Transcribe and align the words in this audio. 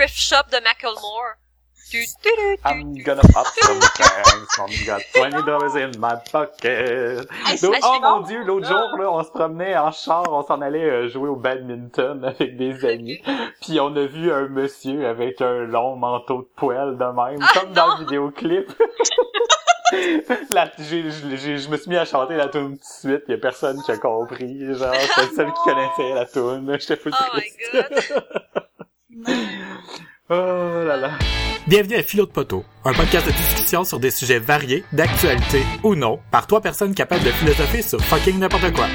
thrift 0.00 0.16
shop 0.16 0.44
de 0.50 0.56
Macklemore. 0.60 1.36
I'm 2.64 2.94
gonna 3.02 3.20
pop 3.32 3.46
some 3.48 3.80
tags, 3.80 4.58
on 4.60 4.68
got 4.86 5.02
20 5.12 5.42
dollars 5.44 5.74
in 5.74 5.90
my 5.98 6.14
pocket. 6.30 7.28
Hey, 7.44 7.58
Donc, 7.60 7.74
oh 7.82 7.98
mon 8.00 8.20
dieu, 8.20 8.44
l'autre 8.44 8.68
jour, 8.68 8.78
là, 8.96 9.10
on 9.10 9.24
se 9.24 9.30
promenait 9.30 9.76
en 9.76 9.90
char, 9.90 10.22
on 10.30 10.42
s'en 10.44 10.60
allait 10.62 10.88
euh, 10.88 11.08
jouer 11.08 11.28
au 11.28 11.34
badminton 11.36 12.24
avec 12.38 12.56
des 12.56 12.84
amis. 12.88 13.20
Puis 13.60 13.80
on 13.80 13.94
a 13.96 14.06
vu 14.06 14.32
un 14.32 14.46
monsieur 14.48 15.06
avec 15.08 15.40
un 15.42 15.64
long 15.66 15.96
manteau 15.96 16.42
de 16.42 16.48
poêle 16.56 16.96
de 16.96 17.04
même, 17.04 17.40
Ah, 17.42 17.58
comme 17.60 17.72
dans 17.72 17.88
non. 17.88 17.94
le 17.98 18.04
vidéoclip. 18.04 18.72
La- 20.52 20.70
j'ai- 20.78 21.10
j'ai- 21.10 21.36
j'ai- 21.36 21.58
je 21.58 21.68
me 21.68 21.76
suis 21.76 21.90
mis 21.90 21.96
à 21.96 22.04
chanter 22.04 22.36
la 22.36 22.46
tune 22.46 22.78
tout 22.78 23.08
de 23.08 23.10
suite, 23.16 23.24
y 23.28 23.32
a 23.32 23.38
personne 23.38 23.82
qui 23.82 23.90
a 23.90 23.96
compris. 23.98 24.72
Genre, 24.76 24.94
c'est 24.94 25.22
le 25.28 25.34
seul 25.34 25.52
qui 25.52 25.62
connaissait 25.64 26.14
la 26.14 26.24
tune. 26.26 26.76
J'étais 26.78 26.96
full 26.96 27.12
Oh 27.12 27.36
my 27.36 27.42
god. 27.72 28.59
Oh 30.28 30.84
là 30.86 30.96
là. 30.96 31.10
Bienvenue 31.66 31.96
à 31.96 32.02
Philo 32.02 32.26
de 32.26 32.30
Poteau, 32.30 32.64
un 32.84 32.92
podcast 32.92 33.26
de 33.26 33.32
discussion 33.32 33.84
sur 33.84 34.00
des 34.00 34.10
sujets 34.10 34.38
variés, 34.38 34.84
d'actualité 34.92 35.62
ou 35.82 35.94
non, 35.94 36.20
par 36.30 36.46
trois 36.46 36.60
personnes 36.60 36.94
capables 36.94 37.24
de 37.24 37.30
philosopher 37.30 37.82
sur 37.82 38.00
fucking 38.00 38.38
n'importe 38.38 38.72
quoi. 38.72 38.86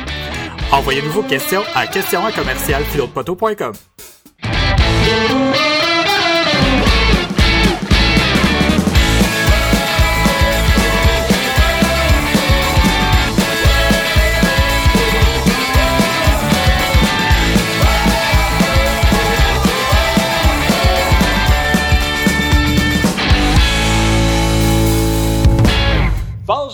Envoyez-nous 0.72 1.12
vos 1.12 1.24
questions 1.24 1.62
à 1.76 1.88
questions 1.88 2.22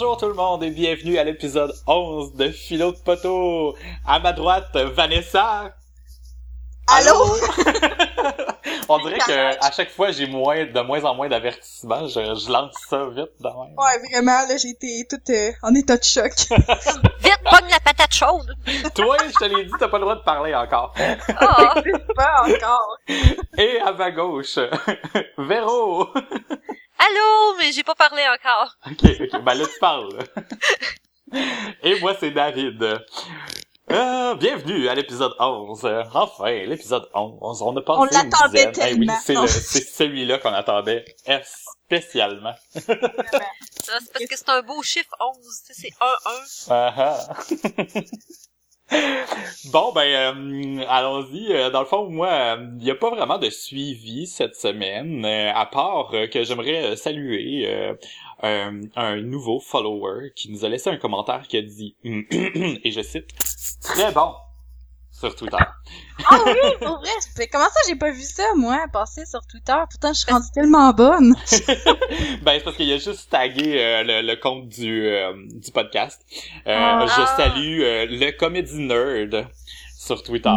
Bonjour 0.01 0.17
tout 0.17 0.29
le 0.29 0.33
monde 0.33 0.63
et 0.63 0.71
bienvenue 0.71 1.19
à 1.19 1.23
l'épisode 1.23 1.71
11 1.85 2.33
de 2.33 2.49
Philo 2.49 2.91
de 2.91 2.97
Poteau. 2.97 3.75
À 4.03 4.19
ma 4.19 4.33
droite, 4.33 4.75
Vanessa. 4.75 5.75
Allô? 6.87 7.13
On 8.89 8.97
dirait 8.97 9.19
que 9.19 9.63
à 9.63 9.69
chaque 9.71 9.91
fois 9.91 10.09
j'ai 10.09 10.25
moins 10.25 10.65
de 10.65 10.81
moins 10.81 11.03
en 11.03 11.13
moins 11.13 11.29
d'avertissements. 11.29 12.07
Je, 12.07 12.13
je 12.13 12.51
lance 12.51 12.73
ça 12.89 13.05
vite 13.09 13.29
de 13.41 13.47
même. 13.47 13.75
Ouais, 13.77 14.09
vraiment, 14.11 14.47
là, 14.47 14.57
j'ai 14.57 14.69
été 14.69 15.05
toute 15.07 15.29
euh, 15.29 15.51
en 15.61 15.75
état 15.75 15.97
de 15.97 16.03
choc. 16.03 16.31
Vite, 16.49 17.39
pogne 17.43 17.69
la 17.69 17.79
patate 17.79 18.11
chaude. 18.11 18.55
Toi, 18.95 19.17
je 19.27 19.33
te 19.33 19.45
l'ai 19.45 19.65
dit, 19.65 19.71
t'as 19.79 19.87
pas 19.87 19.99
le 19.99 20.05
droit 20.05 20.15
de 20.15 20.23
parler 20.23 20.55
encore. 20.55 20.95
Ah. 20.97 21.75
Pas 22.15 22.43
encore. 22.47 22.97
Et 23.55 23.79
à 23.79 23.91
ma 23.91 24.09
gauche, 24.09 24.57
Véro. 25.37 26.09
Allô, 27.05 27.55
mais 27.57 27.71
j'ai 27.71 27.83
pas 27.83 27.95
parlé 27.95 28.23
encore. 28.27 28.75
Ok, 28.85 29.03
ok, 29.33 29.41
ben 29.43 29.53
là 29.55 29.65
tu 29.65 29.79
parles. 29.79 30.17
Et 31.83 31.99
moi 31.99 32.15
c'est 32.19 32.31
David. 32.31 32.83
Euh, 33.89 34.35
bienvenue 34.35 34.87
à 34.87 34.95
l'épisode 34.95 35.33
11. 35.39 35.83
Euh, 35.85 36.03
Enfin, 36.13 36.51
l'épisode 36.51 37.09
11. 37.13 37.61
On 37.61 37.75
a 37.75 37.81
passé 37.81 37.99
On 37.99 38.03
l'attendait 38.05 38.67
dizaine. 38.71 38.89
Eh 38.89 38.99
oui, 38.99 39.07
tellement. 39.07 39.17
c'est 39.21 39.33
le- 39.33 39.47
c'est 39.47 39.83
celui-là 39.83 40.37
qu'on 40.37 40.53
attendait 40.53 41.03
spécialement. 41.43 42.53
Ça, 42.73 43.97
C'est 43.99 44.13
parce 44.13 44.25
que 44.29 44.37
c'est 44.37 44.49
un 44.49 44.61
beau 44.61 44.81
chiffre 44.83 45.09
11. 45.19 45.37
tu 45.67 45.73
sais, 45.73 45.89
C'est 45.89 45.93
1-1. 45.99 46.67
Ah 46.69 46.93
ah. 46.97 47.33
Bon, 49.71 49.91
ben, 49.93 50.01
euh, 50.01 50.85
allons-y. 50.87 51.51
Euh, 51.51 51.69
Dans 51.69 51.81
le 51.81 51.85
fond, 51.85 52.09
moi, 52.09 52.57
il 52.79 52.83
n'y 52.83 52.91
a 52.91 52.95
pas 52.95 53.09
vraiment 53.09 53.37
de 53.37 53.49
suivi 53.49 54.27
cette 54.27 54.55
semaine, 54.55 55.25
euh, 55.25 55.51
à 55.53 55.65
part 55.65 56.11
que 56.31 56.43
j'aimerais 56.43 56.95
saluer 56.95 57.67
un, 58.43 58.81
un 58.95 59.21
nouveau 59.21 59.59
follower 59.59 60.31
qui 60.35 60.51
nous 60.51 60.65
a 60.65 60.69
laissé 60.69 60.89
un 60.89 60.97
commentaire 60.97 61.43
qui 61.47 61.57
a 61.57 61.61
dit, 61.61 61.95
et 62.03 62.91
je 62.91 63.01
cite, 63.01 63.27
«Très 63.81 64.11
bon» 64.11 64.33
sur 65.21 65.35
Twitter. 65.35 65.57
Ah 66.29 66.39
oui, 66.45 66.53
pour 66.79 66.99
vrai. 66.99 67.47
Comment 67.51 67.65
ça, 67.65 67.79
j'ai 67.87 67.95
pas 67.95 68.11
vu 68.11 68.21
ça, 68.23 68.43
moi, 68.57 68.85
passer 68.91 69.25
sur 69.25 69.39
Twitter? 69.47 69.73
Pourtant, 69.89 70.13
je 70.13 70.19
suis 70.19 70.31
rendue 70.31 70.47
tellement 70.53 70.91
bonne. 70.93 71.33
ben, 72.41 72.53
c'est 72.57 72.63
parce 72.63 72.75
qu'il 72.75 72.91
a 72.91 72.97
juste 72.97 73.29
tagué 73.29 73.79
euh, 73.79 74.03
le, 74.03 74.21
le 74.27 74.35
compte 74.35 74.67
du, 74.67 75.07
euh, 75.07 75.33
du 75.53 75.71
podcast. 75.71 76.21
Euh, 76.67 76.75
Ah. 76.77 77.05
Je 77.07 77.41
salue 77.41 77.79
le 77.81 78.31
Comedy 78.31 78.79
Nerd 78.79 79.47
sur 79.97 80.21
Twitter. 80.23 80.49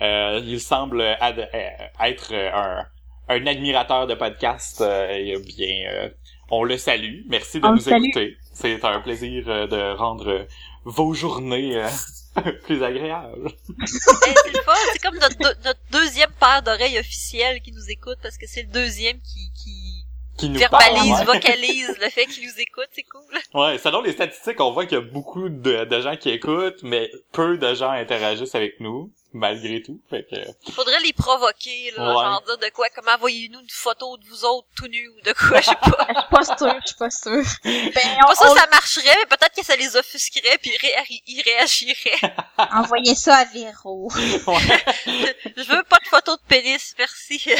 Il 0.00 0.60
semble 0.60 1.02
être 1.02 2.32
un, 2.34 2.86
un 3.28 3.46
admirateur 3.46 4.06
de 4.06 4.14
podcast. 4.14 4.82
bien, 4.82 6.10
on 6.50 6.62
le 6.64 6.76
salue. 6.78 7.22
Merci 7.28 7.60
de 7.60 7.66
On 7.66 7.72
nous 7.74 7.88
écouter. 7.88 8.36
C'est 8.54 8.84
un 8.84 9.00
plaisir 9.00 9.44
euh, 9.48 9.66
de 9.66 9.96
rendre 9.96 10.28
euh, 10.30 10.44
vos 10.84 11.12
journées 11.14 11.76
euh, 11.76 11.88
plus 12.64 12.82
agréables. 12.82 13.50
Eh, 13.50 13.86
c'est 13.86 14.52
le 14.52 14.62
fun. 14.62 14.72
C'est 14.92 15.02
comme 15.02 15.18
notre, 15.18 15.36
deux- 15.38 15.60
notre 15.64 15.80
deuxième 15.90 16.30
paire 16.40 16.62
d'oreilles 16.62 16.98
officielle 16.98 17.60
qui 17.60 17.72
nous 17.72 17.88
écoute 17.90 18.18
parce 18.22 18.38
que 18.38 18.46
c'est 18.46 18.62
le 18.62 18.68
deuxième 18.72 19.18
qui, 19.20 19.50
qui 19.62 20.06
Qui 20.38 20.48
nous 20.50 20.58
verbalise, 20.58 21.18
ouais. 21.20 21.24
vocalise 21.24 21.96
le 22.00 22.08
fait 22.10 22.26
qu'il 22.26 22.44
nous 22.46 22.60
écoute. 22.60 22.88
C'est 22.92 23.04
cool. 23.04 23.60
Ouais, 23.60 23.78
selon 23.78 24.02
les 24.02 24.12
statistiques, 24.12 24.60
on 24.60 24.72
voit 24.72 24.86
qu'il 24.86 24.98
y 24.98 25.00
a 25.00 25.04
beaucoup 25.04 25.48
de, 25.48 25.84
de 25.84 26.00
gens 26.00 26.16
qui 26.16 26.30
écoutent, 26.30 26.82
mais 26.82 27.10
peu 27.32 27.58
de 27.58 27.74
gens 27.74 27.90
interagissent 27.90 28.54
avec 28.54 28.80
nous, 28.80 29.12
malgré 29.34 29.82
tout. 29.82 30.00
Fait 30.08 30.24
que, 30.24 30.36
Faudrait 30.72 31.00
les 31.00 31.12
provoquer, 31.12 31.90
là. 31.96 32.06
Ouais. 32.08 32.14
Genre 32.24 32.42
dire 32.46 32.58
de 32.58 32.68
quoi, 32.70 32.88
comment 32.94 33.12
envoyez-nous 33.12 33.60
une 33.60 33.70
photo 33.70 34.16
de 34.16 34.24
vous 34.26 34.44
autres 34.44 34.68
tout 34.76 34.86
nus 34.88 35.08
ou 35.08 35.20
de 35.22 35.32
quoi, 35.32 35.60
je 35.60 35.66
sais 35.66 35.74
pas. 35.76 36.06
Je 36.14 36.20
suis 36.20 36.28
pas 36.30 36.44
sûre, 36.56 36.80
je 36.82 36.86
suis 36.86 36.96
pas 36.96 37.10
sûre. 37.10 37.44
Ben, 37.64 37.92
Pas 38.26 38.34
ça, 38.34 38.50
on, 38.50 38.54
ça 38.56 38.66
marcherait, 38.70 39.16
mais 39.18 39.26
peut-être 39.26 39.54
que 39.54 39.64
ça 39.64 39.76
les 39.76 39.96
offusquerait 39.96 40.58
puis 40.58 40.70
ils, 40.72 40.78
ré- 40.86 41.22
ils 41.26 41.42
réagiraient. 41.42 42.34
on- 42.58 42.62
envoyez 42.80 43.14
ça 43.14 43.36
à 43.38 43.44
Véro. 43.44 44.10
ouais. 44.12 44.84
Je 45.06 45.62
veux 45.76 45.82
pas 45.84 45.98
de 46.02 46.08
photos 46.08 46.38
de 46.40 46.46
pénis, 46.48 46.94
merci. 46.98 47.44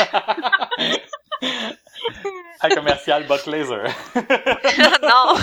à 2.60 2.68
commercial 2.70 3.26
bot 3.26 3.36
laser. 3.46 3.84
non. 5.02 5.34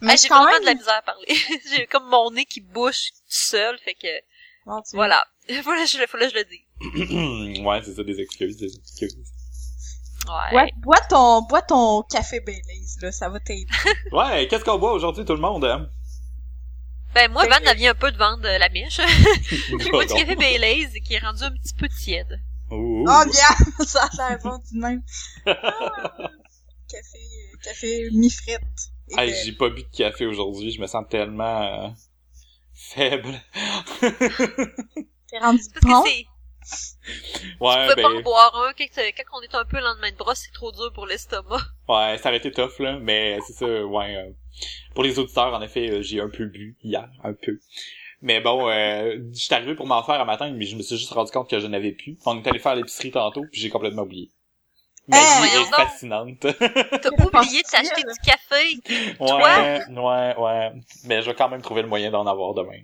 Mais 0.00 0.12
Ah, 0.12 0.16
j'ai 0.16 0.28
vraiment 0.28 0.46
même... 0.46 0.60
de 0.60 0.66
la 0.66 0.74
misère 0.74 0.94
à 0.96 1.02
parler. 1.02 1.36
j'ai 1.70 1.86
comme 1.86 2.06
mon 2.08 2.30
nez 2.30 2.44
qui 2.44 2.60
bouche 2.60 3.10
tout 3.10 3.22
seul, 3.28 3.78
fait 3.78 3.94
que 3.94 4.06
Tu- 4.88 4.96
voilà. 4.96 5.24
Voilà, 5.64 5.86
je, 5.86 5.96
voilà, 6.10 6.28
je 6.28 6.34
le 6.34 6.44
dis. 6.44 7.60
ouais, 7.62 7.80
c'est 7.82 7.94
ça, 7.94 8.04
des 8.04 8.20
excuses, 8.20 8.58
des 8.58 8.66
excuses. 8.76 9.16
Ouais. 10.26 10.50
Bois, 10.50 10.66
bois 10.76 11.00
ton, 11.08 11.42
bois 11.42 11.62
ton 11.62 12.02
café 12.02 12.40
Baileys, 12.40 12.84
là, 13.00 13.10
ça 13.12 13.30
va 13.30 13.40
t'aider. 13.40 13.66
Ouais, 14.12 14.46
qu'est-ce 14.46 14.62
qu'on 14.64 14.78
boit 14.78 14.92
aujourd'hui 14.92 15.24
tout 15.24 15.32
le 15.32 15.40
monde? 15.40 15.64
Hein? 15.64 15.88
Ben 17.14 17.32
moi, 17.32 17.44
Ben, 17.44 17.50
Van, 17.50 17.56
euh, 17.56 17.70
elle 17.70 17.76
vient 17.78 17.92
un 17.92 17.94
peu 17.94 18.12
de 18.12 18.18
vendre 18.18 18.42
la 18.42 18.68
mèche. 18.68 19.00
J'ai 19.80 19.90
pas 19.90 20.04
du 20.04 20.12
café 20.12 20.36
Baileys 20.36 21.00
qui 21.02 21.14
est 21.14 21.18
rendu 21.18 21.42
un 21.44 21.50
petit 21.52 21.72
peu 21.72 21.88
tiède. 21.88 22.38
Ouh. 22.70 23.06
Oh, 23.08 23.22
bien! 23.24 23.86
ça 23.86 24.02
a 24.18 24.28
l'air 24.28 24.38
bon, 24.44 24.58
du 24.70 24.78
même. 24.78 25.02
Ah, 25.46 25.54
café, 26.88 27.18
euh, 27.18 27.56
café 27.62 28.08
mi-frite. 28.12 28.60
Hey, 29.16 29.34
j'ai 29.42 29.52
pas 29.52 29.70
bu 29.70 29.82
de 29.82 29.88
café 29.96 30.26
aujourd'hui, 30.26 30.70
je 30.70 30.78
me 30.80 30.86
sens 30.86 31.06
tellement 31.08 31.62
euh, 31.62 31.88
faible. 32.78 33.34
T'es 34.00 35.38
rendu 35.38 35.60
Parce 35.74 35.84
bon? 35.84 36.02
que 36.02 36.08
c'est... 36.08 36.26
Ouais, 37.60 37.88
Tu 37.88 37.94
peux 37.94 38.02
pas 38.02 38.08
en 38.08 38.20
boire 38.20 38.54
un. 38.56 38.72
Quand, 38.72 38.86
quand 38.94 39.38
on 39.38 39.42
est 39.42 39.54
un 39.54 39.64
peu 39.64 39.78
le 39.78 39.82
lendemain 39.84 40.10
de 40.10 40.16
brosse, 40.16 40.40
c'est 40.44 40.52
trop 40.52 40.70
dur 40.72 40.92
pour 40.92 41.06
l'estomac. 41.06 41.56
ouais, 41.88 42.18
ça 42.18 42.28
aurait 42.28 42.38
été 42.38 42.50
tough, 42.52 42.78
là, 42.78 42.98
mais 43.00 43.38
c'est 43.46 43.54
ça, 43.54 43.86
ouais. 43.86 44.16
euh, 44.16 44.30
pour 44.94 45.02
les 45.04 45.18
auditeurs, 45.18 45.54
en 45.54 45.62
effet, 45.62 45.90
euh, 45.90 46.02
j'ai 46.02 46.20
un 46.20 46.28
peu 46.28 46.46
bu 46.46 46.76
hier, 46.82 47.08
un 47.24 47.32
peu. 47.32 47.58
Mais 48.20 48.40
bon, 48.40 48.68
euh, 48.68 49.16
je 49.32 49.38
suis 49.42 49.54
arrivé 49.54 49.74
pour 49.74 49.86
m'en 49.86 50.02
faire 50.02 50.20
un 50.20 50.24
matin, 50.24 50.50
mais 50.50 50.66
je 50.66 50.76
me 50.76 50.82
suis 50.82 50.96
juste 50.98 51.12
rendu 51.12 51.30
compte 51.30 51.48
que 51.48 51.60
je 51.60 51.66
n'avais 51.66 51.92
plus. 51.92 52.18
On 52.26 52.42
est 52.42 52.46
allé 52.46 52.58
faire 52.58 52.74
l'épicerie 52.74 53.12
tantôt, 53.12 53.44
puis 53.50 53.60
j'ai 53.60 53.70
complètement 53.70 54.02
oublié. 54.02 54.30
Ma 55.08 55.16
Eh, 55.16 55.20
vie 55.20 55.38
voyons 55.38 55.66
est 55.66 55.74
fascinante. 55.74 56.38
T'as 56.40 57.10
pas 57.10 57.24
oublié 57.24 57.62
de 57.62 57.68
t'acheter 57.68 58.02
du 58.02 58.18
café? 58.24 58.78
ouais, 59.20 59.82
ouais, 59.88 60.36
ouais. 60.36 60.72
Mais 61.04 61.22
je 61.22 61.30
vais 61.30 61.34
quand 61.34 61.48
même 61.48 61.62
trouver 61.62 61.82
le 61.82 61.88
moyen 61.88 62.10
d'en 62.10 62.26
avoir 62.26 62.52
demain. 62.54 62.78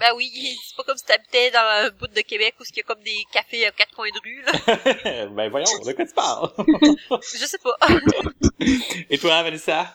Ben 0.00 0.08
oui, 0.16 0.56
c'est 0.66 0.76
pas 0.76 0.82
comme 0.82 0.96
si 0.96 1.04
t'habitais 1.04 1.52
dans 1.52 1.60
un 1.86 1.90
bout 1.90 2.08
de 2.08 2.20
Québec 2.22 2.56
où 2.60 2.64
il 2.68 2.76
y 2.76 2.80
a 2.80 2.82
comme 2.82 3.02
des 3.04 3.24
cafés 3.32 3.64
à 3.66 3.70
quatre 3.70 3.94
coins 3.94 4.08
de 4.08 4.20
rue, 4.24 4.42
là. 4.42 5.26
ben 5.36 5.48
voyons, 5.50 5.66
de 5.86 5.92
quoi 5.92 6.04
tu 6.04 6.14
parles? 6.14 6.50
Je 7.38 7.46
sais 7.46 7.58
pas. 7.58 7.76
Et 9.10 9.18
toi, 9.18 9.42
Vanessa? 9.44 9.94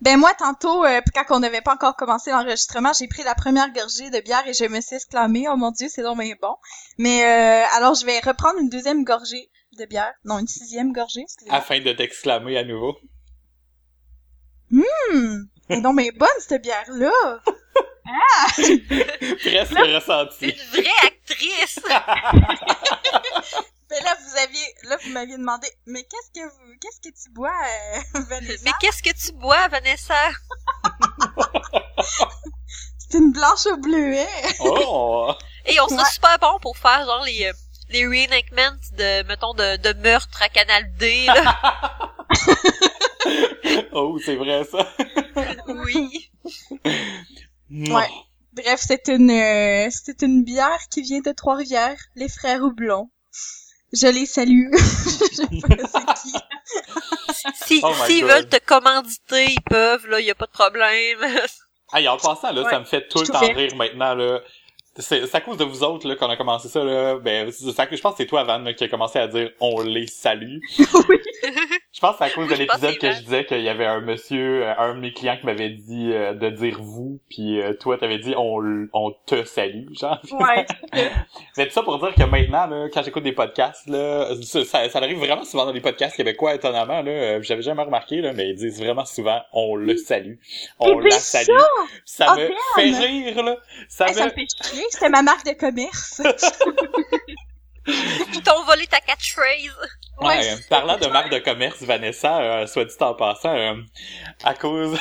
Ben 0.00 0.16
moi, 0.18 0.32
tantôt, 0.34 0.84
euh, 0.84 1.00
quand 1.14 1.36
on 1.36 1.40
n'avait 1.40 1.60
pas 1.60 1.74
encore 1.74 1.94
commencé 1.96 2.30
l'enregistrement, 2.30 2.92
j'ai 2.98 3.06
pris 3.06 3.22
la 3.22 3.34
première 3.34 3.70
gorgée 3.72 4.10
de 4.10 4.20
bière 4.20 4.46
et 4.48 4.52
je 4.54 4.64
me 4.64 4.80
suis 4.80 4.96
exclamée, 4.96 5.44
oh 5.48 5.56
mon 5.56 5.70
dieu, 5.70 5.86
c'est 5.88 6.02
donc 6.02 6.18
bien 6.18 6.34
bon. 6.40 6.56
Mais 6.98 7.22
euh, 7.24 7.64
alors, 7.76 7.94
je 7.94 8.04
vais 8.04 8.18
reprendre 8.20 8.58
une 8.60 8.68
deuxième 8.70 9.04
gorgée 9.04 9.50
de 9.76 9.84
bière. 9.86 10.12
Non, 10.24 10.38
une 10.38 10.48
sixième 10.48 10.92
gorgée, 10.92 11.22
excusez-moi. 11.22 11.58
Afin 11.58 11.80
de 11.80 11.92
t'exclamer 11.92 12.56
à 12.58 12.64
nouveau. 12.64 12.96
Hum, 14.72 15.48
donc 15.68 15.96
bien 15.96 16.10
bonne, 16.12 16.28
cette 16.40 16.62
bière-là. 16.62 17.40
Presque 18.56 18.74
C'est 19.42 19.94
ressenti. 19.94 20.46
une 20.46 20.70
vraie 20.82 21.06
actrice. 21.06 21.78
Ben 23.90 24.02
m'aviez 25.10 25.36
demandé, 25.36 25.68
mais 25.86 26.02
qu'est-ce 26.02 26.30
que 26.40 26.44
vous, 26.48 26.72
qu'est-ce 26.80 27.00
que 27.00 27.14
tu 27.14 27.30
bois, 27.30 27.52
euh, 27.52 28.20
Vanessa? 28.28 28.62
Mais 28.64 28.72
qu'est-ce 28.80 29.02
que 29.02 29.14
tu 29.14 29.32
bois, 29.38 29.68
Vanessa? 29.68 30.14
C'est 32.98 33.18
une 33.18 33.30
blanche 33.32 33.66
au 33.66 33.76
bleuet. 33.76 34.26
Oh! 34.60 35.32
Et 35.66 35.78
on 35.80 35.86
serait 35.88 35.98
Ouais. 36.02 36.10
super 36.12 36.38
bon 36.40 36.58
pour 36.60 36.76
faire 36.76 37.04
genre 37.06 37.22
les, 37.24 37.44
euh, 37.46 37.52
les 37.90 38.06
reenactments 38.06 38.76
de, 38.98 39.22
mettons, 39.26 39.54
de, 39.54 39.76
de 39.76 39.92
meurtre 40.00 40.42
à 40.42 40.48
Canal 40.48 40.84
D, 40.96 41.26
là. 41.26 41.60
oh, 43.92 44.18
c'est 44.24 44.36
vrai 44.36 44.64
ça. 44.64 44.86
oui. 45.68 46.30
Ouais. 47.70 48.08
Bref, 48.52 48.80
c'est 48.86 49.08
une, 49.08 49.30
euh, 49.30 49.88
c'est 49.90 50.22
une 50.22 50.44
bière 50.44 50.78
qui 50.90 51.02
vient 51.02 51.20
de 51.20 51.32
Trois-Rivières, 51.32 51.98
les 52.14 52.28
frères 52.28 52.62
Houblon. 52.62 53.10
Je 53.92 54.06
les 54.06 54.26
salue. 54.26 54.70
Je 54.72 55.36
sais 55.36 55.46
pas 55.46 55.86
c'est 55.88 56.22
qui. 56.22 56.34
Si, 57.66 57.80
Oh 57.82 57.92
s'ils 58.06 58.24
veulent 58.24 58.48
te 58.48 58.58
commanditer, 58.64 59.46
ils 59.50 59.62
peuvent, 59.62 60.06
là, 60.06 60.20
y 60.20 60.30
a 60.30 60.34
pas 60.34 60.46
de 60.46 60.52
problème. 60.52 61.18
Hey, 61.92 62.08
en 62.08 62.16
passant, 62.16 62.52
là, 62.52 62.62
Ouais, 62.62 62.70
ça 62.70 62.80
me 62.80 62.84
fait 62.84 63.06
tout 63.08 63.20
le 63.20 63.26
temps 63.26 63.40
rire 63.40 63.76
maintenant, 63.76 64.14
là. 64.14 64.40
C'est 64.96 65.26
c'est 65.26 65.36
à 65.36 65.40
cause 65.40 65.56
de 65.56 65.64
vous 65.64 65.82
autres, 65.82 66.06
là, 66.08 66.14
qu'on 66.16 66.28
a 66.30 66.36
commencé 66.36 66.68
ça, 66.68 66.84
là. 66.84 67.16
Ben, 67.18 67.50
c'est- 67.50 67.72
ça, 67.72 67.86
je 67.90 68.00
pense 68.00 68.12
que 68.12 68.18
c'est 68.18 68.26
toi, 68.26 68.44
Van, 68.44 68.58
là, 68.58 68.74
qui 68.74 68.84
a 68.84 68.88
commencé 68.88 69.18
à 69.18 69.26
dire 69.26 69.50
«on 69.60 69.80
les 69.82 70.06
salue». 70.06 70.58
oui. 71.08 71.16
Je 71.92 72.00
pense 72.00 72.12
que 72.12 72.18
c'est 72.18 72.24
à 72.24 72.30
cause 72.30 72.48
de 72.48 72.52
Oui, 72.54 72.58
l'épisode 72.60 72.98
que 72.98 73.12
je 73.12 73.20
disais 73.20 73.44
qu'il 73.44 73.60
y 73.60 73.68
avait 73.68 73.86
un 73.86 74.00
monsieur, 74.00 74.64
euh, 74.66 74.74
un 74.78 74.94
de 74.94 75.00
mes 75.00 75.12
clients 75.12 75.36
qui 75.38 75.46
m'avait 75.46 75.68
dit 75.70 76.10
euh, 76.12 76.32
de 76.32 76.48
dire 76.50 76.78
vous, 76.80 77.18
puis 77.28 77.60
euh, 77.60 77.72
toi 77.74 77.98
t'avais 77.98 78.18
dit 78.18 78.34
on, 78.36 78.86
on 78.92 79.10
te 79.26 79.44
salue, 79.44 79.92
genre. 79.98 80.20
Ouais. 80.32 80.66
Mais 81.56 81.66
tout 81.66 81.72
ça 81.72 81.82
pour 81.82 81.98
dire 81.98 82.14
que 82.14 82.24
maintenant, 82.24 82.66
là, 82.66 82.88
quand 82.92 83.02
j'écoute 83.02 83.22
des 83.24 83.32
podcasts, 83.32 83.86
là, 83.88 84.28
ça, 84.42 84.64
ça, 84.64 84.88
ça 84.88 84.98
arrive 84.98 85.18
vraiment 85.18 85.44
souvent 85.44 85.66
dans 85.66 85.72
les 85.72 85.80
podcasts 85.80 86.16
québécois, 86.16 86.54
étonnamment, 86.54 87.02
là, 87.02 87.10
euh, 87.10 87.42
j'avais 87.42 87.62
jamais 87.62 87.82
remarqué, 87.82 88.20
là, 88.20 88.32
mais 88.32 88.48
ils 88.50 88.56
disent 88.56 88.80
vraiment 88.80 89.04
souvent 89.04 89.40
on 89.52 89.76
le 89.76 89.96
salue, 89.96 90.34
on 90.78 90.98
la 90.98 91.10
salue. 91.10 91.56
Ça 92.04 92.26
Ah, 92.28 92.34
me 92.36 92.40
merde! 92.48 92.52
fait 92.76 93.06
rire, 93.06 93.42
là. 93.42 93.56
Ça 93.88 94.06
Hey, 94.08 94.14
ça 94.14 94.20
me... 94.24 94.26
me 94.30 94.34
fait 94.34 94.46
chier. 94.64 94.83
C'était 94.90 95.08
ma 95.08 95.22
marque 95.22 95.44
de 95.44 95.52
commerce. 95.52 96.22
Ils 97.86 98.42
t'ont 98.42 98.64
volé 98.64 98.86
ta 98.86 99.00
catchphrase. 99.00 99.76
Ouais, 100.20 100.52
euh, 100.52 100.56
parlant 100.70 100.96
de 100.96 101.06
marque 101.08 101.30
de 101.30 101.38
commerce, 101.38 101.82
Vanessa, 101.82 102.40
euh, 102.40 102.66
soit 102.66 102.84
dit 102.84 102.94
en 103.00 103.14
passant, 103.14 103.54
euh, 103.54 103.74
à 104.44 104.54
cause 104.54 104.96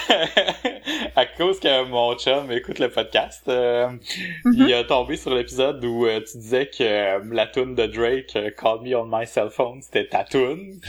à 1.15 1.25
cause 1.27 1.59
que 1.59 1.83
mon 1.85 2.18
chum 2.18 2.51
écoute 2.51 2.80
le 2.80 2.89
podcast, 2.89 3.44
il 3.47 4.74
a 4.74 4.83
tombé 4.83 5.15
sur 5.15 5.33
l'épisode 5.33 5.85
où 5.85 6.07
euh, 6.07 6.19
tu 6.19 6.39
disais 6.39 6.65
que 6.65 6.83
euh, 6.83 7.19
la 7.31 7.45
tune 7.45 7.75
de 7.75 7.85
Drake, 7.85 8.35
euh, 8.35 8.50
Call 8.57 8.81
Me 8.81 8.95
on 8.95 9.06
My 9.06 9.27
Cell 9.27 9.51
Phone, 9.51 9.81
c'était 9.83 10.07
ta 10.07 10.24
tune. 10.24 10.80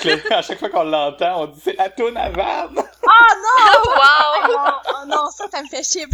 Tu 0.00 0.10
à 0.32 0.42
chaque 0.42 0.58
fois 0.58 0.68
qu'on 0.68 0.84
l'entend, 0.84 1.42
on 1.42 1.46
dit 1.46 1.60
c'est 1.62 1.78
la 1.78 1.90
tune 1.90 2.16
à 2.16 2.30
Van. 2.30 2.70
Oh 2.74 2.76
non! 2.76 3.92
wow! 3.94 4.44
Oh 4.44 4.52
non, 4.52 4.72
oh 4.88 5.06
non, 5.06 5.30
ça, 5.30 5.46
ça 5.50 5.62
me 5.62 5.68
fait 5.68 5.84
chier. 5.84 6.06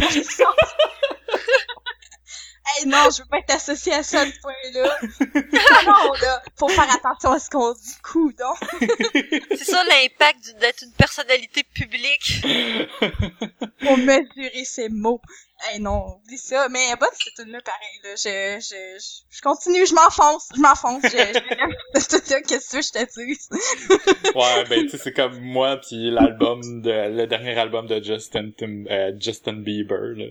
Non, 2.85 3.09
je 3.11 3.21
veux 3.21 3.27
pas 3.27 3.39
être 3.39 3.55
associée 3.55 3.93
à 3.93 4.03
ça, 4.03 4.21
à 4.21 4.25
ce 4.25 4.39
point-là. 4.41 4.97
non, 5.85 6.13
là, 6.21 6.41
faut 6.57 6.67
faire 6.69 6.93
attention 6.93 7.31
à 7.31 7.39
ce 7.39 7.49
qu'on 7.49 7.73
dit, 7.73 7.95
coudon. 8.03 8.53
C'est 9.51 9.65
ça 9.65 9.83
l'impact 9.83 10.55
d'être 10.59 10.83
une 10.83 10.93
personnalité 10.93 11.63
publique. 11.63 12.45
Faut 13.83 13.97
mesurer 13.97 14.65
ses 14.65 14.89
mots. 14.89 15.21
Hey, 15.63 15.79
non, 15.79 16.17
oublie 16.23 16.37
ça. 16.37 16.67
Mais 16.69 16.79
elle 16.87 16.93
est 16.93 16.99
bonne, 16.99 17.09
cette 17.13 17.33
tune-là, 17.35 17.59
pareil, 17.61 17.99
là. 18.03 18.15
Je, 18.15 18.59
je, 18.59 18.99
je, 18.99 19.35
je 19.37 19.41
continue, 19.41 19.85
je 19.85 19.93
m'enfonce, 19.93 20.47
je 20.55 20.59
m'enfonce, 20.61 21.03
je, 21.03 21.09
je 21.95 21.99
cette 21.99 22.23
tune-là, 22.25 22.41
qu'est-ce 22.41 22.77
que 22.77 22.81
je 22.81 22.91
te 22.91 23.25
dise? 23.25 23.49
Ouais, 24.35 24.63
ben 24.69 24.83
tu 24.85 24.89
sais, 24.89 24.97
c'est 24.97 25.13
comme 25.13 25.39
moi 25.41 25.77
puis 25.77 26.09
l'album 26.11 26.61
de 26.81 26.89
le 27.17 27.27
dernier 27.27 27.57
album 27.57 27.85
de 27.87 28.01
Justin 28.01 28.51
Tim- 28.57 28.85
euh, 28.89 29.11
Justin 29.19 29.53
Bieber. 29.61 30.15
Là. 30.15 30.25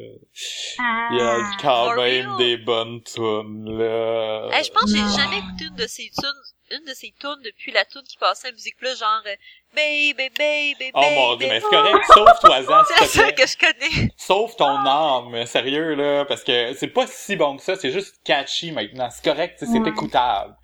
Il 1.12 1.16
y 1.18 1.20
a 1.20 1.38
quand 1.60 1.86
For 1.86 1.96
même 1.96 2.26
real? 2.28 2.38
des 2.38 2.56
bonnes 2.56 3.02
tunes 3.02 3.78
là. 3.78 4.48
Hey, 4.52 4.64
je 4.64 4.70
pense 4.72 4.84
que 4.84 4.96
j'ai 4.98 5.16
jamais 5.22 5.38
écouté 5.38 5.64
une 5.68 5.76
de 5.76 5.86
ces 5.86 6.10
tunes, 6.18 6.42
une 6.70 6.84
de 6.84 6.94
ces 6.94 7.12
tunes 7.20 7.40
depuis 7.44 7.72
la 7.72 7.84
tune 7.84 8.02
qui 8.08 8.16
passait 8.16 8.48
à 8.48 8.52
Musique 8.52 8.76
Plus, 8.76 8.98
genre 8.98 9.22
euh, 9.26 9.34
Baby, 9.74 10.14
baby, 10.36 10.74
baby. 10.78 10.90
Oh 10.94 11.00
mon 11.14 11.36
dieu, 11.36 11.46
mais 11.48 11.60
c'est 11.60 11.68
correct, 11.68 12.04
sauve-toi-en, 12.12 12.84
C'est 12.84 13.00
la 13.00 13.06
s'il 13.06 13.06
te 13.06 13.12
seule 13.12 13.34
plaît. 13.34 13.44
que 13.44 13.48
je 13.50 13.56
connais. 13.56 14.12
Sauve 14.16 14.56
ton 14.56 14.66
âme, 14.86 15.46
sérieux, 15.46 15.94
là, 15.94 16.24
parce 16.24 16.42
que 16.42 16.74
c'est 16.74 16.88
pas 16.88 17.06
si 17.06 17.36
bon 17.36 17.56
que 17.56 17.62
ça, 17.62 17.76
c'est 17.76 17.92
juste 17.92 18.16
catchy 18.24 18.72
maintenant. 18.72 19.08
C'est 19.10 19.24
correct, 19.24 19.58
tu 19.58 19.66
sais, 19.66 19.72
c'est 19.72 19.78
Ouais. 19.78 19.90
écoutable. 19.90 20.56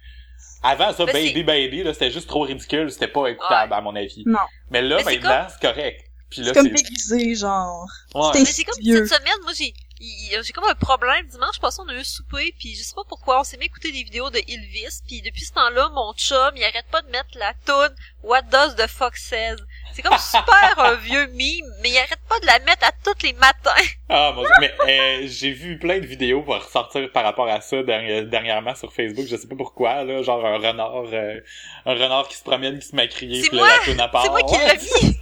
Avant 0.62 0.92
ça, 0.92 1.04
Mais 1.06 1.12
Baby 1.12 1.32
c'est- 1.34 1.42
Baby, 1.44 1.82
là, 1.84 1.92
c'était 1.92 2.10
juste 2.10 2.28
trop 2.28 2.40
ridicule, 2.42 2.90
c'était 2.90 3.08
pas 3.08 3.28
écoutable, 3.28 3.72
à 3.72 3.80
mon 3.80 3.94
avis. 3.94 4.24
Non. 4.26 4.38
Mais 4.70 4.82
là, 4.82 4.96
Mais 4.96 5.04
c'est 5.04 5.18
maintenant, 5.20 5.46
c'est 5.50 5.60
correct. 5.68 6.02
Puis 6.30 6.40
là, 6.40 6.48
C'est 6.48 6.54
comme 6.54 6.66
c'est... 6.66 6.82
déguisé, 6.82 7.34
genre. 7.36 7.86
Ouais. 8.14 8.22
C'est 8.32 8.38
Mais 8.40 8.44
c'est 8.46 8.64
comme 8.64 8.74
cette 8.82 9.06
semaine, 9.06 9.42
moi 9.44 9.52
j'ai 9.56 9.72
j'ai 10.00 10.52
comme 10.52 10.64
un 10.68 10.74
problème. 10.74 11.26
Dimanche 11.26 11.58
passé, 11.60 11.80
on 11.84 11.88
a 11.88 11.94
eu 11.94 11.98
un 12.00 12.04
souper, 12.04 12.54
puis 12.58 12.74
je 12.74 12.82
sais 12.82 12.94
pas 12.94 13.04
pourquoi, 13.08 13.40
on 13.40 13.44
s'est 13.44 13.56
mis 13.56 13.64
à 13.64 13.66
écouter 13.66 13.92
des 13.92 14.02
vidéos 14.02 14.30
de 14.30 14.38
Ilvis, 14.46 15.00
puis 15.06 15.22
depuis 15.22 15.44
ce 15.44 15.52
temps-là, 15.54 15.88
mon 15.94 16.12
chum, 16.14 16.50
il 16.56 16.64
arrête 16.64 16.86
pas 16.90 17.02
de 17.02 17.08
mettre 17.10 17.28
la 17.36 17.52
toune 17.64 17.94
What 18.22 18.42
Does 18.42 18.74
the 18.76 18.86
Fox 18.88 19.22
Says. 19.22 19.56
C'est 19.94 20.02
comme 20.02 20.18
super 20.18 20.74
un 20.78 20.94
vieux 20.96 21.26
meme, 21.28 21.70
mais 21.82 21.90
il 21.90 21.98
arrête 21.98 22.20
pas 22.28 22.38
de 22.40 22.46
la 22.46 22.58
mettre 22.60 22.86
à 22.86 22.92
tous 23.04 23.22
les 23.22 23.32
matins. 23.34 23.82
Ah, 24.08 24.32
mon 24.34 24.42
Dieu. 24.42 24.50
Mais 24.60 24.74
euh, 24.88 25.26
j'ai 25.26 25.52
vu 25.52 25.78
plein 25.78 25.98
de 26.00 26.06
vidéos 26.06 26.42
pour 26.42 26.54
ressortir 26.56 27.10
par 27.12 27.24
rapport 27.24 27.48
à 27.48 27.60
ça 27.60 27.76
derni- 27.82 28.28
dernièrement 28.28 28.74
sur 28.74 28.92
Facebook. 28.92 29.26
Je 29.28 29.36
sais 29.36 29.48
pas 29.48 29.56
pourquoi, 29.56 30.04
là. 30.04 30.22
Genre 30.22 30.44
un 30.44 30.58
renard, 30.58 31.04
euh, 31.12 31.40
un 31.86 31.94
renard 31.94 32.28
qui 32.28 32.36
se 32.36 32.42
promène, 32.42 32.78
qui 32.78 32.86
se 32.88 32.94
met 32.96 33.02
à 33.02 33.08
crier, 33.08 33.42
C'est 33.42 33.48
puis 33.48 33.58
la 33.58 33.78
toune 33.84 34.00
à 34.00 34.08
part. 34.08 34.24
C'est 34.24 34.30
moi 34.30 34.42
qui 34.42 34.56
l'ai 34.58 34.76
mis. 34.76 35.16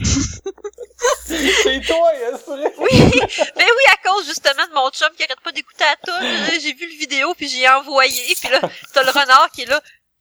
C'est 1.62 1.80
toi, 1.86 2.10
c'est 2.22 2.46
vrai. 2.46 2.74
Oui, 2.78 2.90
mais 3.56 3.64
oui, 3.64 3.84
à 3.92 4.08
cause 4.08 4.26
justement 4.26 4.66
de 4.66 4.72
mon 4.74 4.90
chum 4.90 5.08
qui 5.16 5.24
arrête 5.24 5.40
pas 5.40 5.52
d'écouter 5.52 5.84
toune. 6.04 6.14
Là, 6.22 6.58
J'ai 6.60 6.72
vu 6.74 6.86
le 6.86 6.96
vidéo, 6.98 7.34
puis 7.34 7.48
j'ai 7.48 7.68
envoyé, 7.68 8.34
puis 8.40 8.48
là, 8.50 8.60
t'as 8.92 9.02
le 9.02 9.10
renard 9.10 9.50
qui 9.52 9.62
est 9.62 9.66
là, 9.66 9.80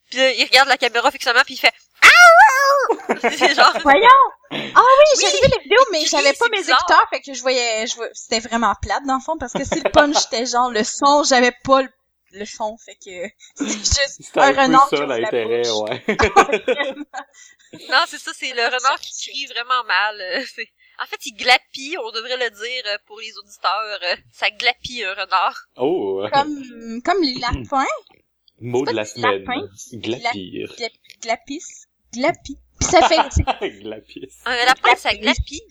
puis 0.09 0.19
là, 0.19 0.31
il 0.31 0.43
regarde 0.45 0.69
la 0.69 0.77
caméra 0.77 1.09
fixement, 1.11 1.41
puis 1.45 1.55
il 1.55 1.57
fait 1.57 1.73
Ah! 2.01 3.29
C'est 3.31 3.55
genre... 3.55 3.73
Voyons! 3.83 4.07
Ah 4.51 4.55
oui, 4.55 5.17
Oui, 5.17 5.25
vu 5.25 5.47
les 5.57 5.63
vidéos, 5.63 5.85
mais 5.91 6.05
j'avais 6.05 6.33
pas 6.33 6.45
c'est 6.45 6.51
mes 6.51 6.57
bizarre. 6.59 6.77
écouteurs, 6.79 7.07
fait 7.09 7.21
que 7.21 7.33
je 7.33 7.41
voyais, 7.41 7.87
je 7.87 7.95
vois- 7.95 8.09
c'était 8.13 8.39
vraiment 8.39 8.73
plate 8.81 9.03
dans 9.07 9.15
le 9.15 9.21
fond, 9.21 9.37
parce 9.39 9.53
que 9.53 9.63
si 9.65 9.79
le 9.81 9.89
punch 9.89 10.25
était 10.27 10.45
genre 10.45 10.69
le 10.69 10.83
son, 10.83 11.23
j'avais 11.23 11.53
pas 11.63 11.81
le, 11.81 11.89
le 12.33 12.45
son, 12.45 12.77
fait 12.77 12.95
que 12.95 13.33
c'était 13.55 13.73
juste 13.79 14.19
C'est 14.19 14.37
un, 14.39 14.55
un, 14.55 14.63
renard 14.63 14.89
qui 14.89 14.95
ça 14.97 15.03
ouvre 15.03 15.11
la 15.13 15.19
l'intérêt, 15.19 15.61
bouche. 15.63 15.89
ouais. 15.89 16.03
Non, 17.89 18.03
c'est 18.07 18.19
ça, 18.19 18.31
c'est 18.35 18.53
le 18.53 18.63
renard 18.65 18.99
qui 18.99 19.13
crie 19.31 19.45
vraiment 19.47 19.83
mal. 19.87 20.19
euh, 20.21 20.43
c'est- 20.55 20.69
En 21.01 21.05
fait, 21.07 21.25
il 21.25 21.33
glapit, 21.35 21.97
on 21.97 22.11
devrait 22.11 22.37
le 22.37 22.49
dire 22.51 22.83
euh, 22.87 22.97
pour 23.07 23.19
les 23.19 23.35
auditeurs. 23.37 23.99
euh, 24.03 24.15
Ça 24.31 24.49
glapit 24.51 25.03
un 25.03 25.13
renard. 25.13 25.57
Oh, 25.77 26.23
Comme, 26.31 27.01
comme 27.03 27.21
les 27.23 27.33
lapins, 27.39 27.85
mot 28.59 28.85
de 28.85 28.91
la 28.91 29.05
semaine. 29.05 29.43
lapin. 29.43 29.67
Glapir. 29.93 30.75
glapis, 31.21 31.63
glapi. 32.13 32.57
Pis 32.79 32.85
ça 32.85 33.07
fait, 33.07 33.17
Glapis. 33.81 34.29
Un 34.45 34.55
lapin, 34.65 34.95
ça 34.95 35.13
glapit. 35.15 35.61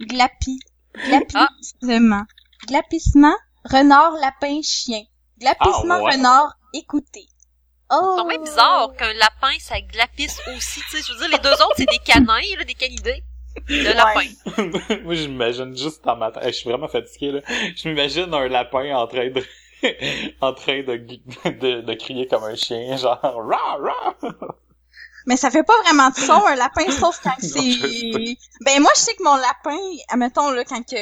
glapi, 0.00 0.58
glapi, 0.94 1.34
Ah. 1.36 1.48
excusez-moi. 1.60 2.22
Glapissement, 2.66 3.36
renard, 3.64 4.12
lapin, 4.14 4.60
chien. 4.62 5.02
Glapissement, 5.38 5.94
Ah, 6.00 6.02
ouais. 6.04 6.12
renard, 6.16 6.54
écoutez. 6.72 7.26
Oh! 8.02 8.14
C'est 8.16 8.22
quand 8.22 8.28
même 8.28 8.42
bizarre 8.44 8.92
qu'un 8.96 9.12
lapin, 9.14 9.52
ça 9.58 9.80
glapisse 9.80 10.40
aussi. 10.56 10.80
Tu 10.90 10.96
sais, 10.96 11.02
je 11.06 11.12
veux 11.12 11.18
dire, 11.18 11.38
les 11.38 11.42
deux 11.42 11.52
autres, 11.52 11.74
c'est 11.76 11.88
des 11.88 11.98
canins, 11.98 12.40
là, 12.58 12.64
des 12.64 12.74
canidés. 12.74 13.22
Le 13.68 13.94
lapin. 13.94 14.98
Moi, 15.04 15.14
j'imagine 15.14 15.76
juste 15.76 16.04
dans 16.04 16.16
ma 16.16 16.30
tête. 16.32 16.44
Je 16.46 16.50
suis 16.50 16.68
vraiment 16.68 16.88
fatigué, 16.88 17.32
là. 17.32 17.40
Je 17.76 17.88
m'imagine 17.88 18.32
un 18.34 18.48
lapin 18.48 18.94
en 18.96 19.06
train 19.06 19.30
de, 19.30 19.42
en 20.40 20.52
train 20.52 20.82
de, 20.82 20.96
de, 20.96 21.80
de 21.80 21.94
crier 21.94 22.26
comme 22.26 22.44
un 22.44 22.56
chien, 22.56 22.96
genre, 22.96 23.20
rah, 23.22 23.78
rah. 23.78 24.16
Mais 25.26 25.36
ça 25.36 25.50
fait 25.50 25.62
pas 25.62 25.76
vraiment 25.82 26.10
de 26.10 26.16
son, 26.16 26.44
un 26.46 26.54
lapin, 26.54 26.90
sauf 26.90 27.20
quand 27.22 27.34
c'est... 27.40 28.36
Ben, 28.60 28.80
moi, 28.80 28.90
je 28.94 29.00
sais 29.00 29.14
que 29.14 29.22
mon 29.22 29.36
lapin, 29.36 29.78
admettons, 30.08 30.50
là, 30.50 30.64
quand 30.64 30.82
que... 30.82 30.96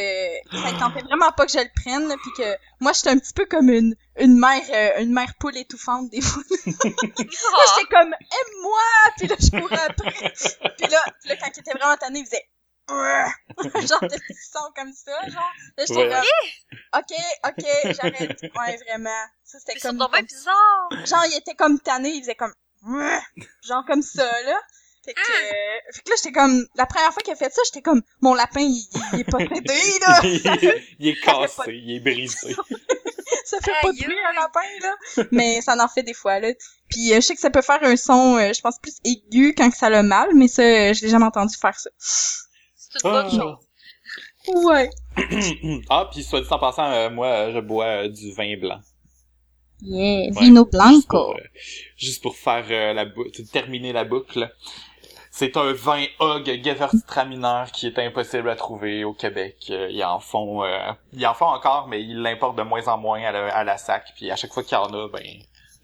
Ça 0.53 0.73
tentait 0.79 1.03
vraiment 1.03 1.33
pas 1.33 1.47
que 1.47 1.53
je 1.53 1.59
le 1.59 1.71
prenne, 1.83 2.09
là, 2.09 2.15
pis 2.23 2.31
que... 2.37 2.57
Moi, 2.81 2.93
j'étais 2.93 3.11
un 3.11 3.19
petit 3.19 3.33
peu 3.33 3.47
comme 3.47 3.69
une, 3.69 3.95
une 4.19 4.39
mère, 4.39 4.63
euh, 4.71 5.03
une 5.03 5.13
mère 5.13 5.33
poule 5.41 5.57
étouffante, 5.57 6.11
des 6.11 6.21
fois. 6.21 6.43
Moi, 6.67 6.75
j'étais 6.77 7.89
comme, 7.91 8.13
aime-moi! 8.13 8.81
Puis 9.19 9.27
là, 9.27 9.37
je 9.41 9.51
courais 9.51 9.81
après. 9.89 10.33
Puis 10.79 10.89
là, 10.89 11.05
puis 11.21 11.29
là, 11.29 11.37
quand 11.37 11.51
il 11.57 11.61
était 11.61 11.73
vraiment 11.73 11.97
tanné, 11.97 12.21
il 12.21 12.25
faisait... 12.25 12.47
genre 12.93 14.01
de 14.03 14.09
petits 14.09 14.51
sons 14.53 14.71
comme 14.77 14.93
ça, 14.93 15.13
genre. 15.29 15.53
Là, 15.79 15.85
j'étais 15.87 16.09
Ouais. 16.09 16.11
comme, 16.11 17.01
ok, 17.01 17.17
ok, 17.49 17.95
j'arrête. 17.95 18.43
Ouais, 18.43 18.77
vraiment. 18.87 19.25
Ça, 19.45 19.59
c'était 19.61 19.81
comme... 19.81 19.99
bizarre. 20.27 20.89
genre 21.07 21.25
il 21.31 21.39
était 21.39 21.55
comme 21.55 21.81
tanné, 21.81 22.11
il 22.11 22.21
faisait 22.21 22.35
comme 22.35 22.53
genre 23.67 23.85
comme 23.87 24.03
ça 24.03 24.25
là. 24.25 24.59
Fait 25.05 25.15
que, 25.15 25.21
euh, 25.21 25.93
fait 25.93 26.03
que 26.03 26.11
là 26.11 26.17
j'étais 26.17 26.33
comme 26.33 26.65
la 26.77 26.87
première 26.87 27.13
fois 27.13 27.23
qu'il 27.23 27.33
a 27.33 27.37
fait 27.37 27.53
ça, 27.53 27.61
j'étais 27.67 27.83
comme 27.83 28.03
mon 28.21 28.35
lapin 28.35 28.61
il, 28.61 28.87
il 29.15 29.21
est 29.21 29.25
pas 29.25 29.39
traité 29.45 29.99
là. 30.01 30.21
il, 30.23 30.85
il 31.01 31.09
est 31.09 31.25
pas 31.25 31.33
cassé, 31.43 31.73
il 31.75 31.97
est 31.97 32.01
brisé. 32.01 32.55
ça 33.45 33.59
fait 33.61 33.73
pas 33.83 33.91
de 33.91 33.99
bruit 33.99 34.17
un 34.31 34.33
lapin 34.35 34.61
là. 34.81 35.25
Mais 35.33 35.61
ça 35.61 35.75
en 35.77 35.89
fait 35.89 36.05
des 36.05 36.15
fois 36.15 36.39
là. 36.39 36.53
Puis 36.89 37.13
euh, 37.13 37.17
je 37.17 37.21
sais 37.21 37.35
que 37.35 37.41
ça 37.41 37.51
peut 37.51 37.63
faire 37.63 37.83
un 37.83 37.97
son, 37.97 38.37
euh, 38.37 38.53
je 38.53 38.61
pense, 38.61 38.79
plus 38.79 38.95
aigu 39.05 39.55
quand 39.57 39.71
que 39.71 39.77
ça 39.77 39.91
l'a 39.91 40.03
mal, 40.05 40.29
mais 40.37 40.47
ça, 40.47 40.63
euh, 40.63 40.93
je 40.95 41.03
l'ai 41.03 41.09
jamais 41.09 41.25
entendu 41.25 41.57
faire 41.57 41.77
ça. 41.79 41.91
C'est 41.99 43.03
une 43.05 43.11
bonne 43.11 43.27
Ah. 43.27 43.31
chose. 43.31 43.57
Ouais. 44.65 44.91
ah, 45.91 46.09
puis 46.13 46.23
soit 46.23 46.41
dit 46.43 46.49
en 46.51 46.59
passant, 46.59 46.91
euh, 46.93 47.11
moi, 47.11 47.51
je 47.53 47.59
bois 47.61 47.87
euh, 48.05 48.09
du 48.09 48.33
vin 48.33 48.57
blanc. 48.57 48.79
Yeah, 49.83 50.31
Ouais, 50.31 50.31
Vino 50.41 50.63
Juste 50.65 50.73
Blanco. 50.73 51.25
pour, 51.25 51.37
euh, 51.37 51.41
juste 51.97 52.23
pour 52.23 52.37
faire 52.37 52.65
euh, 52.71 52.93
la 52.93 53.05
bou- 53.05 53.29
terminer 53.53 53.93
la 53.93 54.05
boucle. 54.05 54.53
C'est 55.35 55.57
un 55.57 55.73
vin 55.73 56.05
Hog 56.19 56.45
Gewürztraminer 56.63 57.65
qui 57.73 57.87
est 57.87 57.99
impossible 57.99 58.51
à 58.51 58.55
trouver 58.57 59.03
au 59.05 59.15
Québec. 59.15 59.57
Euh, 59.71 59.89
ils 59.91 60.05
en 60.05 60.21
font, 60.21 60.63
euh, 60.63 60.93
ils 61.15 61.27
en 61.27 61.33
font 61.35 61.47
encore, 61.47 61.89
mais 61.89 62.03
ils 62.03 62.21
l'importent 62.21 62.57
de 62.59 62.63
moins 62.63 62.87
en 62.89 62.99
moins 62.99 63.23
à 63.23 63.33
la, 63.33 63.49
à 63.49 63.65
la 63.65 63.79
sac. 63.79 64.13
Puis 64.15 64.31
à 64.31 64.37
chaque 64.37 64.53
fois 64.53 64.63
qu'il 64.63 64.75
y 64.77 64.81
en 64.81 64.93
a, 64.93 65.09
ben, 65.09 65.23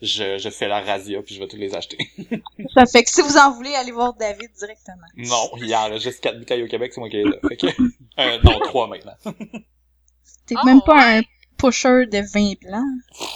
je, 0.02 0.36
je 0.38 0.50
fais 0.50 0.68
la 0.68 0.80
razzia 0.82 1.22
puis 1.22 1.34
je 1.34 1.40
vais 1.40 1.48
tous 1.48 1.56
les 1.56 1.74
acheter. 1.74 1.96
Ça 2.74 2.84
fait 2.86 3.02
que 3.02 3.10
si 3.10 3.22
vous 3.22 3.36
en 3.38 3.50
voulez, 3.52 3.74
allez 3.74 3.90
voir 3.90 4.12
David 4.14 4.50
directement. 4.58 5.06
non, 5.16 5.50
il 5.56 5.66
y 5.68 5.74
en 5.74 5.84
a 5.92 5.96
juste 5.96 6.20
quatre 6.20 6.38
bouteilles 6.38 6.62
au 6.62 6.68
Québec, 6.68 6.92
c'est 6.94 7.00
moi 7.00 7.08
qui 7.08 7.16
les 7.16 7.22
ai. 7.30 7.48
Fait 7.48 7.56
que, 7.56 7.66
euh, 8.20 8.38
non, 8.44 8.60
trois 8.60 8.86
maintenant. 8.86 9.14
T'es 10.46 10.54
Oh, 10.62 10.64
même 10.66 10.80
pas 10.82 10.94
ouais. 10.96 11.18
un 11.18 11.22
pusher 11.58 12.06
de 12.06 12.18
vin 12.32 12.52
blanc. 12.60 12.84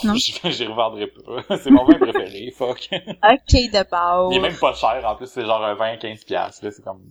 Non? 0.04 0.14
J'y 0.16 0.66
revendrai 0.66 1.08
pas. 1.08 1.56
C'est 1.62 1.70
mon 1.70 1.84
vin 1.84 1.98
préféré, 1.98 2.50
fuck. 2.56 2.88
Ok, 2.92 3.70
d'abord. 3.70 4.32
Il 4.32 4.36
est 4.38 4.40
même 4.40 4.58
pas 4.58 4.74
cher, 4.74 5.02
en 5.04 5.16
plus 5.16 5.26
c'est 5.26 5.44
genre 5.44 5.64
un 5.64 5.74
20-15 5.74 6.24
piastres, 6.24 6.64
là, 6.64 6.70
c'est 6.70 6.82
comme... 6.82 7.02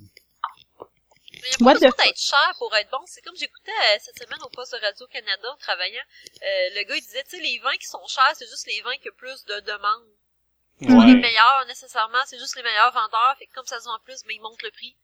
Mais 1.33 1.47
il 1.59 1.61
y 1.61 1.63
a 1.63 1.65
What 1.65 1.73
pas 1.73 1.79
the 1.79 1.83
besoin 1.83 2.05
d'être 2.05 2.19
cher 2.19 2.53
pour 2.59 2.75
être 2.75 2.91
bon. 2.91 2.99
C'est 3.05 3.21
comme 3.21 3.35
j'écoutais 3.35 3.71
euh, 3.71 3.97
cette 3.99 4.17
semaine 4.23 4.39
au 4.45 4.49
poste 4.49 4.73
de 4.73 4.79
Radio-Canada 4.85 5.47
en 5.51 5.57
travaillant. 5.57 6.03
Euh, 6.37 6.69
le 6.75 6.83
gars, 6.83 6.95
il 6.95 7.01
disait, 7.01 7.23
tu 7.23 7.37
sais, 7.37 7.41
les 7.41 7.57
vins 7.59 7.75
qui 7.79 7.87
sont 7.87 8.05
chers, 8.07 8.33
c'est 8.35 8.45
juste 8.47 8.67
les 8.67 8.79
vins 8.81 8.95
qui 9.01 9.09
ont 9.09 9.17
plus 9.17 9.43
de 9.45 9.59
demandes. 9.61 10.09
Les 10.81 10.93
Ouais. 10.93 11.15
meilleurs, 11.15 11.65
nécessairement, 11.67 12.21
c'est 12.25 12.37
juste 12.37 12.55
les 12.57 12.63
meilleurs 12.63 12.91
vendeurs. 12.93 13.35
Fait 13.39 13.45
que 13.47 13.53
comme 13.53 13.65
ça 13.65 13.79
se 13.79 13.85
vend 13.85 13.97
plus, 14.03 14.21
mais 14.27 14.35
ils 14.35 14.41
montent 14.41 14.61
le 14.61 14.71
prix. 14.71 14.95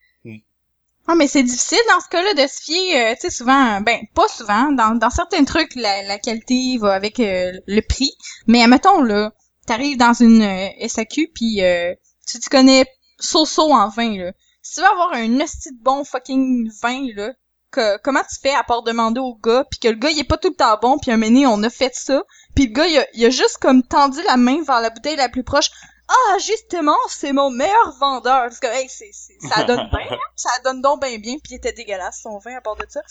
Ah, 1.09 1.15
mais 1.15 1.27
c'est 1.27 1.43
difficile 1.43 1.79
dans 1.89 2.01
ce 2.01 2.09
cas-là 2.09 2.33
de 2.33 2.47
se 2.47 2.61
fier, 2.61 2.97
euh, 2.97 3.13
tu 3.15 3.21
sais, 3.21 3.29
souvent, 3.29 3.79
ben, 3.79 4.01
pas 4.13 4.27
souvent, 4.27 4.73
dans, 4.73 4.93
dans 4.95 5.09
certains 5.09 5.45
trucs, 5.45 5.73
la, 5.75 6.03
la 6.03 6.19
qualité 6.19 6.77
va 6.79 6.93
avec 6.93 7.21
euh, 7.21 7.53
le 7.65 7.81
prix. 7.81 8.11
Mais 8.45 8.61
admettons, 8.61 9.01
là, 9.01 9.31
t'arrives 9.65 9.97
dans 9.97 10.13
une 10.13 10.41
euh, 10.41 10.87
SAQ, 10.87 11.31
puis 11.33 11.63
euh, 11.63 11.93
tu 12.27 12.39
te 12.39 12.49
connais 12.49 12.85
so-so 13.19 13.71
en 13.71 13.87
vin, 13.87 14.17
là. 14.17 14.33
Si 14.61 14.75
tu 14.75 14.81
veux 14.81 14.87
avoir 14.87 15.13
un 15.13 15.39
hostie 15.39 15.71
de 15.71 15.81
bon 15.81 16.03
fucking 16.03 16.69
vin, 16.81 17.07
là, 17.15 17.31
que, 17.71 17.97
comment 18.01 18.23
tu 18.23 18.39
fais 18.41 18.53
à 18.53 18.63
part 18.63 18.83
demander 18.83 19.21
au 19.21 19.35
gars, 19.35 19.65
puis 19.71 19.79
que 19.79 19.87
le 19.87 19.95
gars, 19.95 20.09
il 20.09 20.19
est 20.19 20.25
pas 20.25 20.37
tout 20.37 20.49
le 20.49 20.55
temps 20.55 20.77
bon, 20.81 20.97
puis 20.97 21.11
un 21.11 21.17
mené, 21.17 21.47
on 21.47 21.63
a 21.63 21.69
fait 21.69 21.95
ça, 21.95 22.21
puis 22.53 22.67
le 22.67 22.73
gars, 22.73 22.87
il 22.87 22.97
a, 22.97 23.05
il 23.13 23.25
a 23.25 23.29
juste 23.29 23.59
comme 23.61 23.81
tendu 23.81 24.19
la 24.23 24.35
main 24.35 24.61
vers 24.61 24.81
la 24.81 24.89
bouteille 24.89 25.15
la 25.15 25.29
plus 25.29 25.43
proche. 25.45 25.69
Ah, 26.09 26.37
justement, 26.39 26.97
c'est 27.09 27.33
mon 27.33 27.49
meilleur 27.49 27.91
vendeur. 27.99 28.43
Parce 28.43 28.59
que, 28.59 28.67
hey, 28.67 28.87
c'est, 28.89 29.11
c'est- 29.13 29.39
ça 29.41 29.63
donne 29.63 29.87
bien, 29.91 30.07
hein? 30.11 30.17
ça 30.35 30.49
donne 30.63 30.81
donc 30.81 31.01
bien 31.01 31.17
bien, 31.17 31.35
puis 31.39 31.53
il 31.53 31.55
était 31.55 31.73
dégueulasse 31.73 32.21
son 32.21 32.37
vin 32.39 32.55
à 32.57 32.61
part 32.61 32.75
de 32.77 32.85
ça. 32.89 33.01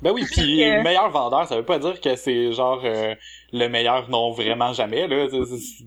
Ben 0.00 0.12
oui, 0.12 0.24
puis 0.30 0.60
meilleur 0.82 1.10
vendeur, 1.10 1.46
ça 1.48 1.56
veut 1.56 1.64
pas 1.64 1.78
dire 1.80 2.00
que 2.00 2.14
c'est 2.14 2.52
genre 2.52 2.80
euh, 2.84 3.14
le 3.52 3.66
meilleur 3.68 4.08
non 4.08 4.30
vraiment 4.30 4.72
jamais 4.72 5.08
là, 5.08 5.26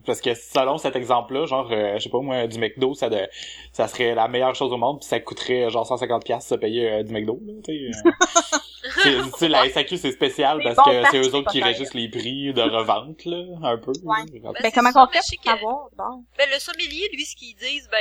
parce 0.06 0.20
que 0.20 0.34
selon 0.34 0.78
cet 0.78 0.96
exemple-là, 0.98 1.46
genre 1.46 1.70
euh, 1.72 1.94
je 1.98 2.04
sais 2.04 2.10
pas 2.10 2.20
moi 2.20 2.46
du 2.48 2.60
McDo, 2.60 2.94
ça 2.94 3.10
de, 3.10 3.26
ça 3.72 3.88
serait 3.88 4.14
la 4.14 4.28
meilleure 4.28 4.54
chose 4.56 4.74
au 4.74 4.78
monde, 4.78 5.00
puis 5.00 5.08
ça 5.08 5.20
coûterait 5.22 5.70
genre 5.70 5.88
150 5.88 6.26
pièces 6.26 6.46
se 6.48 6.56
payer 6.56 6.92
euh, 6.92 7.04
du 7.04 7.14
McDo 7.14 7.40
là, 7.46 7.54
tu 7.64 7.74
sais. 7.92 8.08
euh. 8.08 8.12
C'est- 9.04 9.22
tu 9.24 9.30
sais 9.38 9.48
la 9.48 9.70
SAQ 9.70 9.96
c'est 9.96 10.12
spécial 10.12 10.60
parce 10.64 10.76
bon 10.76 10.84
que 10.84 11.04
c'est 11.12 11.20
eux 11.22 11.36
autres 11.36 11.52
qui 11.52 11.62
régissent 11.62 11.94
les 11.94 12.10
prix 12.10 12.52
de 12.52 12.62
revente 12.64 13.24
là, 13.26 13.44
un 13.64 13.78
peu. 13.78 13.92
Ouais. 14.04 14.18
là. 14.44 14.52
Ben, 14.54 14.56
c'est 14.64 14.72
comment 14.72 14.90
mais 14.90 15.20
fait 15.22 15.36
pour 15.38 15.44
savoir, 15.54 15.88
bon? 15.96 16.26
Ben, 16.38 16.50
le 16.52 16.60
sommelier, 16.60 17.08
lui, 17.14 17.24
ce 17.24 17.36
qu'ils 17.36 17.56
disent, 17.56 17.88
ben, 17.92 18.00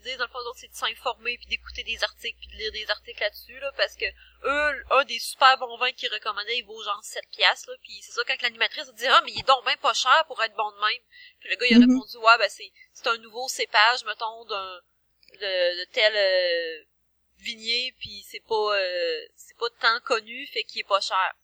ce 0.00 0.02
qu'ils 0.02 0.10
disent, 0.10 0.18
dans 0.18 0.24
le 0.24 0.30
fond, 0.30 0.38
c'est 0.56 0.68
de 0.68 0.74
s'informer, 0.74 1.36
puis 1.38 1.46
d'écouter 1.46 1.82
des 1.84 2.02
articles, 2.02 2.38
puis 2.38 2.48
de 2.48 2.54
lire 2.56 2.72
des 2.72 2.90
articles 2.90 3.20
là-dessus, 3.20 3.58
là, 3.60 3.72
parce 3.76 3.94
que 3.94 4.06
eux, 4.44 4.84
un 4.92 5.04
des 5.04 5.18
super 5.18 5.58
bons 5.58 5.76
vins 5.78 5.92
qu'ils 5.92 6.12
recommandaient, 6.12 6.58
il 6.58 6.64
vaut 6.64 6.82
genre 6.82 7.00
7 7.02 7.24
piastres, 7.30 7.70
là, 7.70 7.76
puis 7.82 8.00
c'est 8.02 8.12
ça, 8.12 8.22
quand 8.26 8.40
l'animatrice 8.42 8.88
a 8.88 8.92
dit, 8.92 9.06
ah, 9.06 9.22
mais 9.24 9.32
il 9.32 9.40
est 9.40 9.46
donc 9.46 9.64
ben 9.64 9.76
pas 9.78 9.94
cher 9.94 10.24
pour 10.26 10.42
être 10.42 10.54
bon 10.56 10.70
de 10.72 10.76
même. 10.80 11.02
Puis 11.40 11.50
le 11.50 11.56
gars, 11.56 11.66
il 11.66 11.74
a 11.74 11.78
Mhm. 11.78 11.80
répondu, 11.80 12.16
ouais, 12.16 12.38
ben, 12.38 12.48
c'est, 12.50 12.72
c'est 12.92 13.06
un 13.08 13.18
nouveau 13.18 13.48
cépage, 13.48 14.04
mettons, 14.04 14.44
d'un, 14.46 14.80
de, 15.34 15.80
de 15.80 15.84
tel, 15.92 16.12
euh, 16.16 16.84
vignier, 17.38 17.94
puis 17.98 18.24
c'est 18.30 18.40
pas, 18.46 18.78
euh, 18.78 19.26
c'est 19.36 19.56
pas 19.58 19.70
tant 19.80 20.00
connu, 20.00 20.46
fait 20.48 20.64
qu'il 20.64 20.80
est 20.80 20.84
pas 20.88 21.00
cher. 21.00 21.34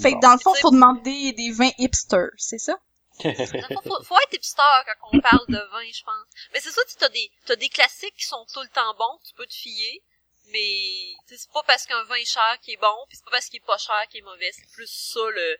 Fait 0.00 0.12
que 0.12 0.20
dans 0.20 0.32
le 0.32 0.38
fond, 0.38 0.54
faut 0.54 0.70
demander 0.70 1.32
des 1.32 1.50
vins 1.52 1.70
hipsters, 1.78 2.30
c'est 2.36 2.58
ça? 2.58 2.78
Faut, 3.84 4.02
faut 4.04 4.16
être 4.22 4.34
hipster 4.34 4.62
quand 4.86 5.08
on 5.12 5.20
parle 5.20 5.46
de 5.48 5.58
vin, 5.72 5.84
je 5.92 6.02
pense. 6.02 6.26
Mais 6.52 6.60
c'est 6.60 6.70
ça, 6.70 6.80
tu 6.88 6.96
t'as 6.96 7.08
des, 7.08 7.30
t'as 7.46 7.56
des 7.56 7.68
classiques 7.68 8.14
qui 8.16 8.24
sont 8.26 8.44
tout 8.52 8.62
le 8.62 8.68
temps 8.68 8.94
bons, 8.98 9.18
tu 9.26 9.34
peux 9.34 9.46
te 9.46 9.54
fier. 9.54 10.02
Mais, 10.50 11.14
tu 11.28 11.34
sais, 11.34 11.42
c'est 11.42 11.52
pas 11.52 11.62
parce 11.66 11.86
qu'un 11.86 12.02
vin 12.04 12.16
est 12.16 12.30
cher 12.30 12.58
qui 12.62 12.72
est 12.72 12.76
bon, 12.80 12.94
puis 13.08 13.16
c'est 13.16 13.24
pas 13.24 13.30
parce 13.32 13.46
qu'il 13.46 13.58
est 13.58 13.66
pas 13.66 13.78
cher 13.78 13.94
qui 14.10 14.18
est 14.18 14.22
mauvais. 14.22 14.50
C'est 14.52 14.70
plus 14.72 14.90
ça, 14.90 15.20
le, 15.34 15.56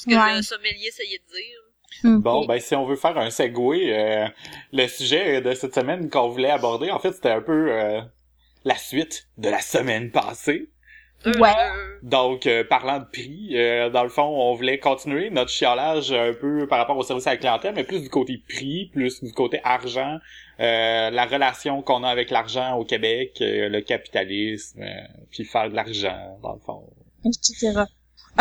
ce 0.00 0.06
que 0.06 0.14
Ouais. 0.14 0.36
le 0.36 0.42
sommelier 0.42 0.86
essayait 0.86 1.18
de 1.18 1.32
dire. 1.34 1.58
Bon, 2.20 2.46
ben 2.46 2.60
si 2.60 2.74
on 2.76 2.86
veut 2.86 2.96
faire 2.96 3.18
un 3.18 3.30
segway, 3.30 3.92
euh, 3.92 4.28
le 4.72 4.86
sujet 4.86 5.40
de 5.40 5.52
cette 5.54 5.74
semaine 5.74 6.08
qu'on 6.08 6.28
voulait 6.28 6.50
aborder, 6.50 6.90
en 6.90 7.00
fait, 7.00 7.12
c'était 7.12 7.30
un 7.32 7.42
peu 7.42 7.72
euh, 7.72 8.00
la 8.64 8.76
suite 8.76 9.26
de 9.38 9.48
la 9.48 9.60
semaine 9.60 10.12
passée. 10.12 10.70
Euh, 11.26 11.38
Ouais. 11.38 11.50
euh, 11.50 11.98
Donc, 12.02 12.46
euh, 12.46 12.64
parlant 12.64 12.98
de 12.98 13.04
prix, 13.04 13.50
euh, 13.52 13.90
dans 13.90 14.02
le 14.02 14.08
fond, 14.08 14.22
on 14.22 14.54
voulait 14.54 14.78
continuer 14.78 15.28
notre 15.30 15.50
chiolage 15.50 16.12
un 16.12 16.32
peu 16.32 16.66
par 16.66 16.78
rapport 16.78 16.96
au 16.96 17.02
service 17.02 17.26
à 17.26 17.32
la 17.32 17.36
clientèle, 17.36 17.74
mais 17.74 17.84
plus 17.84 18.00
du 18.00 18.08
côté 18.08 18.42
prix, 18.48 18.86
plus 18.92 19.22
du 19.22 19.32
côté 19.32 19.60
argent, 19.62 20.18
euh, 20.60 21.10
la 21.10 21.26
relation 21.26 21.82
qu'on 21.82 22.04
a 22.04 22.08
avec 22.08 22.30
l'argent 22.30 22.76
au 22.78 22.84
Québec, 22.84 23.36
euh, 23.42 23.68
le 23.68 23.80
capitalisme, 23.82 24.82
euh, 24.82 24.86
puis 25.30 25.44
faire 25.44 25.68
de 25.68 25.74
l'argent, 25.76 26.38
dans 26.42 26.54
le 26.54 26.60
fond. 26.60 26.84
etc. 27.26 27.82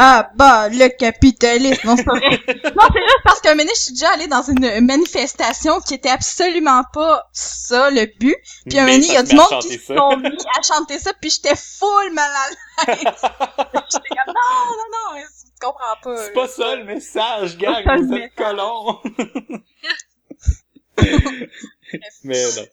Ah 0.01 0.31
bah 0.33 0.69
le 0.69 0.87
capitalisme, 0.87 1.85
non 1.85 1.97
c'est 1.97 2.05
pas 2.05 2.13
vrai. 2.13 2.29
non 2.29 2.87
c'est 2.93 3.01
juste 3.01 3.19
parce 3.25 3.41
qu'un 3.41 3.55
moment 3.55 3.69
je 3.75 3.81
suis 3.81 3.93
déjà 3.93 4.11
allée 4.13 4.27
dans 4.27 4.43
une 4.43 4.85
manifestation 4.85 5.81
qui 5.81 5.95
était 5.95 6.09
absolument 6.09 6.83
pas 6.93 7.27
ça 7.33 7.89
le 7.89 8.05
but. 8.17 8.37
Puis 8.69 8.79
un 8.79 8.85
moment 8.85 8.97
il 8.97 9.11
y 9.11 9.17
a 9.17 9.23
du 9.23 9.35
monde 9.35 9.61
qui 9.61 9.77
se 9.77 9.93
sont 9.93 10.15
mis 10.15 10.29
à 10.57 10.61
chanter 10.61 10.99
ça 10.99 11.11
puis 11.19 11.29
j'étais 11.29 11.57
full 11.57 12.13
mal 12.13 12.31
à 12.31 12.91
l'aise. 12.91 13.03
j'étais 13.03 14.15
comme 14.25 14.33
non 14.33 14.69
non 14.69 14.87
non 14.93 15.21
tu 15.21 15.67
comprends 15.67 15.97
pas. 16.01 16.17
C'est 16.17 16.33
pas 16.33 16.47
ça 16.47 16.75
le 16.77 16.85
message, 16.85 17.57
le 17.57 18.05
vous 18.07 18.13
êtes 18.13 18.35
colons! 18.35 18.99
mais 22.23 22.43
non. 22.55 22.65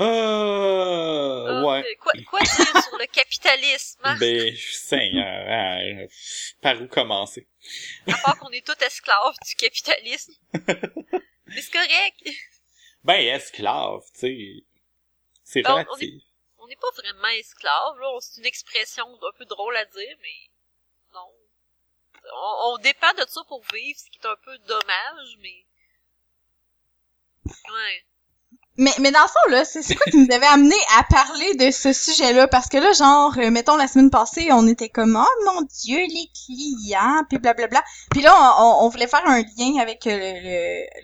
Ah, 0.00 1.62
ouais. 1.66 1.80
euh, 1.84 1.94
Quoi, 2.00 2.12
quoi 2.28 2.40
dire 2.40 2.82
sur 2.82 2.98
le 2.98 3.06
capitalisme, 3.06 4.00
hein? 4.04 4.16
Ben, 4.18 4.56
Seigneur, 4.56 5.44
hein, 5.48 6.06
par 6.62 6.80
où 6.80 6.86
commencer? 6.88 7.46
À 8.06 8.16
part 8.22 8.38
qu'on 8.38 8.50
est 8.50 8.64
tous 8.66 8.82
esclaves 8.84 9.34
du 9.46 9.54
capitalisme. 9.56 10.32
Mais 10.54 11.60
c'est 11.60 11.72
correct. 11.72 12.28
Ben, 13.04 13.20
esclave, 13.34 14.02
tu 14.14 14.20
sais. 14.20 14.64
C'est 15.44 15.62
Ben, 15.62 15.72
relatif. 15.72 16.22
On 16.58 16.66
n'est 16.66 16.76
pas 16.76 16.90
vraiment 16.96 17.28
esclaves, 17.28 17.98
là. 18.00 18.18
C'est 18.20 18.40
une 18.40 18.46
expression 18.46 19.04
un 19.06 19.32
peu 19.36 19.44
drôle 19.44 19.76
à 19.76 19.84
dire, 19.84 20.16
mais 20.22 20.50
non. 21.14 21.26
On, 22.36 22.74
on 22.74 22.78
dépend 22.78 23.12
de 23.14 23.24
ça 23.26 23.42
pour 23.48 23.62
vivre, 23.72 23.98
ce 23.98 24.08
qui 24.10 24.18
est 24.18 24.26
un 24.26 24.36
peu 24.44 24.56
dommage, 24.58 25.36
mais... 25.40 25.64
Ouais. 27.46 28.04
Mais, 28.82 28.90
mais 28.98 29.10
dans 29.10 29.20
le 29.20 29.28
fond, 29.28 29.50
là, 29.50 29.64
c'est 29.66 29.94
quoi 29.94 30.06
qui 30.10 30.16
nous 30.16 30.34
avait 30.34 30.46
amené 30.46 30.74
à 30.98 31.02
parler 31.04 31.54
de 31.54 31.70
ce 31.70 31.92
sujet-là? 31.92 32.48
Parce 32.48 32.66
que 32.66 32.78
là, 32.78 32.92
genre, 32.92 33.36
euh, 33.36 33.50
mettons, 33.50 33.76
la 33.76 33.86
semaine 33.86 34.08
passée, 34.10 34.48
on 34.52 34.66
était 34.66 34.88
comme, 34.88 35.16
oh 35.22 35.44
mon 35.52 35.60
dieu, 35.62 35.98
les 35.98 36.30
clients, 36.46 37.22
puis 37.28 37.36
blablabla. 37.38 37.84
Puis 38.10 38.22
là, 38.22 38.34
on, 38.58 38.86
on- 38.86 38.88
voulait 38.88 39.06
faire 39.06 39.26
un 39.26 39.42
lien 39.42 39.80
avec 39.82 40.06
euh, 40.06 40.16
le, 40.18 40.40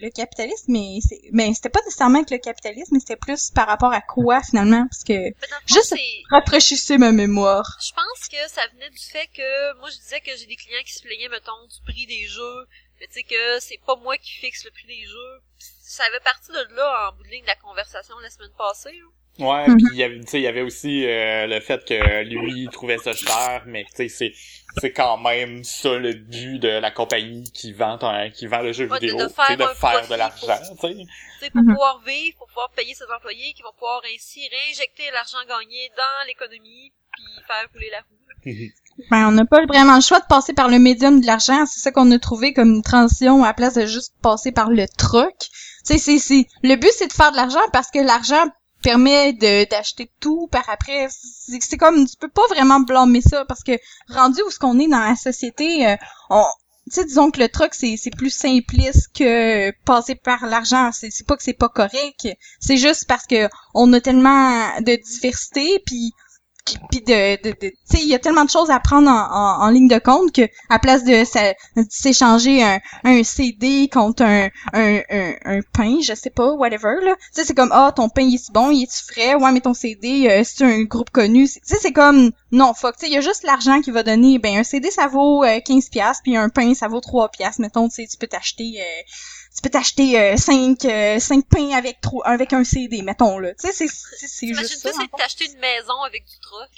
le, 0.00 0.06
le 0.06 0.11
capitalisme, 0.11 0.73
mais 0.73 1.00
c'est, 1.06 1.21
mais 1.33 1.52
c'était 1.52 1.68
pas 1.68 1.83
nécessairement 1.85 2.21
avec 2.21 2.30
le 2.30 2.38
capitalisme, 2.38 2.95
mais 2.95 3.00
c'était 3.00 3.16
plus 3.16 3.50
par 3.50 3.66
rapport 3.66 3.92
à 3.92 4.00
quoi, 4.00 4.42
finalement? 4.42 4.87
Parce 4.90 5.04
que, 5.04 5.28
Juste- 5.66 5.95
rafraîchissez 6.30 6.97
ma 6.97 7.12
mémoire. 7.12 7.76
Je 7.85 7.92
pense 7.92 8.28
que 8.28 8.38
ça 8.49 8.62
venait 8.73 8.88
du 8.90 8.99
fait 9.04 9.26
que 9.37 9.78
moi 9.80 9.90
je 9.90 9.99
disais 9.99 10.21
que 10.21 10.30
j'ai 10.37 10.47
des 10.47 10.56
clients 10.56 10.83
qui 10.85 10.95
se 10.95 11.02
plaignaient 11.02 11.28
mettons 11.28 11.52
du 11.68 11.80
prix 11.92 12.06
des 12.06 12.26
jeux, 12.26 12.66
mais 13.00 13.06
tu 13.09 13.14
sais 13.14 13.23
que 13.23 13.61
c'est 13.61 13.80
pas 13.87 13.97
moi 13.97 14.16
qui 14.16 14.33
fixe 14.33 14.64
le 14.64 14.71
prix 14.71 14.87
des 14.87 15.04
jeux. 15.06 15.40
Ça 15.88 16.02
avait 16.05 16.19
parti 16.21 16.50
de 16.50 16.75
là 16.75 17.09
en 17.11 17.16
bout 17.16 17.23
de 17.23 17.28
ligne 17.28 17.43
de 17.43 17.47
la 17.47 17.55
conversation 17.55 18.16
la 18.21 18.28
semaine 18.31 18.50
passée. 18.59 18.90
là. 18.93 19.07
Ouais, 19.38 19.69
Mhm. 19.69 19.76
puis 19.76 19.87
il 19.93 19.97
y 19.99 20.02
avait, 20.02 20.19
tu 20.21 20.26
sais, 20.28 20.38
il 20.40 20.45
y 20.45 20.47
avait 20.49 20.62
aussi 20.62 21.05
euh, 21.07 21.47
le 21.47 21.61
fait 21.61 21.85
que 21.85 22.23
lui 22.25 22.62
il 22.62 22.71
trouvait 22.71 22.97
ça 22.99 23.12
cher, 23.12 23.62
mais 23.66 23.85
tu 23.85 23.90
sais, 23.97 24.09
c'est 24.09 24.33
c'est 24.81 24.93
quand 24.93 25.16
même 25.19 25.62
ça 25.62 25.93
le 25.95 26.14
but 26.14 26.59
de 26.59 26.69
la 26.69 26.90
compagnie 26.90 27.45
qui 27.52 27.73
vend 27.73 27.99
ton- 27.99 28.31
qui 28.31 28.47
vend 28.47 28.61
le 28.62 28.73
jeu 28.73 28.88
Ouais, 28.88 28.99
vidéo, 28.99 29.19
de 29.19 29.28
faire 29.28 29.57
de 29.57 29.62
un 29.62 29.75
faire 29.75 30.09
de 30.09 30.14
l'argent, 30.14 30.59
tu 30.81 30.88
sais. 30.88 30.95
Tu 30.95 31.07
sais, 31.40 31.50
pour 31.50 31.61
Mhm. 31.62 31.69
pouvoir 31.75 32.00
vivre, 32.00 32.37
pour 32.38 32.47
pouvoir 32.49 32.71
payer 32.71 32.95
ses 32.95 33.05
employés, 33.14 33.52
qui 33.52 33.62
vont 33.62 33.73
pouvoir 33.75 34.00
ainsi 34.12 34.40
réinjecter 34.49 35.05
l'argent 35.12 35.38
gagné 35.47 35.90
dans 35.97 36.26
l'économie, 36.26 36.93
puis 37.12 37.25
faire 37.47 37.69
rouler 37.75 37.90
la 37.90 37.99
roue. 38.00 38.62
Ben, 39.11 39.28
on 39.28 39.33
n'a 39.33 39.45
pas 39.45 39.64
vraiment 39.66 39.97
le 39.97 40.00
choix 40.02 40.21
de 40.21 40.26
passer 40.26 40.55
par 40.55 40.69
le 40.69 40.78
médium 40.78 41.21
de 41.21 41.26
l'argent. 41.26 41.66
C'est 41.66 41.81
ça 41.81 41.93
qu'on 41.93 42.11
a 42.12 42.19
trouvé 42.19 42.55
comme 42.55 42.76
une 42.76 42.83
transition 42.83 43.45
à 43.45 43.49
la 43.49 43.55
place 43.55 43.75
de 43.75 43.85
juste 43.85 44.14
passer 44.23 44.50
par 44.52 44.71
le 44.71 44.87
truc. 44.97 45.35
Sais, 45.87 46.19
c'est, 46.19 46.47
le 46.62 46.76
but 46.76 46.90
c'est 46.97 47.09
de 47.09 47.12
faire 47.12 47.33
de 47.33 47.37
l'argent 47.37 47.61
parce 47.73 47.90
que 47.90 47.99
l'argent 47.99 48.47
permet 48.83 49.33
de 49.33 49.69
d'acheter 49.69 50.11
tout 50.21 50.49
par 50.50 50.69
après. 50.69 51.09
C'est, 51.11 51.76
comme, 51.76 52.07
tu 52.07 52.16
peux 52.16 52.28
pas 52.28 52.47
vraiment 52.50 52.81
blâmer 52.81 53.21
ça 53.21 53.45
parce 53.45 53.62
que 53.62 53.73
rendu 54.09 54.40
où 54.43 54.50
ce 54.50 54.59
qu'on 54.59 54.78
est 54.78 54.88
dans 54.88 55.00
la 55.00 55.16
société, 55.16 55.88
euh, 55.88 55.97
on, 56.31 56.45
tu 56.87 56.95
sais, 56.95 57.05
disons 57.05 57.33
que 57.33 57.40
le 57.40 57.49
truc, 57.49 57.75
c'est, 57.75 57.97
c'est 57.97 58.14
plus 58.14 58.31
simpliste 58.31 59.09
que 59.12 59.73
passer 59.85 60.14
par 60.14 60.47
l'argent. 60.47 60.90
C'est, 60.93 61.11
c'est 61.11 61.26
pas 61.26 61.37
que 61.37 61.43
c'est 61.43 61.52
pas 61.52 61.69
correct. 61.69 62.28
C'est 62.61 62.76
juste 62.76 63.07
parce 63.09 63.26
que 63.26 63.49
on 63.75 63.93
a 63.93 64.00
tellement 64.00 64.81
de 64.81 64.95
diversité, 64.95 65.83
puis 65.85 66.12
puis 66.90 67.00
de, 67.00 67.42
de, 67.42 67.50
de 67.50 67.68
tu 67.68 67.76
sais 67.85 67.99
il 68.02 68.08
y 68.08 68.14
a 68.14 68.18
tellement 68.18 68.44
de 68.44 68.50
choses 68.50 68.70
à 68.70 68.80
prendre 68.80 69.08
en, 69.08 69.12
en, 69.12 69.64
en, 69.64 69.70
ligne 69.70 69.88
de 69.88 69.99
compte 69.99 70.32
que 70.32 70.42
à 70.68 70.78
place 70.78 71.04
de 71.04 71.23
s'échanger 71.88 72.62
un, 72.62 72.80
un 73.04 73.23
CD 73.23 73.88
contre 73.88 74.25
un, 74.25 74.49
un, 74.73 75.00
un, 75.44 75.61
pain 75.73 75.99
je 76.02 76.14
sais 76.14 76.30
pas 76.30 76.52
whatever 76.52 76.96
là 77.02 77.14
tu 77.16 77.23
sais 77.32 77.44
c'est 77.44 77.54
comme 77.54 77.70
ah 77.73 77.92
ton 77.94 78.08
pain 78.08 78.23
il 78.23 78.35
est 78.35 78.52
bon 78.52 78.70
il 78.70 78.85
est 78.85 79.12
frais? 79.12 79.35
Ouais 79.35 79.52
mais 79.52 79.61
ton 79.61 79.75
CD 79.75 80.28
euh, 80.28 80.42
c'est 80.44 80.64
un 80.64 80.82
groupe 80.82 81.11
connu? 81.11 81.49
Tu 81.49 81.61
sais 81.62 81.78
c'est 81.80 81.92
comme 81.92 82.32
non 82.50 82.75
fuck 82.75 82.96
tu 82.96 83.06
sais 83.06 83.12
il 83.12 83.14
y 83.14 83.18
a 83.18 83.20
juste 83.20 83.44
l'argent 83.44 83.80
qui 83.80 83.90
va 83.90 84.02
donner 84.02 84.38
ben 84.38 84.58
un 84.58 84.64
CD 84.64 84.90
ça 84.90 85.06
vaut 85.06 85.42
15 85.42 85.68
euh, 85.68 85.88
pièces 85.90 86.20
puis 86.23 86.37
un 86.37 86.49
pain 86.49 86.75
ça 86.75 86.88
vaut 86.88 87.00
3 87.00 87.28
pièces 87.28 87.58
mettons 87.58 87.88
tu 87.88 87.96
sais 87.96 88.06
tu 88.06 88.16
peux 88.16 88.26
t'acheter 88.26 88.80
euh, 88.80 89.02
tu 89.56 89.62
peux 89.62 89.70
t'acheter 89.70 90.20
euh, 90.20 90.36
5 90.36 90.84
euh, 90.84 91.18
cinq 91.18 91.46
pains 91.48 91.70
avec 91.72 92.00
trop 92.00 92.22
avec 92.25 92.52
un 92.52 92.62
CD 92.62 93.02
mettons 93.02 93.38
là. 93.38 93.54
Tu 93.54 93.72
sais 93.72 93.88
c'est 93.88 94.46
juste 94.48 94.76
ça 94.78 94.90
c'est 94.92 95.10
t'acheter 95.16 95.46
une 95.46 95.58
maison 95.58 96.00
avec 96.02 96.25
du 96.26 96.38
troc 96.40 96.70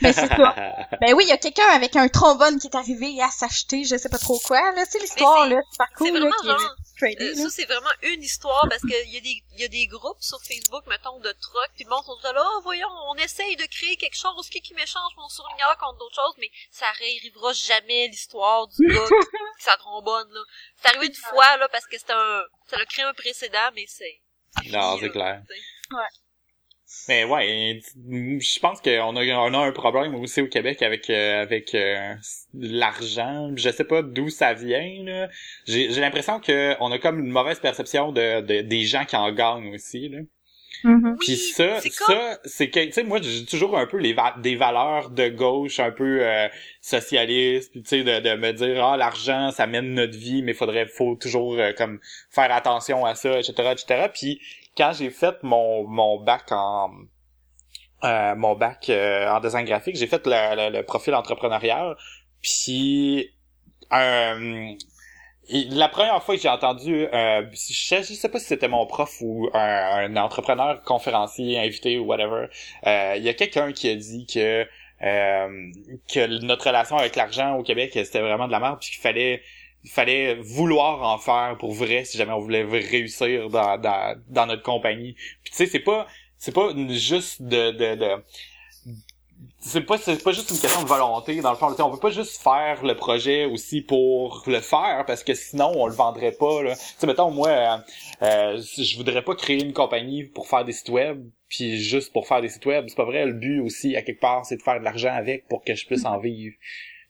ben 0.00 0.12
c'est 0.12 0.28
ça 0.28 0.54
ben 1.00 1.14
oui 1.14 1.24
il 1.24 1.28
y 1.28 1.32
a 1.32 1.38
quelqu'un 1.38 1.68
avec 1.72 1.96
un 1.96 2.08
trombone 2.08 2.58
qui 2.58 2.68
est 2.68 2.76
arrivé 2.76 3.20
à 3.22 3.30
s'acheter 3.30 3.84
je 3.84 3.96
sais 3.96 4.08
pas 4.08 4.18
trop 4.18 4.38
quoi 4.40 4.72
là 4.72 4.84
tu 4.84 4.92
sais 4.92 4.98
l'histoire 5.00 5.48
là 5.48 5.60
c'est 5.70 5.78
pas 5.78 5.88
cool 5.96 6.18
là, 6.18 6.56
euh, 7.02 7.34
ça, 7.34 7.50
c'est 7.50 7.64
vraiment 7.64 7.90
une 8.02 8.22
histoire 8.22 8.66
parce 8.68 8.82
qu'il 8.82 9.12
y, 9.12 9.16
a 9.16 9.20
des, 9.20 9.42
y 9.58 9.64
a 9.64 9.68
des 9.68 9.86
groupes 9.86 10.20
sur 10.20 10.38
Facebook, 10.42 10.86
mettons, 10.86 11.18
de 11.18 11.32
trucs, 11.32 11.74
puis 11.74 11.84
le 11.84 11.90
monde 11.90 12.04
sont 12.04 12.18
là, 12.22 12.42
oh, 12.54 12.60
voyons, 12.62 12.88
on 13.08 13.14
essaye 13.16 13.56
de 13.56 13.64
créer 13.64 13.96
quelque 13.96 14.16
chose, 14.16 14.48
qui 14.48 14.60
qui 14.60 14.74
m'échange 14.74 15.12
mon 15.16 15.28
souvenir 15.28 15.76
contre 15.80 15.98
d'autres 15.98 16.14
choses, 16.14 16.34
mais 16.38 16.50
ça 16.70 16.86
arrivera 16.88 17.52
jamais 17.52 18.08
l'histoire 18.08 18.68
du 18.68 18.86
gars 18.86 19.00
qui 19.58 19.64
sa 19.64 19.76
trombone, 19.76 20.32
là. 20.32 20.40
C'est 20.76 20.88
arrivé 20.88 21.06
une 21.06 21.14
fois, 21.14 21.56
là, 21.56 21.68
parce 21.68 21.86
que 21.86 21.98
c'était 21.98 22.12
un, 22.12 22.42
ça 22.68 22.76
a 22.76 22.84
créé 22.84 23.04
un 23.04 23.14
précédent, 23.14 23.70
mais 23.74 23.86
c'est... 23.88 24.20
Non, 24.66 24.98
c'est 25.00 25.10
clair. 25.10 25.42
Ouais. 25.90 26.21
Mais 27.08 27.24
ouais, 27.24 27.80
je 28.08 28.60
pense 28.60 28.80
qu'on 28.80 29.16
a, 29.16 29.24
on 29.24 29.54
a 29.54 29.58
un 29.58 29.72
problème 29.72 30.14
aussi 30.14 30.40
au 30.40 30.46
Québec 30.46 30.82
avec 30.82 31.10
euh, 31.10 31.42
avec 31.42 31.74
euh, 31.74 32.14
l'argent. 32.54 33.50
Je 33.56 33.70
sais 33.70 33.84
pas 33.84 34.02
d'où 34.02 34.28
ça 34.28 34.54
vient. 34.54 35.02
Là. 35.04 35.28
J'ai, 35.66 35.90
j'ai 35.90 36.00
l'impression 36.00 36.38
que 36.38 36.74
on 36.80 36.92
a 36.92 36.98
comme 36.98 37.18
une 37.18 37.30
mauvaise 37.30 37.58
perception 37.58 38.12
de, 38.12 38.40
de 38.40 38.60
des 38.60 38.84
gens 38.84 39.04
qui 39.04 39.16
en 39.16 39.32
gagnent 39.32 39.74
aussi. 39.74 40.08
Là. 40.10 40.18
Mm-hmm. 40.84 41.16
Puis 41.18 41.36
ça, 41.36 41.80
ça, 41.80 42.38
c'est 42.44 42.70
que, 42.70 42.84
tu 42.84 42.92
sais, 42.92 43.04
moi, 43.04 43.20
j'ai 43.22 43.44
toujours 43.44 43.78
un 43.78 43.86
peu 43.86 43.98
les 43.98 44.16
des 44.38 44.56
valeurs 44.56 45.10
de 45.10 45.28
gauche, 45.28 45.78
un 45.80 45.92
peu 45.92 46.20
euh, 46.22 46.48
socialiste, 46.80 47.72
tu 47.74 47.82
sais, 47.84 48.02
de, 48.02 48.20
de 48.20 48.34
me 48.34 48.52
dire, 48.52 48.84
ah, 48.84 48.96
l'argent, 48.96 49.50
ça 49.50 49.66
mène 49.66 49.94
notre 49.94 50.16
vie, 50.16 50.42
mais 50.42 50.54
faudrait, 50.54 50.86
faut 50.86 51.14
toujours 51.14 51.56
comme 51.76 52.00
faire 52.30 52.52
attention 52.52 53.04
à 53.04 53.14
ça, 53.14 53.38
etc., 53.38 53.52
etc. 53.72 54.06
Puis 54.12 54.40
quand 54.76 54.92
j'ai 54.92 55.10
fait 55.10 55.42
mon, 55.42 55.86
mon 55.86 56.22
bac 56.22 56.50
en 56.50 56.90
euh, 58.04 58.34
mon 58.34 58.56
bac 58.56 58.90
euh, 58.90 59.28
en 59.30 59.38
design 59.40 59.64
graphique, 59.64 59.96
j'ai 59.96 60.08
fait 60.08 60.26
le, 60.26 60.70
le, 60.70 60.82
profil 60.82 61.14
entrepreneurial. 61.14 61.96
Puis 62.42 63.30
euh, 63.92 64.74
la 65.50 65.88
première 65.88 66.22
fois 66.22 66.34
que 66.34 66.40
j'ai 66.40 66.48
entendu, 66.48 67.06
euh, 67.12 67.46
je, 67.52 68.02
sais 68.02 68.28
pas 68.28 68.38
si 68.38 68.46
c'était 68.46 68.68
mon 68.68 68.86
prof 68.86 69.18
ou 69.20 69.48
un, 69.54 70.16
entrepreneur 70.16 70.82
conférencier 70.82 71.58
invité 71.58 71.98
ou 71.98 72.04
whatever, 72.06 72.46
euh, 72.86 73.14
il 73.16 73.22
y 73.22 73.28
a 73.28 73.34
quelqu'un 73.34 73.72
qui 73.72 73.88
a 73.88 73.94
dit 73.94 74.26
que 74.26 74.66
que 75.00 76.44
notre 76.44 76.68
relation 76.68 76.96
avec 76.96 77.16
l'argent 77.16 77.56
au 77.56 77.64
Québec 77.64 77.90
c'était 77.92 78.20
vraiment 78.20 78.46
de 78.46 78.52
la 78.52 78.60
merde 78.60 78.78
puis 78.80 78.90
qu'il 78.90 79.00
fallait 79.00 79.42
il 79.84 79.90
fallait 79.90 80.34
vouloir 80.36 81.02
en 81.02 81.18
faire 81.18 81.56
pour 81.58 81.72
vrai 81.72 82.04
si 82.04 82.16
jamais 82.16 82.32
on 82.32 82.40
voulait 82.40 82.64
réussir 82.64 83.50
dans, 83.50 83.78
dans, 83.78 84.16
dans 84.28 84.46
notre 84.46 84.62
compagnie. 84.62 85.14
Puis 85.42 85.50
tu 85.50 85.56
sais, 85.56 85.66
c'est 85.66 85.80
pas 85.80 86.06
c'est 86.38 86.52
pas 86.52 86.70
juste 86.88 87.42
de, 87.42 87.70
de, 87.70 87.94
de 87.94 88.22
c'est 89.60 89.82
pas 89.82 89.96
c'est 89.96 90.22
pas 90.22 90.32
juste 90.32 90.50
une 90.50 90.58
question 90.58 90.82
de 90.82 90.88
volonté 90.88 91.40
dans 91.40 91.50
le 91.50 91.56
fond 91.56 91.74
on 91.78 91.90
peut 91.90 91.98
pas 91.98 92.10
juste 92.10 92.42
faire 92.42 92.84
le 92.84 92.96
projet 92.96 93.44
aussi 93.44 93.80
pour 93.80 94.42
le 94.48 94.60
faire 94.60 95.04
parce 95.06 95.22
que 95.22 95.34
sinon 95.34 95.72
on 95.76 95.86
le 95.86 95.94
vendrait 95.94 96.32
pas 96.32 96.62
là. 96.62 96.74
Tu 96.74 96.82
sais 96.98 97.06
mettons 97.06 97.30
moi 97.30 97.48
euh, 97.48 97.76
euh, 98.22 98.60
je 98.76 98.96
voudrais 98.96 99.22
pas 99.22 99.36
créer 99.36 99.62
une 99.62 99.72
compagnie 99.72 100.24
pour 100.24 100.48
faire 100.48 100.64
des 100.64 100.72
sites 100.72 100.88
web 100.88 101.24
puis 101.48 101.78
juste 101.78 102.12
pour 102.12 102.26
faire 102.26 102.40
des 102.40 102.48
sites 102.48 102.66
web. 102.66 102.86
C'est 102.88 102.96
pas 102.96 103.04
vrai 103.04 103.24
le 103.24 103.34
but 103.34 103.60
aussi 103.60 103.94
à 103.96 104.02
quelque 104.02 104.20
part 104.20 104.44
c'est 104.44 104.56
de 104.56 104.62
faire 104.62 104.80
de 104.80 104.84
l'argent 104.84 105.12
avec 105.14 105.46
pour 105.48 105.62
que 105.62 105.74
je 105.76 105.86
puisse 105.86 106.04
en 106.04 106.18
vivre 106.18 106.56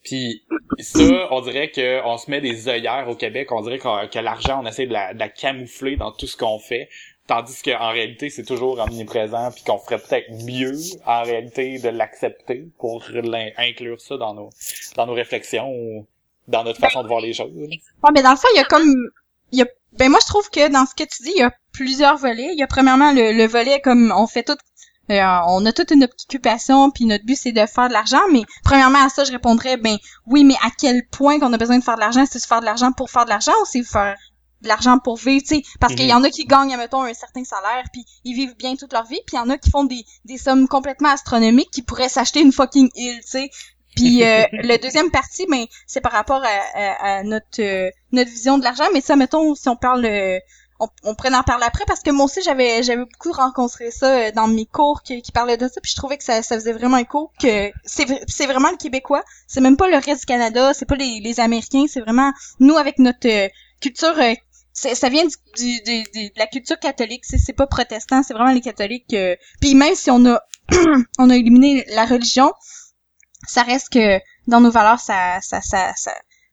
puis 0.02 0.42
ça, 0.78 1.28
on 1.30 1.40
dirait 1.42 1.70
que 1.70 2.04
on 2.04 2.18
se 2.18 2.30
met 2.30 2.40
des 2.40 2.68
œillères 2.68 3.08
au 3.08 3.14
Québec, 3.14 3.52
on 3.52 3.62
dirait 3.62 3.78
que, 3.78 4.18
l'argent, 4.18 4.60
on 4.62 4.66
essaie 4.66 4.86
de 4.86 4.92
la, 4.92 5.28
camoufler 5.28 5.96
dans 5.96 6.12
tout 6.12 6.26
ce 6.26 6.36
qu'on 6.36 6.58
fait. 6.58 6.88
Tandis 7.28 7.62
qu'en 7.62 7.90
réalité, 7.90 8.30
c'est 8.30 8.44
toujours 8.44 8.80
omniprésent, 8.80 9.52
puis 9.52 9.62
qu'on 9.62 9.78
ferait 9.78 9.98
peut-être 9.98 10.28
mieux, 10.44 10.76
en 11.06 11.22
réalité, 11.22 11.78
de 11.78 11.88
l'accepter 11.88 12.66
pour 12.78 13.04
inclure 13.58 14.00
ça 14.00 14.16
dans 14.16 14.34
nos 14.34 14.50
dans 14.96 15.06
nos 15.06 15.14
réflexions 15.14 15.70
ou 15.70 16.06
dans 16.48 16.64
notre 16.64 16.80
façon 16.80 17.04
de 17.04 17.08
voir 17.08 17.20
les 17.20 17.32
choses. 17.32 17.52
Ouais, 17.54 18.10
mais 18.12 18.22
dans 18.22 18.32
le 18.32 18.36
fond, 18.36 18.48
il 18.54 18.56
y 18.56 18.60
a 18.60 18.64
comme... 18.64 18.92
Il 19.52 19.58
y 19.58 19.62
a, 19.62 19.66
ben 19.92 20.08
moi, 20.08 20.18
je 20.22 20.26
trouve 20.26 20.48
que 20.50 20.72
dans 20.72 20.86
ce 20.86 20.94
que 20.94 21.04
tu 21.04 21.22
dis, 21.22 21.32
il 21.36 21.40
y 21.40 21.42
a 21.42 21.52
plusieurs 21.72 22.16
volets. 22.16 22.50
Il 22.52 22.58
y 22.58 22.62
a 22.62 22.66
premièrement 22.66 23.12
le, 23.12 23.32
le 23.32 23.46
volet 23.46 23.80
comme 23.80 24.12
on 24.16 24.26
fait 24.26 24.42
tout 24.42 24.56
euh, 25.10 25.38
on 25.48 25.66
a 25.66 25.72
toute 25.72 25.90
une 25.90 26.04
occupation, 26.04 26.90
puis 26.90 27.04
notre 27.04 27.24
but 27.24 27.36
c'est 27.36 27.52
de 27.52 27.66
faire 27.66 27.88
de 27.88 27.92
l'argent, 27.92 28.22
mais 28.32 28.42
premièrement 28.64 29.04
à 29.04 29.08
ça, 29.08 29.24
je 29.24 29.32
répondrais, 29.32 29.76
ben 29.76 29.96
oui, 30.26 30.44
mais 30.44 30.54
à 30.62 30.68
quel 30.78 31.06
point 31.08 31.40
qu'on 31.40 31.52
a 31.52 31.58
besoin 31.58 31.78
de 31.78 31.84
faire 31.84 31.96
de 31.96 32.00
l'argent? 32.00 32.24
C'est 32.30 32.44
faire 32.44 32.60
de 32.60 32.66
l'argent 32.66 32.92
pour 32.92 33.10
faire 33.10 33.24
de 33.24 33.30
l'argent 33.30 33.52
ou 33.62 33.66
c'est 33.66 33.82
faire 33.82 34.16
de 34.62 34.68
l'argent 34.68 34.98
pour 34.98 35.16
vivre, 35.16 35.42
tu 35.42 35.56
sais, 35.56 35.62
parce 35.80 35.94
qu'il 35.94 36.06
y 36.06 36.14
en 36.14 36.22
a 36.22 36.30
qui 36.30 36.44
gagnent, 36.44 36.76
mettons, 36.76 37.02
un 37.02 37.14
certain 37.14 37.42
salaire, 37.42 37.84
puis 37.92 38.04
ils 38.24 38.34
vivent 38.34 38.56
bien 38.56 38.76
toute 38.76 38.92
leur 38.92 39.04
vie, 39.04 39.20
puis 39.26 39.36
il 39.36 39.36
y 39.36 39.40
en 39.40 39.50
a 39.50 39.58
qui 39.58 39.70
font 39.70 39.84
des, 39.84 40.04
des 40.24 40.38
sommes 40.38 40.68
complètement 40.68 41.08
astronomiques 41.08 41.70
qui 41.72 41.82
pourraient 41.82 42.08
s'acheter 42.08 42.40
une 42.40 42.52
fucking 42.52 42.88
île, 42.94 43.20
tu 43.22 43.28
sais? 43.28 43.50
Puis 43.96 44.22
euh, 44.22 44.44
le 44.52 44.78
deuxième 44.78 45.10
partie, 45.10 45.46
ben, 45.50 45.66
c'est 45.86 46.00
par 46.00 46.12
rapport 46.12 46.42
à, 46.44 47.24
notre 47.24 47.60
euh, 47.60 47.90
notre 48.12 48.30
vision 48.30 48.56
de 48.56 48.62
l'argent, 48.62 48.84
mais 48.94 49.00
ça, 49.00 49.16
mettons, 49.16 49.54
si 49.56 49.68
on 49.68 49.76
parle 49.76 50.06
on, 50.82 50.88
on 51.04 51.14
pourrait 51.14 51.34
en 51.34 51.42
parler 51.42 51.64
après 51.64 51.84
parce 51.86 52.00
que 52.00 52.10
moi 52.10 52.24
aussi 52.26 52.42
j'avais 52.42 52.82
j'avais 52.82 53.04
beaucoup 53.04 53.32
rencontré 53.32 53.90
ça 53.90 54.06
euh, 54.06 54.32
dans 54.32 54.48
mes 54.48 54.66
cours 54.66 55.02
qui, 55.02 55.22
qui 55.22 55.30
parlaient 55.32 55.56
de 55.56 55.68
ça 55.68 55.80
puis 55.80 55.90
je 55.92 55.96
trouvais 55.96 56.18
que 56.18 56.24
ça, 56.24 56.42
ça 56.42 56.56
faisait 56.56 56.72
vraiment 56.72 56.96
écho 56.96 57.30
que 57.40 57.70
c'est 57.84 58.06
c'est 58.26 58.46
vraiment 58.46 58.70
le 58.70 58.76
québécois. 58.76 59.22
C'est 59.46 59.60
même 59.60 59.76
pas 59.76 59.88
le 59.88 59.96
reste 59.96 60.20
du 60.20 60.26
Canada 60.26 60.74
c'est 60.74 60.86
pas 60.86 60.96
les, 60.96 61.20
les 61.20 61.40
américains 61.40 61.84
c'est 61.88 62.00
vraiment 62.00 62.32
nous 62.58 62.76
avec 62.76 62.98
notre 62.98 63.28
euh, 63.28 63.48
culture 63.80 64.18
euh, 64.18 64.34
ça 64.74 65.08
vient 65.10 65.24
du, 65.24 65.82
du, 65.82 66.02
de 66.02 66.38
la 66.38 66.46
culture 66.46 66.78
catholique 66.78 67.24
c'est 67.24 67.38
c'est 67.38 67.52
pas 67.52 67.66
protestant 67.66 68.22
c'est 68.22 68.34
vraiment 68.34 68.52
les 68.52 68.62
catholiques 68.62 69.14
puis 69.60 69.74
même 69.74 69.94
si 69.94 70.10
on 70.10 70.24
a 70.26 70.40
on 71.18 71.30
a 71.30 71.36
éliminé 71.36 71.84
la 71.90 72.06
religion 72.06 72.52
ça 73.46 73.62
reste 73.62 73.92
que 73.92 74.18
dans 74.46 74.60
nos 74.60 74.70
valeurs 74.70 74.98
ça 74.98 75.40
ça 75.42 75.60
ça, 75.60 75.92
ça 75.94 76.12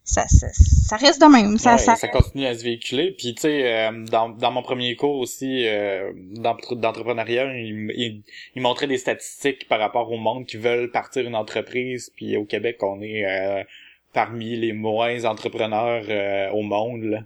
ça, 0.09 0.25
ça, 0.27 0.97
reste 0.97 1.21
de 1.21 1.27
même. 1.27 1.57
Ça, 1.57 1.77
ça... 1.77 2.07
continue 2.07 2.45
à 2.45 2.57
se 2.57 2.63
véhiculer. 2.63 3.11
Puis 3.11 3.35
tu 3.35 3.41
sais, 3.41 3.73
euh, 3.73 4.05
dans, 4.05 4.29
dans 4.29 4.51
mon 4.51 4.63
premier 4.63 4.95
cours 4.95 5.17
aussi 5.17 5.67
euh, 5.67 6.11
d'entrepreneuriat, 6.15 7.45
il, 7.55 8.23
il, 8.55 8.61
montrait 8.61 8.87
des 8.87 8.97
statistiques 8.97 9.67
par 9.67 9.79
rapport 9.79 10.11
au 10.11 10.17
monde 10.17 10.45
qui 10.47 10.57
veulent 10.57 10.89
partir 10.89 11.27
une 11.27 11.35
entreprise. 11.35 12.11
Puis 12.15 12.35
au 12.37 12.45
Québec, 12.45 12.77
on 12.81 13.01
est 13.01 13.25
euh, 13.25 13.63
parmi 14.11 14.55
les 14.55 14.73
moins 14.73 15.25
entrepreneurs 15.25 16.05
euh, 16.09 16.49
au 16.51 16.63
monde. 16.63 17.03
Là. 17.03 17.23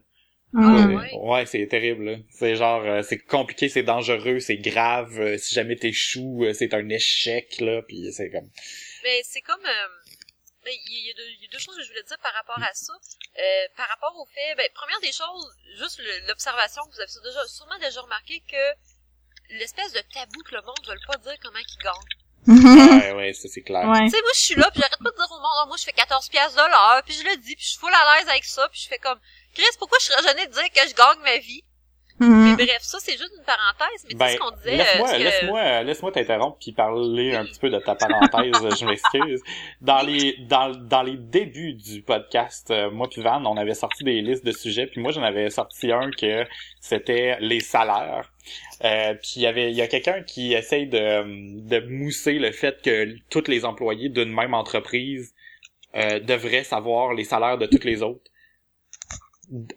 Ah, 0.56 0.88
ouais, 1.24 1.46
c'est 1.46 1.66
terrible. 1.68 2.20
C'est 2.30 2.56
genre, 2.56 3.04
c'est 3.04 3.18
compliqué, 3.18 3.70
c'est 3.70 3.82
dangereux, 3.82 4.40
c'est 4.40 4.58
grave. 4.58 5.38
si 5.38 5.56
jamais 5.56 5.78
t'échoues, 5.78 6.46
c'est 6.54 6.74
un 6.76 6.88
échec 6.90 7.60
là. 7.60 7.82
Puis 7.88 8.12
c'est 8.12 8.30
comme. 8.30 8.50
Mais 9.04 9.22
c'est 9.24 9.42
comme 9.42 9.64
ben, 10.64 10.74
il 10.88 11.08
y, 11.08 11.12
a 11.12 11.14
deux, 11.14 11.30
y, 11.42 11.46
a 11.46 11.48
deux 11.52 11.60
choses 11.60 11.76
que 11.76 11.84
je 11.84 11.90
voulais 11.90 12.04
dire 12.04 12.18
par 12.20 12.34
rapport 12.34 12.62
à 12.62 12.74
ça. 12.74 12.94
Euh, 12.94 13.68
par 13.76 13.88
rapport 13.90 14.16
au 14.18 14.26
fait, 14.26 14.56
ben, 14.56 14.68
première 14.74 15.00
des 15.02 15.12
choses, 15.12 15.58
juste 15.78 16.02
l'observation 16.28 16.84
que 16.86 16.96
vous 16.96 17.02
avez 17.02 17.12
déjà, 17.24 17.48
sûrement 17.48 17.78
déjà 17.80 18.02
remarqué 18.02 18.42
que 18.48 18.64
l'espèce 19.58 19.94
de 19.94 20.02
tabou 20.14 20.42
que 20.44 20.56
le 20.56 20.62
monde 20.62 20.80
ne 20.88 20.94
veut 20.94 21.00
pas 21.08 21.18
dire 21.18 21.36
comment 21.42 21.60
il 21.60 21.84
gagne. 21.84 23.02
ouais, 23.02 23.14
ouais, 23.18 23.34
ça 23.34 23.48
c'est 23.50 23.62
clair. 23.62 23.84
Tu 23.84 24.10
sais, 24.10 24.22
moi 24.22 24.32
je 24.36 24.40
suis 24.40 24.56
là, 24.56 24.70
puis 24.72 24.82
j'arrête 24.82 25.00
pas 25.04 25.12
de 25.12 25.16
dire 25.16 25.32
au 25.32 25.40
monde, 25.40 25.60
oh, 25.64 25.68
moi 25.68 25.78
je 25.78 25.84
fais 25.84 25.94
14 25.94 26.30
pièces 26.30 26.54
de 26.54 26.58
l'heure, 26.60 27.02
puis 27.06 27.14
je 27.14 27.24
le 27.24 27.38
dis, 27.38 27.56
puis 27.56 27.64
je 27.64 27.70
suis 27.72 27.80
full 27.80 27.94
à 27.94 28.18
l'aise 28.18 28.30
avec 28.30 28.44
ça, 28.46 28.68
puis 28.70 28.80
je 28.82 28.88
fais 28.88 29.00
comme, 29.00 29.20
Chris, 29.54 29.66
pourquoi 29.78 30.00
je 30.00 30.06
serais 30.06 30.24
gênée 30.24 30.48
de 30.48 30.54
dire 30.54 30.72
que 30.72 30.88
je 30.88 30.94
gagne 30.94 31.20
ma 31.20 31.38
vie? 31.38 31.64
Mhm. 32.20 32.56
Mais 32.58 32.66
bref, 32.66 32.78
ça 32.82 33.00
c'est 33.02 33.14
juste 33.14 33.34
une 33.38 33.44
parenthèse, 33.44 34.04
mais 34.06 34.10
tu 34.10 34.12
sais 34.12 34.16
Ben, 34.18 34.28
ce 34.30 34.38
qu'on 34.38 34.52
disait. 34.58 34.78
laisse-moi, 34.78 35.10
euh, 35.10 35.18
que- 35.18 35.24
laisse-moi, 35.24 35.84
laisse-moi 35.84 36.12
t'interrompre 36.12 36.58
puis 36.62 36.72
parler 36.72 37.36
un 37.36 37.44
petit 37.46 37.60
peu 37.60 37.70
de 37.70 37.80
ta 37.80 37.96
parenthèse. 37.96 38.80
je 38.80 38.86
m'excuse. 38.86 39.42
Dans 39.82 40.02
les, 40.02 40.38
dans, 40.48 40.70
dans 40.70 41.02
les 41.02 41.18
débuts 41.18 41.74
du 41.74 42.02
podcast, 42.04 42.70
euh, 42.72 42.92
moi 42.92 43.08
puis 43.10 43.22
Van, 43.22 43.44
on 43.46 43.58
avait 43.58 43.74
sorti 43.74 44.04
des 44.04 44.22
listes 44.22 44.46
de 44.46 44.52
sujets, 44.52 44.86
puis 44.88 45.02
moi 45.02 45.12
j'en 45.12 45.24
avais 45.24 45.50
sorti 45.50 45.92
un 45.92 46.12
que 46.12 46.46
c'était 46.80 47.38
les 47.40 47.60
salaires. 47.62 48.32
Euh, 48.84 49.14
puis 49.16 49.34
il 49.38 49.42
y 49.42 49.48
avait, 49.48 49.72
il 49.72 49.76
y 49.76 49.82
a 49.82 49.88
quelqu'un 49.88 50.22
qui 50.22 50.54
essaye 50.54 50.88
de, 50.88 51.68
de 51.68 51.80
mousser 51.88 52.34
le 52.34 52.52
fait 52.52 52.82
que 52.82 53.16
tous 53.30 53.48
les 53.48 53.66
employés 53.66 54.10
d'une 54.10 54.34
même 54.34 54.54
entreprise 54.54 55.34
euh, 55.96 56.20
devraient 56.20 56.64
savoir 56.64 57.14
les 57.14 57.24
salaires 57.24 57.58
de 57.58 57.66
toutes 57.66 57.86
les 57.86 58.04
autres 58.04 58.30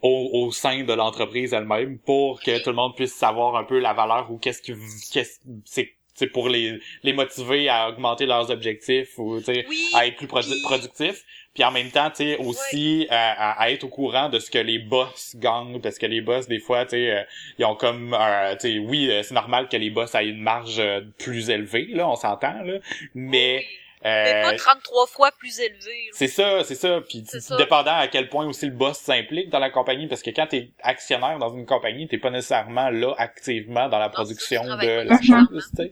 au, 0.01 0.29
au 0.33 0.51
sein 0.51 0.83
de 0.83 0.93
l'entreprise 0.93 1.53
elle-même 1.53 1.99
pour 1.99 2.41
que 2.41 2.61
tout 2.63 2.69
le 2.71 2.75
monde 2.75 2.95
puisse 2.95 3.13
savoir 3.13 3.55
un 3.55 3.63
peu 3.63 3.79
la 3.79 3.93
valeur 3.93 4.31
ou 4.31 4.37
qu'est-ce 4.37 4.61
qui 4.61 4.73
qu'est-ce 5.11 5.39
c'est 5.65 5.93
c'est 6.15 6.27
pour 6.27 6.49
les 6.49 6.79
les 7.03 7.13
motiver 7.13 7.69
à 7.69 7.89
augmenter 7.89 8.25
leurs 8.25 8.49
objectifs 8.49 9.17
ou 9.19 9.37
tu 9.37 9.45
sais 9.45 9.65
Oui, 9.69 9.89
à 9.93 10.07
être 10.07 10.15
plus 10.15 10.25
produ- 10.25 10.49
puis- 10.51 10.61
productifs. 10.63 11.23
Puis 11.53 11.63
en 11.63 11.71
même 11.71 11.91
temps 11.91 12.09
tu 12.09 12.17
sais 12.23 12.37
aussi 12.37 13.05
à 13.11 13.71
être 13.71 13.83
au 13.83 13.87
courant 13.89 14.27
de 14.29 14.39
ce 14.39 14.49
que 14.49 14.57
les 14.57 14.79
boss 14.79 15.35
gagnent. 15.35 15.79
Parce 15.79 15.99
que 15.99 16.07
les 16.07 16.21
boss 16.21 16.47
des 16.47 16.59
fois 16.59 16.85
tu 16.85 16.91
sais 16.91 17.11
euh, 17.11 17.23
ils 17.59 17.65
ont 17.65 17.75
comme 17.75 18.15
euh, 18.19 18.55
tu 18.55 18.67
sais 18.73 18.79
oui 18.79 19.11
euh, 19.11 19.21
c'est 19.21 19.35
normal 19.35 19.67
que 19.69 19.77
les 19.77 19.91
boss 19.91 20.15
aient 20.15 20.27
une 20.27 20.41
marge 20.41 20.79
euh, 20.79 21.01
plus 21.19 21.51
élevée 21.51 21.87
là 21.91 22.09
on 22.09 22.15
s'entend 22.15 22.63
là. 22.63 22.79
Mais 23.13 23.63
mais 24.03 24.41
pas 24.43 24.53
euh, 24.53 24.57
33 24.57 25.07
fois 25.07 25.31
plus 25.37 25.59
élevé. 25.59 26.09
c'est 26.13 26.27
ça, 26.27 26.63
c'est 26.63 26.75
ça. 26.75 27.01
Puis 27.07 27.23
C'est 27.27 27.39
ça. 27.41 27.57
dépendant 27.57 27.95
à 27.97 28.07
quel 28.07 28.29
point 28.29 28.45
aussi 28.45 28.65
le 28.67 28.71
boss 28.71 28.97
s'implique 28.97 29.49
dans 29.49 29.59
la 29.59 29.69
compagnie, 29.69 30.07
parce 30.07 30.21
que 30.21 30.29
quand 30.29 30.47
t'es 30.47 30.71
actionnaire 30.81 31.39
dans 31.39 31.53
une 31.55 31.65
compagnie, 31.65 32.07
t'es 32.07 32.17
pas 32.17 32.29
nécessairement 32.29 32.89
là 32.89 33.13
activement 33.17 33.89
dans 33.89 33.99
la 33.99 34.07
Non, 34.07 34.11
production 34.13 34.63
de 34.63 35.07
la 35.07 35.15
chose, 35.21 35.27
nécessairement. 35.27 35.47
tu 35.75 35.83
sais. 35.83 35.91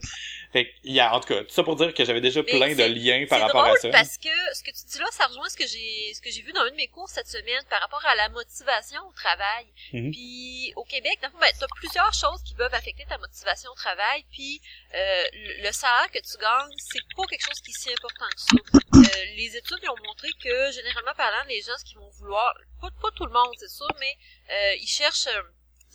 Fait 0.56 0.72
qu'il 0.72 0.94
y 0.94 1.02
a, 1.02 1.14
en 1.14 1.20
tout 1.20 1.28
cas, 1.28 1.44
tout 1.44 1.52
ça 1.52 1.64
pour 1.64 1.76
dire 1.76 1.94
que 1.94 2.06
j'avais 2.06 2.22
déjà 2.22 2.42
Mais 2.42 2.54
plein 2.54 2.76
de 2.76 2.84
liens 2.86 3.26
par 3.28 3.42
rapport 3.42 3.66
drôle 3.66 3.76
à 3.76 3.82
ça. 3.82 3.90
parce 3.90 4.18
que 4.18 4.32
ce 4.54 4.64
que 4.64 4.72
tu 4.72 4.86
dis 4.88 5.00
là, 5.00 5.08
ça 5.12 5.28
rejoint 5.28 5.50
ce 5.50 5.58
que 5.58 5.68
j'ai 5.68 6.14
ce 6.14 6.22
que 6.22 6.32
j'ai 6.32 6.44
vu 6.44 6.54
dans 6.54 6.62
un 6.62 6.72
de 6.72 6.76
mes 6.76 6.88
cours 6.88 7.10
cette 7.10 7.28
semaine 7.28 7.62
par 7.70 7.82
rapport 7.82 8.00
à 8.06 8.16
la 8.16 8.30
motivation 8.30 9.02
au 9.06 9.12
travail. 9.12 9.68
Mhm. 9.92 10.12
Puis 10.12 10.72
au 10.78 10.86
Québec, 10.86 11.20
dans 11.22 11.28
ben, 11.42 11.52
t'as 11.60 11.68
plusieurs 11.76 12.14
choses 12.14 12.42
qui 12.48 12.56
peuvent 12.56 12.74
affecter 12.74 13.04
ta 13.04 13.18
motivation 13.18 13.70
au 13.70 13.76
travail. 13.76 14.24
Puis 14.32 14.62
euh, 14.96 15.24
le, 15.60 15.72
salaire 15.74 16.10
que 16.10 16.20
tu 16.20 16.38
gagnes, 16.40 16.72
c'est 16.78 17.04
pas 17.18 17.26
quelque 17.26 17.44
chose 17.44 17.60
qui 17.60 17.72
est 17.72 17.78
si 17.78 17.90
important 17.92 18.26
que 18.32 18.40
ça. 18.40 18.56
Euh, 18.96 19.26
les 19.36 19.58
études 19.58 19.80
ils 19.84 19.90
ont 19.90 20.08
montré 20.08 20.30
que 20.42 20.72
généralement 20.72 21.16
parlant, 21.18 21.44
les 21.50 21.60
gens 21.64 21.76
ce 21.78 21.84
qu'ils 21.84 21.98
vont 21.98 22.10
vouloir, 22.12 22.54
pas, 22.80 22.88
pas 23.02 23.12
tout 23.14 23.26
le 23.26 23.34
monde, 23.34 23.52
c'est 23.60 23.68
sûr, 23.68 23.92
mais 24.00 24.16
euh, 24.52 24.76
ils 24.80 24.88
cherchent 24.88 25.28
euh, 25.28 25.42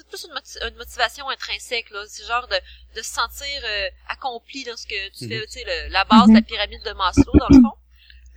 c'est 0.01 0.09
plus 0.09 0.25
une, 0.25 0.33
moti- 0.35 0.59
une 0.69 0.77
motivation 0.77 1.29
intrinsèque 1.29 1.91
là, 1.91 2.03
c'est 2.09 2.25
genre 2.27 2.47
de, 2.49 2.57
de 2.97 3.03
se 3.03 3.13
sentir 3.13 3.61
euh, 3.65 3.89
accompli 4.09 4.65
dans 4.65 4.77
ce 4.77 4.87
que 4.87 5.09
tu 5.17 5.25
Mhm. 5.25 5.31
fais, 5.31 5.47
tu 5.47 5.53
sais, 5.53 5.65
le- 5.67 5.89
la 5.93 6.05
base 6.05 6.29
de 6.29 6.35
la 6.35 6.43
pyramide 6.43 6.83
de 6.85 6.93
Maslow 6.93 7.33
dans 7.39 7.49
le 7.49 7.61
fond. 7.63 7.77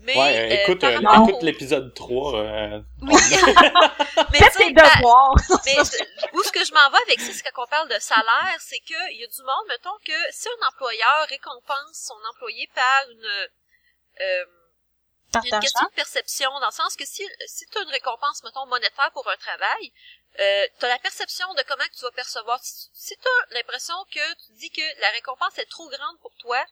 Mais 0.06 0.18
Ouais, 0.18 0.38
euh, 0.38 0.50
euh, 0.52 0.64
écoute, 0.64 0.84
euh, 0.84 1.00
écoute 1.00 1.42
au- 1.42 1.46
l'épisode 1.46 1.94
3. 1.94 2.36
Euh, 2.36 2.82
Oui. 3.02 3.14
mais 4.34 4.40
par- 4.74 4.98
devoirs. 4.98 5.36
mais 5.66 5.78
où 6.34 6.44
ce 6.44 6.52
que 6.52 6.66
je 6.66 6.74
m'en 6.74 6.90
vais 6.92 6.98
avec 7.08 7.22
ça, 7.22 7.32
c'est 7.32 7.42
quand 7.52 7.64
on 7.64 7.68
parle 7.68 7.88
de 7.88 8.00
salaire, 8.00 8.58
c'est 8.60 8.80
que 8.80 9.12
il 9.14 9.22
y 9.22 9.24
a 9.24 9.28
du 9.28 9.42
monde, 9.44 9.66
mettons 9.70 9.96
que 10.06 10.12
si 10.32 10.50
un 10.50 10.68
employeur 10.68 11.26
récompense 11.30 11.94
son 12.08 12.16
employé 12.36 12.68
par 12.76 13.02
une 13.12 13.28
y 15.36 15.52
a 15.52 15.56
une 15.56 15.62
question 15.62 15.86
de 15.88 15.94
perception, 15.96 16.60
dans 16.60 16.68
le 16.68 16.72
sens 16.72 16.96
que 16.96 17.06
si, 17.06 17.28
si 17.48 17.66
tu 17.68 17.78
as 17.78 17.82
une 17.82 17.90
récompense, 17.90 18.44
mettons, 18.44 18.66
monétaire 18.68 19.12
pour 19.14 19.28
un 19.30 19.38
travail, 19.38 19.92
euh, 20.40 20.68
tu 20.80 20.86
as 20.86 20.90
la 20.90 21.00
perception 21.00 21.52
de 21.56 21.64
comment 21.68 21.84
que 21.86 21.96
tu 21.98 22.02
vas 22.04 22.12
percevoir. 22.12 22.60
Si, 22.64 22.90
si 22.94 23.16
tu 23.18 23.28
as 23.28 23.54
l'impression 23.56 23.96
que 24.14 24.34
tu 24.46 24.52
dis 24.54 24.70
que 24.72 25.02
la 25.02 25.10
récompense 25.12 25.58
est 25.58 25.70
trop 25.70 25.88
grande 25.90 26.20
pour 26.22 26.32
toi, 26.40 26.64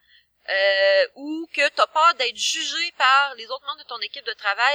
euh, 0.49 1.07
ou 1.15 1.47
que 1.53 1.67
tu 1.69 1.81
as 1.81 1.87
peur 1.87 2.13
d'être 2.15 2.35
jugé 2.37 2.91
par 2.97 3.35
les 3.35 3.45
autres 3.51 3.65
membres 3.65 3.79
de 3.83 3.87
ton 3.87 3.99
équipe 3.99 4.25
de 4.25 4.33
travail, 4.33 4.73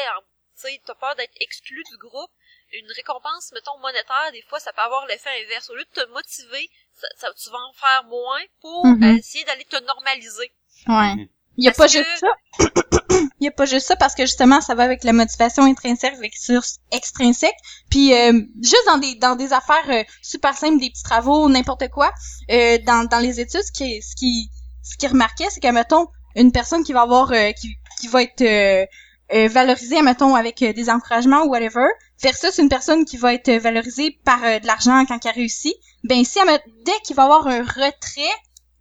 tu 0.61 0.69
as 0.91 0.95
peur 0.95 1.15
d'être 1.17 1.35
exclu 1.41 1.83
du 1.91 1.97
groupe, 1.99 2.31
une 2.73 2.91
récompense, 2.93 3.53
mettons, 3.53 3.77
monétaire, 3.79 4.31
des 4.33 4.43
fois, 4.43 4.59
ça 4.61 4.73
peut 4.73 4.83
avoir 4.83 5.07
l'effet 5.07 5.31
inverse. 5.45 5.69
Au 5.71 5.75
lieu 5.75 5.85
de 5.85 6.03
te 6.03 6.07
motiver, 6.11 6.69
ça, 6.95 7.07
ça- 7.17 7.35
tu 7.35 7.51
vas 7.51 7.59
en 7.59 7.73
faire 7.73 8.05
moins 8.05 8.43
pour 8.61 8.87
Mhm. 8.87 9.03
euh, 9.05 9.19
essayer 9.19 9.45
d'aller 9.45 9.65
te 9.65 9.77
normaliser. 9.77 10.53
Ouais. 10.89 11.29
Il 11.59 11.65
y 11.65 11.69
a 11.69 11.73
Parce 11.73 11.93
pas 11.93 11.99
que- 12.01 12.05
juste 12.05 12.19
ça. 12.21 12.37
Il 13.47 13.51
y 13.51 13.53
a 13.53 13.53
pas 13.53 13.65
juste 13.65 13.87
ça 13.87 13.95
parce 13.95 14.17
que 14.17 14.25
justement 14.25 14.61
ça 14.61 14.75
va 14.75 14.83
avec 14.83 15.05
la 15.05 15.13
motivation 15.13 15.63
intrinsèque 15.63 16.17
extrinsèque. 16.91 17.55
Puis 17.89 18.13
euh, 18.13 18.43
juste 18.61 18.83
dans 18.89 18.99
des 18.99 19.15
dans 19.15 19.37
des 19.37 19.53
affaires 19.53 19.89
euh, 19.89 20.03
super 20.21 20.57
simples, 20.57 20.81
des 20.81 20.91
petits 20.91 21.05
travaux, 21.05 21.49
n'importe 21.49 21.89
quoi, 21.91 22.11
euh, 22.51 22.79
dans 22.85 23.05
dans 23.05 23.21
les 23.21 23.39
études, 23.39 23.63
ce 23.63 23.71
qui 23.71 24.03
ce 24.03 24.17
qui 24.17 24.51
ce 24.83 24.97
qui 24.97 25.07
remarquait, 25.07 25.47
c'est 25.51 25.61
que 25.61 25.71
mettons 25.71 26.09
une 26.35 26.51
personne 26.51 26.83
qui 26.83 26.93
va 26.93 27.03
avoir 27.03 27.31
euh, 27.31 27.53
qui 27.53 27.77
qui 28.01 28.09
va 28.09 28.25
être 28.25 28.43
euh, 28.43 29.49
valorisée, 29.49 30.03
mettons 30.03 30.35
avec 30.35 30.59
des 30.59 30.91
encouragements 30.91 31.45
ou 31.45 31.51
whatever, 31.51 31.87
versus 32.21 32.59
une 32.59 32.69
personne 32.69 33.05
qui 33.05 33.17
va 33.17 33.33
être 33.33 33.53
valorisée 33.63 34.19
par 34.25 34.41
de 34.41 34.67
l'argent 34.67 35.05
quand 35.07 35.25
elle 35.25 35.37
réussit. 35.37 35.77
Ben 36.03 36.25
si 36.25 36.41
dès 36.85 36.99
qu'il 37.05 37.15
va 37.15 37.23
avoir 37.23 37.47
un 37.47 37.63
retrait 37.63 38.37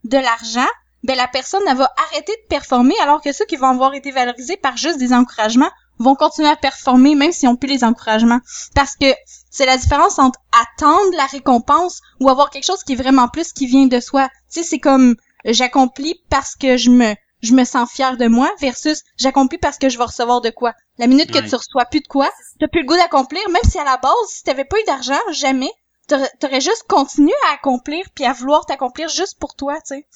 de 0.05 0.17
l'argent, 0.17 0.67
ben 1.05 1.15
la 1.15 1.27
personne 1.27 1.61
elle 1.67 1.77
va 1.77 1.91
arrêter 2.09 2.33
de 2.33 2.47
performer 2.49 2.95
alors 3.01 3.21
que 3.21 3.31
ceux 3.31 3.45
qui 3.45 3.55
vont 3.55 3.67
avoir 3.67 3.93
été 3.93 4.11
valorisés 4.11 4.57
par 4.57 4.75
juste 4.75 4.97
des 4.97 5.13
encouragements 5.13 5.69
vont 5.99 6.15
continuer 6.15 6.49
à 6.49 6.55
performer 6.55 7.15
même 7.15 7.31
s'ils 7.31 7.47
ont 7.47 7.55
plus 7.55 7.69
les 7.69 7.83
encouragements 7.83 8.39
parce 8.73 8.95
que 8.95 9.05
c'est 9.51 9.65
la 9.65 9.77
différence 9.77 10.19
entre 10.19 10.39
attendre 10.63 11.15
la 11.15 11.25
récompense 11.27 12.01
ou 12.19 12.29
avoir 12.29 12.49
quelque 12.49 12.65
chose 12.65 12.83
qui 12.83 12.93
est 12.93 12.97
vraiment 12.97 13.27
plus 13.27 13.53
qui 13.53 13.67
vient 13.67 13.85
de 13.85 13.99
soi. 13.99 14.29
Tu 14.51 14.61
sais 14.61 14.63
c'est 14.63 14.79
comme 14.79 15.15
j'accomplis 15.45 16.21
parce 16.29 16.55
que 16.55 16.75
je 16.75 16.89
me 16.89 17.15
je 17.43 17.53
me 17.53 17.63
sens 17.63 17.91
fier 17.91 18.17
de 18.17 18.27
moi 18.27 18.49
versus 18.59 19.03
j'accomplis 19.17 19.59
parce 19.59 19.77
que 19.77 19.89
je 19.89 19.97
vais 19.97 20.05
recevoir 20.05 20.41
de 20.41 20.49
quoi. 20.49 20.73
La 20.97 21.05
minute 21.07 21.31
que 21.31 21.47
tu 21.47 21.55
reçois 21.55 21.85
plus 21.85 22.01
de 22.01 22.07
quoi, 22.07 22.29
t'as 22.59 22.67
plus 22.67 22.81
le 22.81 22.87
goût 22.87 22.95
d'accomplir 22.95 23.47
même 23.49 23.61
si 23.69 23.77
à 23.77 23.83
la 23.83 23.97
base 23.97 24.13
si 24.27 24.43
t'avais 24.43 24.65
pas 24.65 24.79
eu 24.79 24.83
d'argent, 24.85 25.19
jamais 25.31 25.71
t'aurais 26.07 26.31
t'aurais 26.39 26.61
juste 26.61 26.85
continué 26.89 27.33
à 27.49 27.53
accomplir 27.53 28.05
puis 28.15 28.25
à 28.25 28.33
vouloir 28.33 28.65
t'accomplir 28.65 29.07
juste 29.09 29.39
pour 29.39 29.55
toi, 29.55 29.75
tu 29.75 29.95
sais. 29.95 30.07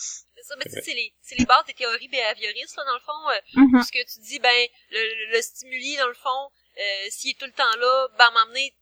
C'est 0.49 0.53
ça, 0.53 0.55
mais 0.57 0.65
tu 0.65 0.71
sais, 0.71 0.81
c'est 0.81 0.93
les, 0.95 1.13
c'est 1.21 1.35
les 1.35 1.45
bases 1.45 1.65
des 1.65 1.73
théories 1.75 2.07
behavioristes, 2.07 2.75
là, 2.77 2.83
dans 2.85 2.93
le 2.95 2.99
fond. 3.01 3.29
euh, 3.29 3.39
Mhm. 3.53 3.71
Parce 3.73 3.91
que 3.91 3.99
tu 3.99 4.19
dis, 4.21 4.39
ben, 4.39 4.67
le, 4.89 4.99
le, 4.99 5.31
le 5.33 5.41
stimuli, 5.41 5.95
dans 5.97 6.07
le 6.07 6.13
fond, 6.15 6.49
euh, 6.77 7.07
s'il 7.09 7.31
est 7.31 7.39
tout 7.39 7.45
le 7.45 7.51
temps 7.51 7.75
là, 7.77 8.07
ben, 8.17 8.25
à 8.25 8.27
un 8.27 8.31
moment 8.31 8.45
donné, 8.47 8.73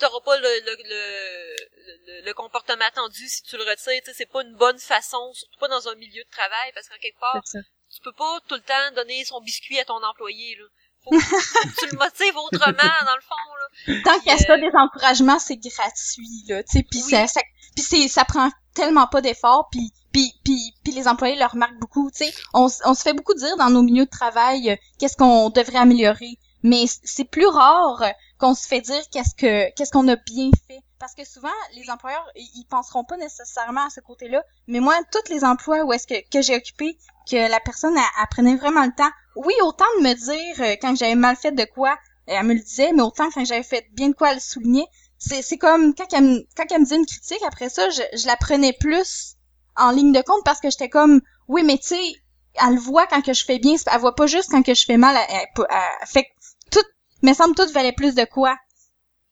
t'auras 0.00 0.20
pas 0.24 0.36
le, 0.38 0.48
le, 0.48 0.76
le, 0.82 1.56
le, 2.06 2.20
le 2.22 2.34
comportement 2.34 2.84
attendu 2.84 3.28
si 3.28 3.42
tu 3.44 3.56
le 3.56 3.62
retires. 3.62 4.00
Tu 4.02 4.10
sais, 4.10 4.14
c'est 4.14 4.26
pas 4.26 4.42
une 4.42 4.56
bonne 4.56 4.78
façon, 4.78 5.32
surtout 5.32 5.58
pas 5.60 5.68
dans 5.68 5.86
un 5.88 5.94
milieu 5.94 6.24
de 6.24 6.30
travail, 6.30 6.72
parce 6.74 6.88
qu'en 6.88 6.98
quelque 6.98 7.20
part, 7.20 7.40
tu 7.94 8.00
peux 8.02 8.12
pas 8.12 8.40
tout 8.48 8.54
le 8.56 8.62
temps 8.62 8.90
donner 8.96 9.24
son 9.24 9.40
biscuit 9.42 9.78
à 9.78 9.84
ton 9.84 10.02
employé, 10.02 10.56
là. 10.56 10.64
Faut 11.04 11.10
que 11.10 11.80
tu 11.80 11.90
le 11.90 11.98
motives 11.98 12.36
autrement, 12.36 12.92
dans 13.06 13.16
le 13.16 13.22
fond, 13.22 13.94
là. 13.94 14.02
Tant 14.04 14.18
qu'il 14.20 14.28
y 14.28 14.34
a 14.34 14.36
Puis, 14.36 14.44
ça 14.44 14.52
euh, 14.54 14.58
des 14.58 14.76
encouragements, 14.76 15.38
c'est 15.38 15.56
gratuit 15.56 16.44
là, 16.48 16.62
puis 16.64 16.84
Oui. 16.94 17.00
ça, 17.10 17.26
ça 17.26 17.40
ça 18.08 18.24
prend 18.24 18.50
tellement 18.74 19.06
pas 19.06 19.20
d'efforts, 19.20 19.68
puis 19.70 19.92
puis 20.12 20.32
puis 20.44 20.74
puis 20.84 20.92
les 20.92 21.08
employés 21.08 21.36
le 21.36 21.46
remarquent 21.46 21.78
beaucoup, 21.78 22.10
tu 22.10 22.26
sais. 22.26 22.34
On, 22.54 22.68
on 22.84 22.94
se 22.94 23.02
fait 23.02 23.14
beaucoup 23.14 23.34
dire 23.34 23.56
dans 23.56 23.70
nos 23.70 23.82
milieux 23.82 24.04
de 24.04 24.10
travail 24.10 24.70
euh, 24.70 24.76
qu'est-ce 24.98 25.16
qu'on 25.16 25.50
devrait 25.50 25.78
améliorer, 25.78 26.38
mais 26.62 26.84
c'est 27.02 27.24
plus 27.24 27.46
rare 27.46 28.04
qu'on 28.38 28.54
se 28.54 28.66
fait 28.66 28.80
dire 28.80 29.02
qu'est-ce 29.10 29.34
que 29.34 29.72
qu'est-ce 29.74 29.90
qu'on 29.90 30.08
a 30.08 30.16
bien 30.16 30.50
fait 30.68 30.80
parce 31.02 31.14
que 31.16 31.24
souvent 31.24 31.48
les 31.74 31.90
employeurs 31.90 32.24
ils 32.36 32.64
penseront 32.70 33.02
pas 33.02 33.16
nécessairement 33.16 33.86
à 33.86 33.90
ce 33.90 33.98
côté-là, 33.98 34.44
mais 34.68 34.78
moi 34.78 34.94
tous 35.10 35.32
les 35.32 35.42
emplois 35.42 35.82
où 35.84 35.92
est-ce 35.92 36.06
que 36.06 36.14
que 36.30 36.40
j'ai 36.42 36.54
occupé 36.54 36.96
que 37.28 37.50
la 37.50 37.58
personne 37.58 37.96
elle, 37.96 38.04
elle 38.20 38.28
prenait 38.30 38.54
vraiment 38.54 38.84
le 38.84 38.94
temps. 38.94 39.10
Oui, 39.34 39.52
autant 39.64 39.84
de 39.98 40.04
me 40.04 40.14
dire 40.14 40.60
euh, 40.64 40.76
quand 40.80 40.94
j'avais 40.96 41.16
mal 41.16 41.34
fait 41.34 41.50
de 41.50 41.64
quoi, 41.64 41.90
euh, 41.90 41.96
elle 42.38 42.46
me 42.46 42.54
le 42.54 42.60
disait, 42.60 42.92
mais 42.92 43.02
autant 43.02 43.28
quand 43.32 43.44
j'avais 43.44 43.64
fait 43.64 43.84
bien 43.94 44.10
de 44.10 44.14
quoi, 44.14 44.28
elle 44.30 44.36
le 44.36 44.40
soulignait. 44.40 44.86
C'est, 45.18 45.42
c'est 45.42 45.58
comme 45.58 45.92
quand 45.92 46.06
elle, 46.12 46.22
me, 46.24 46.46
quand 46.56 46.66
elle 46.70 46.78
me 46.80 46.84
disait 46.84 46.96
une 46.98 47.06
critique, 47.06 47.42
après 47.48 47.68
ça, 47.68 47.90
je, 47.90 48.02
je 48.16 48.26
la 48.28 48.36
prenais 48.36 48.72
plus 48.72 49.34
en 49.76 49.90
ligne 49.90 50.12
de 50.12 50.22
compte 50.22 50.44
parce 50.44 50.60
que 50.60 50.70
j'étais 50.70 50.88
comme, 50.88 51.20
oui, 51.48 51.64
mais 51.64 51.78
tu 51.78 51.88
sais, 51.88 52.12
elle 52.64 52.74
le 52.74 52.80
voit 52.80 53.08
quand 53.08 53.22
que 53.22 53.32
je 53.32 53.44
fais 53.44 53.58
bien, 53.58 53.74
elle 53.92 54.00
voit 54.00 54.14
pas 54.14 54.28
juste 54.28 54.50
quand 54.52 54.62
que 54.62 54.74
je 54.74 54.84
fais 54.84 54.98
mal. 54.98 55.16
Elle, 55.16 55.36
elle- 55.56 55.66
elle- 55.68 56.06
fait 56.06 56.24
que 56.24 56.30
tout, 56.70 56.86
me 57.22 57.32
semble 57.34 57.56
tout 57.56 57.68
valait 57.72 57.92
plus 57.92 58.14
de 58.14 58.24
quoi. 58.24 58.56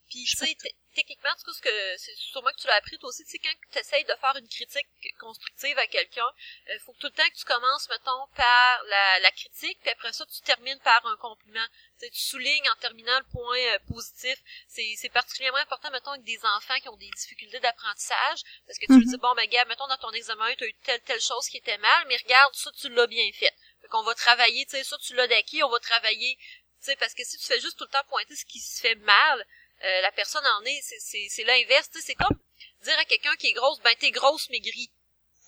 Puis, 0.09 0.25
tu 0.25 0.35
sais, 0.35 0.53
techniquement, 0.93 1.29
cas, 1.29 1.53
ce 1.53 1.61
que, 1.61 1.97
c'est 1.97 2.15
sûrement 2.15 2.51
que 2.51 2.61
tu 2.61 2.67
l'as 2.67 2.75
appris 2.75 2.97
toi 2.97 3.09
aussi, 3.09 3.23
tu 3.25 3.31
sais, 3.31 3.39
quand 3.39 3.53
tu 3.71 3.79
essayes 3.79 4.03
de 4.03 4.13
faire 4.19 4.35
une 4.37 4.47
critique 4.47 4.87
constructive 5.19 5.77
à 5.77 5.87
quelqu'un, 5.87 6.27
il 6.67 6.79
faut 6.79 6.93
que 6.93 6.99
tout 6.99 7.07
le 7.07 7.13
temps 7.13 7.29
que 7.29 7.37
tu 7.37 7.45
commences, 7.45 7.89
mettons, 7.89 8.27
par 8.35 8.83
la, 8.85 9.19
la 9.19 9.31
critique, 9.31 9.79
puis 9.81 9.89
après 9.89 10.13
ça, 10.13 10.25
tu 10.25 10.41
termines 10.41 10.79
par 10.79 11.05
un 11.05 11.15
compliment. 11.17 11.65
Tu 11.99 12.09
soulignes 12.13 12.69
en 12.69 12.75
terminant 12.79 13.17
le 13.19 13.25
point 13.31 13.57
euh, 13.57 13.79
positif. 13.87 14.37
C'est, 14.67 15.09
particulièrement 15.09 15.59
important, 15.59 15.91
mettons, 15.91 16.11
avec 16.11 16.23
des 16.23 16.39
enfants 16.57 16.79
qui 16.79 16.89
ont 16.89 16.97
des 16.97 17.09
difficultés 17.09 17.59
d'apprentissage, 17.59 18.41
parce 18.65 18.79
que 18.79 18.85
tu 18.85 18.93
lui 18.97 19.05
Mhm. 19.05 19.11
dis, 19.11 19.17
bon, 19.17 19.33
ben, 19.35 19.47
gars, 19.49 19.65
mettons, 19.65 19.87
dans 19.87 19.97
ton 19.97 20.11
examen, 20.11 20.53
tu 20.55 20.63
as 20.63 20.67
eu 20.67 20.73
telle, 20.83 21.01
telle 21.01 21.21
chose 21.21 21.47
qui 21.47 21.57
était 21.57 21.77
mal, 21.77 22.07
mais 22.07 22.17
regarde, 22.17 22.53
ça, 22.55 22.71
tu 22.71 22.89
l'as 22.89 23.07
bien 23.07 23.29
fait. 23.33 23.53
Fait 23.81 23.87
qu'on 23.89 24.03
va 24.03 24.15
travailler, 24.15 24.65
tu 24.65 24.71
sais, 24.71 24.83
ça, 24.83 24.97
tu 24.97 25.13
l'as 25.15 25.27
d'acquis, 25.27 25.63
on 25.63 25.69
va 25.69 25.79
travailler, 25.79 26.37
tu 26.37 26.85
sais, 26.85 26.95
parce 26.95 27.13
que 27.13 27.23
si 27.23 27.37
tu 27.37 27.45
fais 27.45 27.59
juste 27.59 27.77
tout 27.77 27.83
le 27.83 27.89
temps 27.91 28.03
pointer 28.09 28.35
ce 28.35 28.45
qui 28.45 28.59
se 28.59 28.81
fait 28.81 28.95
mal, 28.95 29.45
euh, 29.85 30.01
la 30.01 30.11
personne 30.11 30.43
en 30.59 30.63
est, 30.65 30.79
c'est, 30.83 30.99
c'est, 30.99 31.27
c'est 31.29 31.43
l'inverse, 31.43 31.89
c'est 32.05 32.15
comme 32.15 32.37
dire 32.83 32.97
à 32.99 33.05
quelqu'un 33.05 33.35
qui 33.39 33.47
est 33.47 33.53
grosse, 33.53 33.79
ben 33.83 33.93
t'es 33.99 34.11
grosse 34.11 34.49
maigrie. 34.49 34.91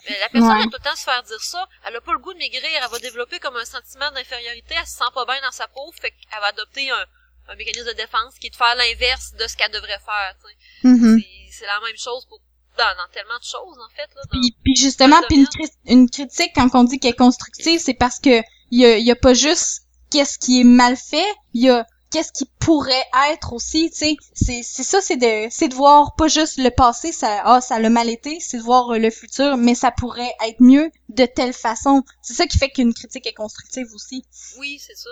Mais 0.09 0.19
la 0.19 0.29
personne 0.29 0.51
Ouais. 0.57 0.61
a 0.61 0.63
tout 0.65 0.71
le 0.77 0.83
temps 0.83 0.95
se 0.95 1.03
faire 1.03 1.23
dire 1.23 1.41
ça, 1.41 1.65
elle 1.85 1.95
a 1.95 2.01
pas 2.01 2.11
le 2.13 2.19
goût 2.19 2.33
de 2.33 2.37
maigrir, 2.39 2.63
elle 2.73 2.89
va 2.91 2.99
développer 2.99 3.39
comme 3.39 3.55
un 3.55 3.65
sentiment 3.65 4.11
d'infériorité, 4.11 4.75
elle 4.77 4.85
se 4.87 4.97
sent 4.97 5.11
pas 5.13 5.25
bien 5.25 5.39
dans 5.41 5.51
sa 5.51 5.67
peau, 5.69 5.91
fait 5.99 6.11
qu'elle 6.11 6.39
va 6.41 6.47
adopter 6.47 6.89
un, 6.91 7.05
un 7.49 7.55
mécanisme 7.55 7.87
de 7.87 7.93
défense 7.93 8.33
qui 8.39 8.47
est 8.47 8.49
de 8.49 8.55
faire 8.55 8.75
l'inverse 8.75 9.31
de 9.39 9.47
ce 9.47 9.55
qu'elle 9.55 9.71
devrait 9.71 9.99
faire. 10.05 10.35
Mhm. 10.83 11.19
C'est, 11.19 11.59
c'est 11.59 11.65
la 11.65 11.79
même 11.79 11.97
chose 11.97 12.25
pour, 12.27 12.39
dans, 12.77 12.95
dans 12.97 13.07
tellement 13.13 13.37
de 13.39 13.43
choses, 13.45 13.77
en 13.79 13.89
fait, 13.95 14.09
là. 14.15 14.21
dans- 14.31 14.39
Puis, 14.41 14.55
puis 14.63 14.75
justement, 14.75 15.21
puis 15.27 15.37
une, 15.37 15.43
domaine. 15.45 15.67
cri- 15.69 15.77
une 15.85 16.09
critique 16.09 16.51
quand 16.55 16.69
on 16.73 16.83
dit 16.83 16.99
qu'elle 16.99 17.11
est 17.11 17.15
constructive, 17.15 17.79
c'est 17.79 17.93
parce 17.93 18.19
que 18.19 18.41
il 18.71 18.79
y 18.81 18.85
a, 18.85 18.97
y 18.97 19.11
a 19.11 19.15
pas 19.15 19.33
juste 19.33 19.83
qu'est-ce 20.11 20.37
qui 20.37 20.59
est 20.61 20.65
mal 20.65 20.97
fait, 20.97 21.33
il 21.53 21.63
y 21.65 21.69
a 21.69 21.85
qu'est-ce 22.13 22.31
qui 22.31 22.45
pourrait 22.59 23.05
être 23.31 23.53
aussi, 23.53 23.89
tu 23.89 23.97
sais. 23.97 24.15
C'est 24.33 24.61
c'est 24.63 24.83
ça, 24.83 25.01
c'est 25.01 25.17
de 25.17 25.47
c'est 25.49 25.67
de 25.67 25.73
voir 25.73 26.15
pas 26.15 26.27
juste 26.27 26.57
le 26.57 26.69
passé, 26.69 27.11
ça 27.11 27.41
ah 27.43 27.59
ça 27.59 27.79
l'a 27.79 27.89
mal 27.89 28.09
été, 28.09 28.39
c'est 28.39 28.57
de 28.57 28.63
voir 28.63 28.93
euh, 28.93 28.99
le 28.99 29.09
futur, 29.09 29.57
mais 29.57 29.73
ça 29.73 29.91
pourrait 29.91 30.33
être 30.45 30.61
mieux 30.61 30.91
de 31.09 31.25
telle 31.25 31.53
façon. 31.53 32.03
C'est 32.21 32.35
ça 32.35 32.45
qui 32.45 32.59
fait 32.59 32.69
qu'une 32.69 32.93
critique 32.93 33.25
est 33.25 33.33
constructive 33.33 33.87
aussi. 33.95 34.23
Oui, 34.59 34.79
c'est 34.79 34.95
ça. 34.95 35.09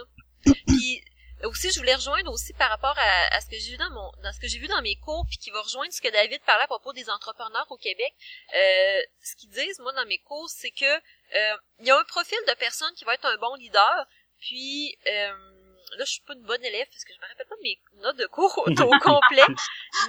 Puis 0.68 1.02
euh, 1.44 1.50
aussi, 1.50 1.72
je 1.72 1.80
voulais 1.80 1.96
rejoindre 1.96 2.32
aussi 2.32 2.54
par 2.54 2.70
rapport 2.70 2.96
à, 2.98 3.36
à 3.36 3.42
ce 3.42 3.48
que 3.48 3.58
j'ai 3.58 3.72
vu 3.72 3.78
dans 3.78 3.90
mon, 3.90 4.12
dans 4.24 4.32
ce 4.32 4.40
que 4.40 4.48
j'ai 4.48 4.60
vu 4.60 4.68
dans 4.68 4.82
mes 4.82 4.96
cours, 4.98 5.26
puis 5.28 5.38
qui 5.38 5.50
va 5.50 5.62
rejoindre 5.62 5.92
ce 5.92 6.02
que 6.02 6.12
David 6.12 6.42
parlait 6.46 6.64
à 6.64 6.68
propos 6.68 6.94
des 6.94 7.10
entrepreneurs 7.10 7.66
au 7.72 7.78
Québec. 7.78 8.14
Euh, 8.56 9.02
ce 9.24 9.36
qu'ils 9.36 9.50
disent, 9.50 9.80
moi, 9.80 9.92
dans 9.94 10.06
mes 10.06 10.20
cours, 10.20 10.50
c'est 10.50 10.72
que 10.72 10.86
euh, 10.86 11.58
il 11.80 11.88
y 11.88 11.92
a 11.92 11.98
un 11.98 12.04
profil 12.04 12.38
de 12.48 12.54
personne 12.56 12.94
qui 12.96 13.06
va 13.06 13.16
être 13.16 13.26
un 13.26 13.38
bon 13.38 13.56
leader, 13.56 14.06
puis 14.40 14.96
euh, 15.08 15.61
là, 15.98 16.06
je 16.06 16.12
suis 16.12 16.22
pas 16.22 16.34
une 16.34 16.44
bonne 16.44 16.64
élève 16.64 16.88
parce 16.92 17.04
que 17.04 17.14
je 17.14 17.20
me 17.20 17.28
rappelle 17.28 17.48
pas 17.48 17.56
mes 17.64 17.80
notes 18.02 18.18
de 18.18 18.28
cours 18.28 18.58
au, 18.58 18.66
au 18.84 19.00
complet, 19.00 19.46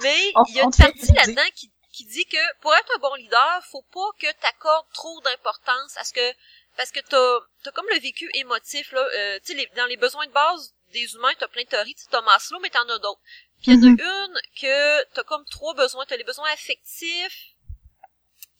mais 0.01 0.31
il 0.49 0.55
y 0.55 0.59
a 0.59 0.63
une 0.63 0.71
partie 0.85 1.13
là-dedans 1.13 1.49
qui 1.55 1.71
qui 1.91 2.05
dit 2.05 2.25
que 2.25 2.57
pour 2.61 2.73
être 2.73 2.91
un 2.95 2.99
bon 2.99 3.13
leader, 3.15 3.63
faut 3.69 3.83
pas 3.93 4.09
que 4.19 4.25
tu 4.25 4.45
accordes 4.47 4.87
trop 4.93 5.21
d'importance 5.21 5.95
à 5.97 6.03
ce 6.03 6.11
que 6.13 6.33
parce 6.75 6.89
que 6.91 6.99
t'as 7.01 7.37
as 7.69 7.71
comme 7.71 7.85
le 7.93 7.99
vécu 7.99 8.27
émotif 8.33 8.91
là, 8.93 9.01
euh, 9.15 9.39
tu 9.45 9.51
sais 9.51 9.53
les- 9.53 9.69
dans 9.75 9.85
les 9.85 9.97
besoins 9.97 10.25
de 10.25 10.31
base 10.31 10.73
des 10.91 11.13
humains, 11.13 11.31
t'as 11.37 11.47
plein 11.47 11.63
de 11.63 11.67
théories, 11.67 11.93
tu 11.93 12.01
sais, 12.01 12.07
t'as 12.09 12.21
Maslow 12.21 12.57
mais 12.61 12.71
t'en 12.71 12.87
as 12.89 12.97
d'autres. 12.97 13.21
Puis 13.61 13.73
il 13.73 13.75
y 13.75 13.77
en 13.77 13.81
a 13.83 14.25
une 14.25 14.39
que 14.59 15.03
t'as 15.13 15.23
comme 15.23 15.45
trois 15.51 15.75
besoins, 15.75 16.03
t'as 16.07 16.17
les 16.17 16.23
besoins 16.23 16.49
affectifs, 16.51 17.53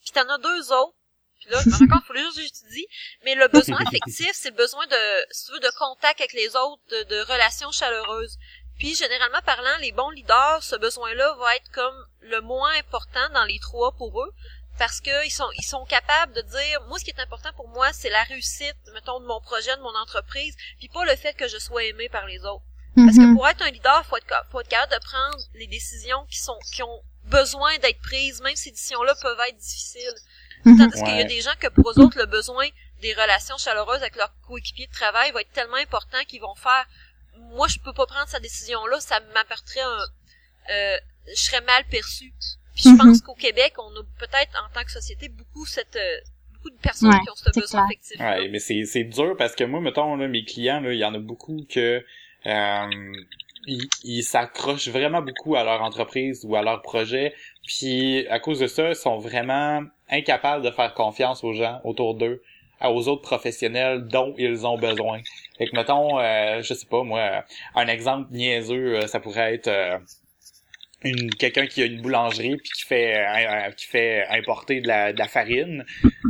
puis 0.04 0.12
t'en 0.14 0.30
as 0.30 0.38
deux 0.38 0.72
autres. 0.72 0.96
Puis 1.44 1.52
là, 1.54 1.62
je 1.64 1.70
me 1.70 1.74
rends 1.74 1.88
compte, 1.98 2.06
faut 2.06 2.14
juste 2.16 2.36
que 2.36 2.42
j'étudie. 2.42 2.88
Mais 3.26 3.36
le 3.36 3.48
besoin 3.50 3.78
affectif, 3.86 4.32
c'est 4.34 4.50
le 4.52 4.56
besoin 4.56 4.86
de, 4.88 5.26
si 5.32 5.46
tu 5.46 5.52
veux, 5.52 5.60
de 5.60 5.72
contact 5.78 6.22
avec 6.22 6.34
les 6.34 6.56
autres, 6.56 6.82
de, 6.90 7.04
de 7.04 7.22
relations 7.22 7.72
chaleureuses. 7.72 8.38
Puis, 8.78 8.96
généralement 8.96 9.42
parlant, 9.46 9.78
les 9.82 9.92
bons 9.92 10.10
leaders, 10.10 10.64
ce 10.64 10.76
besoin-là 10.76 11.36
va 11.40 11.56
être 11.56 11.70
comme 11.72 12.06
le 12.22 12.42
moins 12.42 12.74
important 12.80 13.30
dans 13.34 13.44
les 13.46 13.60
trois 13.60 13.92
pour 13.98 14.22
eux. 14.24 14.32
Parce 14.80 15.02
que 15.02 15.26
ils 15.26 15.30
sont, 15.32 15.50
ils 15.60 15.66
sont 15.66 15.86
capables 15.86 16.34
de 16.34 16.42
dire, 16.42 16.82
moi, 16.88 16.98
ce 16.98 17.04
qui 17.06 17.12
est 17.12 17.20
important 17.20 17.52
pour 17.56 17.68
moi, 17.70 17.94
c'est 17.94 18.10
la 18.10 18.24
réussite, 18.24 18.76
mettons, 18.94 19.20
de 19.20 19.26
mon 19.28 19.40
projet, 19.42 19.76
de 19.78 19.82
mon 19.82 19.96
entreprise, 19.96 20.56
puis 20.80 20.90
pas 20.90 21.06
le 21.06 21.16
fait 21.16 21.34
que 21.36 21.48
je 21.48 21.60
sois 21.60 21.84
aimé 21.84 22.10
par 22.10 22.26
les 22.26 22.40
autres. 22.40 22.64
Parce 22.96 23.18
que 23.18 23.22
Mhm. 23.22 23.36
pour 23.36 23.48
être 23.48 23.62
un 23.62 23.70
leader, 23.72 24.04
faut 24.08 24.18
être, 24.18 24.34
faut 24.52 24.62
être 24.62 24.68
capable 24.70 24.94
de 24.94 25.00
prendre 25.06 25.38
les 25.56 25.68
décisions 25.68 26.26
qui 26.26 26.38
sont, 26.40 26.58
qui 26.74 26.82
ont 26.84 27.02
besoin 27.26 27.78
d'être 27.80 28.00
prises, 28.02 28.42
même 28.42 28.56
si 28.56 28.64
ces 28.66 28.72
décisions-là 28.72 29.14
peuvent 29.22 29.40
être 29.48 29.58
difficiles. 29.58 30.14
Mhm. 30.66 30.78
Tandis 30.78 31.04
qu'il 31.04 31.08
y 31.10 31.12
a 31.12 31.16
Ouais. 31.18 31.26
des 31.26 31.42
gens 31.42 31.52
que 31.60 31.68
pour 31.68 31.90
eux 31.92 32.00
autres, 32.00 32.18
le 32.18 32.26
besoin 32.26 32.66
des 33.02 33.14
relations 33.14 33.58
chaleureuses 33.58 34.02
avec 34.02 34.16
leurs 34.16 34.34
coéquipiers 34.48 34.88
de 34.88 34.92
travail 34.94 35.32
va 35.32 35.42
être 35.42 35.52
tellement 35.52 35.76
important 35.78 36.18
qu'ils 36.28 36.42
vont 36.42 36.56
faire, 36.56 36.86
moi, 37.56 37.68
je 37.68 37.80
peux 37.80 37.94
pas 37.94 38.06
prendre 38.06 38.28
cette 38.28 38.42
décision-là, 38.44 39.00
ça 39.00 39.20
m'apporterait 39.34 39.82
un, 39.82 40.00
euh, 40.72 40.98
je 41.28 41.42
serais 41.42 41.62
mal 41.62 41.84
perçu. 41.90 42.34
Puis 42.76 42.84
je 42.86 42.90
Mhm. 42.90 42.98
pense 42.98 43.22
qu'au 43.22 43.36
Québec, 43.36 43.74
on 43.78 43.90
a 44.00 44.04
peut-être, 44.20 44.52
en 44.66 44.74
tant 44.74 44.84
que 44.84 44.92
société, 44.92 45.30
beaucoup 45.30 45.66
cette, 45.66 45.96
euh, 45.96 46.18
beaucoup 46.54 46.70
de 46.70 46.82
personnes 46.82 47.10
Ouais, 47.10 47.20
qui 47.24 47.30
ont 47.30 47.36
ce 47.36 47.50
besoin 47.50 47.68
clair. 47.68 47.84
affectif. 47.86 48.20
Ouais, 48.20 48.48
mais 48.48 48.60
c'est 48.60 48.86
c'est 48.86 49.04
dur 49.04 49.36
parce 49.38 49.56
que 49.56 49.64
moi, 49.66 49.82
mettons, 49.82 50.16
là, 50.16 50.28
mes 50.28 50.46
clients, 50.46 50.80
là, 50.80 50.94
il 50.94 51.00
y 51.00 51.06
en 51.06 51.14
a 51.14 51.20
beaucoup 51.20 51.66
que 51.70 52.04
euh, 52.46 53.14
ils 53.68 53.88
ils 54.04 54.24
s'accrochent 54.24 54.88
vraiment 54.90 55.22
beaucoup 55.22 55.56
à 55.56 55.64
leur 55.64 55.82
entreprise 55.82 56.42
ou 56.46 56.56
à 56.56 56.62
leur 56.64 56.82
projet, 56.82 57.34
puis 57.68 58.28
à 58.28 58.40
cause 58.40 58.60
de 58.60 58.68
ça, 58.68 58.90
ils 58.90 58.96
sont 58.96 59.18
vraiment 59.20 59.82
incapables 60.14 60.64
de 60.64 60.72
faire 60.72 60.94
confiance 60.94 61.44
aux 61.44 61.54
gens 61.54 61.82
autour 61.84 62.16
d'eux, 62.16 62.42
aux 62.82 63.08
autres 63.08 63.22
professionnels 63.22 64.08
dont 64.08 64.34
ils 64.38 64.66
ont 64.66 64.78
besoin. 64.78 65.20
Fait 65.58 65.68
que 65.68 65.76
mettons, 65.76 66.20
euh, 66.20 66.62
je 66.62 66.74
sais 66.74 66.86
pas 66.86 67.04
moi, 67.04 67.44
un 67.76 67.88
exemple 67.88 68.32
niaiseux, 68.32 68.96
euh, 68.96 69.08
ça 69.08 69.20
pourrait 69.20 69.56
être 69.56 69.68
euh, 69.68 69.98
une 71.04 71.30
quelqu'un 71.36 71.66
qui 71.68 71.82
a 71.82 71.86
une 71.86 72.02
boulangerie 72.02 72.58
puis 72.58 72.70
qui 72.76 72.86
fait 72.86 73.18
euh, 73.18 73.68
euh, 73.68 73.72
qui 73.72 73.86
fait 73.86 74.26
importer 74.30 74.82
de 74.82 74.88
la, 74.88 75.14
de 75.14 75.20
la 75.20 75.28
farine 75.28 75.86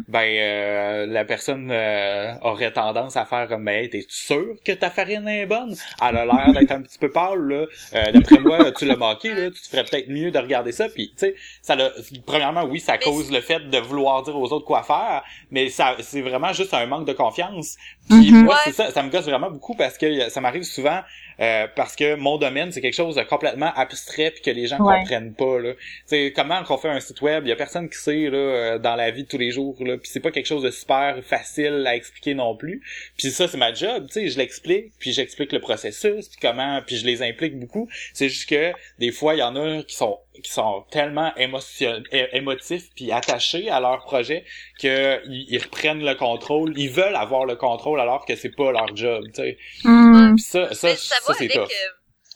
ben 0.08 0.20
euh, 0.24 1.06
la 1.08 1.26
personne 1.26 1.70
euh, 1.72 2.34
aurait 2.42 2.72
tendance 2.72 3.16
à 3.18 3.26
faire 3.26 3.48
comme 3.48 3.66
ben 3.66 3.90
t'es 3.90 4.06
sûr 4.10 4.56
que 4.66 4.72
ta 4.72 4.90
farine 4.90 5.28
est 5.28 5.46
bonne? 5.46 5.76
Elle 6.02 6.18
a 6.18 6.26
l'air 6.26 6.54
d'être 6.54 6.72
un 6.72 6.82
petit 6.82 6.98
peu 7.00 7.10
pâle 7.12 7.48
là. 7.48 7.66
Euh, 7.96 8.12
d'après 8.12 8.40
moi 8.40 8.72
tu 8.72 8.86
l'as 8.86 8.96
manqué 8.96 9.34
là. 9.34 9.50
Tu 9.52 9.62
te 9.62 9.68
ferais 9.68 9.84
peut-être 9.84 10.10
mieux 10.10 10.32
de 10.32 10.38
regarder 10.40 10.72
ça. 10.72 10.88
Puis 10.90 11.10
tu 11.18 11.26
sais 11.28 11.36
ça 11.62 11.76
l'a- 11.76 11.92
premièrement 12.26 12.64
oui 12.66 12.80
ça 12.80 12.94
Mais 12.94 13.00
cause 13.00 13.32
le 13.32 13.42
fait 13.42 13.60
de 13.70 13.78
vouloir 13.80 14.24
dire 14.24 14.36
aux 14.38 14.52
autres 14.52 14.66
quoi 14.66 14.84
faire 14.84 15.24
mais 15.52 15.70
ça 15.70 15.96
c'est 16.00 16.22
vraiment 16.22 16.54
juste 16.54 16.74
un 16.74 16.86
manque 16.86 17.08
de 17.08 17.14
confiance. 17.14 17.78
Puis 18.10 18.32
Mhm. 18.32 18.44
moi 18.46 18.56
Ouais. 18.56 18.62
c'est 18.66 18.74
ça 18.74 18.92
ça 18.92 19.02
me 19.04 19.10
gosse 19.10 19.26
vraiment 19.26 19.50
beaucoup 19.52 19.76
parce 19.76 19.98
que 19.98 20.30
ça 20.30 20.42
m'arrive 20.42 20.64
souvent 20.64 21.02
euh, 21.40 21.68
parce 21.76 21.96
que 21.96 22.16
mon 22.16 22.38
domaine 22.38 22.72
c'est 22.72 22.82
quelque 22.82 22.94
chose 22.96 23.16
de 23.16 23.24
complètement 23.24 23.72
abstrait 23.76 24.32
puis 24.32 24.42
que 24.42 24.52
les 24.52 24.68
gens 24.68 24.80
Ouais. 24.84 25.00
comprennent 25.00 25.34
pas 25.34 25.60
là. 25.60 25.74
C'est 26.06 26.34
comment 26.36 26.64
qu'on 26.64 26.78
fait 26.78 26.90
un 26.90 27.00
site 27.00 27.22
web? 27.22 27.46
Il 27.46 27.50
y 27.50 27.52
a 27.52 27.56
personne 27.56 27.90
qui 27.90 27.98
sait 27.98 28.30
là 28.30 28.38
euh, 28.38 28.80
dans 28.80 28.96
la 28.96 29.12
vie 29.12 29.24
de 29.24 29.28
tous 29.28 29.38
les 29.38 29.52
jours 29.52 29.76
là 29.80 29.98
puis 29.98 30.10
c'est 30.12 30.20
pas 30.20 30.32
quelque 30.32 30.46
chose 30.48 30.64
de 30.64 30.72
super 30.72 31.18
facile 31.24 31.84
à 31.88 31.96
expliquer 31.96 32.34
non 32.34 32.56
plus. 32.56 32.82
Puis 33.18 33.32
ça 33.32 33.48
c'est 33.48 33.58
ma 33.58 33.74
job 33.74 34.08
tu 34.08 34.14
sais 34.14 34.28
je 34.30 34.38
l'explique 34.38 34.92
puis 35.00 35.12
j'explique 35.14 35.52
le 35.52 35.60
processus 35.60 36.28
puis 36.30 36.40
comment 36.42 36.82
puis 36.86 36.96
je 36.98 37.06
les 37.06 37.22
implique 37.24 37.58
beaucoup. 37.60 37.88
C'est 38.14 38.30
juste 38.30 38.50
que 38.50 38.72
des 39.00 39.12
fois 39.12 39.36
il 39.36 39.40
y 39.40 39.44
en 39.44 39.56
a 39.56 39.84
qui 39.84 39.96
sont 39.96 40.18
qui 40.42 40.52
sont 40.52 40.86
tellement 40.90 41.34
émotion 41.36 42.02
émotifs 42.12 42.90
puis 42.96 43.12
attachés 43.12 43.70
à 43.70 43.80
leur 43.80 44.04
projet 44.04 44.46
que 44.80 45.22
ils, 45.28 45.46
ils 45.50 45.62
reprennent 45.62 46.04
le 46.04 46.16
contrôle 46.16 46.74
ils 46.78 46.90
veulent 46.90 47.16
avoir 47.16 47.46
le 47.46 47.56
contrôle 47.56 48.00
alors 48.00 48.26
que 48.26 48.36
c'est 48.36 48.56
pas 48.56 48.72
leur 48.72 48.96
job 48.96 49.24
tu 49.34 49.42
sais. 49.42 49.58
Puis 49.82 50.44
ça 50.44 50.74
ça 50.74 50.88
Mais 50.88 50.96
ça 50.96 51.16
c'est 51.38 51.58
euh, 51.58 51.66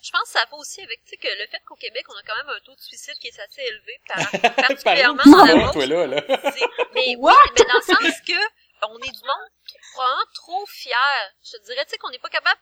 je 0.08 0.12
pense 0.12 0.22
que 0.24 0.40
ça 0.40 0.46
va 0.50 0.58
aussi 0.58 0.80
avec, 0.82 1.04
tu 1.04 1.10
sais, 1.10 1.18
que 1.18 1.28
le 1.28 1.48
fait 1.48 1.60
qu'au 1.66 1.76
Québec, 1.76 2.06
on 2.08 2.14
a 2.18 2.24
quand 2.26 2.38
même 2.38 2.56
un 2.56 2.60
taux 2.64 2.76
de 2.76 2.80
suicide 2.80 3.16
qui 3.20 3.28
est 3.28 3.40
assez 3.40 3.62
élevé, 3.62 4.00
par- 4.08 4.56
particulièrement 4.56 5.24
dans 5.26 5.46
de 5.46 5.60
la 5.60 5.72
toi 5.72 5.86
là 5.86 6.08
là 6.08 6.24
Mais 6.96 7.16
What? 7.18 7.34
oui, 7.34 7.52
mais 7.58 7.66
dans 7.66 7.76
le 7.76 7.82
sens 7.82 8.22
que 8.22 8.40
on 8.84 8.98
est 9.00 9.12
du 9.12 9.26
monde 9.26 9.50
vraiment 9.96 10.24
trop 10.34 10.66
fier. 10.68 11.34
Je 11.44 11.58
te 11.58 11.66
dirais, 11.66 11.84
tu 11.86 11.92
sais, 11.92 11.98
qu'on 11.98 12.12
n'est 12.12 12.20
pas 12.20 12.30
capable, 12.30 12.60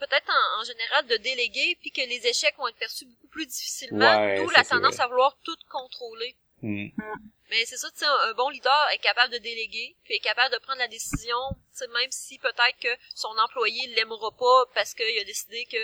peut-être 0.00 0.28
en, 0.28 0.60
en 0.60 0.64
général, 0.64 1.06
de 1.06 1.16
déléguer, 1.18 1.76
puis 1.80 1.90
que 1.92 2.00
les 2.00 2.26
échecs 2.26 2.56
vont 2.58 2.66
être 2.68 2.76
perçus 2.78 3.04
beaucoup 3.06 3.28
plus 3.28 3.46
difficilement, 3.46 4.20
Ouais, 4.20 4.36
d'où 4.42 4.50
la 4.50 4.64
tendance 4.64 4.94
vrai. 4.96 5.04
à 5.04 5.08
vouloir 5.08 5.36
tout 5.44 5.56
contrôler. 5.70 6.34
Hmm. 6.62 6.88
Mais 7.50 7.64
c'est 7.64 7.76
ça, 7.78 7.88
tu 7.90 7.98
sais, 8.00 8.06
un, 8.06 8.30
un 8.30 8.34
bon 8.34 8.48
leader 8.48 8.88
est 8.92 8.98
capable 8.98 9.32
de 9.32 9.38
déléguer, 9.38 9.96
puis 10.04 10.14
est 10.14 10.20
capable 10.20 10.52
de 10.54 10.58
prendre 10.60 10.78
la 10.78 10.88
décision, 10.88 11.36
tu 11.72 11.78
sais, 11.78 11.88
même 11.88 12.10
si 12.10 12.38
peut-être 12.38 12.78
que 12.80 12.88
son 13.14 13.28
employé 13.44 13.86
l'aimera 13.96 14.30
pas 14.38 14.64
parce 14.74 14.94
qu'il 14.94 15.18
a 15.20 15.24
décidé 15.24 15.64
que, 15.66 15.78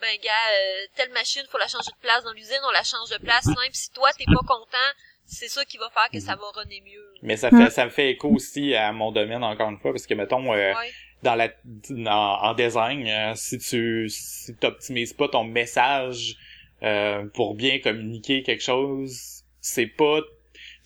ben 0.00 0.16
gars, 0.22 0.30
euh, 0.52 0.86
telle 0.96 1.10
machine, 1.12 1.42
faut 1.50 1.58
la 1.58 1.66
changer 1.66 1.90
de 1.90 2.00
place 2.00 2.22
dans 2.24 2.32
l'usine, 2.32 2.60
on 2.64 2.70
la 2.70 2.84
change 2.84 3.10
de 3.10 3.18
place, 3.18 3.46
même 3.46 3.72
si 3.72 3.90
toi 3.90 4.10
t'es 4.16 4.26
pas 4.26 4.46
content, 4.46 4.88
c'est 5.26 5.48
ça 5.48 5.64
qui 5.64 5.76
va 5.76 5.90
faire 5.90 6.08
que 6.12 6.20
ça 6.20 6.36
va 6.36 6.50
runner 6.54 6.80
mieux. 6.82 7.14
mais 7.22 7.36
ça 7.36 7.50
fait 7.50 7.68
ça 7.70 7.84
me 7.84 7.90
fait 7.90 8.10
écho 8.10 8.28
aussi 8.28 8.74
à 8.74 8.92
mon 8.92 9.10
domaine 9.10 9.42
encore 9.42 9.68
une 9.70 9.78
fois 9.78 9.90
parce 9.92 10.06
que 10.06 10.14
mettons 10.14 10.52
euh, 10.54 10.72
Ouais. 10.74 10.92
Dans 11.22 11.34
la 11.34 11.48
en, 11.90 12.48
en 12.48 12.54
design 12.54 13.06
euh, 13.06 13.32
si 13.34 13.58
tu 13.58 14.08
si 14.08 14.54
t'optimises 14.54 15.12
pas 15.12 15.28
ton 15.28 15.44
message 15.44 16.36
euh, 16.82 17.24
pour 17.34 17.54
bien 17.54 17.80
communiquer 17.80 18.42
quelque 18.42 18.62
chose 18.62 19.42
c'est 19.60 19.86
pas 19.86 20.20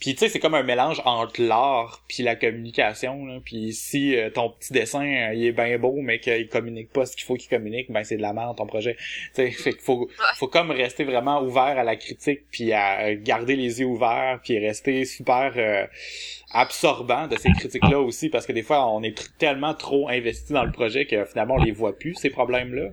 puis 0.02 0.14
tu 0.14 0.18
sais 0.18 0.28
c'est 0.28 0.40
comme 0.40 0.54
un 0.54 0.64
mélange 0.64 1.00
entre 1.04 1.40
l'art 1.40 2.02
puis 2.08 2.24
la 2.24 2.34
communication 2.34 3.24
là. 3.24 3.38
Puis 3.44 3.72
si 3.72 4.16
euh, 4.16 4.30
ton 4.30 4.50
petit 4.50 4.72
dessin 4.72 5.04
euh, 5.04 5.34
il 5.34 5.46
est 5.46 5.52
bien 5.52 5.78
beau 5.78 5.94
mais 6.02 6.18
qu'il 6.18 6.48
communique 6.48 6.92
pas 6.92 7.06
ce 7.06 7.14
qu'il 7.14 7.24
faut 7.24 7.36
qu'il 7.36 7.48
communique 7.48 7.88
ben 7.88 8.02
c'est 8.02 8.16
de 8.16 8.22
la 8.22 8.32
merde 8.32 8.56
ton 8.56 8.66
projet. 8.66 8.96
Tu 8.96 9.34
sais 9.34 9.50
fait 9.52 9.72
qu'il 9.72 9.80
faut 9.80 10.10
faut 10.38 10.48
comme 10.48 10.72
rester 10.72 11.04
vraiment 11.04 11.40
ouvert 11.42 11.78
à 11.78 11.84
la 11.84 11.94
critique 11.94 12.40
puis 12.50 12.72
à 12.72 13.14
garder 13.14 13.54
les 13.54 13.78
yeux 13.78 13.86
ouverts 13.86 14.40
puis 14.42 14.58
rester 14.58 15.04
super 15.04 15.52
euh, 15.56 15.86
absorbant 16.52 17.26
de 17.28 17.36
ces 17.36 17.50
critiques 17.52 17.88
là 17.88 17.98
aussi 17.98 18.28
parce 18.28 18.46
que 18.46 18.52
des 18.52 18.62
fois 18.62 18.86
on 18.88 19.02
est 19.02 19.36
tellement 19.38 19.74
trop 19.74 20.08
investi 20.08 20.52
dans 20.52 20.64
le 20.64 20.70
projet 20.70 21.06
que 21.06 21.24
finalement 21.24 21.54
on 21.54 21.62
les 21.62 21.72
voit 21.72 21.96
plus 21.96 22.14
ces 22.14 22.30
problèmes 22.30 22.74
là 22.74 22.90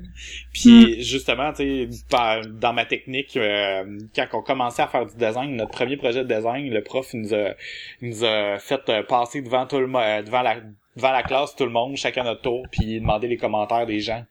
puis 0.54 1.04
justement 1.04 1.52
tu 1.52 1.90
sais 1.92 2.40
dans 2.50 2.74
ma 2.74 2.86
technique 2.86 3.36
euh, 3.36 4.00
quand 4.16 4.28
on 4.34 4.42
commençait 4.42 4.82
à 4.82 4.88
faire 4.88 5.06
du 5.06 5.16
design 5.16 5.56
notre 5.56 5.72
premier 5.72 5.98
projet 5.98 6.24
de 6.24 6.34
design 6.34 6.70
le 6.70 6.82
prof 6.82 7.10
il 7.14 7.22
nous 7.22 7.34
a 7.34 7.50
il 8.02 8.10
nous 8.10 8.24
a 8.24 8.60
fait 8.60 8.88
euh, 8.90 9.04
passer 9.04 9.42
devant 9.42 9.66
tout 9.66 9.80
le 9.80 9.90
euh, 9.94 10.22
devant 10.22 10.42
la 10.42 10.62
devant 10.96 11.12
la 11.12 11.24
classe 11.24 11.56
tout 11.56 11.66
le 11.66 11.72
monde 11.72 11.98
chacun 11.98 12.24
notre 12.24 12.42
tour 12.42 12.66
puis 12.72 13.00
demander 13.00 13.28
les 13.28 13.38
commentaires 13.38 13.86
des 13.86 14.00
gens 14.00 14.24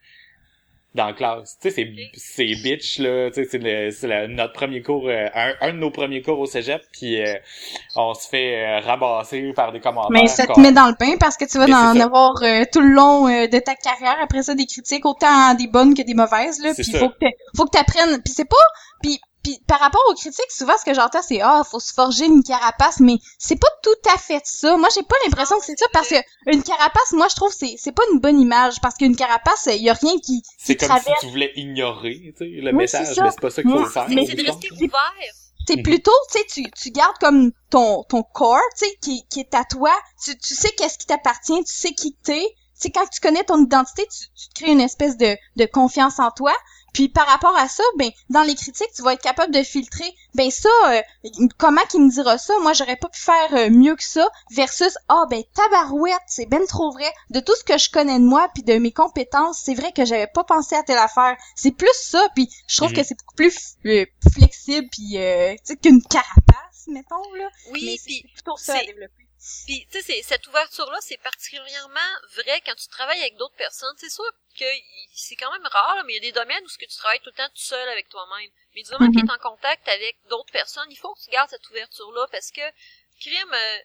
dans 0.94 1.06
la 1.06 1.12
classe. 1.12 1.58
Tu 1.60 1.70
sais, 1.70 1.74
c'est, 1.76 1.94
c'est 2.14 2.54
bitch, 2.62 2.98
là, 2.98 3.28
tu 3.30 3.34
sais, 3.42 3.48
c'est, 3.50 3.58
le, 3.58 3.90
c'est 3.90 4.08
le- 4.08 4.26
notre 4.28 4.52
premier 4.54 4.82
cours, 4.82 5.06
euh, 5.08 5.26
un, 5.34 5.52
un 5.60 5.72
de 5.72 5.78
nos 5.78 5.90
premiers 5.90 6.22
cours 6.22 6.38
au 6.40 6.46
cégep, 6.46 6.82
puis 6.92 7.20
euh, 7.22 7.34
on 7.94 8.14
se 8.14 8.26
fait 8.28 8.56
euh, 8.56 8.80
rabasser 8.80 9.52
par 9.54 9.72
des 9.72 9.80
commentaires. 9.80 10.10
Mais 10.22 10.26
ça 10.28 10.46
te 10.46 10.60
met 10.60 10.72
dans 10.72 10.86
le 10.88 10.94
bain 10.98 11.16
parce 11.20 11.36
que 11.36 11.44
tu 11.44 11.58
vas 11.58 11.66
en 11.90 11.94
avoir 12.00 12.42
euh, 12.42 12.64
tout 12.72 12.80
le 12.80 12.88
long 12.88 13.28
euh, 13.28 13.46
de 13.46 13.58
ta 13.58 13.74
carrière 13.74 14.16
après 14.22 14.42
ça 14.42 14.54
des 14.54 14.66
critiques 14.66 15.04
autant 15.06 15.54
des 15.54 15.66
bonnes 15.68 15.94
que 15.94 16.02
des 16.02 16.14
mauvaises 16.14 16.60
là 16.62 16.72
puis 16.82 16.92
faut 16.98 17.08
que 17.10 17.26
faut 17.56 17.64
que 17.66 17.70
t'apprennes 17.70 18.20
puis 18.22 18.32
c'est 18.34 18.48
pas 18.48 18.56
puis 19.02 19.20
puis 19.48 19.60
par 19.66 19.80
rapport 19.80 20.02
aux 20.10 20.14
critiques 20.14 20.50
souvent 20.50 20.76
ce 20.78 20.84
que 20.84 20.94
j'entends 20.94 21.22
c'est 21.22 21.40
ah 21.40 21.62
faut 21.68 21.80
se 21.80 21.92
forger 21.92 22.26
une 22.26 22.42
carapace 22.42 23.00
mais 23.00 23.16
c'est 23.38 23.56
pas 23.58 23.68
tout 23.82 24.10
à 24.14 24.18
fait 24.18 24.42
ça 24.44 24.76
moi 24.76 24.88
j'ai 24.94 25.02
pas 25.02 25.16
l'impression 25.24 25.58
que 25.58 25.64
c'est 25.64 25.78
ça 25.78 25.86
parce 25.92 26.08
que 26.08 26.16
une 26.46 26.62
carapace 26.62 27.12
moi 27.12 27.26
je 27.30 27.36
trouve 27.36 27.52
c'est 27.52 27.74
c'est 27.78 27.92
pas 27.92 28.02
une 28.12 28.20
bonne 28.20 28.40
image 28.40 28.80
parce 28.80 28.94
qu'une 28.96 29.16
carapace 29.16 29.68
il 29.72 29.82
y 29.82 29.90
a 29.90 29.94
rien 29.94 30.18
qui 30.18 30.42
C'est 30.58 30.76
comme 30.76 30.96
si 30.98 31.12
tu 31.20 31.26
voulais 31.28 31.52
ignorer, 31.56 32.34
tu 32.36 32.44
sais, 32.44 32.44
le 32.60 32.70
Oui, 32.70 32.76
message, 32.76 33.18
mais 33.20 33.30
c'est 33.30 33.40
pas 33.40 33.50
ça 33.50 33.62
qu'il 33.62 33.70
faut 33.70 33.78
Moi, 33.78 33.88
faire. 33.90 34.06
C'est 34.08 34.14
Mais 34.14 34.26
c'est 34.26 34.34
de 34.34 34.46
rester 34.46 34.70
ouvert. 34.72 35.12
c'est 35.66 35.82
plutôt, 35.82 36.12
tu 36.32 36.38
sais, 36.38 36.46
tu, 36.52 36.70
tu 36.70 36.90
gardes 36.90 37.18
comme 37.18 37.52
ton, 37.70 38.02
ton 38.04 38.22
corps, 38.22 38.58
tu 38.76 38.86
sais, 38.86 38.94
qui, 39.02 39.24
qui 39.30 39.40
est 39.40 39.54
à 39.54 39.64
toi. 39.64 39.92
Tu, 40.24 40.36
tu 40.38 40.54
sais 40.54 40.70
qu'est-ce 40.76 40.98
qui 40.98 41.06
t'appartient, 41.06 41.62
tu 41.64 41.74
sais 41.74 41.92
qui 41.92 42.14
t'es. 42.22 42.44
C'est 42.74 42.90
quand 42.90 43.06
tu 43.08 43.20
connais 43.20 43.44
ton 43.44 43.62
identité, 43.64 44.06
tu, 44.06 44.26
tu 44.36 44.48
te 44.48 44.54
crées 44.62 44.72
une 44.72 44.80
espèce 44.80 45.16
de, 45.16 45.36
de 45.56 45.66
confiance 45.66 46.18
en 46.18 46.30
toi. 46.30 46.54
Puis 46.92 47.08
par 47.08 47.26
rapport 47.26 47.56
à 47.56 47.68
ça, 47.68 47.82
ben 47.96 48.10
dans 48.30 48.42
les 48.42 48.54
critiques, 48.54 48.92
tu 48.94 49.02
vas 49.02 49.12
être 49.12 49.22
capable 49.22 49.52
de 49.52 49.62
filtrer. 49.62 50.12
Ben 50.34 50.50
ça, 50.50 50.68
euh, 50.86 51.00
comment 51.58 51.82
qu'il 51.90 52.02
me 52.02 52.10
dira 52.10 52.38
ça 52.38 52.54
Moi, 52.62 52.72
j'aurais 52.72 52.96
pas 52.96 53.08
pu 53.08 53.20
faire 53.20 53.54
euh, 53.54 53.70
mieux 53.70 53.94
que 53.96 54.02
ça. 54.02 54.26
Versus, 54.50 54.94
ah 55.08 55.24
ben 55.30 55.42
tabarouette, 55.54 56.18
c'est 56.26 56.46
ben 56.46 56.64
trop 56.66 56.90
vrai. 56.92 57.10
De 57.30 57.40
tout 57.40 57.54
ce 57.56 57.64
que 57.64 57.78
je 57.78 57.90
connais 57.90 58.18
de 58.18 58.24
moi 58.24 58.48
puis 58.54 58.62
de 58.62 58.74
mes 58.74 58.92
compétences, 58.92 59.60
c'est 59.64 59.74
vrai 59.74 59.92
que 59.92 60.04
j'avais 60.04 60.26
pas 60.26 60.44
pensé 60.44 60.74
à 60.76 60.82
telle 60.82 60.98
affaire. 60.98 61.36
C'est 61.54 61.72
plus 61.72 61.88
ça. 61.94 62.26
Puis 62.34 62.48
je 62.66 62.76
trouve 62.76 62.90
Mhm. 62.90 62.96
que 62.96 63.02
c'est 63.04 63.18
beaucoup 63.18 63.34
plus 63.36 63.56
euh, 63.86 64.06
flexible 64.32 64.88
puis 64.90 65.18
euh, 65.18 65.52
tu 65.54 65.60
sais 65.64 65.76
qu'une 65.76 66.02
carapace, 66.02 66.86
mettons 66.88 67.32
là. 67.34 67.48
Oui, 67.72 67.98
c'est 68.02 68.22
plutôt 68.32 68.56
ça 68.56 68.74
à 68.74 68.78
c'est- 68.78 68.86
développer. 68.86 69.27
Puis, 69.66 69.86
tu 69.86 69.92
sais, 69.92 70.02
c'est- 70.02 70.22
cette 70.22 70.46
ouverture-là, 70.48 70.98
c'est 71.00 71.16
particulièrement 71.18 72.00
vrai 72.34 72.60
quand 72.66 72.74
tu 72.74 72.88
travailles 72.88 73.20
avec 73.20 73.36
d'autres 73.36 73.54
personnes. 73.54 73.94
C'est 73.98 74.10
sûr 74.10 74.24
que 74.58 74.64
c'est 75.14 75.36
quand 75.36 75.52
même 75.52 75.66
rare, 75.66 75.96
là, 75.96 76.02
mais 76.04 76.14
il 76.14 76.16
y 76.16 76.18
a 76.28 76.32
des 76.32 76.32
domaines 76.32 76.64
où 76.64 76.68
ce 76.68 76.78
que 76.78 76.86
tu 76.86 76.96
travailles 76.96 77.20
tout 77.20 77.30
le 77.30 77.36
temps 77.36 77.48
tout 77.48 77.62
seul 77.62 77.88
avec 77.88 78.08
toi-même. 78.08 78.50
Mais 78.74 78.82
du 78.82 78.90
moment 78.92 79.10
que 79.12 79.18
tu 79.18 79.24
es 79.24 79.30
en 79.30 79.38
contact 79.38 79.86
avec 79.88 80.16
d'autres 80.28 80.52
personnes, 80.52 80.90
il 80.90 80.96
faut 80.96 81.14
que 81.14 81.20
tu 81.22 81.30
gardes 81.30 81.50
cette 81.50 81.68
ouverture-là 81.70 82.26
parce 82.32 82.50
que 82.50 82.60
crime, 83.20 83.54
euh, 83.54 83.78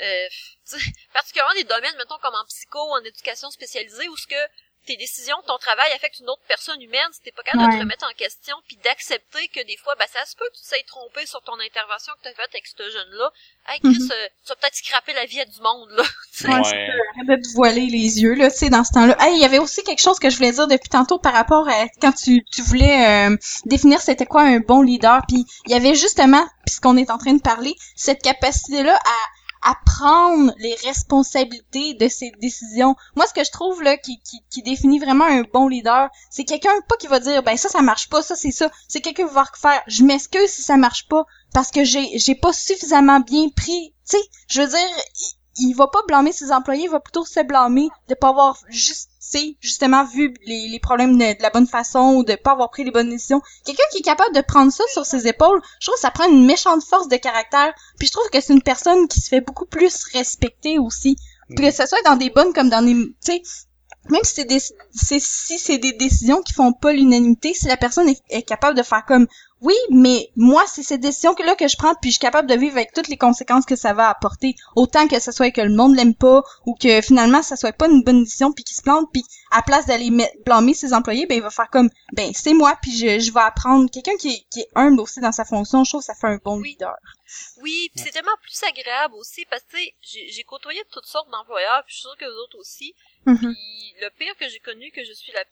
euh, 0.00 0.28
particulièrement 1.12 1.54
des 1.54 1.64
domaines, 1.64 1.96
mettons, 1.96 2.18
comme 2.18 2.34
en 2.34 2.44
psycho 2.46 2.78
ou 2.78 2.92
en 2.92 3.04
éducation 3.04 3.50
spécialisée, 3.50 4.08
où 4.08 4.16
ce 4.16 4.26
que 4.26 4.48
tes 4.86 4.96
décisions, 4.96 5.36
ton 5.46 5.58
travail 5.58 5.90
affectent 5.92 6.20
une 6.20 6.30
autre 6.30 6.42
personne 6.48 6.80
humaine, 6.80 7.10
si 7.12 7.20
t'es 7.20 7.32
pas 7.32 7.42
capable 7.42 7.72
de 7.72 7.76
te 7.76 7.82
remettre 7.82 8.06
en 8.06 8.14
question, 8.14 8.56
puis 8.66 8.78
d'accepter 8.84 9.48
que 9.48 9.60
des 9.66 9.76
fois, 9.76 9.94
ben, 9.98 10.06
ça 10.12 10.24
se 10.24 10.36
peut 10.36 10.48
que 10.50 10.56
tu 10.56 10.68
t'aies 10.70 10.84
trompé 10.86 11.26
sur 11.26 11.42
ton 11.42 11.58
intervention 11.60 12.12
que 12.16 12.22
tu 12.22 12.28
as 12.28 12.34
faite 12.34 12.50
avec 12.54 12.66
ce 12.66 12.90
jeune-là. 12.90 13.30
Hey, 13.68 13.80
Chris, 13.80 14.08
euh, 14.10 14.28
tu 14.44 14.48
vas 14.48 14.56
peut-être 14.56 14.76
scraper 14.76 15.12
la 15.12 15.26
vie 15.26 15.40
à 15.40 15.44
du 15.44 15.60
monde, 15.60 15.90
là. 15.90 16.02
Tu 16.36 16.44
sais. 16.44 16.48
Ouais, 16.48 16.60
Ouais. 16.60 16.88
Arrête 17.16 17.40
de 17.40 17.42
te 17.42 17.54
voiler 17.54 17.86
les 17.86 18.22
yeux, 18.22 18.34
là, 18.34 18.50
tu 18.50 18.58
sais, 18.58 18.70
dans 18.70 18.84
ce 18.84 18.92
temps-là. 18.92 19.16
Hey, 19.20 19.34
il 19.36 19.40
y 19.40 19.44
avait 19.44 19.58
aussi 19.58 19.82
quelque 19.82 20.02
chose 20.02 20.18
que 20.18 20.30
je 20.30 20.36
voulais 20.36 20.52
dire 20.52 20.66
depuis 20.66 20.88
tantôt 20.88 21.18
par 21.18 21.32
rapport 21.32 21.68
à 21.68 21.86
quand 22.00 22.12
tu, 22.12 22.44
tu 22.44 22.62
voulais 22.62 23.28
euh, 23.30 23.36
définir 23.64 24.00
c'était 24.00 24.26
quoi 24.26 24.42
un 24.42 24.58
bon 24.60 24.82
leader. 24.82 25.22
Puis 25.28 25.44
il 25.66 25.72
y 25.72 25.74
avait 25.74 25.94
justement, 25.94 26.46
puisqu'on 26.64 26.96
est 26.96 27.10
en 27.10 27.18
train 27.18 27.34
de 27.34 27.42
parler, 27.42 27.74
cette 27.96 28.22
capacité-là 28.22 28.94
à 28.94 29.18
à 29.66 29.74
prendre 29.84 30.54
les 30.58 30.76
responsabilités 30.84 31.94
de 31.94 32.06
ses 32.06 32.30
décisions. 32.40 32.94
Moi, 33.16 33.26
ce 33.26 33.34
que 33.34 33.42
je 33.42 33.50
trouve 33.50 33.82
là 33.82 33.96
qui, 33.96 34.20
qui, 34.50 34.62
définit 34.62 35.00
vraiment 35.00 35.24
un 35.24 35.42
bon 35.42 35.66
leader, 35.66 36.08
c'est 36.30 36.44
quelqu'un 36.44 36.70
pas 36.88 36.96
qui 36.96 37.08
va 37.08 37.18
dire 37.18 37.42
ben 37.42 37.56
ça 37.56 37.68
ça 37.68 37.82
marche 37.82 38.08
pas, 38.08 38.22
ça 38.22 38.36
c'est 38.36 38.52
ça. 38.52 38.70
C'est 38.86 39.00
quelqu'un 39.00 39.26
qui 39.26 39.34
va 39.34 39.44
faire 39.60 39.82
je 39.88 40.04
m'excuse 40.04 40.50
si 40.50 40.62
ça 40.62 40.76
marche 40.76 41.08
pas 41.08 41.24
parce 41.52 41.72
que 41.72 41.82
j'ai 41.82 42.16
j'ai 42.16 42.36
pas 42.36 42.52
suffisamment 42.52 43.18
bien 43.18 43.48
pris. 43.56 43.92
Tu 44.08 44.16
sais, 44.16 44.22
je 44.48 44.62
veux 44.62 44.68
dire 44.68 44.88
il, 45.58 45.74
va 45.74 45.86
pas 45.88 46.00
blâmer 46.06 46.32
ses 46.32 46.52
employés, 46.52 46.84
il 46.84 46.90
va 46.90 47.00
plutôt 47.00 47.24
se 47.24 47.40
blâmer 47.40 47.88
de 48.08 48.14
pas 48.14 48.28
avoir 48.28 48.58
juste 48.68 49.10
justement 49.60 50.04
vu 50.04 50.32
les, 50.46 50.68
les 50.68 50.80
problèmes 50.80 51.18
de, 51.18 51.36
de 51.36 51.42
la 51.42 51.50
bonne 51.50 51.66
façon 51.66 52.14
ou 52.16 52.24
de 52.24 52.36
pas 52.36 52.52
avoir 52.52 52.70
pris 52.70 52.84
les 52.84 52.90
bonnes 52.90 53.10
décisions. 53.10 53.42
Quelqu'un 53.64 53.82
qui 53.90 53.98
est 53.98 54.02
capable 54.02 54.34
de 54.34 54.40
prendre 54.40 54.72
ça 54.72 54.84
sur 54.92 55.04
ses 55.04 55.26
épaules, 55.26 55.60
je 55.80 55.86
trouve 55.86 55.96
que 55.96 56.00
ça 56.00 56.10
prend 56.10 56.28
une 56.30 56.46
méchante 56.46 56.84
force 56.84 57.08
de 57.08 57.16
caractère. 57.16 57.74
Puis 57.98 58.08
je 58.08 58.12
trouve 58.12 58.28
que 58.30 58.40
c'est 58.40 58.52
une 58.52 58.62
personne 58.62 59.08
qui 59.08 59.20
se 59.20 59.28
fait 59.28 59.40
beaucoup 59.40 59.66
plus 59.66 60.04
respecter 60.12 60.78
aussi. 60.78 61.16
Puis 61.48 61.66
que 61.66 61.70
ce 61.70 61.86
soit 61.86 62.02
dans 62.04 62.16
des 62.16 62.30
bonnes 62.30 62.52
comme 62.52 62.70
dans 62.70 62.84
des 62.84 62.94
tu 62.94 63.14
sais 63.20 63.42
même 64.08 64.22
si 64.22 64.34
c'est 64.34 64.44
des 64.44 64.60
si 64.60 65.58
c'est 65.58 65.78
des 65.78 65.92
décisions 65.92 66.42
qui 66.42 66.52
font 66.52 66.72
pas 66.72 66.92
l'unanimité, 66.92 67.54
si 67.54 67.66
la 67.66 67.76
personne 67.76 68.08
est, 68.08 68.22
est 68.30 68.42
capable 68.42 68.76
de 68.76 68.82
faire 68.82 69.04
comme 69.04 69.26
oui, 69.62 69.74
mais 69.90 70.30
moi 70.36 70.64
c'est 70.66 70.82
cette 70.82 71.00
décision 71.00 71.34
que 71.34 71.42
là 71.42 71.54
que 71.54 71.66
je 71.66 71.76
prends 71.76 71.94
puis 71.94 72.10
je 72.10 72.16
suis 72.16 72.20
capable 72.20 72.48
de 72.48 72.54
vivre 72.54 72.76
avec 72.76 72.92
toutes 72.92 73.08
les 73.08 73.16
conséquences 73.16 73.64
que 73.64 73.76
ça 73.76 73.92
va 73.94 74.08
apporter, 74.10 74.54
autant 74.74 75.08
que 75.08 75.18
ce 75.18 75.32
soit 75.32 75.50
que 75.50 75.60
le 75.62 75.74
monde 75.74 75.96
l'aime 75.96 76.14
pas 76.14 76.42
ou 76.66 76.74
que 76.74 77.00
finalement 77.00 77.42
ça 77.42 77.56
soit 77.56 77.72
pas 77.72 77.86
une 77.88 78.02
bonne 78.02 78.24
décision 78.24 78.52
puis 78.52 78.64
qu'il 78.64 78.76
se 78.76 78.82
plante 78.82 79.08
puis 79.12 79.24
à 79.50 79.62
place 79.62 79.86
d'aller 79.86 80.10
blâmer 80.44 80.74
ses 80.74 80.92
employés, 80.92 81.26
ben 81.26 81.36
il 81.36 81.42
va 81.42 81.50
faire 81.50 81.70
comme 81.70 81.88
ben 82.12 82.32
c'est 82.34 82.54
moi 82.54 82.76
puis 82.82 82.92
je, 82.96 83.18
je 83.20 83.32
vais 83.32 83.40
apprendre 83.40 83.90
quelqu'un 83.90 84.16
qui 84.18 84.28
est, 84.28 84.46
qui 84.50 84.60
est 84.60 84.68
humble 84.74 85.00
aussi 85.00 85.20
dans 85.20 85.32
sa 85.32 85.44
fonction, 85.44 85.84
je 85.84 85.90
trouve 85.90 86.02
que 86.02 86.06
ça 86.06 86.14
fait 86.14 86.26
un 86.26 86.38
bon 86.44 86.58
Oui. 86.60 86.70
leader. 86.72 86.94
Oui, 87.60 87.90
puis 87.92 88.04
c'est 88.04 88.12
tellement 88.12 88.36
plus 88.40 88.62
agréable 88.68 89.14
aussi 89.14 89.44
parce 89.46 89.62
que 89.62 89.76
tu 89.76 89.82
sais, 89.82 90.28
j'ai 90.30 90.44
côtoyé 90.44 90.80
toutes 90.92 91.06
sortes 91.06 91.30
d'employeurs, 91.30 91.82
puis 91.84 91.94
je 91.94 92.00
suis 92.00 92.02
sûre 92.02 92.16
que 92.16 92.44
autres 92.44 92.58
aussi. 92.58 92.94
Mhm. 93.26 93.36
Puis 93.36 93.94
le 94.00 94.10
pire 94.16 94.36
que 94.38 94.48
j'ai 94.48 94.60
connu, 94.60 94.90
que 94.92 95.02
je 95.04 95.12
suis 95.12 95.32
la 95.32 95.44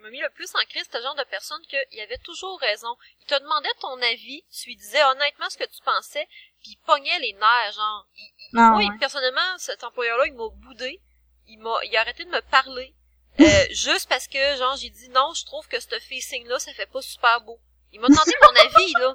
m'a 0.00 0.10
mis 0.10 0.20
le 0.20 0.30
plus 0.30 0.48
en 0.54 0.64
crise, 0.68 0.82
c'était 0.84 0.98
le 0.98 1.04
genre 1.04 1.14
de 1.14 1.24
personne 1.24 1.60
qu'il 1.66 2.00
avait 2.00 2.18
toujours 2.18 2.58
raison. 2.60 2.96
Il 3.20 3.26
te 3.26 3.38
demandait 3.40 3.68
ton 3.80 4.00
avis, 4.02 4.44
tu 4.52 4.68
lui 4.68 4.76
disais 4.76 5.02
honnêtement 5.04 5.48
ce 5.50 5.58
que 5.58 5.64
tu 5.64 5.82
pensais, 5.84 6.26
puis 6.60 6.70
il 6.72 6.76
pognait 6.86 7.18
les 7.20 7.32
nerfs, 7.34 7.72
genre. 7.74 8.06
Il, 8.16 8.32
il- 8.38 8.58
Ah, 8.58 8.70
moi, 8.70 8.78
ouais. 8.80 8.98
personnellement, 8.98 9.58
cet 9.58 9.84
employeur-là, 9.84 10.26
il 10.26 10.34
m'a 10.34 10.48
boudé. 10.48 11.00
Il 11.46 11.58
m'a, 11.60 11.78
il 11.84 11.96
a 11.96 12.00
arrêté 12.00 12.24
de 12.24 12.30
me 12.30 12.40
parler. 12.42 12.94
euh, 13.40 13.44
juste 13.70 14.08
parce 14.08 14.26
que, 14.28 14.56
genre, 14.56 14.76
j'ai 14.76 14.90
dit 14.90 15.08
non, 15.10 15.32
je 15.34 15.44
trouve 15.46 15.66
que 15.68 15.80
ce 15.80 15.98
facing-là, 15.98 16.58
ça 16.58 16.72
fait 16.74 16.86
pas 16.90 17.00
super 17.02 17.40
beau. 17.42 17.58
Il 17.92 18.00
m'a 18.00 18.08
demandé 18.08 18.32
mon 18.42 18.60
avis, 18.60 18.92
là. 18.94 19.14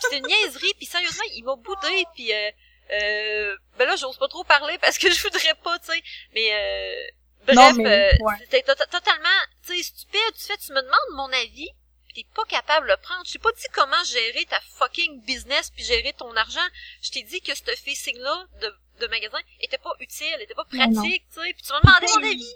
C'était 0.00 0.18
une 0.18 0.26
niaiserie, 0.26 0.74
puis 0.76 0.86
sérieusement, 0.86 1.24
il 1.34 1.44
m'a 1.44 1.56
boudé, 1.56 2.04
puis 2.14 2.32
euh, 2.32 2.50
euh, 2.92 3.56
ben 3.76 3.86
là, 3.86 3.96
j'ose 3.96 4.16
pas 4.18 4.28
trop 4.28 4.44
parler 4.44 4.78
parce 4.78 4.96
que 4.98 5.10
je 5.10 5.22
voudrais 5.22 5.54
pas, 5.62 5.78
tu 5.78 5.92
sais, 5.92 6.02
mais 6.32 6.52
euh, 6.54 7.06
bref, 7.54 7.76
mais, 7.76 8.10
euh, 8.20 8.24
ouais. 8.24 8.62
totalement, 8.90 9.38
tu 9.66 9.76
sais, 9.76 9.82
stupide, 9.82 10.34
tu 10.38 10.44
fais, 10.46 10.56
tu 10.56 10.72
me 10.72 10.80
demandes 10.80 11.16
mon 11.16 11.32
avis, 11.32 11.68
pis 12.08 12.14
t'es 12.14 12.26
pas 12.34 12.44
capable 12.48 12.86
de 12.86 12.92
le 12.92 12.96
prendre. 13.02 13.22
Je 13.26 13.32
t'ai 13.32 13.38
pas 13.38 13.52
dit 13.52 13.66
comment 13.74 14.02
gérer 14.04 14.46
ta 14.48 14.58
fucking 14.78 15.22
business 15.22 15.70
puis 15.74 15.84
gérer 15.84 16.14
ton 16.18 16.34
argent. 16.36 16.66
Je 17.02 17.10
t'ai 17.10 17.22
dit 17.22 17.40
que 17.40 17.54
ce 17.54 17.62
facing-là 17.84 18.44
de, 18.62 18.72
de 19.00 19.06
magasin 19.08 19.38
était 19.60 19.78
pas 19.78 19.92
utile, 20.00 20.34
était 20.40 20.54
pas 20.54 20.64
pratique, 20.64 21.22
tu 21.32 21.40
sais, 21.40 21.52
puis 21.52 21.62
tu 21.64 21.72
m'as 21.72 21.80
demandé 21.80 22.06
mon 22.16 22.26
avis. 22.32 22.54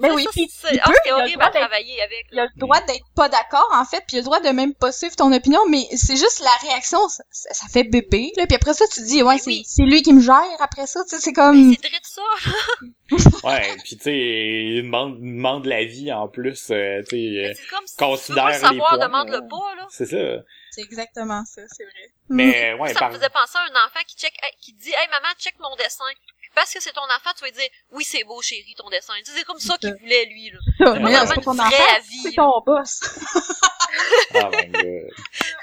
Ben 0.00 0.08
Ça, 0.08 0.14
oui, 0.14 0.26
puis 0.32 0.50
ah, 0.80 0.90
c'était 0.94 1.12
horrible 1.12 1.32
droit 1.34 1.46
à 1.46 1.50
d'être- 1.50 1.60
travailler 1.60 2.00
avec. 2.00 2.26
Il 2.32 2.38
a 2.40 2.44
le 2.44 2.50
droit 2.60 2.80
d'être 2.82 3.04
pas 3.14 3.28
d'accord, 3.28 3.68
en 3.74 3.84
fait, 3.84 3.98
puis 4.06 4.12
il 4.12 4.16
a 4.16 4.20
le 4.20 4.24
droit 4.24 4.40
de 4.40 4.48
même 4.48 4.72
pas 4.74 4.90
suivre 4.92 5.14
ton 5.16 5.30
opinion, 5.32 5.60
mais 5.68 5.86
c'est 5.96 6.16
juste 6.16 6.40
la 6.40 6.68
réaction, 6.68 6.98
ça, 7.08 7.24
fait 7.70 7.84
bébé, 7.84 8.32
là, 8.36 8.46
puis 8.46 8.56
après 8.56 8.72
ça, 8.72 8.86
tu 8.88 9.02
dis, 9.02 9.22
ouais, 9.22 9.34
Mais 9.46 9.62
c'est 9.66 9.82
oui. 9.82 9.90
lui 9.90 10.02
qui 10.02 10.12
me 10.14 10.22
gère, 10.22 10.56
après 10.60 10.86
ça, 10.86 11.00
tu 11.04 11.10
sais, 11.16 11.20
c'est 11.20 11.30
Mais 11.30 11.34
comme... 11.34 11.74
c'est 11.74 12.04
ça. 12.04 12.22
Ouais, 13.44 13.76
puis 13.84 13.96
tu 13.96 14.04
sais, 14.04 14.18
il 14.18 14.82
demande, 14.82 15.18
il 15.20 15.36
demande 15.36 15.66
l'avis 15.66 16.12
en 16.12 16.28
plus, 16.28 16.70
euh, 16.70 17.02
tu 17.08 17.16
sais, 17.16 17.16
euh, 17.16 17.52
C'est 17.54 17.66
comme 17.68 17.86
si 17.86 17.96
tu 17.96 18.04
veux 18.04 18.10
considère 18.10 18.46
le 18.46 18.52
les 18.52 18.58
savoir, 18.58 18.88
points, 18.90 19.06
demande-le 19.06 19.36
euh, 19.36 19.48
pas, 19.48 19.74
là. 19.76 19.86
c'est 19.90 20.06
ça. 20.06 20.42
C'est 20.70 20.82
exactement 20.82 21.44
ça, 21.44 21.62
c'est 21.68 21.84
vrai. 21.84 22.12
Mais 22.28 22.74
ouais, 22.74 22.92
ça 22.92 23.00
par... 23.00 23.10
me 23.10 23.14
faisait 23.16 23.28
penser 23.28 23.58
à 23.58 23.62
un 23.62 23.86
enfant 23.86 24.00
qui 24.06 24.16
check, 24.16 24.32
qui 24.60 24.72
dit, 24.72 24.90
hey 24.90 25.08
maman, 25.10 25.28
check 25.38 25.54
mon 25.60 25.74
dessin. 25.76 26.04
Puis 26.40 26.50
parce 26.54 26.72
que 26.72 26.80
c'est 26.80 26.92
ton 26.92 27.04
enfant, 27.04 27.30
tu 27.36 27.44
vas 27.44 27.50
dire, 27.50 27.68
oui 27.90 28.04
c'est 28.04 28.24
beau 28.24 28.40
chérie 28.40 28.74
ton 28.76 28.88
dessin. 28.88 29.14
Tu 29.24 29.30
sais, 29.30 29.38
c'est 29.38 29.44
comme 29.44 29.58
ça 29.58 29.76
qu'il 29.78 29.94
voulait 30.00 30.26
lui, 30.26 30.50
là. 30.50 31.26
C'est 31.26 31.40
ton 31.42 31.58
enfant, 31.58 31.70
c'est 32.22 32.32
ton 32.32 32.62
boss. 32.64 33.00
Ah, 34.34 34.48
my 34.50 34.68
God. 34.68 34.82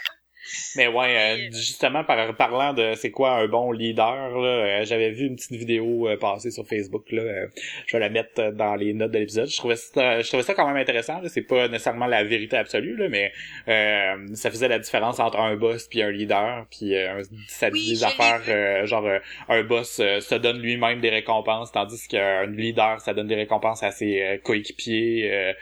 Mais 0.76 0.88
ouais, 0.88 1.18
euh, 1.18 1.50
justement, 1.52 2.04
par, 2.04 2.36
parlant 2.36 2.74
de 2.74 2.94
c'est 2.96 3.12
quoi 3.12 3.32
un 3.32 3.48
bon 3.48 3.72
leader, 3.72 4.38
là, 4.40 4.48
euh, 4.82 4.86
j'avais 4.86 5.10
vu 5.10 5.26
une 5.26 5.36
petite 5.36 5.52
vidéo 5.58 6.08
euh, 6.08 6.18
passer 6.18 6.52
sur 6.52 6.68
Facebook, 6.68 7.12
là, 7.12 7.24
euh, 7.24 7.48
je 7.88 7.98
vais 7.98 8.00
la 8.02 8.10
mettre 8.10 8.40
euh, 8.40 8.52
dans 8.52 8.76
les 8.76 8.94
notes 8.94 9.12
de 9.12 9.18
l'épisode. 9.18 9.48
Je 9.50 9.58
trouvais 9.58 9.76
ça, 9.76 10.22
je 10.22 10.28
trouvais 10.28 10.44
ça 10.44 10.54
quand 10.54 10.68
même 10.68 10.78
intéressant. 10.78 11.22
C'est 11.28 11.42
pas 11.42 11.68
nécessairement 11.68 12.06
la 12.06 12.24
vérité 12.24 12.58
absolue, 12.58 12.96
là, 12.98 13.10
mais 13.10 13.32
euh, 13.68 14.28
ça 14.36 14.52
faisait 14.52 14.68
la 14.68 14.80
différence 14.80 15.20
entre 15.20 15.40
un 15.40 15.56
boss 15.56 15.88
puis 15.88 16.02
un 16.04 16.12
leader, 16.12 16.68
puis 16.70 16.96
euh, 16.96 17.24
ça 17.48 17.70
Oui, 17.72 17.80
dit 17.82 17.90
des 17.90 17.96
je 17.96 18.02
l'ai 18.02 18.06
affaires 18.06 18.42
euh, 18.48 18.86
genre 18.86 19.06
euh, 19.08 19.20
un 19.48 19.64
boss 19.64 20.00
euh, 20.00 20.20
se 20.20 20.36
donne 20.36 20.60
lui-même 20.62 21.00
des 21.02 21.10
récompenses, 21.10 21.72
tandis 21.72 22.08
qu'un 22.08 22.46
leader 22.46 23.02
ça 23.02 23.14
donne 23.14 23.28
des 23.28 23.36
récompenses 23.36 23.82
à 23.82 23.92
ses 23.92 24.22
euh, 24.22 24.38
coéquipiers. 24.38 25.32
euh, 25.34 25.54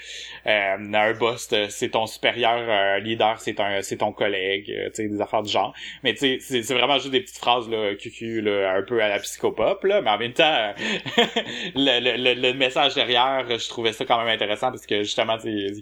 euh, 0.47 0.93
un 0.93 1.13
boss 1.13 1.47
euh, 1.53 1.67
c'est 1.69 1.89
ton 1.89 2.07
supérieur, 2.07 2.57
un 2.69 2.99
leader 2.99 3.39
c'est 3.39 3.59
un 3.59 3.81
c'est 3.81 3.97
ton 3.97 4.11
collègue. 4.11 4.73
Euh, 4.99 5.03
sais, 5.03 5.07
des 5.07 5.21
affaires 5.21 5.43
du 5.43 5.51
genre. 5.51 5.73
Mais 6.03 6.13
tu 6.13 6.39
sais, 6.39 6.61
c'est 6.61 6.73
vraiment 6.73 6.97
juste 6.97 7.11
des 7.11 7.21
petites 7.21 7.37
phrases, 7.37 7.69
là, 7.69 7.95
cucu, 7.95 8.41
là, 8.41 8.73
un 8.75 8.81
peu 8.81 9.01
à 9.01 9.09
la 9.09 9.19
psychopop, 9.19 9.83
là, 9.83 10.01
mais 10.01 10.09
en 10.09 10.17
même 10.17 10.33
temps, 10.33 10.73
le, 11.75 12.17
le, 12.17 12.33
le, 12.33 12.53
message 12.53 12.95
derrière, 12.95 13.45
je 13.47 13.69
trouvais 13.69 13.93
ça 13.93 14.05
quand 14.05 14.17
même 14.17 14.33
intéressant 14.33 14.69
parce 14.69 14.85
que 14.85 15.03
justement, 15.03 15.37
il 15.43 15.81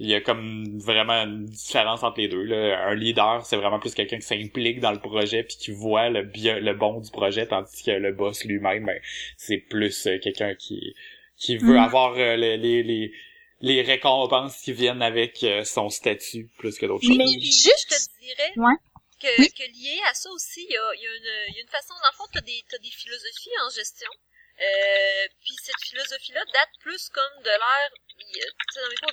y 0.00 0.14
a 0.14 0.20
comme 0.20 0.78
vraiment 0.78 1.24
une 1.24 1.44
différence 1.46 2.02
entre 2.02 2.20
les 2.20 2.28
deux, 2.28 2.42
là. 2.42 2.88
Un 2.88 2.94
leader, 2.94 3.44
c'est 3.44 3.56
vraiment 3.56 3.78
plus 3.78 3.94
quelqu'un 3.94 4.16
qui 4.16 4.26
s'implique 4.26 4.80
dans 4.80 4.92
le 4.92 4.98
projet 4.98 5.42
puis 5.42 5.56
qui 5.56 5.70
voit 5.72 6.08
le 6.10 6.22
bien, 6.22 6.58
le 6.58 6.74
bon 6.74 7.00
du 7.00 7.10
projet, 7.10 7.46
tandis 7.46 7.82
que 7.82 7.90
le 7.90 8.12
boss 8.12 8.44
lui-même, 8.44 8.84
ben, 8.86 8.98
c'est 9.36 9.58
plus 9.58 10.06
euh, 10.06 10.18
quelqu'un 10.18 10.54
qui 10.54 10.94
qui 11.36 11.58
veut 11.58 11.74
mm. 11.74 11.78
avoir 11.78 12.14
euh, 12.16 12.36
les, 12.36 12.56
les, 12.56 12.82
les 12.82 13.12
récompenses 13.82 14.60
qui 14.62 14.72
viennent 14.72 15.02
avec 15.02 15.42
euh, 15.42 15.64
son 15.64 15.88
statut 15.88 16.50
plus 16.58 16.78
que 16.78 16.86
d'autres 16.86 17.04
choses. 17.04 17.16
Mais 17.16 17.26
juste, 17.40 17.88
je 17.90 17.96
te 17.96 18.20
dirais 18.20 18.52
que, 19.20 19.32
que 19.48 19.72
lié 19.72 20.00
à 20.08 20.14
ça 20.14 20.30
aussi, 20.30 20.66
il 20.68 20.72
y 20.72 20.76
a, 20.76 20.94
y, 20.94 21.06
a 21.06 21.16
une, 21.16 21.54
y 21.54 21.58
a 21.58 21.62
une 21.62 21.68
façon, 21.68 21.94
dans 21.94 22.10
le 22.10 22.16
fond, 22.16 22.24
t'as 22.32 22.42
des, 22.42 22.62
t'as 22.68 22.78
des 22.78 22.90
philosophies 22.90 23.58
en 23.64 23.70
gestion. 23.70 24.10
Euh, 24.58 25.28
puis 25.40 25.54
cette 25.62 25.80
philosophie-là 25.84 26.40
date 26.52 26.70
plus 26.80 27.08
comme 27.10 27.42
de 27.42 27.50
l'ère, 27.50 27.90
tu 28.18 28.40
sais, 28.72 28.80
dans 28.80 28.88
mes 28.88 28.96
cours, 28.96 29.12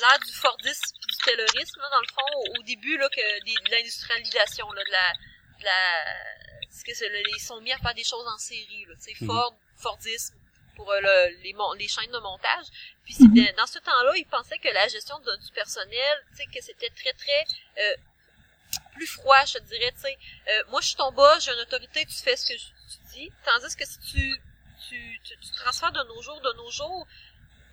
l'ère 0.00 0.18
du 0.18 0.32
Fordisme 0.32 0.96
du 1.06 1.16
Taylorisme, 1.24 1.80
là, 1.80 1.88
dans 1.90 2.00
le 2.00 2.12
fond, 2.14 2.58
au, 2.58 2.62
début, 2.62 2.96
là, 2.96 3.08
que 3.10 3.20
de 3.20 3.70
l'industrialisation, 3.70 4.70
là, 4.72 4.82
de 4.84 4.90
la, 4.90 5.12
de 5.58 5.64
la, 5.64 6.04
que 6.84 7.36
ils 7.36 7.40
sont 7.40 7.60
mis 7.60 7.72
à 7.72 7.78
faire 7.78 7.94
des 7.94 8.04
choses 8.04 8.26
en 8.26 8.38
série, 8.38 8.84
là, 8.88 8.94
tu 8.96 9.14
sais, 9.14 9.24
mhm. 9.24 9.26
Ford, 9.26 9.54
Fordisme, 9.76 10.34
pour 10.76 10.90
euh, 10.90 11.00
le, 11.00 11.42
les, 11.42 11.54
les 11.78 11.88
chaînes 11.88 12.10
de 12.10 12.18
montage. 12.18 12.66
Puis 13.04 13.16
mhm. 13.20 13.52
dans 13.56 13.66
ce 13.66 13.78
temps-là, 13.78 14.12
ils 14.16 14.26
pensaient 14.26 14.58
que 14.58 14.68
la 14.68 14.88
gestion 14.88 15.18
du 15.18 15.52
personnel, 15.52 16.24
tu 16.30 16.36
sais, 16.36 16.46
que 16.46 16.64
c'était 16.64 16.90
très 16.90 17.12
très 17.12 17.44
euh, 17.78 17.96
plus 18.94 19.06
froid, 19.06 19.44
je 19.44 19.58
te 19.58 19.62
dirais, 19.64 19.92
tu 19.92 20.00
sais. 20.00 20.18
Euh, 20.48 20.62
moi, 20.70 20.80
je 20.80 20.88
suis 20.88 20.96
ton 20.96 21.12
boss, 21.12 21.44
j'ai 21.44 21.52
une 21.52 21.60
autorité, 21.60 22.04
tu 22.06 22.16
fais 22.16 22.36
ce 22.36 22.46
que 22.46 22.58
je, 22.58 22.64
tu 22.64 23.14
dis. 23.14 23.32
Tandis 23.44 23.76
que 23.76 23.86
si 23.86 23.98
tu, 24.00 24.40
tu, 24.88 25.20
tu, 25.24 25.36
tu 25.38 25.50
transfères 25.52 25.92
de 25.92 26.02
nos 26.02 26.22
jours, 26.22 26.40
de 26.40 26.52
nos 26.56 26.70
jours, 26.70 27.06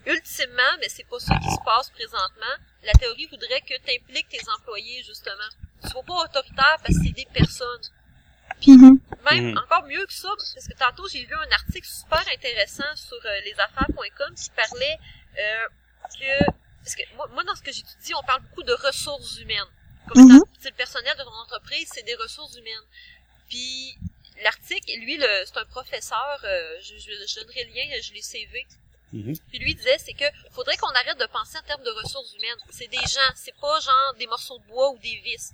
ultimement, 0.06 0.76
mais 0.80 0.88
c'est 0.88 1.04
pas 1.04 1.18
ça 1.18 1.36
qui 1.36 1.50
se 1.50 1.64
passe 1.64 1.90
présentement, 1.90 2.56
la 2.82 2.92
théorie 2.92 3.26
voudrait 3.26 3.60
que 3.60 3.74
tu 3.84 3.96
impliques 3.96 4.28
tes 4.28 4.40
employés, 4.58 5.02
justement. 5.04 5.48
Tu 5.82 5.90
sois 5.90 6.02
pas 6.02 6.24
autoritaire 6.24 6.76
parce 6.82 6.96
que 6.96 7.04
c'est 7.04 7.12
des 7.12 7.26
personnes. 7.26 7.82
Puis 8.62 8.72
mhm. 8.72 9.00
même 9.30 9.50
mhm. 9.50 9.58
encore 9.58 9.84
mieux 9.86 10.06
que 10.06 10.12
ça, 10.12 10.28
parce 10.36 10.68
que 10.68 10.74
tantôt 10.78 11.08
j'ai 11.08 11.26
lu 11.26 11.34
un 11.34 11.52
article 11.52 11.86
super 11.86 12.24
intéressant 12.32 12.94
sur 12.94 13.18
euh, 13.24 13.40
lesaffaires.com 13.44 14.34
qui 14.36 14.50
parlait 14.50 14.98
euh, 15.38 15.66
que 16.18 16.44
parce 16.82 16.94
que 16.94 17.02
moi, 17.16 17.28
moi 17.32 17.42
dans 17.44 17.54
ce 17.56 17.62
que 17.62 17.72
j'étudie, 17.72 18.14
on 18.14 18.24
parle 18.24 18.42
beaucoup 18.42 18.62
de 18.62 18.72
ressources 18.72 19.38
humaines. 19.38 19.70
Comme 20.08 20.24
mm 20.24 20.40
le 20.64 20.70
personnel 20.76 21.12
de 21.18 21.24
ton 21.24 21.34
entreprise, 21.42 21.88
c'est 21.92 22.04
des 22.04 22.14
ressources 22.14 22.56
humaines. 22.56 22.86
Puis 23.48 23.98
l'article, 24.44 24.92
lui, 25.00 25.18
c'est 25.44 25.58
un 25.58 25.64
professeur, 25.64 26.40
euh, 26.44 26.76
je, 26.80 26.94
je, 26.98 27.10
je 27.26 27.40
donnerai 27.40 27.64
le 27.64 27.72
lien, 27.74 28.00
je 28.00 28.12
l'ai 28.12 28.22
CV. 28.22 28.64
Mhm. 29.12 29.34
Puis 29.50 29.58
lui 29.58 29.74
disait, 29.74 29.96
c'est 29.98 30.14
que 30.14 30.24
faudrait 30.52 30.76
qu'on 30.76 30.88
arrête 30.88 31.18
de 31.18 31.26
penser 31.26 31.58
en 31.58 31.66
termes 31.66 31.82
de 31.82 31.90
ressources 31.90 32.34
humaines. 32.34 32.56
C'est 32.70 32.88
des 32.88 32.96
gens, 32.96 33.30
c'est 33.34 33.54
pas 33.60 33.78
genre 33.80 34.14
des 34.18 34.26
morceaux 34.26 34.58
de 34.58 34.64
bois 34.72 34.90
ou 34.90 34.98
des 34.98 35.20
vis. 35.22 35.52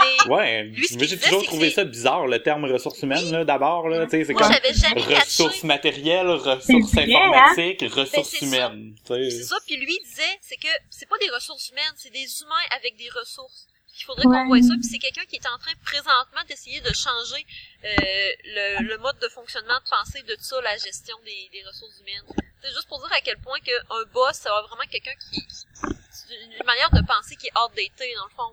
Des... 0.00 0.30
Ouais, 0.30 0.62
lui, 0.64 0.86
j'ai 0.88 1.18
toujours 1.18 1.44
trouvé 1.44 1.70
ça 1.70 1.84
bizarre, 1.84 2.26
le 2.26 2.42
terme 2.42 2.64
ressources 2.64 3.02
humaines, 3.02 3.30
là, 3.30 3.44
d'abord, 3.44 3.88
là, 3.88 4.04
tu 4.06 4.10
sais, 4.10 4.24
c'est 4.24 4.34
comme 4.34 4.52
ressources 4.52 5.64
matérielles, 5.64 6.28
ressources 6.28 6.96
hein? 6.96 7.02
informatiques, 7.02 7.84
ressources 7.92 8.40
humaines. 8.40 8.94
C'est 9.06 9.42
ça, 9.42 9.56
puis 9.66 9.76
lui 9.76 9.98
disait, 10.04 10.38
c'est 10.40 10.56
que 10.56 10.68
c'est 10.90 11.08
pas 11.08 11.18
des 11.18 11.30
ressources 11.30 11.68
humaines, 11.70 11.94
c'est 11.96 12.12
des 12.12 12.26
humains 12.42 12.76
avec 12.76 12.96
des 12.96 13.08
ressources. 13.10 13.66
Il 13.98 14.04
faudrait 14.04 14.24
qu'on 14.24 14.46
voit 14.46 14.62
ça. 14.62 14.74
Puis 14.74 14.88
c'est 14.90 14.98
quelqu'un 14.98 15.24
qui 15.26 15.36
est 15.36 15.46
en 15.46 15.58
train 15.58 15.72
présentement 15.84 16.40
d'essayer 16.48 16.80
de 16.80 16.92
changer 16.92 17.46
euh, 17.84 17.88
le, 18.44 18.88
le, 18.88 18.98
mode 18.98 19.18
de 19.18 19.28
fonctionnement 19.28 19.78
de 19.78 19.88
pensée 19.88 20.22
de 20.22 20.34
tout 20.34 20.42
ça, 20.44 20.60
la 20.62 20.76
gestion 20.78 21.16
des, 21.24 21.48
des 21.52 21.62
ressources 21.64 22.00
humaines. 22.00 22.24
C'est 22.62 22.72
juste 22.72 22.88
pour 22.88 23.00
dire 23.00 23.12
à 23.12 23.20
quel 23.20 23.38
point 23.38 23.58
qu'un 23.60 24.04
boss, 24.12 24.36
ça 24.36 24.50
va 24.50 24.62
vraiment 24.62 24.86
quelqu'un 24.90 25.14
qui, 25.30 25.44
une 26.30 26.64
manière 26.66 26.90
de 26.90 27.04
penser 27.06 27.36
qui 27.36 27.48
est 27.48 27.58
outdated 27.58 28.16
dans 28.16 28.24
le 28.24 28.30
fond. 28.30 28.52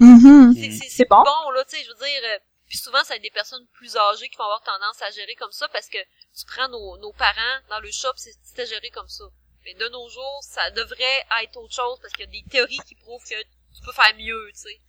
Mm-hmm. 0.00 0.88
C'est 0.90 1.08
bon. 1.08 1.22
bon 1.22 1.50
là, 1.52 1.64
tu 1.64 1.76
sais, 1.76 1.84
je 1.84 1.88
veux 1.88 2.06
dire. 2.06 2.20
Euh, 2.24 2.38
puis 2.68 2.78
souvent, 2.78 2.98
c'est 3.04 3.20
des 3.20 3.30
personnes 3.30 3.64
plus 3.74 3.96
âgées 3.96 4.28
qui 4.28 4.36
vont 4.36 4.44
avoir 4.44 4.62
tendance 4.62 5.00
à 5.00 5.10
gérer 5.10 5.36
comme 5.36 5.52
ça 5.52 5.68
parce 5.68 5.88
que 5.88 5.98
tu 5.98 6.44
prends 6.46 6.68
nos, 6.68 6.98
nos 6.98 7.12
parents 7.12 7.60
dans 7.70 7.78
le 7.78 7.90
shop, 7.92 8.12
c'était 8.16 8.66
géré 8.66 8.90
comme 8.90 9.08
ça. 9.08 9.24
Mais 9.64 9.74
de 9.74 9.88
nos 9.88 10.08
jours, 10.08 10.40
ça 10.42 10.70
devrait 10.72 11.24
être 11.42 11.56
autre 11.56 11.74
chose 11.74 11.98
parce 12.00 12.12
qu'il 12.12 12.24
y 12.24 12.28
a 12.28 12.30
des 12.30 12.44
théories 12.50 12.80
qui 12.86 12.96
prouvent 12.96 13.22
que 13.22 13.34
tu 13.76 13.82
peux 13.84 13.92
faire 13.92 14.14
mieux, 14.18 14.50
tu 14.54 14.60
sais. 14.60 14.80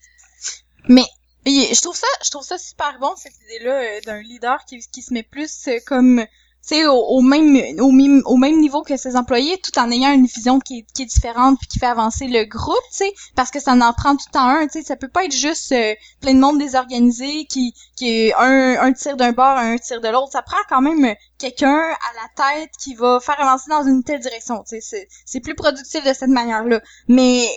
Mais 0.90 1.06
je 1.46 1.82
trouve 1.82 1.96
ça, 1.96 2.08
je 2.24 2.30
trouve 2.30 2.44
ça 2.44 2.58
super 2.58 2.98
bon 3.00 3.14
cette 3.16 3.34
idée-là 3.46 3.74
euh, 3.74 4.02
d'un 4.06 4.22
leader 4.22 4.64
qui, 4.66 4.80
qui 4.92 5.02
se 5.02 5.14
met 5.14 5.24
plus 5.24 5.68
euh, 5.68 5.78
comme 5.86 6.26
tu 6.68 6.86
au, 6.86 6.96
au, 6.96 7.22
même 7.22 7.56
au, 7.80 8.36
même 8.36 8.60
niveau 8.60 8.82
que 8.82 8.98
ses 8.98 9.16
employés 9.16 9.58
tout 9.60 9.80
en 9.80 9.90
ayant 9.90 10.12
une 10.12 10.26
vision 10.26 10.60
qui 10.60 10.80
est, 10.80 10.86
qui 10.94 11.04
est 11.04 11.06
différente 11.06 11.58
puis 11.60 11.68
qui 11.68 11.80
fait 11.80 11.86
avancer 11.86 12.28
le 12.28 12.44
groupe 12.44 12.76
tu 12.92 12.98
sais 12.98 13.14
parce 13.36 13.52
que 13.52 13.62
ça 13.62 13.72
en 13.72 13.94
prend 13.94 14.18
tout 14.18 14.38
en 14.38 14.48
un 14.48 14.68
tu 14.68 14.80
sais. 14.80 14.84
Ça 14.84 14.98
peut 14.98 15.08
pas 15.08 15.24
être 15.24 15.36
juste 15.36 15.72
euh, 15.72 15.96
plein 16.20 16.34
de 16.34 16.40
monde 16.40 16.60
désorganisé 16.60 17.46
qui 17.46 17.74
qui 17.96 18.10
est 18.10 18.34
un 18.34 18.82
un 18.82 18.92
tir 18.92 19.16
d'un 19.16 19.32
bord 19.32 19.58
un 19.58 19.78
tir 19.78 20.02
de 20.02 20.10
l'autre. 20.10 20.34
Ça 20.34 20.42
prend 20.42 20.58
quand 20.68 20.82
même 20.82 21.16
quelqu'un 21.38 21.78
à 21.78 22.14
la 22.16 22.60
tête 22.60 22.72
qui 22.78 22.96
va 22.96 23.20
faire 23.22 23.40
avancer 23.40 23.70
dans 23.70 23.84
une 23.84 24.04
telle 24.04 24.20
direction 24.20 24.64
tu 24.64 24.76
sais. 24.76 24.82
C'est 24.82 25.08
c'est 25.26 25.40
plus 25.40 25.56
productif 25.56 26.04
de 26.04 26.12
cette 26.12 26.30
manière 26.30 26.66
là 26.66 26.82
mais 27.08 27.48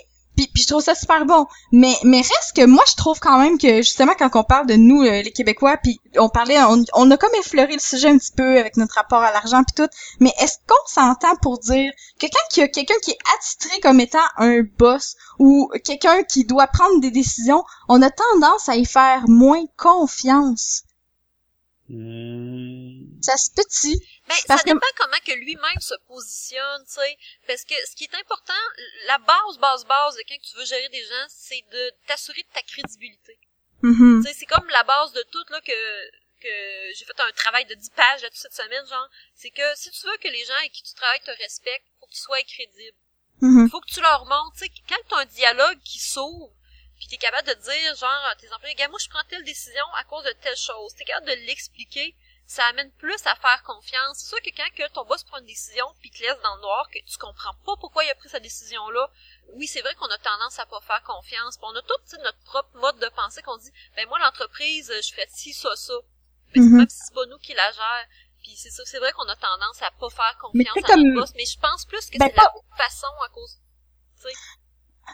puis, 0.48 0.62
je 0.62 0.66
trouve 0.68 0.82
ça 0.82 0.94
super 0.94 1.24
bon. 1.26 1.46
Mais 1.72 1.94
mais 2.04 2.18
reste 2.18 2.54
que 2.54 2.64
moi 2.66 2.84
je 2.88 2.96
trouve 2.96 3.18
quand 3.20 3.38
même 3.38 3.58
que 3.58 3.76
justement 3.78 4.12
quand 4.18 4.30
on 4.34 4.44
parle 4.44 4.66
de 4.66 4.74
nous 4.74 5.02
euh, 5.02 5.22
les 5.22 5.32
Québécois, 5.32 5.76
puis 5.76 6.00
on 6.16 6.28
parlait, 6.28 6.58
on, 6.94 7.10
a 7.10 7.16
comme 7.16 7.34
effleuré 7.38 7.72
le 7.72 7.80
sujet 7.80 8.08
un 8.08 8.18
petit 8.18 8.32
peu 8.32 8.58
avec 8.58 8.76
notre 8.76 8.94
rapport 8.94 9.22
à 9.22 9.32
l'argent 9.32 9.62
puis 9.64 9.74
tout. 9.84 9.90
Mais 10.20 10.32
est-ce 10.40 10.58
qu'on 10.66 10.86
s'entend 10.86 11.36
pour 11.42 11.58
dire 11.58 11.92
quelqu'un 12.18 12.38
qui 12.50 12.62
a 12.62 12.68
quelqu'un 12.68 12.94
qui 13.02 13.10
est 13.12 13.18
attitré 13.36 13.80
comme 13.80 14.00
étant 14.00 14.18
un 14.36 14.62
boss 14.78 15.16
ou 15.38 15.70
quelqu'un 15.84 16.22
qui 16.22 16.44
doit 16.44 16.66
prendre 16.66 17.00
des 17.00 17.10
décisions, 17.10 17.64
on 17.88 18.02
a 18.02 18.10
tendance 18.10 18.68
à 18.68 18.76
y 18.76 18.84
faire 18.84 19.24
moins 19.28 19.64
confiance? 19.76 20.84
Hmm. 21.90 23.20
Ça 23.20 23.36
se 23.36 23.50
petit. 23.50 24.00
Mais 24.28 24.36
ça 24.46 24.62
dépend 24.64 24.78
comment 24.96 25.18
que 25.26 25.32
lui-même 25.32 25.80
se 25.80 25.94
positionne, 26.06 26.84
tu 26.86 26.92
sais. 26.92 27.18
Parce 27.48 27.64
que 27.64 27.74
ce 27.84 27.96
qui 27.96 28.04
est 28.04 28.14
important, 28.14 28.62
la 29.08 29.18
base, 29.18 29.58
base, 29.58 29.84
base 29.86 30.14
de 30.14 30.22
quand 30.28 30.38
tu 30.40 30.56
veux 30.56 30.64
gérer 30.64 30.88
des 30.90 31.02
gens, 31.04 31.26
c'est 31.28 31.64
de 31.72 31.92
t'assurer 32.06 32.44
de 32.44 32.54
ta 32.54 32.62
crédibilité. 32.62 33.36
Mm-hmm. 33.82 34.22
Tu 34.22 34.28
sais, 34.28 34.38
c'est 34.38 34.46
comme 34.46 34.68
la 34.68 34.84
base 34.84 35.12
de 35.12 35.24
tout, 35.32 35.44
là, 35.50 35.60
que, 35.62 35.72
que 36.40 36.94
j'ai 36.94 37.04
fait 37.04 37.18
un 37.18 37.32
travail 37.32 37.66
de 37.66 37.74
10 37.74 37.90
pages 37.90 38.22
là, 38.22 38.28
toute 38.28 38.38
cette 38.38 38.54
semaine, 38.54 38.86
genre. 38.86 39.10
C'est 39.34 39.50
que 39.50 39.74
si 39.74 39.90
tu 39.90 40.06
veux 40.06 40.16
que 40.18 40.28
les 40.28 40.44
gens 40.44 40.54
avec 40.60 40.70
qui 40.70 40.84
tu 40.84 40.94
travailles 40.94 41.22
te 41.24 41.42
respectent, 41.42 41.88
faut 41.98 42.06
que 42.06 42.12
tu 42.14 42.20
sois 42.20 42.40
crédible. 42.42 42.98
Mm-hmm. 43.42 43.68
Faut 43.68 43.80
que 43.80 43.90
tu 43.92 44.00
leur 44.00 44.26
montres, 44.26 44.52
tu 44.58 44.64
sais, 44.64 44.70
quand 44.88 45.08
tu 45.08 45.14
as 45.14 45.18
un 45.18 45.26
dialogue 45.26 45.80
qui 45.82 45.98
s'ouvre, 45.98 46.54
puis 47.00 47.08
t'es 47.08 47.16
capable 47.16 47.48
de 47.48 47.54
dire, 47.54 47.94
genre, 47.96 48.24
à 48.30 48.36
tes 48.36 48.52
employés, 48.52 48.74
gars, 48.74 48.88
moi, 48.88 48.98
je 49.02 49.08
prends 49.08 49.24
telle 49.24 49.42
décision 49.42 49.84
à 49.96 50.04
cause 50.04 50.22
de 50.22 50.32
telle 50.42 50.56
chose. 50.56 50.94
T'es 50.94 51.04
capable 51.04 51.28
de 51.28 51.46
l'expliquer, 51.46 52.14
ça 52.44 52.66
amène 52.66 52.92
plus 52.92 53.26
à 53.26 53.34
faire 53.36 53.62
confiance. 53.62 54.18
C'est 54.18 54.28
sûr 54.28 54.42
que 54.42 54.50
quand 54.54 54.68
que 54.76 54.86
ton 54.92 55.06
boss 55.06 55.24
prend 55.24 55.38
une 55.38 55.46
décision 55.46 55.86
puis 56.00 56.10
te 56.10 56.20
laisse 56.20 56.38
dans 56.42 56.56
le 56.56 56.60
noir, 56.60 56.86
que 56.90 56.98
tu 56.98 57.16
comprends 57.16 57.54
pas 57.64 57.74
pourquoi 57.80 58.04
il 58.04 58.10
a 58.10 58.14
pris 58.16 58.28
cette 58.28 58.42
décision-là, 58.42 59.10
oui, 59.54 59.66
c'est 59.66 59.80
vrai 59.80 59.94
qu'on 59.94 60.10
a 60.10 60.18
tendance 60.18 60.58
à 60.58 60.66
pas 60.66 60.80
faire 60.82 61.02
confiance. 61.04 61.56
Puis 61.56 61.66
on 61.66 61.74
a 61.74 61.80
tout 61.80 62.16
notre 62.22 62.40
propre 62.40 62.76
mode 62.76 62.98
de 62.98 63.08
pensée 63.16 63.40
qu'on 63.40 63.56
dit, 63.56 63.72
ben 63.96 64.06
moi, 64.08 64.18
l'entreprise, 64.18 64.92
je 64.94 65.10
ferais 65.10 65.28
ci, 65.30 65.54
ça, 65.54 65.74
ça. 65.76 65.94
Mais 66.54 66.60
mm-hmm. 66.60 66.76
même 66.76 66.88
si 66.90 66.98
c'est 67.06 67.14
pas 67.14 67.24
nous 67.26 67.38
qui 67.38 67.54
la 67.54 67.72
gère. 67.72 68.06
Puis 68.42 68.56
c'est 68.56 68.70
ça, 68.70 68.82
c'est 68.84 68.98
vrai 68.98 69.12
qu'on 69.12 69.28
a 69.28 69.36
tendance 69.36 69.80
à 69.80 69.90
pas 69.92 70.10
faire 70.10 70.36
confiance 70.38 70.76
à 70.90 70.96
notre 70.96 71.14
boss, 71.14 71.32
mais 71.34 71.46
je 71.46 71.58
pense 71.58 71.86
plus 71.86 72.10
que 72.10 72.18
ben, 72.18 72.28
c'est 72.28 72.36
la 72.36 72.52
façon 72.76 73.06
à 73.24 73.28
cause, 73.30 73.58
tu 74.16 74.22
sais. 74.22 74.34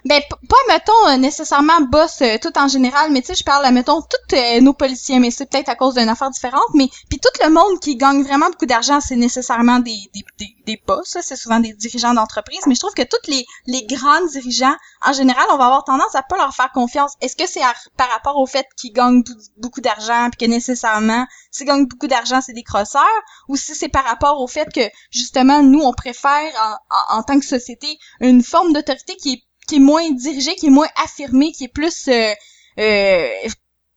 Ben, 0.05 0.21
pas, 0.49 0.57
mettons, 0.69 1.09
euh, 1.09 1.17
nécessairement 1.17 1.81
boss 1.81 2.21
euh, 2.23 2.37
tout 2.41 2.57
en 2.59 2.69
général, 2.69 3.11
mais 3.11 3.21
tu 3.23 3.29
sais, 3.29 3.35
je 3.35 3.45
parle, 3.45 3.73
mettons, 3.73 4.03
tous 4.03 4.37
euh, 4.37 4.61
nos 4.61 4.73
policiers, 4.75 5.19
mais 5.19 5.31
c'est 5.31 5.47
peut-être 5.47 5.69
à 5.69 5.75
cause 5.75 5.95
d'une 5.95 6.09
affaire 6.09 6.31
différente, 6.31 6.69
mais 6.75 6.89
puis 7.09 7.19
tout 7.19 7.31
le 7.43 7.51
monde 7.51 7.81
qui 7.81 7.97
gagne 7.97 8.23
vraiment 8.23 8.47
beaucoup 8.51 8.67
d'argent, 8.67 9.01
c'est 9.01 9.17
nécessairement 9.17 9.79
des, 9.81 9.99
des, 10.15 10.55
des, 10.67 10.83
boss, 10.87 11.17
c'est 11.21 11.37
souvent 11.37 11.61
des 11.61 11.73
dirigeants 11.73 12.15
d'entreprise, 12.15 12.61
mais 12.67 12.75
je 12.75 12.81
trouve 12.81 12.95
que 12.95 13.03
tous 13.03 13.31
les, 13.31 13.45
les 13.67 13.85
grands 13.87 14.25
dirigeants, 14.27 14.77
en 15.05 15.13
général, 15.13 15.47
on 15.53 15.57
va 15.57 15.67
avoir 15.67 15.85
tendance 15.85 16.15
à 16.15 16.23
pas 16.23 16.37
leur 16.37 16.55
faire 16.55 16.71
confiance. 16.73 17.15
Est-ce 17.21 17.37
que 17.37 17.49
c'est 17.49 17.63
par 17.97 18.09
rapport 18.11 18.37
au 18.39 18.47
fait 18.47 18.67
qu'ils 18.77 18.93
gagnent 18.93 19.25
beaucoup 19.59 19.81
d'argent, 19.81 20.29
puis 20.31 20.47
que 20.47 20.51
nécessairement, 20.51 21.27
s'ils 21.51 21.67
gagnent 21.67 21.87
beaucoup 21.87 22.07
d'argent, 22.07 22.41
c'est 22.41 22.53
des 22.53 22.63
crosseurs, 22.65 23.03
ou 23.49 23.57
si 23.57 23.75
c'est 23.75 23.89
par 23.89 24.05
rapport 24.05 24.41
au 24.41 24.47
fait 24.47 24.69
que, 24.73 24.89
justement, 25.11 25.63
nous, 25.63 25.81
on 25.81 25.93
préfère, 25.93 26.79
en, 27.11 27.19
en 27.19 27.23
tant 27.23 27.39
que 27.39 27.47
société, 27.47 27.99
une 28.21 28.43
forme 28.43 28.73
d'autorité 28.73 29.17
qui 29.17 29.33
est 29.33 29.46
qui 29.67 29.77
est 29.77 29.81
moins 29.81 30.11
dirigé, 30.11 30.55
qui 30.57 30.67
est 30.67 30.71
moins 30.71 30.89
affirmé, 30.97 31.53
qui 31.53 31.65
est 31.65 31.69
plus 31.69 32.09
euh, 32.09 32.35
euh, 32.79 33.49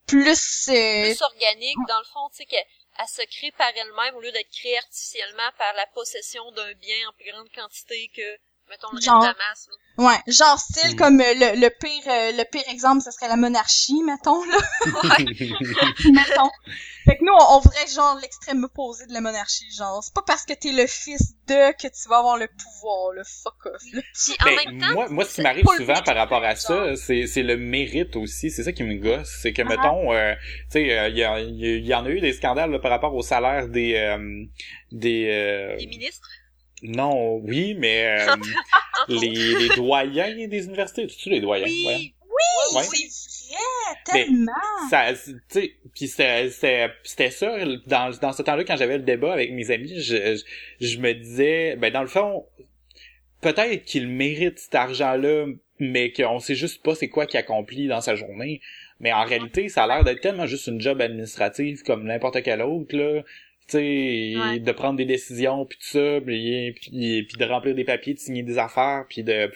plus 0.07 0.69
euh... 0.69 1.03
plus 1.03 1.21
organique 1.21 1.77
dans 1.87 1.99
le 1.99 2.05
fond, 2.11 2.29
tu 2.31 2.37
sais 2.37 2.45
qu'elle 2.45 3.07
se 3.07 3.21
crée 3.37 3.51
par 3.51 3.69
elle-même 3.75 4.15
au 4.15 4.21
lieu 4.21 4.31
d'être 4.31 4.49
créée 4.49 4.77
artificiellement 4.77 5.49
par 5.57 5.73
la 5.73 5.85
possession 5.87 6.51
d'un 6.51 6.73
bien 6.73 6.97
en 7.07 7.13
plus 7.13 7.31
grande 7.31 7.49
quantité 7.53 8.09
que 8.15 8.37
Mettons 8.69 8.87
le 8.93 9.01
Genre. 9.01 9.21
Genre... 9.21 9.33
Damas, 9.33 9.67
là. 9.67 9.75
Ouais, 10.05 10.17
genre 10.33 10.57
style 10.57 10.93
Hmm. 10.93 10.95
comme 10.95 11.19
euh, 11.19 11.33
le, 11.33 11.59
le 11.59 11.69
pire 11.69 12.03
euh, 12.07 12.31
le 12.31 12.43
pire 12.49 12.63
exemple, 12.69 13.01
ce 13.01 13.11
serait 13.11 13.27
la 13.27 13.35
monarchie, 13.35 14.01
mettons 14.03 14.43
là, 14.45 14.57
mettons. 16.11 16.49
Fait 17.05 17.17
que 17.17 17.23
nous 17.25 17.33
on, 17.33 17.55
on 17.55 17.59
voudrait 17.59 17.87
genre 17.93 18.17
l'extrême 18.21 18.63
opposé 18.63 19.05
de 19.07 19.13
la 19.13 19.21
monarchie, 19.21 19.65
genre 19.77 20.01
c'est 20.03 20.13
pas 20.13 20.21
parce 20.25 20.45
que 20.45 20.53
t'es 20.53 20.71
le 20.71 20.87
fils 20.87 21.33
de 21.47 21.71
que 21.73 21.87
tu 21.87 22.07
vas 22.09 22.19
avoir 22.19 22.37
le 22.37 22.47
pouvoir, 22.47 23.11
le 23.13 23.23
fuck 23.23 23.65
off. 23.65 23.81
Là. 23.93 24.01
Puis 24.13 24.33
en 24.39 24.45
Ben, 24.45 24.55
même 24.71 24.79
temps, 24.81 24.93
moi, 24.93 25.09
moi, 25.09 25.25
ce 25.25 25.35
qui 25.35 25.41
m'arrive 25.41 25.65
souvent 25.75 26.01
par 26.03 26.15
rapport 26.15 26.43
à 26.43 26.55
ça, 26.55 26.95
c'est, 26.95 27.27
c'est 27.27 27.43
le 27.43 27.57
mérite 27.57 28.15
aussi. 28.15 28.51
C'est 28.51 28.63
ça 28.63 28.71
qui 28.71 28.83
me 28.83 28.95
gosse. 28.95 29.39
C'est 29.41 29.51
que, 29.53 29.63
Ah. 29.63 29.65
mettons, 29.65 30.13
euh, 30.13 30.33
tu 30.35 30.79
sais, 30.79 30.97
euh, 30.97 31.09
il 31.09 31.17
y, 31.17 31.23
a- 31.23 31.39
il 31.39 31.55
y 31.59 31.65
a- 31.65 31.75
il 31.77 31.85
y 31.85 31.93
en 31.95 32.05
a 32.05 32.09
eu 32.09 32.21
des 32.21 32.33
scandales 32.33 32.71
là, 32.71 32.79
par 32.79 32.91
rapport 32.91 33.13
au 33.15 33.21
salaire 33.21 33.67
des... 33.67 33.95
euh, 33.95 34.45
des 34.91 35.27
euh, 35.29 35.75
les 35.77 35.87
ministres, 35.87 36.27
non, 36.83 37.35
oui, 37.43 37.75
mais 37.77 38.19
euh, 38.27 38.35
les, 39.07 39.55
les 39.55 39.69
doyens 39.75 40.47
des 40.47 40.65
universités. 40.65 41.07
Tu 41.07 41.29
les 41.29 41.41
doyens? 41.41 41.65
oui, 41.65 41.85
ouais. 41.87 42.13
Oui, 42.23 42.75
Ouais. 42.75 42.83
c'est 42.83 43.55
vrai, 43.55 43.97
tellement. 44.25 44.51
ça 44.91 45.11
tu 45.13 45.33
sais 45.47 45.73
puis 45.93 46.07
c'était 46.07 47.31
ça 47.31 47.51
dans 47.87 48.11
dans 48.21 48.31
ce 48.31 48.43
temps-là 48.43 48.63
quand 48.63 48.77
j'avais 48.77 48.97
le 48.97 49.03
débat 49.03 49.33
avec 49.33 49.51
mes 49.51 49.71
amis 49.71 49.99
je, 49.99 50.37
je 50.79 50.85
je 50.85 50.97
me 50.99 51.13
disais 51.13 51.75
ben 51.77 51.91
dans 51.91 52.01
le 52.01 52.07
fond 52.07 52.45
peut-être 53.41 53.83
qu'il 53.85 54.07
mérite 54.07 54.59
cet 54.59 54.75
argent-là 54.75 55.47
mais 55.79 56.11
qu'on 56.13 56.39
sait 56.39 56.53
juste 56.55 56.83
pas 56.83 56.93
c'est 56.93 57.09
quoi 57.09 57.25
qu'il 57.25 57.39
accomplit 57.39 57.87
dans 57.87 58.01
sa 58.01 58.15
journée 58.15 58.61
mais 58.99 59.11
en 59.11 59.23
réalité 59.23 59.67
ça 59.67 59.85
a 59.85 59.87
l'air 59.87 60.03
d'être 60.03 60.21
tellement 60.21 60.45
juste 60.45 60.67
une 60.67 60.79
job 60.79 61.01
administrative 61.01 61.81
comme 61.83 62.03
n'importe 62.03 62.43
quel 62.43 62.61
autre 62.61 62.95
là 62.95 63.23
sais 63.71 64.33
Ouais. 64.37 64.59
de 64.59 64.71
prendre 64.71 64.97
des 64.97 65.05
décisions 65.05 65.65
puis 65.65 65.77
tout 65.79 65.87
ça 65.87 66.19
puis, 66.25 66.73
puis, 66.73 67.23
puis 67.23 67.37
de 67.37 67.45
remplir 67.45 67.75
des 67.75 67.83
papiers 67.83 68.13
de 68.13 68.19
signer 68.19 68.43
des 68.43 68.57
affaires 68.57 69.05
puis 69.09 69.23
de 69.23 69.51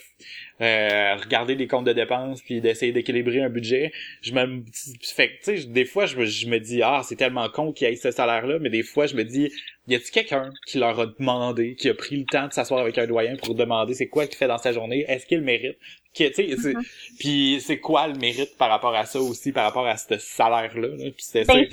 euh, 0.61 1.15
regarder 1.15 1.55
les 1.55 1.67
comptes 1.67 1.85
de 1.85 1.93
dépenses 1.93 2.41
puis 2.41 2.61
d'essayer 2.61 2.91
d'équilibrer 2.91 3.41
un 3.41 3.49
budget. 3.49 3.91
Je 4.21 4.33
me 4.33 4.63
fait 5.01 5.29
que, 5.29 5.43
tu 5.43 5.57
sais 5.61 5.67
des 5.67 5.85
fois 5.85 6.05
je 6.05 6.17
me, 6.17 6.25
je 6.25 6.47
me 6.47 6.59
dis 6.59 6.81
ah 6.83 7.01
c'est 7.03 7.15
tellement 7.15 7.49
con 7.49 7.71
qu'il 7.73 7.87
y 7.87 7.91
ait 7.91 7.95
ce 7.95 8.11
salaire 8.11 8.45
là 8.47 8.59
mais 8.59 8.69
des 8.69 8.83
fois 8.83 9.05
je 9.07 9.15
me 9.15 9.23
dis 9.23 9.51
y 9.87 9.95
a-t-il 9.95 10.11
quelqu'un 10.11 10.51
qui 10.65 10.77
leur 10.79 10.99
a 10.99 11.07
demandé 11.07 11.75
qui 11.75 11.89
a 11.89 11.93
pris 11.93 12.17
le 12.17 12.25
temps 12.25 12.47
de 12.47 12.53
s'asseoir 12.53 12.79
avec 12.79 12.97
un 12.97 13.07
doyen 13.07 13.35
pour 13.35 13.55
demander 13.55 13.93
c'est 13.93 14.07
quoi 14.07 14.27
qu'il 14.27 14.37
fait 14.37 14.47
dans 14.47 14.57
sa 14.57 14.71
journée? 14.71 15.05
Est-ce 15.07 15.25
qu'il 15.25 15.39
le 15.39 15.43
mérite? 15.43 15.77
Qui- 16.13 16.31
tu 16.31 16.47
sais 16.47 16.55
c'est- 16.61 16.73
puis 17.19 17.61
c'est 17.65 17.79
quoi 17.79 18.07
le 18.07 18.13
mérite 18.15 18.55
par 18.57 18.69
rapport 18.69 18.93
à 18.95 19.05
ça 19.05 19.19
aussi 19.19 19.51
par 19.51 19.63
rapport 19.65 19.87
à 19.87 19.97
ce 19.97 20.17
salaire 20.19 20.77
là, 20.77 20.87
puis 20.97 21.13
c'est 21.17 21.43
Ben, 21.45 21.65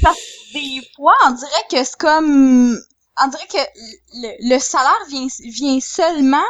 des 0.54 0.80
fois, 0.96 1.14
on 1.26 1.32
dirait 1.32 1.66
que 1.70 1.84
c'est 1.84 1.96
comme, 1.98 2.78
on 3.22 3.28
dirait 3.28 3.46
que 3.48 3.58
le, 4.14 4.54
le 4.54 4.58
salaire 4.58 5.04
vient, 5.10 5.26
vient 5.44 5.78
seulement 5.80 6.42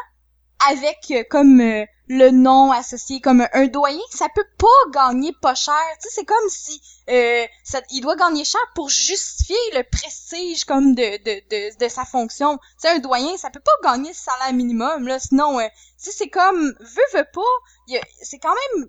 avec 0.69 0.99
euh, 1.11 1.25
comme 1.29 1.61
euh, 1.61 1.85
le 2.09 2.31
nom 2.31 2.73
associé 2.73 3.21
comme 3.21 3.47
un 3.53 3.67
doyen, 3.67 4.01
ça 4.11 4.29
peut 4.35 4.47
pas 4.59 4.91
gagner 4.93 5.33
pas 5.41 5.55
cher. 5.55 5.75
Tu 6.03 6.09
sais, 6.09 6.15
c'est 6.17 6.25
comme 6.25 6.49
si 6.49 6.81
euh, 7.09 7.47
ça, 7.65 7.81
il 7.91 8.01
doit 8.01 8.17
gagner 8.17 8.45
cher 8.45 8.61
pour 8.75 8.89
justifier 8.89 9.57
le 9.75 9.83
prestige 9.83 10.65
comme 10.65 10.95
de 10.95 11.03
de 11.03 11.41
de, 11.51 11.79
de 11.79 11.89
sa 11.89 12.05
fonction. 12.05 12.59
Tu 12.59 12.63
sais, 12.79 12.89
un 12.89 12.99
doyen, 12.99 13.37
ça 13.37 13.51
peut 13.51 13.61
pas 13.61 13.91
gagner 13.91 14.11
le 14.11 14.15
salaire 14.15 14.53
minimum 14.53 15.07
là, 15.07 15.19
sinon, 15.19 15.61
euh, 15.61 15.69
c'est 15.97 16.29
comme 16.29 16.75
veut 16.81 17.19
veut 17.19 17.29
pas, 17.33 18.01
c'est 18.23 18.39
quand 18.39 18.55
même 18.75 18.89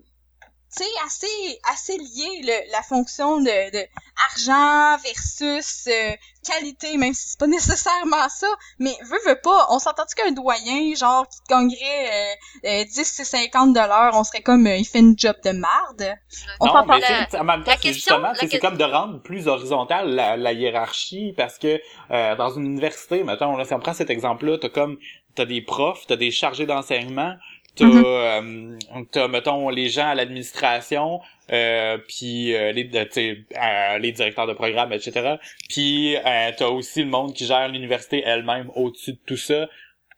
tu 0.76 0.82
sais, 0.84 0.90
assez, 1.04 1.60
assez 1.70 1.98
lié, 1.98 2.42
le, 2.44 2.72
la 2.72 2.82
fonction 2.82 3.38
de, 3.38 3.44
de 3.72 3.86
argent 4.30 4.96
versus 5.04 5.86
euh, 5.88 6.12
qualité, 6.46 6.96
même 6.96 7.14
si 7.14 7.28
c'est 7.30 7.38
pas 7.38 7.46
nécessairement 7.58 8.28
ça. 8.28 8.46
Mais 8.78 8.94
veut, 9.04 9.18
veut 9.26 9.40
pas, 9.42 9.66
on 9.70 9.78
s'entend-tu 9.78 10.14
qu'un 10.14 10.32
doyen, 10.32 10.94
genre, 10.94 11.26
qui 11.28 11.38
gagnerait 11.48 12.34
euh, 12.64 12.80
euh, 12.80 12.84
10 12.84 13.20
et 13.20 13.24
50 13.24 13.72
dollars, 13.74 14.12
on 14.14 14.24
serait 14.24 14.42
comme, 14.42 14.66
euh, 14.66 14.76
il 14.76 14.84
fait 14.86 15.00
une 15.00 15.18
job 15.18 15.36
de 15.44 15.50
marde? 15.50 16.14
On 16.60 16.66
non, 16.66 16.86
mais 16.86 17.00
la- 17.00 17.40
en 17.40 17.44
même 17.44 17.64
temps, 17.64 17.72
c'est 17.80 17.92
justement, 17.92 18.32
c'est 18.34 18.48
que- 18.48 18.56
comme 18.58 18.76
de 18.76 18.84
rendre 18.84 19.20
plus 19.22 19.48
horizontale 19.48 20.14
la, 20.14 20.36
la 20.36 20.52
hiérarchie 20.52 21.34
parce 21.36 21.58
que 21.58 21.80
euh, 22.10 22.36
dans 22.36 22.50
une 22.50 22.66
université, 22.66 23.24
mettons, 23.24 23.56
là, 23.56 23.64
si 23.64 23.74
on 23.74 23.80
prend 23.80 23.92
cet 23.94 24.10
exemple-là, 24.10 24.58
t'as 24.58 24.68
comme 24.68 24.98
t'as 25.34 25.44
des 25.46 25.62
profs, 25.62 26.06
t'as 26.06 26.16
des 26.16 26.30
chargés 26.30 26.66
d'enseignement, 26.66 27.34
t'as, 27.76 27.84
euh, 27.86 28.78
t'as, 29.10 29.28
mettons, 29.28 29.68
les 29.70 29.88
gens 29.88 30.08
à 30.08 30.14
l'administration, 30.14 31.20
euh, 31.52 31.98
puis 32.08 32.54
euh, 32.54 32.72
les, 32.72 32.88
euh, 32.94 33.98
les 33.98 34.12
directeurs 34.12 34.46
de 34.46 34.52
programme, 34.52 34.92
etc. 34.92 35.36
Puis 35.68 36.16
euh, 36.16 36.50
t'as 36.56 36.68
aussi 36.68 37.02
le 37.02 37.08
monde 37.10 37.34
qui 37.34 37.46
gère 37.46 37.68
l'université 37.68 38.22
elle-même 38.24 38.70
au-dessus 38.74 39.12
de 39.12 39.18
tout 39.26 39.36
ça 39.36 39.68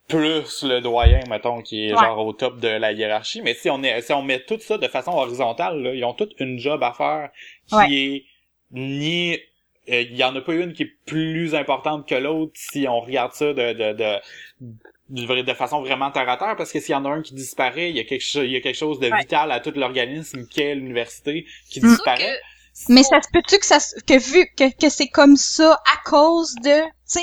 plus 0.06 0.62
le 0.64 0.80
doyen, 0.80 1.20
mettons, 1.30 1.62
qui 1.62 1.86
est 1.88 1.94
Ouais. 1.94 1.98
genre 1.98 2.26
au 2.26 2.34
top 2.34 2.60
de 2.60 2.68
la 2.68 2.92
hiérarchie. 2.92 3.40
Mais 3.40 3.54
si 3.54 3.70
on 3.70 3.82
est, 3.82 4.02
si 4.02 4.12
on 4.12 4.20
met 4.22 4.40
tout 4.40 4.58
ça 4.60 4.76
de 4.76 4.86
façon 4.86 5.12
horizontale, 5.12 5.82
là, 5.82 5.94
ils 5.94 6.04
ont 6.04 6.12
toute 6.12 6.34
une 6.40 6.58
job 6.58 6.82
à 6.82 6.92
faire 6.92 7.30
qui 7.68 7.74
Ouais. 7.74 7.90
est 7.90 8.24
ni, 8.72 9.32
euh, 9.88 10.02
il 10.02 10.14
y 10.16 10.22
en 10.24 10.36
a 10.36 10.42
pas 10.42 10.52
une 10.54 10.74
qui 10.74 10.82
est 10.82 10.92
plus 11.06 11.54
importante 11.54 12.06
que 12.06 12.14
l'autre 12.16 12.52
si 12.54 12.86
on 12.86 13.00
regarde 13.00 13.32
ça 13.32 13.46
de, 13.54 13.72
de, 13.72 13.92
de, 13.94 14.16
de, 15.10 15.54
façon 15.54 15.80
vraiment 15.80 16.10
terre 16.10 16.28
à 16.28 16.36
terre, 16.36 16.56
parce 16.56 16.72
que 16.72 16.80
s'il 16.80 16.92
y 16.92 16.94
en 16.94 17.04
a 17.04 17.08
un 17.10 17.22
qui 17.22 17.34
disparaît, 17.34 17.90
il 17.90 17.96
y 17.96 18.00
a 18.00 18.04
quelque 18.04 18.22
chose, 18.24 18.44
il 18.44 18.50
y 18.52 18.56
a 18.56 18.60
quelque 18.60 18.76
chose 18.76 18.98
de 19.00 19.10
Ouais. 19.10 19.18
vital 19.20 19.52
à 19.52 19.60
tout 19.60 19.72
l'organisme 19.76 20.46
qu'est 20.46 20.74
l'université 20.74 21.46
qui 21.68 21.80
disparaît. 21.80 22.38
Mais 22.88 23.02
ça 23.04 23.20
se 23.22 23.28
peut-tu 23.32 23.58
que 23.58 23.66
ça, 23.66 23.78
se- 23.78 23.94
que 24.00 24.18
vu 24.18 24.46
que, 24.56 24.74
que 24.76 24.88
c'est 24.88 25.08
comme 25.08 25.36
ça 25.36 25.80
à 25.94 26.08
cause 26.08 26.54
de, 26.56 26.82
tu 26.82 26.90
sais, 27.04 27.20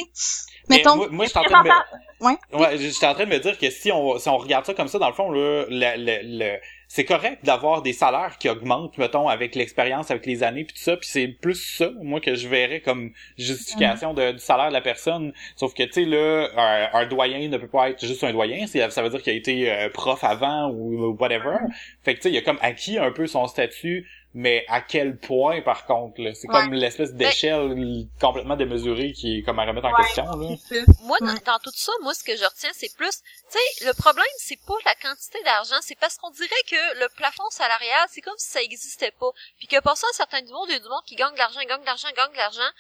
Mais 0.70 0.78
mettons, 0.78 0.96
moi, 0.96 1.08
moi, 1.12 1.26
je 1.26 1.30
suis 1.32 1.40
en 1.40 1.44
train 1.44 1.64
de 1.64 1.68
me... 1.70 2.26
Ouais. 2.26 2.38
Ouais, 2.54 2.78
j'étais 2.78 3.08
en 3.08 3.14
train 3.16 3.26
de 3.26 3.30
me 3.32 3.40
dire 3.40 3.58
que 3.58 3.70
si 3.70 3.92
on, 3.92 4.18
si 4.20 4.30
on 4.30 4.38
regarde 4.38 4.66
ça 4.66 4.74
comme 4.74 4.88
ça, 4.88 5.00
dans 5.00 5.10
le 5.10 5.14
fond, 5.16 5.32
là, 5.32 5.66
le, 5.68 5.96
le, 5.98 6.20
le- 6.40 6.60
c'est 6.94 7.06
correct 7.06 7.46
d'avoir 7.46 7.82
des 7.82 7.94
salaires 7.94 8.38
qui 8.38 8.50
augmentent, 8.50 8.98
mettons, 8.98 9.30
avec 9.30 9.56
l'expérience, 9.56 10.12
avec 10.12 10.26
les 10.26 10.44
années, 10.44 10.66
puis 10.66 10.74
tout 10.74 10.82
ça, 10.82 10.98
puis 10.98 11.08
c'est 11.10 11.30
plus 11.30 11.56
ça, 11.56 11.90
moi, 12.02 12.20
que 12.20 12.36
je 12.36 12.50
verrais 12.50 12.82
comme 12.82 13.12
justification 13.38 14.14
du 14.14 14.40
salaire 14.40 14.68
de 14.68 14.74
la 14.74 14.82
personne. 14.82 15.32
Sauf 15.56 15.74
que, 15.74 15.84
tu 15.84 15.94
sais, 15.94 16.06
là, 16.06 16.50
un, 16.94 17.06
doyen 17.06 17.48
ne 17.48 17.58
peut 17.58 17.70
pas 17.70 17.92
être 17.92 18.06
juste 18.06 18.26
un 18.26 18.34
doyen, 18.34 18.68
ça 18.68 19.02
veut 19.02 19.10
dire 19.10 19.22
qu'il 19.22 19.32
a 19.32 19.36
été 19.38 19.72
euh, 19.72 19.88
prof 19.88 20.22
avant 20.26 20.70
ou 20.70 21.16
whatever. 21.18 21.60
Fait 22.04 22.14
que, 22.14 22.20
tu 22.20 22.24
sais, 22.24 22.32
il 22.32 22.38
a 22.38 22.42
comme 22.42 22.60
acquis 22.62 22.98
un 22.98 23.12
peu 23.12 23.26
son 23.26 23.48
statut, 23.48 24.06
mais 24.34 24.64
à 24.70 24.82
quel 24.82 25.18
point, 25.18 25.62
par 25.62 25.86
contre, 25.86 26.22
là? 26.22 26.34
C'est 26.34 26.48
Ouais. 26.48 26.54
comme 26.62 26.74
l'espèce 26.74 27.14
d'échelle 27.14 27.76
complètement 28.20 28.56
démesurée 28.56 29.12
qui 29.12 29.40
est 29.40 29.42
comme 29.44 29.60
à 29.60 29.66
remettre 29.66 29.88
en 29.88 29.92
Ouais. 29.92 30.04
question, 30.04 30.24
là. 30.26 30.56
Moi, 31.02 31.18
dans, 31.20 31.28
Ouais. 31.28 31.40
dans 31.46 31.60
tout 31.60 31.72
ça, 31.76 31.92
moi, 32.02 32.14
ce 32.14 32.24
que 32.24 32.36
je 32.36 32.44
retiens, 32.46 32.72
c'est 32.74 32.96
plus, 32.96 33.12
tu 33.52 33.58
sais, 33.58 33.86
le 33.86 33.94
problème, 33.94 34.26
c'est 34.38 34.60
pas 34.66 34.76
la 34.86 34.96
quantité 34.96 35.42
d'argent, 35.44 35.76
c'est 35.82 36.00
parce 36.00 36.18
qu'on 36.18 36.32
dirait 36.32 36.64
que 36.70 37.00
le 37.00 37.08
plafond 37.18 37.50
salarial, 37.50 38.08
c'est 38.10 38.22
comme 38.22 38.38
si 38.38 38.50
ça 38.50 38.62
existait 38.62 39.12
pas. 39.20 39.32
Puis 39.58 39.68
que 39.68 39.80
pour 39.82 39.98
ça, 39.98 40.08
à 40.10 40.14
certains 40.14 40.42
du 40.42 40.52
monde, 40.52 40.68
il 40.70 40.74
y 40.74 40.76
a 40.76 40.80
du 40.80 40.88
monde 40.90 41.04
qui 41.06 41.16
gagne 41.16 41.34
de 41.34 41.38
l'argent, 41.38 41.60
gagne 41.68 41.82
de 41.82 41.86
l'argent, 41.86 42.08
gagne 42.16 42.32
de 42.32 42.38
l'argent. 42.38 42.72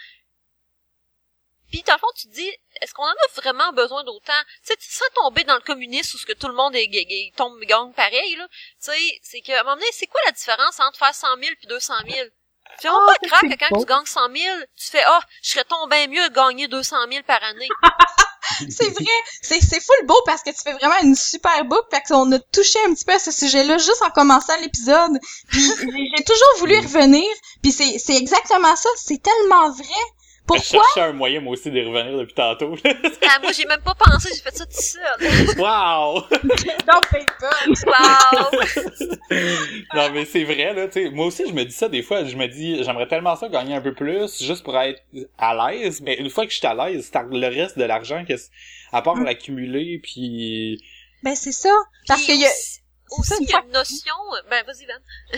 Puis, 1.71 1.83
dans 1.87 1.93
le 1.93 1.99
fond, 1.99 2.07
tu 2.15 2.27
te 2.27 2.33
dis, 2.33 2.51
est-ce 2.81 2.93
qu'on 2.93 3.03
en 3.03 3.07
a 3.07 3.41
vraiment 3.41 3.71
besoin 3.73 4.03
d'autant? 4.03 4.33
Tu 4.65 4.73
sais, 4.73 4.75
tu 4.77 4.91
serais 4.91 5.09
tombé 5.15 5.43
dans 5.45 5.55
le 5.55 5.61
communisme 5.61 6.15
où 6.15 6.19
ce 6.19 6.25
que 6.25 6.33
tout 6.33 6.47
le 6.47 6.53
monde 6.53 6.75
est, 6.75 6.83
est- 6.83 7.07
est- 7.09 7.33
tombe, 7.35 7.59
gagne 7.61 7.93
pareil, 7.93 8.35
là. 8.35 8.47
Tu 8.49 8.91
sais, 8.91 9.19
c'est 9.23 9.41
que, 9.41 9.51
à 9.53 9.61
un 9.61 9.63
moment 9.63 9.75
donné, 9.75 9.87
c'est 9.93 10.07
quoi 10.07 10.21
la 10.25 10.31
différence 10.31 10.79
entre 10.79 10.97
faire 10.97 11.15
100 11.15 11.27
000 11.41 11.51
puis 11.57 11.67
200 11.67 11.93
000? 12.09 12.27
Tu 12.79 12.87
Ah, 12.87 12.91
pas 13.05 13.13
c'est 13.41 13.49
que 13.49 13.55
quand 13.69 13.79
tu 13.79 13.85
gagnes 13.85 14.05
100 14.05 14.29
000, 14.35 14.57
tu 14.77 14.87
fais, 14.89 15.03
ah, 15.05 15.21
je 15.43 15.49
serais 15.51 15.65
tombé 15.65 16.07
mieux 16.07 16.29
de 16.29 16.33
gagner 16.33 16.67
200 16.67 16.95
000 17.11 17.23
par 17.23 17.43
année. 17.43 17.67
C'est 18.69 18.89
vrai, 18.89 19.05
c'est 19.41 19.61
c'est 19.61 19.79
full 19.79 20.05
beau 20.05 20.19
parce 20.25 20.43
que 20.43 20.49
tu 20.49 20.61
fais 20.61 20.73
vraiment 20.73 20.99
une 21.03 21.15
super 21.15 21.63
boucle 21.65 21.87
parce 21.89 22.09
qu'on 22.09 22.31
a 22.31 22.39
touché 22.39 22.77
un 22.85 22.93
petit 22.93 23.05
peu 23.05 23.13
à 23.13 23.19
ce 23.19 23.31
sujet-là 23.31 23.77
juste 23.77 24.01
en 24.01 24.09
commençant 24.11 24.55
l'épisode. 24.57 25.17
Puis 25.49 25.61
j'ai 25.61 25.75
j'ai 26.17 26.23
toujours 26.23 26.57
voulu 26.57 26.75
y 26.77 26.79
revenir, 26.81 27.27
puis 27.63 27.71
c'est 27.71 27.97
c'est 27.97 28.15
exactement 28.15 28.75
ça, 28.75 28.89
c'est 28.97 29.21
tellement 29.21 29.71
vrai. 29.71 30.03
Je 30.57 30.63
cherchais 30.63 31.01
un 31.01 31.13
moyen, 31.13 31.39
moi 31.41 31.53
aussi, 31.53 31.71
d'y 31.71 31.81
revenir 31.81 32.17
depuis 32.17 32.33
tantôt. 32.33 32.75
Ah, 33.33 33.39
moi, 33.41 33.51
j'ai 33.53 33.65
même 33.65 33.81
pas 33.81 33.95
pensé, 33.95 34.29
j'ai 34.35 34.41
fait 34.41 34.55
ça 34.55 34.65
tout 34.65 34.71
seul. 34.73 35.59
wow! 35.59 36.21
donc 36.31 37.05
Facebook? 37.09 37.87
Wow! 37.87 38.59
non, 39.95 40.11
mais 40.11 40.25
c'est 40.25 40.43
vrai, 40.43 40.73
là, 40.73 40.87
tu 40.87 41.03
sais. 41.03 41.09
Moi 41.11 41.27
aussi, 41.27 41.47
je 41.47 41.53
me 41.53 41.63
dis 41.63 41.71
ça 41.73 41.87
des 41.87 42.03
fois. 42.03 42.25
Je 42.25 42.35
me 42.35 42.47
dis, 42.47 42.83
j'aimerais 42.83 43.07
tellement 43.07 43.35
ça 43.37 43.47
gagner 43.47 43.75
un 43.75 43.81
peu 43.81 43.93
plus, 43.93 44.43
juste 44.43 44.63
pour 44.63 44.77
être 44.77 45.01
à 45.37 45.71
l'aise. 45.71 46.01
Mais 46.01 46.15
une 46.15 46.29
fois 46.29 46.45
que 46.45 46.51
je 46.51 46.57
suis 46.57 46.67
à 46.67 46.73
l'aise, 46.73 47.09
c'est 47.11 47.21
le 47.31 47.47
reste 47.47 47.77
de 47.77 47.85
l'argent, 47.85 48.25
que, 48.25 48.33
à 48.91 49.01
part 49.01 49.15
Mm. 49.15 49.23
l'accumuler, 49.25 49.99
puis... 50.03 50.83
Ben 51.23 51.35
c'est 51.35 51.51
ça, 51.51 51.73
parce 52.07 52.23
qu'il 52.23 52.39
y 52.41 52.45
a 52.45 52.49
aussi, 53.17 53.33
il 53.41 53.49
y 53.49 53.53
a 53.53 53.61
une 53.63 53.71
notion, 53.71 54.15
ben, 54.49 54.63
vas-y, 54.65 54.85
Van. 54.87 55.37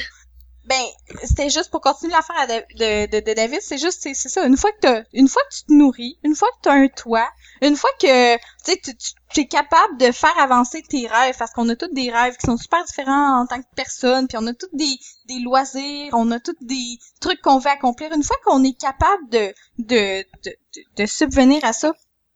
Ben 0.66 0.82
c'était 1.24 1.49
juste 1.49 1.70
pour 1.72 1.82
continuer 1.82 2.14
l'affaire 2.14 2.47
de, 2.47 3.20
de, 3.20 3.34
David, 3.34 3.59
c'est 3.61 3.78
juste 3.78 4.01
c'est 4.01 4.14
ça, 4.14 4.45
une 4.45 4.55
fois 4.55 4.72
que 4.72 4.80
t'as 4.80 5.03
une 5.14 5.28
fois 5.28 5.41
que 5.49 5.55
tu 5.55 5.64
te 5.66 5.74
nourris, 5.74 6.18
une 6.24 6.36
fois 6.36 6.47
que 6.49 6.64
tu 6.64 6.70
as 6.70 6.74
un 6.74 6.88
toit, 6.88 7.30
une 7.61 7.76
fois 7.76 7.89
que 7.99 8.36
tu 8.38 8.82
tu 8.82 8.93
tu 9.34 9.39
es 9.41 9.47
capable 9.47 9.97
de 9.97 10.11
faire 10.11 10.38
avancer 10.39 10.82
tes 10.84 11.07
rêves 11.07 11.36
parce 11.38 11.51
qu'on 11.51 11.68
a 11.70 11.76
tous 11.76 11.91
des 11.93 12.11
rêves 12.11 12.38
qui 12.38 12.45
sont 12.45 12.57
super 12.57 12.84
différents 12.86 13.41
en 13.41 13.45
tant 13.45 13.59
que 13.59 13.68
personne, 13.76 14.28
puis 14.28 14.38
on 14.39 14.47
a 14.47 14.53
tous 14.53 14.70
des 14.74 14.97
des 15.28 15.39
loisirs, 15.39 16.14
on 16.14 16.32
a 16.32 16.39
tous 16.39 16.55
des 16.61 16.97
trucs 17.20 17.41
qu'on 17.41 17.57
veut 17.57 17.72
accomplir. 17.72 18.14
Une 18.14 18.24
fois 18.24 18.38
qu'on 18.45 18.64
est 18.64 18.80
capable 18.80 19.30
de, 19.30 19.53
de 19.80 20.24
de 20.45 20.55
de 20.97 21.05
subvenir 21.05 21.64
à 21.66 21.74
ça 21.74 21.91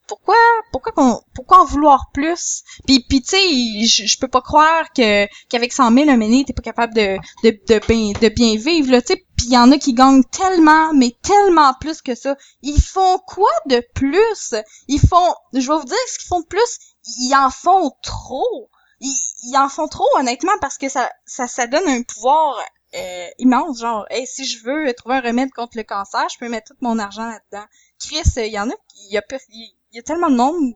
pourquoi 0.08 0.36
pourquoi 0.72 0.92
qu'on 0.94 1.22
pourquoi 1.36 1.62
en 1.62 1.66
vouloir 1.66 2.10
plus? 2.14 2.64
Puis 2.86 3.06
puis 3.08 3.22
tu 3.22 3.30
sais 3.30 4.06
je, 4.08 4.20
peux 4.20 4.28
pas 4.28 4.42
croire 4.42 4.92
que 4.94 5.28
qu'avec 5.50 5.74
100 5.74 5.94
000 5.94 6.10
un 6.10 6.18
méné 6.18 6.46
t'es 6.46 6.54
pas 6.54 6.62
capable 6.62 6.94
de 6.94 7.18
de 7.44 7.52
de 7.68 7.86
bien 7.88 8.14
de 8.20 8.30
bien 8.30 8.56
vivre 8.56 8.92
là 8.92 9.02
tu 9.02 9.14
sais. 9.14 9.26
Puis 9.38 9.48
y 9.50 9.58
en 9.58 9.72
a 9.72 9.78
qui 9.78 9.94
gagnent 9.94 10.24
tellement 10.24 10.94
mais 10.94 11.16
tellement 11.22 11.74
plus 11.80 12.02
que 12.02 12.16
ça. 12.16 12.36
Ils 12.64 12.82
font 12.82 13.20
quoi 13.28 13.52
de 13.68 13.84
plus? 13.94 14.56
Ils 14.88 15.00
font 15.00 15.36
je 15.54 15.68
vais 15.68 15.78
vous 15.78 15.86
dire 15.86 15.98
ce 16.08 16.20
qu'ils 16.20 16.28
font 16.28 16.42
de 16.42 16.48
plus. 16.48 16.80
Ils 17.20 17.36
en 17.36 17.50
font 17.50 17.92
trop. 18.02 18.70
Ils, 19.00 19.16
ils 19.44 19.58
en 19.58 19.70
font 19.70 19.88
trop 19.88 20.08
honnêtement 20.18 20.58
parce 20.60 20.78
que 20.78 20.90
ça 20.90 21.10
ça 21.26 21.48
ça 21.48 21.68
donne 21.68 21.88
un 21.88 22.02
pouvoir 22.02 22.60
euh, 22.96 23.28
immense. 23.38 23.82
Genre 23.82 24.06
hey, 24.10 24.26
si 24.26 24.46
je 24.46 24.64
veux 24.64 24.92
trouver 24.94 25.16
un 25.16 25.22
remède 25.22 25.52
contre 25.52 25.78
le 25.78 25.84
cancer 25.84 26.26
je 26.34 26.38
peux 26.40 26.50
mettre 26.50 26.74
tout 26.74 26.78
mon 26.82 26.98
argent 26.98 27.28
là-dedans. 27.28 27.66
Chris 28.00 28.24
il 28.38 28.54
y 28.54 28.60
en 28.60 28.70
a 28.70 28.74
il 28.96 29.14
y 29.14 29.18
a 29.18 29.24
il 29.50 29.77
y 29.96 30.00
a 30.00 30.04
tellement 30.04 30.30
de 30.30 30.36
monde 30.36 30.74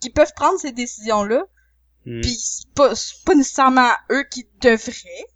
qui 0.00 0.10
peuvent 0.10 0.32
prendre 0.34 0.58
ces 0.60 0.72
décisions-là, 0.72 1.42
Hmm. 2.06 2.22
puis 2.22 2.34
c'est 2.34 2.66
pas, 2.74 2.94
c'est 2.94 3.22
pas 3.26 3.34
nécessairement 3.34 3.90
eux 4.10 4.24
qui 4.30 4.46
devraient. 4.62 5.26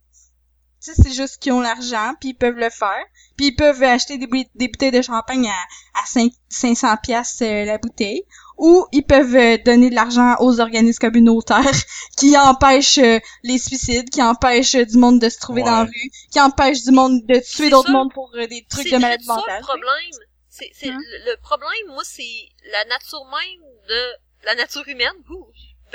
Tu 0.82 0.92
sais, 0.92 1.02
c'est 1.02 1.12
juste 1.12 1.38
qu'ils 1.38 1.52
ont 1.52 1.60
l'argent, 1.60 2.14
puis 2.20 2.30
ils 2.30 2.34
peuvent 2.34 2.56
le 2.56 2.70
faire. 2.70 3.04
Puis 3.36 3.46
ils 3.48 3.54
peuvent 3.54 3.82
acheter 3.82 4.16
des, 4.16 4.26
bouteilles- 4.26 4.50
des 4.54 4.68
bouteilles 4.68 4.90
de 4.90 5.02
champagne 5.02 5.46
à, 5.46 6.00
à 6.02 6.06
5, 6.06 6.30
500 6.48 6.96
pièces 7.02 7.40
la 7.40 7.76
bouteille. 7.78 8.22
Ou 8.56 8.86
ils 8.92 9.02
peuvent 9.04 9.34
euh, 9.36 9.58
donner 9.64 9.90
de 9.90 9.94
l'argent 9.94 10.36
aux 10.40 10.58
organismes 10.60 11.00
communautaires 11.00 11.64
qui 12.16 12.34
empêchent 12.38 12.98
euh, 12.98 13.18
les 13.42 13.58
suicides, 13.58 14.08
qui 14.10 14.22
empêchent 14.22 14.74
euh, 14.76 14.84
du 14.86 14.96
monde 14.96 15.20
de 15.20 15.28
se 15.28 15.38
trouver 15.38 15.62
Ouais. 15.62 15.68
dans 15.70 15.76
la 15.80 15.84
rue, 15.84 16.10
qui 16.32 16.40
empêchent 16.40 16.82
du 16.84 16.92
monde 16.92 17.20
de 17.26 17.40
tuer 17.40 17.68
d'autres 17.70 17.88
ça. 17.88 17.92
mondes 17.92 18.12
pour 18.12 18.30
euh, 18.36 18.46
des 18.46 18.64
trucs 18.70 18.90
de 18.90 18.96
maladies 18.98 19.24
ça, 19.26 19.34
mentales. 19.34 19.60
le 19.60 19.66
problème. 19.66 19.90
C'est, 20.54 20.70
c'est, 20.72 20.88
Hein? 20.88 21.00
le, 21.26 21.34
problème, 21.38 21.88
moi, 21.88 22.04
c'est 22.04 22.48
la 22.70 22.84
nature 22.84 23.24
même 23.24 23.60
de 23.88 24.12
la 24.44 24.54
nature 24.54 24.86
humaine. 24.86 25.12
Ouh, 25.28 25.52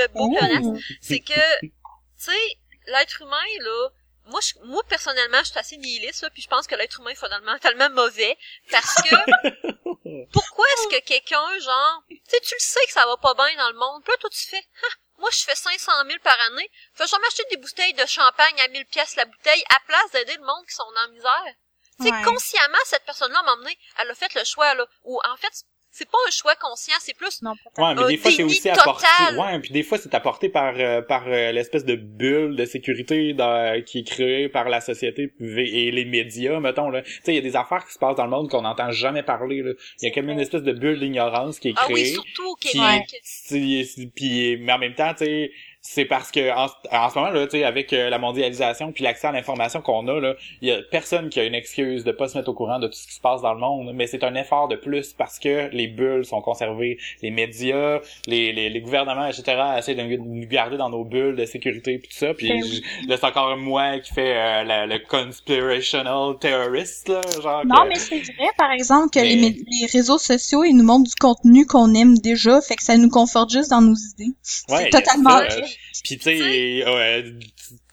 beau 0.10 0.30
pionnaise. 0.38 0.84
C'est 1.01 1.22
que, 1.22 1.60
tu 1.62 1.72
sais, 2.18 2.57
l'être 2.88 3.22
humain, 3.22 3.47
là, 3.62 3.89
moi, 4.26 4.41
je, 4.41 4.60
moi, 4.66 4.84
personnellement, 4.89 5.39
je 5.39 5.51
suis 5.51 5.60
assez 5.60 5.78
nihiliste, 5.78 6.24
là, 6.24 6.30
puis 6.30 6.41
je 6.41 6.49
pense 6.49 6.68
que 6.68 6.76
l'être 6.76 6.99
humain 6.99 7.12
est 7.12 7.16
fondamentalement 7.16 7.89
mauvais, 7.91 8.38
parce 8.70 8.95
que, 8.95 9.16
pourquoi 10.34 10.66
est-ce 10.74 10.88
que 10.89 11.05
quelqu'un, 11.05 11.60
genre, 11.60 12.03
tu 12.10 12.20
sais, 12.28 12.41
tu 12.41 12.53
le 12.53 12.60
sais 12.60 12.86
que 12.86 12.91
ça 12.91 13.05
va 13.05 13.16
pas 13.16 13.34
bien 13.36 13.55
dans 13.55 13.70
le 13.70 13.78
monde, 13.78 14.03
puis 14.03 14.12
là, 14.12 14.18
toi, 14.18 14.30
tu 14.30 14.45
fais, 14.45 14.64
Ah, 14.84 14.95
moi, 15.20 15.30
je 15.32 15.39
fais 15.45 15.55
500 15.55 15.91
000 16.05 16.20
par 16.22 16.38
année, 16.51 16.70
fais 16.95 17.07
jamais 17.07 17.28
acheter 17.28 17.43
des 17.49 17.57
bouteilles 17.57 17.93
de 17.93 18.05
champagne 18.05 18.60
à 18.60 18.68
1000 18.68 18.86
pièces 18.88 19.16
la 19.16 19.26
bouteille, 19.26 19.64
à 19.70 19.80
place 19.88 20.12
d'aider 20.12 20.36
le 20.36 20.45
monde 20.45 20.66
qui 20.68 20.76
sont 20.76 20.84
en 20.84 21.12
misère. 21.12 21.55
Tu 22.00 22.08
sais, 22.08 22.12
Ouais. 22.14 22.22
consciemment, 22.24 22.78
cette 22.86 23.04
personne-là, 23.06 23.41
m'a 23.45 23.54
emmené, 23.54 23.78
elle 24.02 24.10
a 24.10 24.16
fait 24.16 24.34
le 24.36 24.43
choix, 24.45 24.74
là. 24.76 24.86
Ou, 25.04 25.20
en 25.32 25.36
fait, 25.38 25.52
c'est 25.91 26.10
pas 26.10 26.18
un 26.28 26.32
choix 26.32 26.54
conscient, 26.56 26.93
c'est 27.00 27.16
plus, 27.18 27.41
Non, 27.41 27.54
pas 27.76 27.84
Ouais, 27.89 27.95
mais 27.95 28.08
des 28.10 28.18
fois 28.18 28.30
c'est 28.32 28.43
aussi 28.43 28.70
apporté. 28.70 29.08
total. 29.26 29.39
Ouais, 29.39 29.60
puis 29.60 29.72
des 29.72 29.82
fois 29.82 29.97
c'est 29.97 30.14
apporté 30.14 30.47
par 30.47 30.76
euh, 30.78 31.02
par 31.02 31.24
euh, 31.28 31.52
l'espèce 31.52 31.84
de 31.84 31.95
bulle 31.95 32.56
de 32.56 32.64
sécurité 32.66 33.34
dans- 33.34 33.84
qui 33.84 34.00
est 34.00 34.04
créée 34.04 34.50
par 34.50 34.70
la 34.70 34.82
société 34.82 35.34
et 35.41 35.89
les 35.91 36.06
médias, 36.06 36.60
mettons 36.60 36.91
là. 36.91 37.02
Tu 37.02 37.12
sais, 37.24 37.32
il 37.34 37.36
y 37.36 37.38
a 37.39 37.41
des 37.41 37.56
affaires 37.56 37.84
qui 37.88 37.93
se 37.93 37.97
passent 37.97 38.18
dans 38.18 38.26
le 38.26 38.30
monde 38.30 38.52
qu'on 38.52 38.62
n'entend 38.62 38.91
jamais 38.91 39.24
parler 39.24 39.64
là. 39.64 39.72
Il 40.00 40.08
y 40.08 40.12
a 40.12 40.14
comme 40.14 40.30
une 40.30 40.39
espèce 40.39 40.62
de 40.62 40.74
bulle 40.74 41.00
d'ignorance 41.00 41.60
qui 41.60 41.70
est 41.70 41.74
ah 41.76 41.88
oui, 41.88 41.93
créée. 42.04 42.14
surtout 42.14 42.52
au 42.52 42.56
Puis, 42.56 42.70
Québec. 42.74 44.12
puis 44.16 44.58
mais 44.58 44.74
en 44.74 44.78
même 44.78 44.93
temps, 44.95 45.14
tu 45.16 45.26
sais, 45.26 45.52
c'est 45.82 46.06
parce 46.06 46.30
que 46.32 46.52
en, 46.52 46.66
en 46.92 47.10
ce 47.10 47.16
moment 47.18 47.32
là, 47.32 47.46
tu 47.46 47.52
sais, 47.52 47.64
avec 47.64 47.94
euh, 47.94 48.10
la 48.10 48.20
mondialisation 48.20 48.92
puis 48.92 49.04
l'accès 49.04 49.28
à 49.28 49.32
l'information 49.32 49.82
qu'on 49.82 50.08
a 50.10 50.20
là, 50.20 50.36
il 50.62 50.68
y 50.68 50.72
a 50.72 50.82
personne 50.92 51.30
qui 51.30 51.40
a 51.40 51.46
une 51.46 51.56
excuse 51.56 52.04
de 52.04 52.12
pas 52.12 52.28
se 52.28 52.38
mettre 52.38 52.50
au 52.50 52.54
courant 52.54 52.80
de 52.80 52.88
tout 52.88 52.94
ce 52.94 53.08
qui 53.08 53.14
se 53.14 53.22
passe 53.22 53.42
dans 53.42 53.54
le 53.54 53.60
monde, 53.60 53.92
mais 53.94 54.06
c'est 54.06 54.24
un 54.24 54.36
effort 54.36 54.68
de 54.68 54.76
plus 54.76 55.14
parce 55.14 55.40
que 55.40 55.70
les 55.72 55.88
bulles 55.88 56.26
sont 56.26 56.42
conservées, 56.42 56.98
les 57.22 57.32
médias, 57.32 58.00
les, 58.28 58.52
les, 58.52 58.70
les 58.70 58.82
gouvernements, 58.82 59.26
etc. 59.28 59.58
essaient 59.78 59.96
de 59.96 60.02
nous 60.04 60.48
garder 60.48 60.76
dans 60.78 60.90
nos 60.90 61.06
bulles 61.06 61.36
de 61.38 61.46
sécurité 61.46 61.98
puis 61.98 62.10
tout 62.10 62.18
ça, 62.18 62.34
puis 62.34 62.50
Ben 62.50 62.62
là 63.08 63.18
c'est 63.18 63.26
encore 63.26 63.56
moi 63.58 64.00
qui 64.00 64.14
fait 64.14 64.36
euh, 64.36 64.64
la- 64.64 64.86
le 64.86 65.00
conspirational 65.00 66.38
terrorist 66.40 67.08
là, 67.10 67.22
genre 67.42 67.66
Non, 67.66 67.84
que- 67.84 67.88
mais 67.90 67.96
c'est 67.96 68.20
vrai, 68.34 68.50
par 68.58 68.72
exemple, 68.72 69.10
que 69.14 69.20
Mais- 69.20 69.36
les, 69.36 69.50
les 69.80 69.86
réseaux 69.92 70.18
sociaux, 70.18 70.64
ils 70.64 70.74
nous 70.74 70.84
montrent 70.84 71.10
du 71.10 71.16
contenu 71.16 71.66
qu'on 71.66 71.94
aime 71.94 72.18
déjà, 72.18 72.62
fait 72.62 72.76
que 72.76 72.84
ça 72.84 72.98
nous 72.98 73.10
conforte 73.10 73.50
juste 73.52 73.70
dans 73.70 73.82
nos 73.82 73.96
idées. 73.96 74.34
Ouais, 74.70 74.84
c'est 74.84 74.90
totalement 74.90 75.30
ça, 75.30 75.46
vrai. 75.46 75.62
Puis 76.03 76.17
tu 76.17 76.24
sais, 76.24 76.84
euh, 76.88 77.22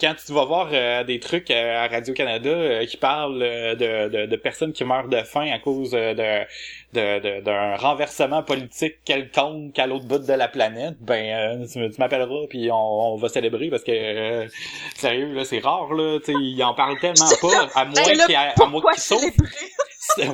quand 0.00 0.14
tu 0.24 0.32
vas 0.32 0.44
voir 0.44 0.68
euh, 0.72 1.04
des 1.04 1.20
trucs 1.20 1.50
euh, 1.50 1.84
à 1.84 1.88
Radio 1.88 2.14
Canada 2.14 2.50
euh, 2.50 2.86
qui 2.86 2.96
parlent 2.96 3.38
de, 3.38 4.08
de, 4.08 4.26
de 4.26 4.36
personnes 4.36 4.72
qui 4.72 4.84
meurent 4.84 5.08
de 5.08 5.22
faim 5.22 5.50
à 5.52 5.58
cause 5.58 5.92
de 5.92 6.44
d'un 6.92 7.76
renversement 7.76 8.42
politique 8.42 9.04
quelconque 9.04 9.78
à 9.78 9.86
l'autre 9.86 10.06
bout 10.06 10.18
de 10.18 10.32
la 10.32 10.48
planète, 10.48 10.94
ben 11.00 11.66
tu, 11.66 11.90
tu 11.90 12.00
m'appelleras 12.00 12.46
puis 12.48 12.70
on, 12.70 13.12
on 13.12 13.16
va 13.16 13.28
célébrer 13.28 13.68
parce 13.68 13.84
que 13.84 14.46
sérieux 14.94 15.34
là 15.34 15.44
c'est 15.44 15.58
rare 15.58 15.92
là, 15.92 16.18
tu 16.20 16.32
sais 16.32 16.38
ils 16.38 16.62
en 16.62 16.72
parlent 16.72 16.98
tellement 16.98 17.28
pas 17.42 17.68
à 17.74 17.84
moins 17.84 17.94
Ben 17.94 18.16
là, 18.16 18.26
qu'il 18.26 18.34
à 18.34 18.54
moins 18.56 18.70
Pourquoi 18.70 18.94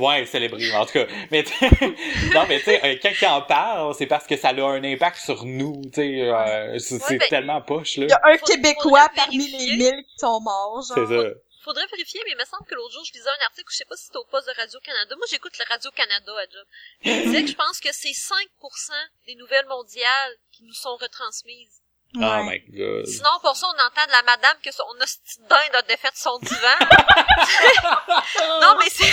Ouais, 0.01 0.27
célébrer, 0.27 0.73
en 0.75 0.87
tout 0.87 0.93
cas. 0.93 1.07
Mais 1.31 1.43
tu- 1.45 1.53
non, 2.35 2.47
mais 2.49 2.59
tu 2.59 2.64
sais, 2.66 2.85
euh, 2.85 2.97
quand 3.03 3.11
il 3.20 3.27
en 3.27 3.43
parle, 3.43 3.95
c'est 3.95 4.07
parce 4.07 4.27
que 4.27 4.37
ça 4.37 4.49
a 4.49 4.53
un 4.55 4.85
impact 4.85 5.18
sur 5.18 5.45
nous, 5.45 5.81
tu 5.87 5.91
sais. 5.95 6.20
euh, 6.23 6.79
c'est 6.79 7.03
Ouais, 7.11 7.18
ben, 7.18 7.29
tellement 7.29 7.62
poche, 7.62 7.97
là. 7.97 8.07
Il 8.07 8.11
y 8.11 8.12
a 8.12 8.20
un 8.25 8.39
Faudrait- 8.39 8.55
Québécois 8.57 8.83
faudrait 9.01 9.16
parmi 9.16 9.49
les 9.49 9.77
mille 9.77 10.05
qui 10.09 10.18
sont 10.18 10.41
morts, 10.41 10.83
genre. 10.89 10.97
C'est 11.09 11.14
ça. 11.16 11.29
Faudrait 11.64 11.87
vérifier, 11.93 12.20
mais 12.25 12.33
il 12.33 12.37
me 12.39 12.45
semble 12.45 12.66
que 12.68 12.75
l'autre 12.75 12.93
jour, 12.93 13.05
je 13.07 13.12
lisais 13.12 13.29
un 13.29 13.45
article, 13.47 13.68
je 13.70 13.77
sais 13.77 13.85
pas 13.85 13.95
si 13.97 14.07
c'était 14.07 14.16
au 14.18 14.25
poste 14.25 14.49
de 14.49 14.53
Radio-Canada. 14.59 15.14
Moi, 15.16 15.27
j'écoute 15.31 15.57
le 15.59 15.64
Radio-Canada 15.68 16.33
à 16.37 16.43
job. 16.51 16.66
Il 17.05 17.23
disait 17.23 17.43
que 17.45 17.51
je 17.51 17.55
pense 17.55 17.79
que 17.79 17.91
c'est 17.93 18.11
5% 18.11 18.93
des 19.29 19.37
nouvelles 19.37 19.66
mondiales 19.66 20.35
qui 20.51 20.64
nous 20.64 20.75
sont 20.75 20.97
retransmises. 20.97 21.82
Oh 22.15 22.43
my 22.45 22.59
god. 22.69 23.07
Sinon, 23.07 23.31
pour 23.41 23.57
ça, 23.57 23.67
on 23.69 23.73
entend 23.87 24.07
de 24.07 24.13
la 24.13 24.23
madame 24.23 24.57
que 24.63 24.71
son 24.71 24.85
hostie 25.01 25.39
de 25.41 25.49
dinde 25.49 25.75
a 25.75 25.83
défait 25.83 26.11
son 26.15 26.39
divan. 26.41 26.79
non, 28.61 28.77
mais 28.79 28.91
c'est... 28.91 29.13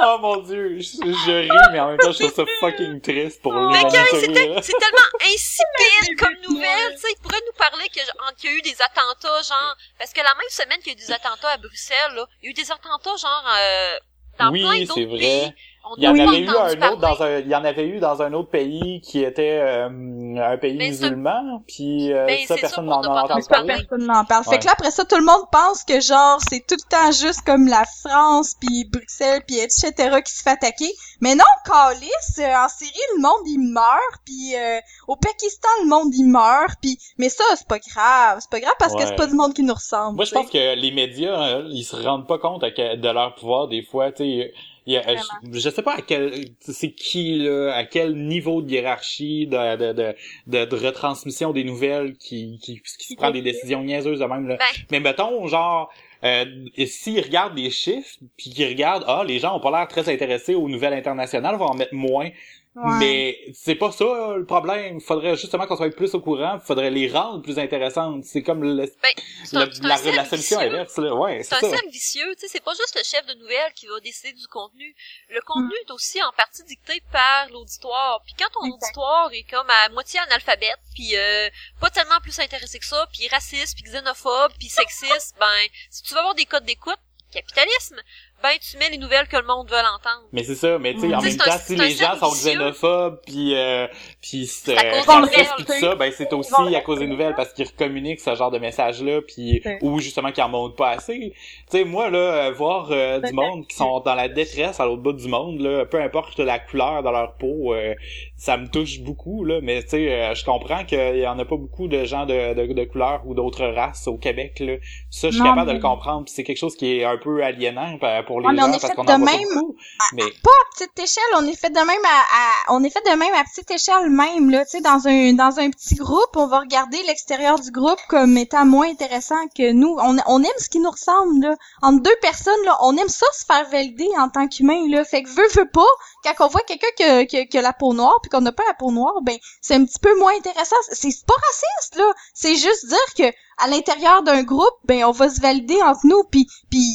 oh 0.00 0.18
mon 0.20 0.36
dieu, 0.42 0.78
je, 0.78 0.96
je 0.96 1.40
ris, 1.42 1.48
mais 1.72 1.80
en 1.80 1.88
même 1.88 1.98
temps, 1.98 2.12
je 2.12 2.18
trouve 2.24 2.34
ça 2.34 2.44
fucking 2.60 3.00
triste 3.00 3.42
pour 3.42 3.52
Mais 3.52 3.80
c'était- 3.90 4.46
là. 4.48 4.62
c'est 4.62 4.72
tellement 4.78 5.10
insipide 5.24 6.18
comme 6.18 6.36
nouvelle, 6.48 6.94
tu 6.94 7.00
sais, 7.00 7.08
il 7.16 7.20
pourrait 7.22 7.40
nous 7.46 7.52
parler 7.58 7.88
qu'il 7.88 8.02
y 8.02 8.48
a 8.48 8.56
eu 8.56 8.62
des 8.62 8.76
attentats, 8.80 9.42
genre, 9.42 9.76
parce 9.98 10.12
que 10.12 10.20
la 10.20 10.34
même 10.34 10.48
semaine 10.50 10.78
qu'il 10.80 10.88
y 10.88 10.90
a 10.90 10.98
eu 10.98 11.04
des 11.04 11.12
attentats 11.12 11.50
à 11.50 11.56
Bruxelles, 11.56 12.14
là, 12.14 12.26
il 12.42 12.46
y 12.46 12.48
a 12.48 12.50
eu 12.50 12.54
des 12.54 12.70
attentats, 12.70 13.16
genre, 13.16 13.44
euh, 13.58 13.96
dans 14.38 14.50
Oui, 14.50 14.60
plein 14.62 14.72
c'est 14.72 14.84
d'autres 14.86 15.02
vrai. 15.16 15.18
pays. 15.18 15.54
Il 15.96 16.04
y 16.04 16.08
en 16.08 16.18
avait 16.18 16.40
eu 16.40 16.48
un 16.48 16.90
autre 16.90 16.96
dans 17.00 17.22
un, 17.22 17.38
il 17.38 17.48
y 17.48 17.54
en 17.54 17.64
avait 17.64 17.86
eu 17.86 17.98
dans 18.00 18.20
un 18.22 18.32
autre 18.32 18.50
pays 18.50 19.00
qui 19.02 19.22
était 19.22 19.60
euh, 19.62 19.86
un 19.88 20.56
pays 20.58 20.76
Ben, 20.76 20.88
musulman, 20.90 21.62
puis 21.66 22.12
euh, 22.12 22.26
Ben, 22.26 22.38
ça 22.46 22.56
personne 22.56 22.86
n'en 22.86 23.00
a 23.02 23.22
entendu 23.22 23.46
parler. 23.48 23.74
personne 23.88 24.06
n'en 24.06 24.24
parle. 24.24 24.44
Ouais. 24.46 24.54
Fait 24.54 24.58
que 24.60 24.64
là, 24.66 24.72
après 24.72 24.90
ça, 24.90 25.04
tout 25.04 25.16
le 25.16 25.24
monde 25.24 25.44
pense 25.52 25.84
que 25.84 26.00
genre, 26.00 26.38
c'est 26.48 26.66
tout 26.66 26.76
le 26.76 26.88
temps 26.90 27.12
juste 27.12 27.42
comme 27.46 27.66
la 27.66 27.84
France, 28.04 28.54
puis 28.60 28.84
Bruxelles, 28.90 29.42
puis 29.46 29.58
etc. 29.58 29.92
qui 30.24 30.32
se 30.32 30.42
fait 30.42 30.50
attaquer. 30.50 30.90
Mais 31.20 31.34
non, 31.34 31.44
Calice, 31.64 32.38
euh, 32.40 32.54
en 32.64 32.68
Syrie, 32.68 32.92
le 33.16 33.22
monde, 33.22 33.46
il 33.46 33.58
meurt, 33.58 34.20
puis 34.24 34.54
euh, 34.56 34.78
au 35.08 35.16
Pakistan, 35.16 35.68
le 35.82 35.88
monde, 35.88 36.12
il 36.14 36.24
meurt, 36.26 36.76
puis... 36.82 36.98
Mais 37.18 37.28
ça, 37.28 37.44
c'est 37.54 37.66
pas 37.68 37.78
grave. 37.78 38.38
C'est 38.40 38.50
pas 38.50 38.60
grave 38.60 38.74
parce 38.78 38.92
que 38.94 38.98
Ouais. 38.98 39.06
c'est 39.06 39.16
pas 39.16 39.26
du 39.26 39.34
monde 39.34 39.54
qui 39.54 39.62
nous 39.62 39.74
ressemble. 39.74 40.16
Moi, 40.16 40.24
je 40.24 40.32
pense 40.32 40.50
que 40.50 40.74
les 40.74 40.90
médias, 40.90 41.34
hein, 41.38 41.64
ils 41.70 41.84
se 41.84 41.96
rendent 41.96 42.26
pas 42.26 42.38
compte 42.38 42.62
que- 42.62 42.96
de 42.96 43.08
leur 43.08 43.34
pouvoir 43.34 43.68
des 43.68 43.82
fois. 43.82 44.10
Tu 44.12 44.24
sais, 44.24 44.52
il 44.86 44.94
y 44.94 44.96
a- 44.96 45.02
Vraiment. 45.02 45.20
je, 45.52 45.58
je 45.58 45.70
sais 45.70 45.82
pas 45.82 45.94
à 45.96 46.00
quel, 46.00 46.32
c'est 46.60 46.92
qui 46.92 47.38
là, 47.38 47.72
à 47.74 47.84
quel 47.84 48.14
niveau 48.16 48.62
de 48.62 48.70
hiérarchie, 48.70 49.46
de 49.46 49.76
de 49.76 49.92
de, 49.92 50.14
de, 50.46 50.64
de 50.64 50.76
retransmission 50.76 51.52
des 51.52 51.64
nouvelles 51.64 52.16
qui 52.16 52.58
qui, 52.62 52.80
qui 52.80 53.06
se 53.08 53.14
prend 53.16 53.30
des 53.30 53.42
décisions 53.42 53.82
niaiseuses 53.82 54.20
de 54.20 54.24
même 54.24 54.46
là. 54.48 54.56
Ben. 54.56 54.64
Mais 54.90 55.00
mettons 55.00 55.46
genre. 55.46 55.90
Euh, 56.24 56.46
s'ils 56.86 57.20
regardent 57.20 57.56
les 57.58 57.70
chiffres, 57.70 58.16
puis 58.38 58.48
qu'ils 58.50 58.66
regardent, 58.66 59.04
ah, 59.06 59.22
les 59.24 59.38
gens 59.38 59.54
ont 59.54 59.60
pas 59.60 59.70
l'air 59.70 59.86
très 59.86 60.08
intéressés 60.12 60.54
aux 60.54 60.66
nouvelles 60.66 60.94
internationales, 60.94 61.56
vont 61.56 61.66
en 61.66 61.74
mettre 61.74 61.94
moins. 61.94 62.30
Ouais. 62.76 62.98
Mais 62.98 63.38
c'est 63.54 63.74
pas 63.74 63.90
ça 63.90 64.04
le 64.36 64.44
problème. 64.44 65.00
Faudrait 65.00 65.34
justement 65.36 65.66
qu'on 65.66 65.76
soit 65.76 65.88
plus 65.96 66.14
au 66.14 66.20
courant. 66.20 66.58
Faudrait 66.60 66.90
les 66.90 67.08
rendre 67.10 67.40
plus 67.42 67.58
intéressantes. 67.58 68.24
C'est 68.24 68.42
comme 68.42 68.62
le, 68.62 68.84
Ben, 69.02 69.10
c'est 69.44 69.56
la, 69.56 69.62
un, 69.62 70.12
la, 70.12 70.24
solution 70.26 70.58
vicieux. 70.58 70.58
inverse, 70.58 70.98
là. 70.98 71.14
Ouais, 71.14 71.42
C'est 71.42 71.48
c'est 71.48 71.54
un 71.54 71.60
ça. 71.60 71.70
cercle 71.70 71.88
vicieux, 71.90 72.34
tu 72.34 72.40
sais, 72.40 72.48
c'est 72.48 72.62
pas 72.62 72.74
juste 72.74 72.94
le 72.94 73.02
chef 73.02 73.24
de 73.26 73.32
nouvelles 73.40 73.72
qui 73.74 73.86
va 73.86 73.98
décider 74.00 74.32
du 74.34 74.46
contenu. 74.48 74.94
Le 75.30 75.40
contenu 75.46 75.72
est 75.86 75.90
aussi 75.90 76.22
en 76.22 76.30
partie 76.36 76.64
dicté 76.64 77.02
par 77.10 77.48
l'auditoire. 77.50 78.20
Puis 78.26 78.34
quand 78.38 78.50
ton 78.52 78.66
Exact. 78.66 78.82
auditoire 78.84 79.30
est 79.32 79.50
comme 79.50 79.70
à 79.70 79.88
moitié 79.90 80.20
analphabète, 80.20 80.78
puis 80.94 81.16
euh, 81.16 81.48
pas 81.80 81.88
tellement 81.88 82.20
plus 82.20 82.38
intéressé 82.40 82.78
que 82.78 82.84
ça, 82.86 83.08
puis 83.10 83.26
raciste, 83.28 83.74
puis 83.80 83.90
xénophobe, 83.90 84.52
puis 84.58 84.68
sexiste, 84.68 85.34
ben 85.40 85.46
si 85.90 86.02
tu 86.02 86.12
veux 86.12 86.20
avoir 86.20 86.34
des 86.34 86.44
codes 86.44 86.64
d'écoute, 86.66 86.98
capitalisme, 87.32 88.00
ben 88.42 88.50
tu 88.60 88.76
mets 88.78 88.90
les 88.90 88.98
nouvelles 88.98 89.26
que 89.28 89.36
le 89.36 89.46
monde 89.46 89.68
veut 89.68 89.76
entendre. 89.76 90.24
Mais 90.32 90.44
c'est 90.44 90.54
ça, 90.54 90.78
mais 90.78 90.94
tu 90.94 91.00
sais, 91.00 91.14
en 91.14 91.18
T'sais, 91.18 91.28
même 91.30 91.38
temps, 91.38 91.58
si 91.58 91.76
les 91.76 91.90
gens 91.90 92.16
sont 92.16 92.30
xénophobes, 92.30 93.20
puis 93.26 93.54
euh, 93.56 93.86
puis 94.20 94.46
c'est 94.46 94.74
racistes, 94.74 95.54
tout 95.58 95.72
ça, 95.80 95.94
ben 95.94 96.12
c'est 96.16 96.32
aussi 96.32 96.74
à 96.76 96.80
cause 96.80 96.98
des 96.98 97.06
nouvelles 97.06 97.34
parce 97.34 97.52
qu'ils 97.52 97.70
communiquent 97.72 98.20
ce 98.20 98.34
genre 98.34 98.50
de 98.50 98.58
messages-là, 98.58 99.20
puis 99.22 99.62
Ouais. 99.64 99.78
ou 99.82 99.98
justement 100.00 100.32
qu'ils 100.32 100.44
en 100.44 100.48
montrent 100.48 100.76
pas 100.76 100.90
assez. 100.90 101.32
Tu 101.70 101.78
sais, 101.78 101.84
moi 101.84 102.10
là, 102.10 102.18
euh, 102.18 102.52
voir 102.52 102.88
euh, 102.90 103.20
du 103.20 103.32
monde 103.32 103.66
qui 103.66 103.76
sont 103.76 104.00
dans 104.00 104.14
la 104.14 104.28
détresse 104.28 104.78
à 104.80 104.84
l'autre 104.84 105.02
bout 105.02 105.12
du 105.12 105.28
monde, 105.28 105.60
là, 105.60 105.84
peu 105.86 106.00
importe 106.00 106.38
la 106.38 106.58
couleur 106.58 107.02
dans 107.02 107.10
leur 107.12 107.34
peau, 107.36 107.74
euh, 107.74 107.94
ça 108.36 108.56
me 108.56 108.68
touche 108.68 109.00
beaucoup 109.00 109.44
là. 109.44 109.60
Mais 109.62 109.82
tu 109.82 109.90
sais, 109.90 110.12
euh, 110.12 110.34
je 110.34 110.44
comprends 110.44 110.84
qu'il 110.84 111.16
y 111.18 111.26
en 111.26 111.38
a 111.38 111.44
pas 111.44 111.56
beaucoup 111.56 111.88
de 111.88 112.04
gens 112.04 112.26
de, 112.26 112.54
de, 112.54 112.72
de 112.72 112.84
couleur 112.84 113.22
ou 113.24 113.34
d'autres 113.34 113.66
races 113.66 114.06
au 114.08 114.18
Québec 114.18 114.60
là. 114.60 114.74
Ça, 115.10 115.28
je 115.30 115.34
suis 115.34 115.42
capable 115.42 115.68
de 115.68 115.74
le 115.74 115.80
comprendre. 115.80 116.24
puis 116.24 116.34
c'est 116.34 116.44
quelque 116.44 116.58
chose 116.58 116.76
qui 116.76 116.98
est 116.98 117.04
un 117.04 117.16
peu 117.16 117.42
aliénant 117.42 117.96
pour 118.26 118.40
les 118.40 118.46
Ouais, 118.48 118.52
mais 118.54 118.62
on 118.62 118.68
est 118.68 118.72
parce 118.72 118.86
fait 118.88 118.94
qu'on 118.94 119.04
de 119.04 119.12
en 119.12 119.18
voit 119.18 119.26
pas 119.26 119.36
même. 119.36 119.48
beaucoup. 119.54 119.76
Mais 120.14 120.22
à 120.24 120.74
petite 120.74 120.98
échelle, 120.98 121.22
on 121.36 121.46
est 121.46 121.56
fait 121.58 121.70
de 121.70 121.78
même 121.78 121.88
à, 122.04 122.70
à- 122.70 122.74
on 122.74 122.84
est 122.84 122.90
fait 122.90 123.02
de 123.10 123.16
même 123.16 123.32
à 123.34 123.44
petite 123.44 123.70
échelle 123.70 124.10
même 124.10 124.50
là, 124.50 124.64
tu 124.64 124.72
sais 124.72 124.80
dans 124.82 125.06
un 125.08 125.32
dans 125.32 125.58
un 125.58 125.70
petit 125.70 125.94
groupe, 125.94 126.36
on 126.36 126.46
va 126.46 126.58
regarder 126.60 127.02
l'extérieur 127.04 127.58
du 127.58 127.70
groupe 127.70 127.98
comme 128.08 128.36
étant 128.36 128.66
moins 128.66 128.88
intéressant 128.90 129.46
que 129.56 129.72
nous. 129.72 129.96
On, 130.02 130.16
on 130.26 130.42
aime 130.42 130.50
ce 130.58 130.68
qui 130.68 130.80
nous 130.80 130.90
ressemble 130.90 131.40
là. 131.46 131.54
Entre 131.82 132.02
deux 132.02 132.16
personnes 132.20 132.62
là, 132.64 132.76
on 132.82 132.96
aime 132.96 133.08
ça 133.08 133.26
se 133.32 133.44
faire 133.46 133.68
valider 133.70 134.08
en 134.18 134.28
tant 134.28 134.48
qu'humain 134.48 134.86
là. 134.90 135.04
Fait 135.04 135.22
que 135.22 135.28
veut 135.30 135.48
veut 135.54 135.70
pas 135.70 135.86
quand 136.24 136.44
on 136.46 136.48
voit 136.48 136.60
quelqu'un 136.62 136.86
qui 136.96 137.04
a, 137.04 137.24
qui 137.24 137.48
qui 137.48 137.58
a 137.58 137.62
la 137.62 137.72
peau 137.72 137.94
noire 137.94 138.18
puis 138.22 138.30
qu'on 138.30 138.40
n'a 138.42 138.52
pas 138.52 138.64
la 138.66 138.74
peau 138.74 138.90
noire, 138.90 139.20
ben 139.22 139.36
c'est 139.62 139.74
un 139.74 139.84
petit 139.84 139.98
peu 140.00 140.14
moins 140.18 140.34
intéressant. 140.36 140.76
C'est 140.90 141.10
c'est 141.10 141.26
pas 141.26 141.34
raciste 141.34 141.96
là, 141.96 142.12
c'est 142.34 142.56
juste 142.56 142.86
dire 142.86 143.14
que 143.16 143.34
à 143.58 143.68
l'intérieur 143.68 144.22
d'un 144.22 144.42
groupe, 144.42 144.76
ben 144.84 145.04
on 145.04 145.12
va 145.12 145.30
se 145.30 145.40
valider 145.40 145.80
entre 145.82 146.00
nous 146.04 146.22
puis 146.30 146.46
puis 146.70 146.90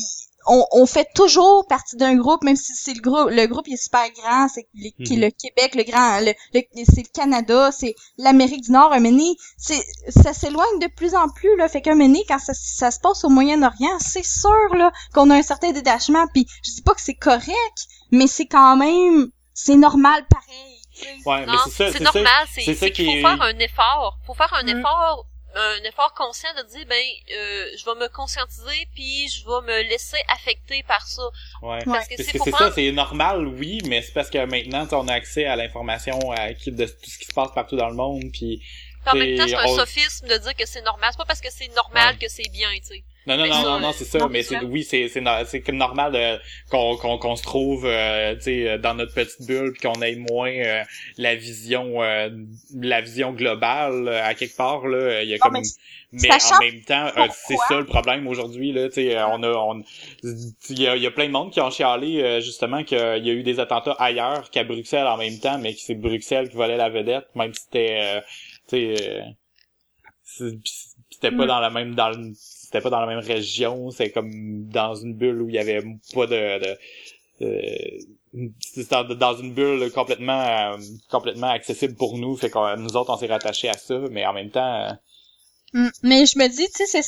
on, 0.48 0.66
on 0.72 0.86
fait 0.86 1.08
toujours 1.16 1.66
partie 1.68 1.96
d'un 1.98 2.16
groupe, 2.16 2.44
même 2.44 2.56
si 2.56 2.74
c'est 2.76 2.94
le 2.94 3.02
groupe, 3.02 3.30
le 3.30 3.46
groupe 3.48 3.68
il 3.68 3.74
est 3.74 3.84
super 3.84 4.06
grand, 4.12 4.48
c'est 4.48 4.68
le, 4.74 4.90
Mhm. 5.00 5.20
le 5.22 5.30
Québec, 5.30 5.76
le 5.76 5.84
grand, 5.84 6.20
le, 6.20 6.34
le- 6.54 6.84
c'est 6.86 7.04
le 7.04 7.12
Canada, 7.14 7.72
c'est 7.72 7.96
l'Amérique 8.18 8.64
du 8.64 8.72
Nord, 8.72 8.92
un 8.94 9.00
c'est, 9.58 9.84
ça 10.10 10.34
s'éloigne 10.34 10.80
de 10.80 10.88
plus 10.88 11.16
en 11.16 11.28
plus, 11.30 11.56
là, 11.58 11.68
fait 11.70 11.82
qu'un 11.82 11.96
donné, 11.96 12.24
quand 12.28 12.40
ça, 12.40 12.54
ça 12.54 12.92
se 12.92 13.00
passe 13.00 13.24
au 13.24 13.30
Moyen-Orient, 13.30 14.00
c'est 14.00 14.26
sûr, 14.26 14.76
là, 14.76 14.92
qu'on 15.14 15.30
a 15.30 15.36
un 15.36 15.42
certain 15.44 15.72
détachement, 15.72 16.26
puis 16.34 16.48
je 16.66 16.72
dis 16.72 16.82
pas 16.82 16.94
que 16.96 17.02
c'est 17.02 17.16
correct, 17.16 17.88
mais 18.12 18.28
c'est 18.28 18.46
quand 18.48 18.76
même, 18.78 19.30
c'est 19.54 19.76
normal 19.76 20.26
pareil, 20.30 20.82
tu 20.96 21.02
sais. 21.02 21.08
ouais, 21.26 21.46
c'est 21.92 22.00
normal, 22.02 22.26
c'est 22.54 22.62
qu'il 22.64 22.92
qui 22.94 23.06
faut 23.06 23.12
est- 23.12 23.22
faire 23.22 23.42
un 23.42 23.60
effort. 23.60 24.18
Faut 24.26 24.34
faire 24.34 24.54
un 24.54 24.64
Mm. 24.64 24.80
effort, 24.80 25.26
un 25.56 25.84
effort 25.84 26.14
conscient 26.14 26.50
de 26.58 26.64
dire 26.70 26.86
ben 26.88 27.04
euh, 27.36 27.68
je 27.78 27.86
vais 27.86 27.96
me 27.96 28.08
conscientiser 28.10 28.88
puis 28.94 29.28
je 29.30 29.44
vais 29.46 29.62
me 29.68 29.90
laisser 29.90 30.18
affecter 30.30 30.84
par 30.84 31.06
ça. 31.06 31.24
Ouais. 31.62 31.80
Parce 31.86 32.08
que 32.08 32.16
c'est 32.24 32.38
prendre- 32.38 32.58
ça, 32.58 32.72
c'est 32.74 32.92
normal, 32.92 33.46
oui, 33.48 33.80
mais 33.88 34.02
c'est 34.02 34.14
parce 34.14 34.30
que 34.30 34.44
maintenant, 34.46 34.84
tu 34.84 34.90
sais, 34.92 34.96
on 34.96 35.08
a 35.08 35.14
accès 35.14 35.46
à 35.46 35.56
l'information 35.56 36.18
de 36.20 36.86
tout 36.86 37.10
ce 37.10 37.18
qui 37.18 37.26
se 37.26 37.34
passe 37.34 37.52
partout 37.54 37.76
dans 37.76 37.90
le 37.90 37.96
monde, 37.96 38.24
puis 38.32 38.62
en 39.06 39.16
même 39.16 39.38
temps, 39.38 39.48
C'est- 39.48 39.56
un 39.56 39.66
on- 39.66 39.76
sophisme 39.76 40.28
de 40.28 40.38
dire 40.38 40.56
que 40.56 40.66
c'est 40.66 40.82
normal. 40.84 41.10
C'est 41.12 41.18
pas 41.18 41.26
parce 41.26 41.42
que 41.42 41.52
c'est 41.52 41.68
normal 41.76 42.18
que 42.18 42.28
c'est 42.30 42.50
bien, 42.52 42.70
tu 42.76 42.88
sais. 42.96 43.04
Non, 43.28 43.38
non, 43.38 43.46
non, 43.48 43.62
non, 43.64 43.76
euh, 43.76 43.80
non, 43.80 43.92
c'est 43.94 44.06
ça, 44.06 44.28
mais 44.30 44.42
c'est 44.44 44.60
oui, 44.64 44.84
c'est 44.84 45.08
c'est 45.08 45.24
c'est 45.46 45.62
que 45.62 45.72
normal 45.72 46.12
de- 46.12 46.40
qu'on 46.72 46.98
qu'on 46.98 47.18
qu'on 47.20 47.36
se 47.36 47.44
trouve, 47.44 47.86
euh, 47.86 48.36
tu 48.36 48.42
sais, 48.44 48.80
dans 48.80 48.96
notre 48.96 49.14
petite 49.14 49.46
bulle, 49.46 49.74
puis 49.74 49.82
qu'on 49.88 50.02
ait 50.02 50.16
moins 50.16 50.52
euh, 50.52 50.84
la 51.18 51.36
vision, 51.36 52.02
euh, 52.02 52.30
la 52.76 53.02
vision 53.02 53.32
globale 53.32 54.08
euh, 54.08 54.24
à 54.24 54.34
quelque 54.34 54.56
part 54.58 54.88
là. 54.88 55.22
Il 55.24 55.30
y 55.30 55.34
a 55.34 55.38
Non, 55.38 55.42
comme 55.52 55.62
mais 56.14 56.30
en 56.30 56.60
même 56.60 56.82
temps, 56.82 57.08
euh, 57.16 57.28
c'est 57.48 57.56
ça 57.70 57.78
le 57.78 57.86
problème 57.86 58.28
aujourd'hui 58.28 58.72
là. 58.74 58.88
Tu 58.90 58.96
sais, 58.96 59.16
euh, 59.16 59.28
on 59.28 59.44
a, 59.44 59.50
on, 59.54 59.84
il 60.24 60.82
y 60.82 60.88
a, 60.88 60.96
il 60.96 61.02
y 61.04 61.08
a 61.08 61.12
plein 61.12 61.28
de 61.28 61.32
monde 61.32 61.52
qui 61.52 61.62
ont 61.62 61.70
chialé 61.70 62.22
euh, 62.22 62.42
justement 62.42 62.84
qu'il 62.84 62.98
y 62.98 63.02
a 63.30 63.34
eu 63.34 63.44
des 63.44 63.60
attentats 63.60 63.96
ailleurs 64.00 64.50
qu'à 64.50 64.64
Bruxelles 64.64 65.08
en 65.08 65.18
même 65.18 65.40
temps, 65.40 65.58
mais 65.60 65.74
que 65.74 65.80
c'est 65.80 65.96
Bruxelles 65.96 66.50
qui 66.50 66.56
volait 66.56 66.76
la 66.78 66.90
vedette, 66.90 67.28
même 67.36 67.54
si 67.54 67.62
c'était, 67.64 68.00
euh, 68.02 68.22
tu 68.68 68.96
sais, 68.96 69.10
euh, 69.10 69.22
c'est- 70.24 70.58
c'était 71.10 71.32
pas 71.32 71.44
Mm. 71.46 71.48
dans 71.48 71.60
la 71.60 71.70
même 71.70 71.96
dans 71.96 72.10
le- 72.10 72.34
c'était 72.72 72.82
pas 72.82 72.90
dans 72.90 73.02
la 73.02 73.08
même 73.08 73.20
région, 73.20 73.92
c'est 73.92 74.12
comme 74.12 74.70
dans 74.70 74.96
une 74.96 75.14
bulle 75.14 75.42
où 75.42 75.50
il 75.50 75.56
y 75.56 75.60
avait 75.60 75.84
pas 76.14 76.26
de, 76.26 76.60
de 76.64 76.78
euh, 77.42 78.00
c'était 78.62 79.04
dans, 79.16 79.36
une 79.36 79.54
bulle 79.54 79.92
complètement 79.92 80.42
euh, 80.42 80.78
complètement 81.10 81.50
accessible 81.50 81.96
pour 81.96 82.18
nous 82.18 82.38
fait 82.38 82.50
que 82.50 82.78
nous 82.78 82.96
autres 82.96 83.12
on 83.12 83.18
s'est 83.18 83.28
rattachés 83.28 83.68
à 83.68 83.74
ça 83.74 84.00
mais 84.10 84.26
en 84.26 84.32
même 84.32 84.52
temps 84.52 84.90
euh. 84.90 84.94
Mais 86.04 86.26
je 86.26 86.38
me 86.38 86.48
dis, 86.48 86.68
tu 86.76 86.86
sais, 86.86 87.02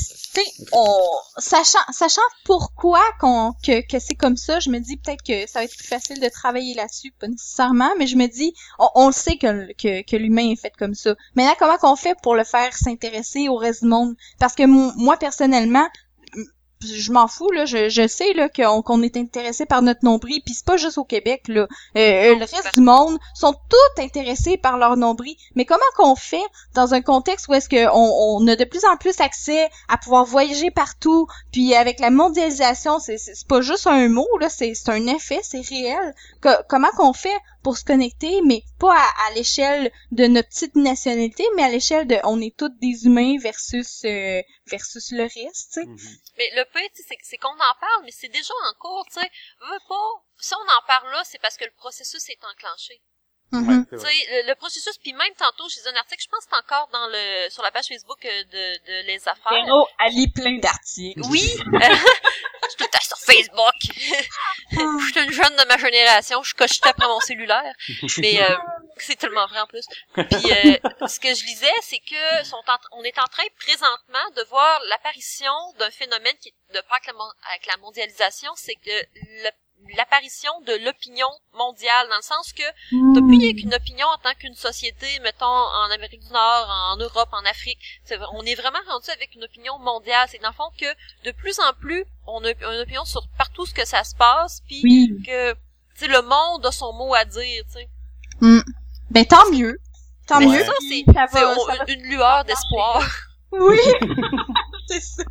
on, 0.72 0.97
sachant, 1.38 1.80
sachant 1.91 2.22
pourquoi 2.45 3.01
qu'on, 3.20 3.53
que, 3.66 3.86
que 3.86 3.99
c'est 3.99 4.16
comme 4.16 4.38
ça, 4.38 4.59
je 4.59 4.70
me 4.70 4.80
dis 4.80 4.97
peut-être 4.97 5.22
que 5.22 5.49
ça 5.49 5.59
va 5.59 5.66
être 5.66 5.76
plus 5.76 5.88
facile 5.88 6.20
de 6.20 6.30
travailler 6.30 6.74
là-dessus, 6.74 7.11
pas 7.20 7.28
nécessairement, 7.28 7.91
mais 7.97 8.07
je 8.07 8.16
me 8.16 8.28
dis, 8.28 8.53
on, 8.80 8.88
on 8.95 9.07
le 9.07 9.14
sait 9.14 9.38
que, 9.38 9.74
que, 9.74 10.01
que 10.09 10.16
l'humain 10.16 10.51
est 10.51 10.61
fait 10.61 10.74
comme 10.78 10.93
ça. 10.93 11.16
Maintenant, 11.36 11.55
comment 11.59 11.78
qu'on 11.78 11.95
fait 11.97 12.16
pour 12.22 12.36
le 12.36 12.45
faire 12.45 12.76
s'intéresser 12.76 13.49
au 13.49 13.57
reste 13.57 13.84
du 13.84 13.89
monde? 13.89 14.16
Parce 14.39 14.55
que 14.55 14.66
moi, 14.66 15.18
personnellement, 15.18 15.88
je 16.86 17.11
m'en 17.11 17.27
fous 17.27 17.51
là, 17.51 17.65
je, 17.65 17.89
je 17.89 18.07
sais 18.07 18.34
là 18.34 18.49
qu'on 18.49 18.81
qu'on 18.81 19.01
est 19.01 19.17
intéressé 19.17 19.65
par 19.65 19.81
notre 19.81 20.03
nombril, 20.03 20.41
puis 20.45 20.53
c'est 20.53 20.65
pas 20.65 20.77
juste 20.77 20.97
au 20.97 21.03
Québec 21.03 21.43
là. 21.47 21.67
Euh, 21.97 22.36
le 22.36 22.39
reste 22.39 22.75
du 22.75 22.81
monde 22.81 23.17
sont 23.34 23.53
tous 23.69 24.01
intéressés 24.01 24.57
par 24.57 24.77
leur 24.77 24.97
nombril. 24.97 25.36
Mais 25.55 25.65
comment 25.65 25.81
qu'on 25.95 26.15
fait 26.15 26.43
dans 26.75 26.93
un 26.93 27.01
contexte 27.01 27.47
où 27.47 27.53
est-ce 27.53 27.69
que 27.69 27.88
on, 27.93 28.39
on 28.43 28.47
a 28.47 28.55
de 28.55 28.63
plus 28.65 28.86
en 28.86 28.97
plus 28.97 29.19
accès 29.19 29.69
à 29.88 29.97
pouvoir 29.97 30.25
voyager 30.25 30.71
partout, 30.71 31.27
puis 31.51 31.75
avec 31.75 31.99
la 31.99 32.09
mondialisation, 32.09 32.99
c'est 32.99 33.17
pas 33.47 33.61
juste 33.61 33.88
un 33.88 34.09
mot 34.09 34.27
là, 34.39 34.49
c'est 34.49 34.73
un 34.88 35.07
effet, 35.07 35.39
c'est 35.43 35.61
réel. 35.61 36.13
Co- 36.41 36.49
comment 36.69 36.89
qu'on 36.97 37.13
fait 37.13 37.38
pour 37.64 37.78
se 37.78 37.84
connecter, 37.86 38.41
mais 38.43 38.64
pas 38.80 38.95
à, 38.95 39.28
à 39.28 39.32
l'échelle 39.32 39.91
de 40.11 40.26
notre 40.28 40.49
petite 40.49 40.76
nationalité, 40.76 41.43
mais 41.55 41.64
à 41.64 41.70
l'échelle 41.70 42.05
de 42.07 42.18
on 42.26 42.39
est 42.41 42.55
tous 42.57 42.70
des 42.80 43.05
humains 43.05 43.38
versus 43.39 44.03
euh, 44.05 44.41
versus 44.68 45.11
le 45.11 45.24
reste, 45.24 45.72
tu 45.74 45.82
sais. 45.82 45.86
Mais 46.38 46.49
le 46.55 46.64
pire, 46.72 46.89
tu 46.95 47.01
sais, 47.01 47.07
c'est- 47.09 47.18
c'est 47.24 47.38
qu'on 47.38 47.49
en 47.49 47.76
parle, 47.80 48.03
mais 48.05 48.11
c'est 48.11 48.28
déjà 48.30 48.53
en 48.70 48.74
cours, 48.80 49.05
tu 49.11 49.20
sais. 49.20 49.30
Veux 49.61 49.80
pas. 49.88 50.09
Si 50.39 50.53
on 50.55 50.78
en 50.78 50.86
parle 50.88 51.09
là, 51.11 51.24
c'est 51.26 51.39
parce 51.39 51.57
que 51.57 51.66
le 51.66 51.72
processus 51.78 52.30
est 52.30 52.43
enclenché. 52.43 53.01
Ouais, 53.53 53.75
c'est 53.89 53.95
Tu 53.97 54.01
vrai. 54.01 54.11
sais, 54.11 54.41
le, 54.43 54.47
le 54.49 54.55
processus, 54.55 54.97
puis 54.97 55.13
même 55.13 55.33
tantôt, 55.37 55.67
j'ai 55.69 55.87
un 55.87 55.95
article, 55.95 56.23
je 56.23 56.27
pense 56.29 56.45
que 56.45 56.51
c'est 56.51 56.57
encore 56.57 56.89
dans 56.91 57.07
le 57.07 57.49
sur 57.49 57.61
la 57.63 57.71
page 57.71 57.85
Facebook 57.87 58.25
euh, 58.25 58.43
de, 58.45 58.85
de 58.87 59.07
Les 59.07 59.27
Affaires. 59.27 59.63
Véro, 59.65 59.87
elle 59.99 60.13
lit 60.13 60.31
plein 60.31 60.57
d'articles. 60.59 61.21
Oui! 61.29 61.41
je 61.57 62.67
suis 62.69 62.77
tout 62.77 62.83
le 62.83 62.89
temps 62.89 62.99
sur 63.01 63.17
Facebook. 63.17 63.73
je 64.71 65.11
suis 65.11 65.23
une 65.23 65.31
jeune 65.31 65.55
de 65.55 65.67
ma 65.67 65.77
génération, 65.77 66.41
je 66.43 66.53
coche 66.55 66.79
tout 66.81 66.89
après 66.89 67.07
mon 67.07 67.19
cellulaire. 67.19 67.73
Mais 68.17 68.41
euh, 68.41 68.55
c'est 68.97 69.15
tellement 69.17 69.45
vrai 69.47 69.59
en 69.59 69.67
plus. 69.67 69.85
Puis 70.15 70.51
euh, 70.51 71.07
ce 71.07 71.19
que 71.19 71.33
je 71.33 71.43
lisais, 71.45 71.71
c'est 71.81 71.99
que 71.99 72.45
sont 72.45 72.61
en- 72.67 72.97
on 72.99 73.03
est 73.03 73.17
en 73.19 73.27
train 73.27 73.43
présentement 73.59 74.29
de 74.35 74.43
voir 74.49 74.81
l'apparition 74.89 75.53
d'un 75.79 75.91
phénomène 75.91 76.35
qui 76.41 76.49
est 76.49 76.73
de 76.75 76.81
part 76.81 76.93
avec 76.97 77.07
la, 77.07 77.13
mon- 77.13 77.33
avec 77.51 77.65
la 77.67 77.77
mondialisation, 77.77 78.51
c'est 78.55 78.75
que 78.75 78.89
le- 79.43 79.51
l'apparition 79.97 80.51
de 80.61 80.73
l'opinion 80.86 81.27
mondiale, 81.53 82.07
dans 82.09 82.15
le 82.17 82.21
sens 82.21 82.53
que 82.53 82.63
Hmm. 82.91 83.13
T'as 83.13 83.21
plus 83.21 83.38
rien 83.38 83.53
qu'une 83.53 83.73
opinion 83.73 84.07
en 84.07 84.17
tant 84.17 84.34
qu'une 84.36 84.55
société, 84.55 85.07
mettons, 85.21 85.45
en 85.45 85.89
Amérique 85.91 86.21
du 86.21 86.31
Nord, 86.34 86.67
en 86.91 86.97
Europe, 86.97 87.29
en 87.31 87.45
Afrique. 87.45 87.79
Vrai, 88.07 88.19
on 88.34 88.43
est 88.45 88.55
vraiment 88.55 88.79
rendu 88.88 89.09
avec 89.11 89.34
une 89.36 89.43
opinion 89.43 89.77
mondiale. 89.79 90.27
C'est 90.31 90.39
dans 90.41 90.49
le 90.49 90.53
fond 90.55 90.69
que 90.79 90.86
de 91.25 91.31
plus 91.31 91.59
en 91.59 91.73
plus, 91.79 92.05
on 92.27 92.43
a 92.43 92.51
une 92.51 92.81
opinion 92.81 93.05
sur 93.05 93.27
partout 93.38 93.65
ce 93.65 93.73
que 93.73 93.86
ça 93.86 94.03
se 94.03 94.15
passe, 94.15 94.61
puis 94.67 94.81
Oui. 94.84 95.23
que 95.25 95.53
tu 95.53 95.59
sais, 95.95 96.07
le 96.07 96.21
monde 96.23 96.65
a 96.65 96.71
son 96.71 96.91
mot 96.93 97.13
à 97.13 97.25
dire, 97.25 97.63
tu 97.65 97.73
sais. 97.73 97.89
Ben 99.11 99.25
tant 99.25 99.49
mieux. 99.51 99.77
Tant 100.27 100.39
Mais 100.39 100.47
mieux. 100.47 100.59
c'est 100.59 100.65
ça, 100.65 100.73
c'est 100.79 100.99
une, 100.99 101.99
une 101.99 102.09
lueur 102.09 102.43
d'espoir. 102.45 103.03
Oui. 103.51 103.77
c'est 104.88 104.99
ça. 105.01 105.23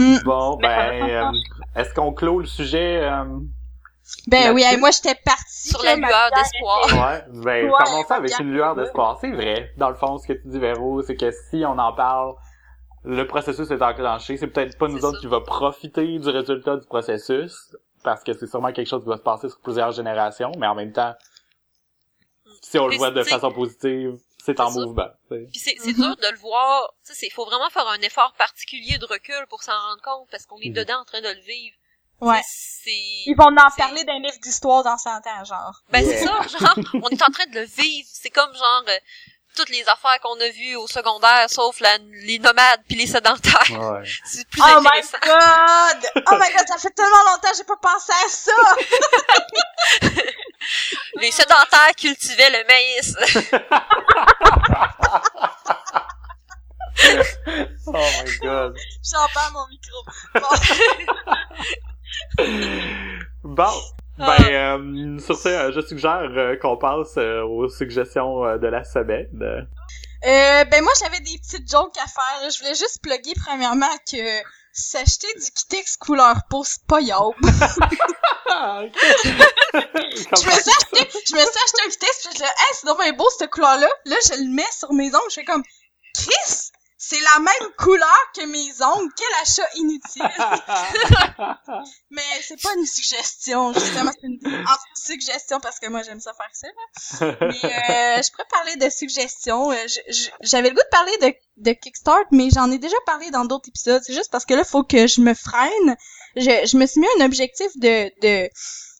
Hmm. 0.00 0.16
bon 0.24 0.56
ben 0.56 1.06
va 1.06 1.28
euh, 1.28 1.32
est-ce 1.76 1.92
qu'on 1.92 2.12
clôt 2.12 2.40
le 2.40 2.46
sujet 2.46 3.02
euh, 3.02 3.24
Ben 4.26 4.54
oui, 4.54 4.64
moi 4.78 4.90
j'étais 4.92 5.14
partie 5.22 5.68
Sur 5.68 5.82
la 5.82 5.96
lueur 5.96 6.30
d'espoir. 6.34 6.86
Ouais, 6.86 7.24
ben 7.28 7.70
Ouais, 7.70 7.70
commençons 7.84 8.14
avec 8.14 8.38
une 8.38 8.52
lueur 8.52 8.74
d'espoir. 8.74 9.18
C'est 9.20 9.30
vrai. 9.30 9.72
Dans 9.76 9.90
le 9.90 9.96
fond, 9.96 10.16
ce 10.16 10.26
que 10.26 10.32
tu 10.32 10.48
dis, 10.48 10.58
Véro, 10.58 11.02
c'est 11.02 11.16
que 11.16 11.30
si 11.50 11.64
on 11.66 11.78
en 11.78 11.92
parle, 11.92 12.34
le 13.04 13.26
processus 13.26 13.70
est 13.70 13.82
enclenché. 13.82 14.38
C'est 14.38 14.46
peut-être 14.46 14.78
pas 14.78 14.88
nous 14.88 15.04
autres 15.04 15.16
ça. 15.16 15.20
qui 15.20 15.26
va 15.26 15.40
profiter 15.40 16.18
du 16.18 16.28
résultat 16.30 16.78
du 16.78 16.86
processus, 16.86 17.76
parce 18.02 18.24
que 18.24 18.32
c'est 18.32 18.46
sûrement 18.46 18.72
quelque 18.72 18.88
chose 18.88 19.02
qui 19.02 19.08
va 19.10 19.18
se 19.18 19.22
passer 19.22 19.50
sur 19.50 19.60
plusieurs 19.60 19.92
générations, 19.92 20.52
mais 20.58 20.66
en 20.66 20.74
même 20.74 20.92
temps, 20.92 21.12
si 22.62 22.78
on 22.78 22.88
le 22.88 22.96
voit 22.96 23.10
de 23.10 23.22
façon 23.22 23.52
positive, 23.52 24.16
c'est 24.44 24.60
en 24.60 24.70
mouvement. 24.70 25.08
Puis 25.28 25.48
c'est 25.54 25.76
c'est 25.80 25.92
Mhm. 25.96 26.04
dur 26.06 26.16
de 26.16 26.28
le 26.28 26.38
voir. 26.38 26.94
Il 27.22 27.32
faut 27.32 27.44
vraiment 27.44 27.70
faire 27.70 27.86
un 27.88 28.00
effort 28.00 28.32
particulier 28.38 28.98
de 28.98 29.06
recul 29.06 29.46
pour 29.48 29.62
s'en 29.62 29.72
rendre 29.78 30.02
compte, 30.02 30.28
parce 30.30 30.46
qu'on 30.46 30.58
est 30.60 30.68
Mhm. 30.70 30.74
dedans 30.74 31.00
en 31.00 31.04
train 31.04 31.20
de 31.20 31.28
le 31.28 31.40
vivre. 31.40 31.76
Ouais. 32.20 32.40
C'est 32.44 32.90
Ils 33.26 33.34
vont 33.36 33.44
en 33.46 33.70
c'est- 33.70 33.78
parler 33.82 34.04
d'un 34.04 34.18
livre 34.18 34.38
d'histoire 34.42 34.84
dans 34.84 34.98
100 34.98 35.16
ans, 35.26 35.44
genre. 35.44 35.80
Ben 35.90 36.04
c'est 36.04 36.18
ça, 36.24 36.40
genre, 36.58 36.74
on 37.04 37.08
est 37.08 37.22
en 37.22 37.30
train 37.30 37.46
de 37.46 37.54
le 37.60 37.64
vivre. 37.64 38.08
C'est 38.12 38.28
comme 38.30 38.52
genre, 38.54 38.84
euh, 38.88 38.98
toutes 39.56 39.70
les 39.70 39.82
affaires 39.88 40.20
qu'on 40.22 40.38
a 40.38 40.48
vues 40.50 40.76
au 40.76 40.86
secondaire, 40.86 41.48
sauf 41.48 41.80
la, 41.80 41.96
les 41.98 42.38
nomades 42.38 42.82
puis 42.86 42.96
les 42.96 43.06
sédentaires. 43.06 43.64
Ouais. 43.70 44.04
C'est 44.24 44.46
plus 44.48 44.60
Oh 44.62 44.80
my 44.80 44.86
intéressant. 44.86 45.18
god! 45.24 46.24
Oh 46.30 46.34
my 46.38 46.52
god, 46.56 46.68
ça 46.68 46.78
fait 46.78 46.90
tellement 46.90 47.24
longtemps 47.32 47.50
que 47.50 47.56
j'ai 47.56 47.64
pas 47.64 47.76
pensé 47.82 48.12
à 48.12 48.28
ça! 48.28 48.52
Les 51.20 51.30
sédentaires 51.30 51.94
cultivaient 51.96 52.50
le 52.50 52.66
maïs. 52.66 53.14
Oh 57.86 57.92
my 57.92 58.38
god. 58.42 58.76
J'en 59.02 59.26
parle 59.34 59.52
mon 59.52 59.66
micro. 59.68 60.04
Bon. 63.42 63.54
Bon. 63.54 63.70
Ah. 64.18 64.36
Ben, 64.38 64.52
euh, 64.52 65.18
sur 65.18 65.36
ce, 65.36 65.72
je 65.74 65.80
suggère 65.80 66.30
euh, 66.36 66.56
qu'on 66.56 66.76
passe 66.76 67.16
euh, 67.16 67.42
aux 67.42 67.68
suggestions 67.68 68.44
euh, 68.44 68.58
de 68.58 68.66
la 68.66 68.84
semaine. 68.84 69.28
Euh, 69.42 69.62
ben 70.64 70.82
moi 70.82 70.92
j'avais 71.02 71.20
des 71.20 71.38
petites 71.38 71.70
jokes 71.70 71.96
à 71.96 72.06
faire. 72.06 72.50
Je 72.50 72.58
voulais 72.58 72.74
juste 72.74 73.00
plugger 73.02 73.32
premièrement 73.46 73.96
que 74.10 74.42
s'acheter 74.80 75.28
du 75.34 75.50
Kitex 75.50 75.96
couleur 75.96 76.36
peau, 76.48 76.64
c'est 76.64 76.84
pas 76.86 77.00
yob. 77.00 77.34
Je 78.52 80.46
me 80.46 80.50
suis 80.50 80.50
acheté, 80.50 81.08
je 81.26 81.34
me 81.34 81.40
suis 81.40 81.62
acheté 81.64 81.82
un 81.86 81.90
Kitex 81.90 82.26
pis 82.26 82.36
je 82.36 82.40
là, 82.40 82.48
hey, 82.48 82.74
c'est 82.74 82.96
bien 82.98 83.12
beau 83.12 83.28
cette 83.38 83.50
couleur-là. 83.50 83.88
Là, 84.04 84.16
je 84.26 84.34
le 84.40 84.48
mets 84.50 84.72
sur 84.76 84.92
mes 84.92 85.08
ongles, 85.08 85.30
je 85.30 85.34
fais 85.34 85.44
comme, 85.44 85.62
Chris, 86.14 86.69
c'est 87.02 87.18
la 87.18 87.40
même 87.40 87.72
couleur 87.78 88.18
que 88.36 88.44
mes 88.44 88.82
ongles. 88.84 89.10
Quel 89.16 89.26
achat 89.42 89.66
inutile. 89.76 90.22
Mais 92.10 92.22
c'est 92.46 92.60
pas 92.60 92.74
une 92.76 92.84
suggestion, 92.84 93.72
justement, 93.72 94.10
c'est 94.12 94.26
une 94.26 94.38
anti-suggestion 94.44 95.60
parce 95.60 95.78
que 95.80 95.88
moi 95.88 96.02
j'aime 96.02 96.20
ça 96.20 96.32
faire 96.34 96.50
ça. 96.52 96.66
là. 96.68 97.36
Mais 97.40 97.64
euh, 98.18 98.22
je 98.22 98.30
pourrais 98.30 98.48
parler 98.50 98.76
de 98.76 98.90
suggestions. 98.90 99.72
Euh, 99.72 99.76
J'avais 100.42 100.68
le 100.68 100.74
goût 100.74 100.82
de 100.82 100.90
parler 100.90 101.16
de, 101.22 101.70
de 101.70 101.72
Kickstart, 101.72 102.24
mais 102.32 102.50
j'en 102.50 102.70
ai 102.70 102.76
déjà 102.78 102.96
parlé 103.06 103.30
dans 103.30 103.46
d'autres 103.46 103.68
épisodes. 103.70 104.02
C'est 104.04 104.12
juste 104.14 104.30
parce 104.30 104.44
que 104.44 104.52
là, 104.52 104.64
faut 104.64 104.84
que 104.84 105.06
je 105.06 105.22
me 105.22 105.32
freine. 105.32 105.96
Je, 106.36 106.66
je 106.66 106.76
me 106.76 106.84
suis 106.84 107.00
mis 107.00 107.08
un 107.18 107.24
objectif 107.24 107.68
de, 107.76 108.10
de, 108.20 108.50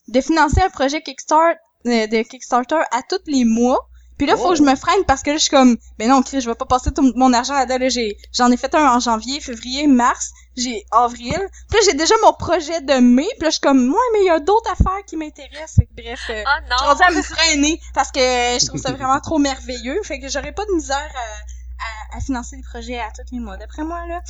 de 0.08 0.20
financer 0.22 0.62
un 0.62 0.70
projet 0.70 1.02
Kickstart, 1.02 1.56
euh, 1.86 2.06
de 2.06 2.22
Kickstarter 2.22 2.80
à 2.92 3.02
tous 3.02 3.20
les 3.26 3.44
mois. 3.44 3.86
Puis 4.20 4.26
là, 4.26 4.36
faut 4.36 4.48
Oh. 4.48 4.50
que 4.50 4.56
je 4.56 4.62
me 4.62 4.76
freine 4.76 5.02
parce 5.06 5.22
que 5.22 5.30
là, 5.30 5.36
je 5.38 5.40
suis 5.44 5.50
comme, 5.50 5.78
ben 5.98 6.10
non, 6.10 6.20
Chris, 6.20 6.42
je 6.42 6.50
vais 6.50 6.54
pas 6.54 6.66
passer 6.66 6.92
tout 6.92 7.10
mon 7.16 7.32
argent 7.32 7.54
là-dedans. 7.54 7.78
Là, 7.78 7.88
j'ai, 7.88 8.18
j'en 8.34 8.50
ai 8.52 8.58
fait 8.58 8.74
un 8.74 8.86
en 8.96 9.00
janvier, 9.00 9.40
février, 9.40 9.86
mars, 9.86 10.32
j'ai 10.58 10.84
avril. 10.90 11.32
Puis 11.70 11.78
là, 11.78 11.78
j'ai 11.86 11.94
déjà 11.94 12.14
mon 12.22 12.34
projet 12.34 12.82
de 12.82 13.00
mai. 13.00 13.26
Puis 13.38 13.44
là, 13.44 13.48
je 13.48 13.52
suis 13.52 13.60
comme, 13.62 13.88
ouais, 13.88 14.08
mais 14.12 14.18
il 14.20 14.26
y 14.26 14.28
a 14.30 14.38
d'autres 14.40 14.70
affaires 14.72 15.02
qui 15.06 15.16
m'intéressent. 15.16 15.76
Fait 15.76 15.86
que 15.86 15.94
Bref, 16.02 16.20
je 16.28 16.32
suis 16.34 16.42
non. 16.68 16.76
rendue 16.76 17.02
à 17.02 17.10
me 17.12 17.22
freiner 17.22 17.80
parce 17.94 18.10
que 18.12 18.20
je 18.20 18.66
trouve 18.66 18.78
ça 18.82 18.92
vraiment 18.92 19.18
trop 19.20 19.38
merveilleux. 19.38 20.02
Fait 20.02 20.20
que 20.20 20.28
j'aurais 20.28 20.52
pas 20.52 20.66
de 20.66 20.74
misère 20.74 20.98
à, 21.16 22.14
à, 22.14 22.18
à 22.18 22.20
financer 22.20 22.56
des 22.56 22.62
projets 22.62 22.98
à 23.00 23.08
tous 23.16 23.32
les 23.32 23.40
mois, 23.40 23.56
d'après 23.56 23.84
moi, 23.84 24.04
là. 24.06 24.20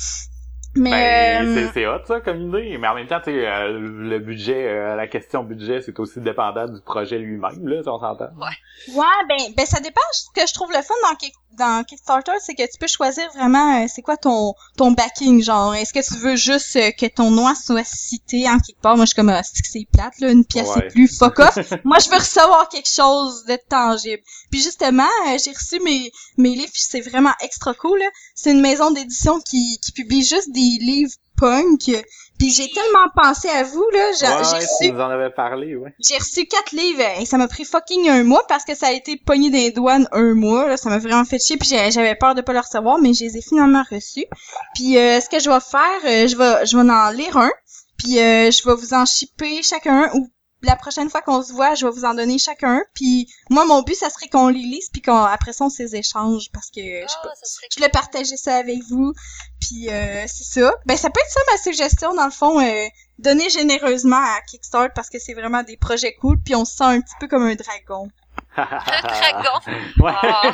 Mais, 0.73 0.89
Ben, 0.89 1.47
euh, 1.47 1.53
c'est- 1.67 1.73
c'est 1.73 1.87
hot 1.87 1.99
ça 2.07 2.21
comme 2.21 2.47
idée, 2.47 2.77
mais 2.79 2.87
en 2.87 2.95
même 2.95 3.07
temps, 3.07 3.19
tu 3.21 3.31
sais, 3.31 3.45
euh, 3.45 3.77
le 3.77 4.19
budget, 4.19 4.69
euh, 4.69 4.95
la 4.95 5.05
question 5.07 5.43
budget, 5.43 5.81
c'est 5.81 5.99
aussi 5.99 6.21
dépendant 6.21 6.65
du 6.65 6.79
projet 6.81 7.17
lui-même, 7.19 7.67
là, 7.67 7.83
si 7.83 7.89
on 7.89 7.99
s'entend. 7.99 8.29
Ouais, 8.37 9.05
ben, 9.27 9.37
ben 9.57 9.65
ça 9.65 9.81
dépend. 9.81 9.99
Ce 10.13 10.27
que 10.33 10.47
je 10.47 10.53
trouve 10.53 10.71
le 10.71 10.81
fun 10.81 10.93
dans, 11.03 11.15
Kick- 11.15 11.33
dans 11.57 11.83
Kickstarter, 11.83 12.31
c'est 12.39 12.53
que 12.55 12.63
tu 12.63 12.77
peux 12.79 12.87
choisir 12.87 13.29
vraiment 13.35 13.81
euh, 13.83 13.85
c'est 13.93 14.01
quoi 14.01 14.15
ton 14.15 14.53
ton 14.77 14.91
backing, 14.91 15.43
genre. 15.43 15.75
Est-ce 15.75 15.91
que 15.93 15.99
tu 16.07 16.17
veux 16.21 16.37
juste 16.37 16.75
euh, 16.77 16.91
que 16.97 17.05
ton 17.07 17.31
nom 17.31 17.53
soit 17.53 17.83
cité 17.85 18.47
en 18.49 18.57
quelque 18.59 18.79
part? 18.81 18.95
Moi, 18.95 19.03
je 19.03 19.09
suis 19.09 19.15
comme, 19.15 19.29
ah, 19.29 19.41
c'est 19.43 19.85
plate, 19.91 20.19
là, 20.19 20.31
une 20.31 20.45
pièce 20.45 20.73
Ouais. 20.75 20.87
plus 20.87 21.07
fuck 21.17 21.37
off. 21.39 21.57
Moi, 21.83 21.97
je 21.99 22.09
veux 22.09 22.15
recevoir 22.17 22.69
quelque 22.69 22.87
chose 22.89 23.43
de 23.45 23.57
tangible. 23.69 24.23
Puis 24.49 24.61
justement, 24.61 25.03
euh, 25.27 25.37
j'ai 25.43 25.51
reçu 25.51 25.81
mes 25.83 26.11
mes 26.37 26.55
livres, 26.55 26.71
c'est 26.73 27.01
vraiment 27.01 27.33
extra 27.43 27.73
cool. 27.73 27.99
là. 27.99 28.05
C'est 28.41 28.51
une 28.51 28.61
maison 28.61 28.91
d'édition 28.91 29.39
qui 29.39 29.79
qui 29.83 29.91
publie 29.91 30.23
juste 30.23 30.51
des 30.51 30.77
livres 30.79 31.13
punk. 31.37 31.91
Puis 32.39 32.49
j'ai 32.49 32.69
tellement 32.71 33.07
pensé 33.15 33.49
à 33.49 33.63
vous 33.63 33.85
là, 33.93 34.11
j'ai 34.19 34.25
Ouais, 34.25 34.43
j'ai 34.43 34.57
ouais, 34.57 34.65
reçu 34.65 34.91
nous 34.91 34.99
en 34.99 35.29
parlé, 35.35 35.75
ouais. 35.75 35.93
j'ai 35.99 36.17
reçu 36.17 36.45
quatre 36.47 36.71
livres 36.71 37.03
et 37.19 37.25
ça 37.25 37.37
m'a 37.37 37.47
pris 37.47 37.65
fucking 37.65 38.09
un 38.09 38.23
mois 38.23 38.43
parce 38.47 38.65
que 38.65 38.73
ça 38.73 38.87
a 38.87 38.91
été 38.93 39.15
pogné 39.15 39.51
des 39.51 39.69
douanes 39.69 40.07
un 40.11 40.33
mois. 40.33 40.67
Là, 40.67 40.77
ça 40.77 40.89
m'a 40.89 40.97
vraiment 40.97 41.23
fait 41.23 41.37
chier 41.37 41.57
puis 41.57 41.69
j'avais 41.69 42.15
peur 42.15 42.33
de 42.33 42.41
pas 42.41 42.53
le 42.53 42.59
recevoir, 42.59 42.97
mais 42.99 43.13
je 43.13 43.25
les 43.25 43.37
ai 43.37 43.41
finalement 43.43 43.83
reçus. 43.91 44.25
Puis 44.73 44.97
euh, 44.97 45.19
ce 45.21 45.29
que 45.29 45.39
je 45.39 45.49
vais 45.51 45.59
faire, 45.59 46.01
euh, 46.05 46.27
je 46.27 46.35
vais 46.35 46.65
je 46.65 46.75
vais 46.77 46.91
en 46.91 47.11
lire 47.11 47.37
un, 47.37 47.51
puis 47.97 48.19
euh, 48.19 48.49
je 48.49 48.67
vais 48.67 48.75
vous 48.75 48.95
en 48.95 49.05
shipper 49.05 49.61
chacun 49.61 50.09
ou 50.15 50.27
la 50.63 50.75
prochaine 50.75 51.09
fois 51.09 51.21
qu'on 51.21 51.41
se 51.41 51.51
voit, 51.53 51.75
je 51.75 51.85
vais 51.85 51.91
vous 51.91 52.05
en 52.05 52.13
donner 52.13 52.37
chacun. 52.37 52.77
un. 52.77 52.83
Puis 52.93 53.31
moi, 53.49 53.65
mon 53.65 53.81
but, 53.81 53.95
ça 53.95 54.09
serait 54.09 54.27
qu'on 54.27 54.49
les 54.49 54.59
lise 54.59 54.89
puis 54.89 55.01
qu'après 55.01 55.53
ça, 55.53 55.65
on 55.65 55.69
se 55.69 55.81
les 55.83 55.95
échange 55.95 56.51
parce 56.53 56.69
que 56.69 56.81
je 56.81 57.07
sais 57.07 57.17
pas. 57.23 57.29
Ah, 57.31 57.35
ça 57.35 57.45
serait 57.45 57.67
Je 57.71 57.77
voulais 57.77 57.89
partager 57.89 58.37
ça 58.37 58.55
avec 58.57 58.79
vous. 58.89 59.13
Puis 59.59 59.89
euh, 59.89 60.25
c'est 60.27 60.43
ça. 60.43 60.73
Ben 60.85 60.97
ça 60.97 61.09
peut 61.09 61.19
être 61.19 61.31
ça 61.31 61.39
ma 61.51 61.57
suggestion 61.57 62.13
dans 62.13 62.25
le 62.25 62.31
fond. 62.31 62.59
Euh, 62.59 62.87
donner 63.19 63.49
généreusement 63.49 64.17
à 64.17 64.41
Kickstart 64.49 64.93
parce 64.93 65.09
que 65.09 65.19
c'est 65.19 65.33
vraiment 65.33 65.63
des 65.63 65.77
projets 65.77 66.13
cool. 66.15 66.37
Puis 66.43 66.55
on 66.55 66.65
se 66.65 66.75
sent 66.75 66.83
un 66.83 67.01
petit 67.01 67.15
peu 67.19 67.27
comme 67.27 67.43
un 67.43 67.55
dragon. 67.55 68.09
Un 68.57 68.65
dragon? 69.01 69.59
Ouais. 69.99 70.11
Ah. 70.23 70.51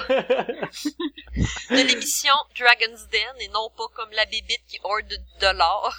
de 1.69 1.75
l'émission 1.75 2.33
Dragon's 2.57 3.07
Den 3.11 3.41
et 3.41 3.47
non 3.49 3.69
pas 3.75 3.87
comme 3.95 4.09
la 4.11 4.25
bébite 4.25 4.61
qui 4.67 4.79
hoard 4.83 5.07
de, 5.07 5.17
de 5.41 5.57
l'or. 5.57 5.93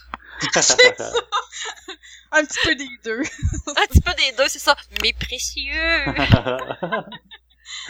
Un 2.30 2.44
petit 2.44 2.58
peu 2.62 2.74
des 2.74 2.88
deux. 3.04 3.20
Un 3.20 3.86
petit 3.86 4.00
peu 4.00 4.12
des 4.14 4.32
deux, 4.36 4.48
c'est 4.48 4.58
ça. 4.58 4.76
Mais 5.02 5.12
précieux! 5.12 6.04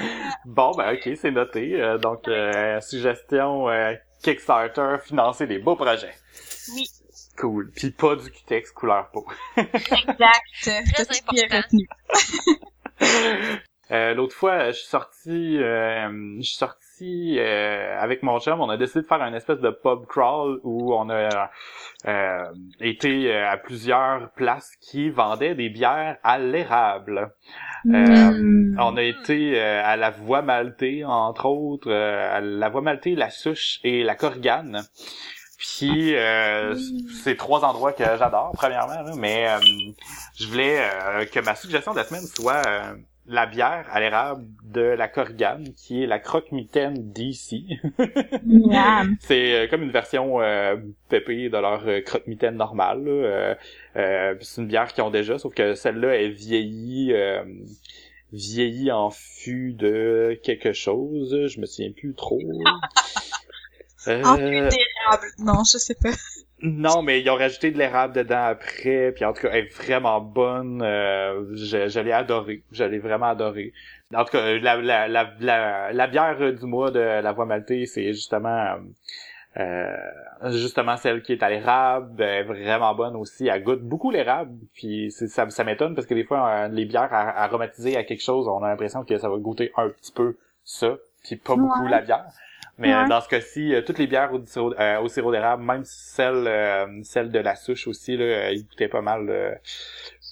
bon, 0.45 0.73
ben 0.77 0.95
ok, 0.95 1.11
c'est 1.21 1.31
noté. 1.31 1.81
Euh, 1.81 1.99
donc, 1.99 2.29
euh, 2.29 2.81
suggestion 2.81 3.69
euh, 3.69 3.95
Kickstarter, 4.23 4.97
financer 5.05 5.47
des 5.47 5.59
beaux 5.59 5.77
projets. 5.77 6.15
Oui. 6.75 6.89
Cool. 7.37 7.71
Puis 7.75 7.91
pas 7.91 8.17
du 8.17 8.31
Qtex 8.31 8.73
couleur 8.73 9.11
peau. 9.13 9.27
Exact. 9.57 10.43
Très 10.63 11.07
important. 11.19 11.63
Euh, 13.91 14.15
L'autre 14.15 14.35
fois, 14.35 14.67
je 14.69 14.79
suis 14.79 14.89
sorti, 14.89 15.59
euh, 15.59 16.37
je 16.39 16.43
suis 16.43 16.59
sorti 16.59 17.37
euh, 17.39 17.99
avec 18.01 18.23
mon 18.23 18.39
chum. 18.41 18.61
On 18.61 18.69
a 18.69 18.77
décidé 18.77 19.03
de 19.03 19.07
faire 19.07 19.23
un 19.23 19.33
espèce 19.35 19.61
de 19.61 19.71
pub 19.71 20.07
crawl 20.07 20.61
où 20.63 20.95
on 20.95 21.09
a 21.11 21.51
euh, 22.07 22.45
été 22.81 23.33
euh, 23.33 23.51
à 23.51 23.57
plusieurs 23.57 24.31
places 24.33 24.73
qui 24.81 25.11
vendaient 25.11 25.55
des 25.55 25.69
bières 25.69 26.17
à 26.23 26.39
l'érable. 26.39 27.33
Euh, 27.87 28.59
Mm. 28.79 28.79
On 28.81 28.97
a 28.97 29.03
été 29.03 29.61
euh, 29.61 29.83
à 29.85 29.97
la 29.97 30.11
Voie 30.11 30.43
Maltée, 30.43 31.05
entre 31.05 31.47
autres, 31.47 31.91
euh, 31.91 32.37
à 32.37 32.41
la 32.41 32.69
Voie 32.69 32.81
Maltée, 32.81 33.15
la 33.15 33.31
Souche 33.31 33.81
et 33.85 34.03
la 34.03 34.15
Corgane. 34.15 34.83
Puis 35.59 36.15
euh, 36.15 36.77
c'est 37.25 37.37
trois 37.37 37.65
endroits 37.65 37.93
que 37.93 38.05
j'adore, 38.05 38.53
premièrement, 38.55 39.03
là, 39.03 39.13
mais 39.17 39.49
euh, 39.49 39.59
je 40.39 40.47
voulais 40.47 40.79
euh, 40.81 41.25
que 41.25 41.41
ma 41.41 41.57
suggestion 41.57 41.93
de 41.93 41.99
la 41.99 42.05
semaine 42.05 42.23
soit 42.23 42.63
euh, 42.67 42.95
la 43.29 43.47
bière 43.47 43.87
à 43.91 44.01
l'érable 44.01 44.45
de 44.65 44.81
la 44.81 45.07
Corgane, 45.07 45.73
qui 45.75 46.03
est 46.03 46.07
la 46.07 46.19
croque-mitaine 46.19 47.13
DC. 47.13 47.65
C'est 49.21 49.53
euh, 49.53 49.69
comme 49.69 49.83
une 49.83 49.91
version 49.91 50.41
euh, 50.41 50.77
pépée 51.09 51.51
de 51.51 51.59
leur 51.59 51.87
euh, 51.87 52.01
croque-mitaine 52.01 52.57
normale. 52.57 53.05
Euh, 53.07 53.55
euh, 53.97 54.35
c'est 54.41 54.63
une 54.63 54.69
bière 54.69 54.93
qu'ils 54.93 55.05
ont 55.05 55.11
déjà, 55.11 55.39
sauf 55.39 55.55
que 55.55 55.75
celle-là 55.75 56.17
est 56.17 56.29
vieillie, 56.29 57.13
vieillie 58.33 58.91
en 58.91 59.11
fût 59.11 59.73
de 59.75 60.39
quelque 60.43 60.73
chose. 60.73 61.49
Je 61.49 61.61
me 61.61 61.67
souviens 61.67 61.93
plus 61.93 62.15
trop. 62.15 62.41
En 64.07 64.37
d'érable. 64.37 65.27
Non, 65.39 65.65
je 65.71 65.77
sais 65.77 65.95
pas. 65.95 66.13
Non, 66.63 67.03
mais 67.03 67.21
ils 67.21 67.31
ont 67.31 67.37
rajouté 67.37 67.71
de 67.71 67.79
l'érable 67.79 68.15
dedans 68.15 68.45
après, 68.47 69.13
puis 69.13 69.25
en 69.25 69.33
tout 69.33 69.43
cas, 69.43 69.51
elle 69.53 69.67
est 69.67 69.75
vraiment 69.77 70.21
bonne. 70.21 70.83
Euh, 70.83 71.45
je 71.55 71.89
je 71.89 72.01
l'ai 72.01 72.13
adorée. 72.13 72.63
Je 72.73 72.85
l'ai 72.85 72.99
vraiment 72.99 73.27
adorée. 73.27 73.73
En 74.15 74.25
tout 74.25 74.33
cas, 74.33 74.59
la, 74.59 74.77
la, 74.77 75.07
la, 75.09 75.33
la, 75.41 75.93
la 75.93 76.07
bière 76.09 76.53
du 76.53 76.67
mois 76.67 76.91
de 76.91 76.99
la 77.01 77.33
Voie 77.33 77.47
Maltée, 77.47 77.87
c'est 77.87 78.13
justement 78.13 78.77
euh, 79.57 79.97
justement 80.51 80.97
celle 80.97 81.23
qui 81.23 81.33
est 81.33 81.43
à 81.43 81.51
l'érable. 81.51 82.23
Elle 82.23 82.41
est 82.41 82.43
vraiment 82.45 82.95
bonne 82.95 83.17
aussi. 83.17 83.49
Elle 83.49 83.63
goûte 83.63 83.83
beaucoup 83.83 84.11
l'érable, 84.11 84.53
puis 84.75 85.11
c'est- 85.11 85.29
ça, 85.29 85.49
ça 85.51 85.65
m'étonne 85.65 85.95
parce 85.95 86.07
que 86.07 86.15
des 86.15 86.25
fois, 86.25 86.49
euh, 86.49 86.69
les 86.69 86.85
bières 86.85 87.13
ar- 87.13 87.37
aromatisées 87.39 87.97
à 87.97 88.05
quelque 88.05 88.23
chose, 88.23 88.49
on 88.49 88.63
a 88.63 88.69
l'impression 88.69 89.05
que 89.05 89.17
ça 89.19 89.29
va 89.29 89.37
goûter 89.39 89.73
un 89.77 89.89
petit 89.91 90.13
peu 90.13 90.37
ça, 90.65 90.97
puis 91.25 91.37
pas 91.37 91.57
beaucoup 91.57 91.87
la 91.87 92.01
bière. 92.03 92.25
Mais 92.79 92.93
euh, 92.95 93.03
Ouais. 93.03 93.09
dans 93.09 93.21
ce 93.21 93.29
cas-ci, 93.29 93.75
euh, 93.75 93.83
toutes 93.83 93.99
les 93.99 94.07
bières 94.07 94.33
au 94.33 94.45
sirop, 94.47 94.73
euh, 94.79 95.01
au 95.01 95.09
sirop 95.09 95.33
d'érable, 95.33 95.65
même 95.65 95.83
celle, 95.85 96.47
euh, 96.47 96.87
celle 97.03 97.31
de 97.31 97.39
la 97.41 97.57
souche 97.57 97.87
aussi, 97.89 98.17
là, 98.17 98.25
euh, 98.25 98.51
il 98.53 98.65
goûtait 98.67 98.89
pas 98.89 99.03
mal, 99.03 99.29
euh, 99.29 99.55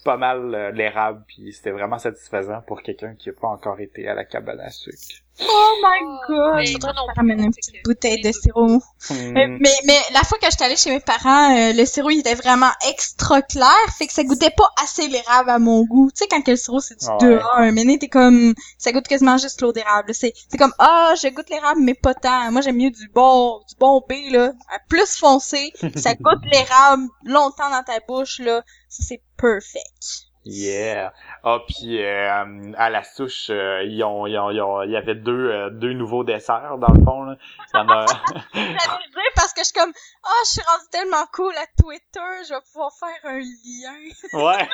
pas 0.04 0.16
mal 0.16 0.72
l'érable, 0.74 1.24
puis 1.26 1.52
c'était 1.52 1.72
vraiment 1.72 1.98
satisfaisant 1.98 2.62
pour 2.62 2.82
quelqu'un 2.82 3.14
qui 3.16 3.30
a 3.30 3.32
pas 3.32 3.48
encore 3.48 3.80
été 3.80 4.06
à 4.08 4.14
la 4.14 4.24
cabane 4.24 4.60
à 4.60 4.70
sucre. 4.70 4.96
Oh 5.38 5.74
my 5.82 6.18
god! 6.28 6.54
Mais 6.56 6.72
Faudrait 6.72 6.92
non 6.94 7.06
ramène 7.14 7.40
une 7.40 7.54
petite 7.54 7.84
bouteille 7.84 8.22
de 8.22 8.32
sirop. 8.32 8.80
Mais, 9.10 9.46
Hmm. 9.46 9.58
mais, 9.60 9.74
mais 9.84 9.98
la 10.14 10.22
fois 10.22 10.38
que 10.38 10.46
j'étais 10.50 10.64
allée 10.64 10.76
chez 10.76 10.90
mes 10.90 11.00
parents, 11.00 11.54
euh, 11.56 11.72
le 11.74 11.84
sirop 11.84 12.10
il 12.10 12.20
était 12.20 12.34
vraiment 12.34 12.70
extra 12.88 13.42
clair, 13.42 13.74
fait 13.98 14.06
que 14.06 14.12
ça 14.14 14.24
goûtait 14.24 14.50
pas 14.56 14.70
assez 14.82 15.06
l'érable 15.08 15.50
à 15.50 15.58
mon 15.58 15.84
goût. 15.84 16.10
Tu 16.10 16.20
sais 16.24 16.28
quand 16.28 16.40
que 16.42 16.52
le 16.52 16.56
sirop 16.56 16.80
c'est 16.80 16.98
du 16.98 17.06
Ah 17.08 17.18
2 17.20 17.34
ouais. 17.36 17.40
à 17.42 17.56
1, 17.62 17.72
mais 17.72 17.98
t'es 17.98 18.08
comme 18.08 18.54
ça 18.78 18.92
goûte 18.92 19.06
quasiment 19.06 19.36
juste 19.36 19.60
l'eau 19.60 19.72
d'érable. 19.72 20.14
C'est 20.14 20.32
c'est 20.48 20.56
comme 20.58 20.72
ah, 20.78 21.12
je 21.22 21.28
goûte 21.28 21.50
l'érable 21.50 21.80
mais 21.82 21.94
pas 21.94 22.14
tant. 22.14 22.50
Moi 22.50 22.62
j'aime 22.62 22.76
mieux 22.76 22.90
du 22.90 23.08
bon 23.14 23.58
du 23.68 23.74
bon 23.78 24.02
B 24.08 24.14
là, 24.32 24.52
plus 24.88 25.16
foncé, 25.16 25.72
ça 25.96 26.14
goûte 26.20 26.44
l'érable 26.50 27.04
longtemps 27.24 27.70
dans 27.70 27.82
ta 27.82 28.00
bouche 28.08 28.38
là. 28.38 28.62
Ça 28.88 29.02
c'est 29.06 29.20
perfect. 29.36 30.25
Yeah. 30.48 31.12
Ah 31.42 31.58
puis 31.66 32.00
euh, 32.02 32.72
à 32.76 32.88
la 32.88 33.02
souche, 33.02 33.48
euh, 33.50 33.82
ils 33.84 34.02
ont, 34.04 34.28
ils 34.28 34.38
ont, 34.38 34.50
ils 34.52 34.60
ont- 34.62 34.82
il 34.82 34.92
y 34.92 34.96
avait 34.96 35.16
deux, 35.16 35.50
euh, 35.50 35.70
deux 35.70 35.92
nouveaux 35.92 36.22
desserts 36.22 36.78
dans 36.78 36.92
le 36.92 37.04
fond 37.04 37.22
là. 37.24 37.36
Il 37.74 37.76
y 37.76 37.80
en 37.80 37.88
a- 37.90 38.06
J'allais 38.54 38.70
le 38.72 39.12
dire 39.12 39.32
parce 39.34 39.52
que 39.52 39.60
je 39.62 39.64
suis 39.64 39.74
comme 39.74 39.92
ah, 40.24 40.28
je 40.44 40.50
suis 40.52 40.62
rendue 40.62 40.88
tellement 40.92 41.24
cool 41.32 41.52
à 41.56 41.66
Twitter, 41.82 42.44
je 42.48 42.54
vais 42.54 42.60
pouvoir 42.72 42.92
faire 42.96 43.30
un 43.30 43.38
lien. 43.40 43.98
ouais. 44.44 44.68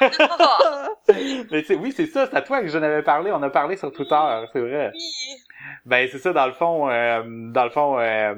Mais 1.51 1.63
tu 1.63 1.67
sais, 1.69 1.75
oui, 1.75 1.93
c'est 1.97 2.07
ça. 2.07 2.27
C'est 2.31 2.37
à 2.37 2.43
toi 2.43 2.61
que 2.61 2.69
j'en 2.69 2.83
avais 2.83 3.03
parlé. 3.03 3.33
On 3.33 3.43
a 3.43 3.51
parlé 3.51 3.77
sur 3.79 3.91
Twitter, 3.93 4.45
c'est 4.53 4.61
vrai. 4.61 4.93
Oui. 4.95 5.11
Ben 5.87 6.09
c'est 6.11 6.19
ça 6.19 6.33
dans 6.33 6.47
le 6.47 6.53
fond 6.53 6.89
euh, 6.91 7.23
dans 7.25 7.65
le 7.65 7.71
fond 7.71 7.99
euh, 7.99 8.35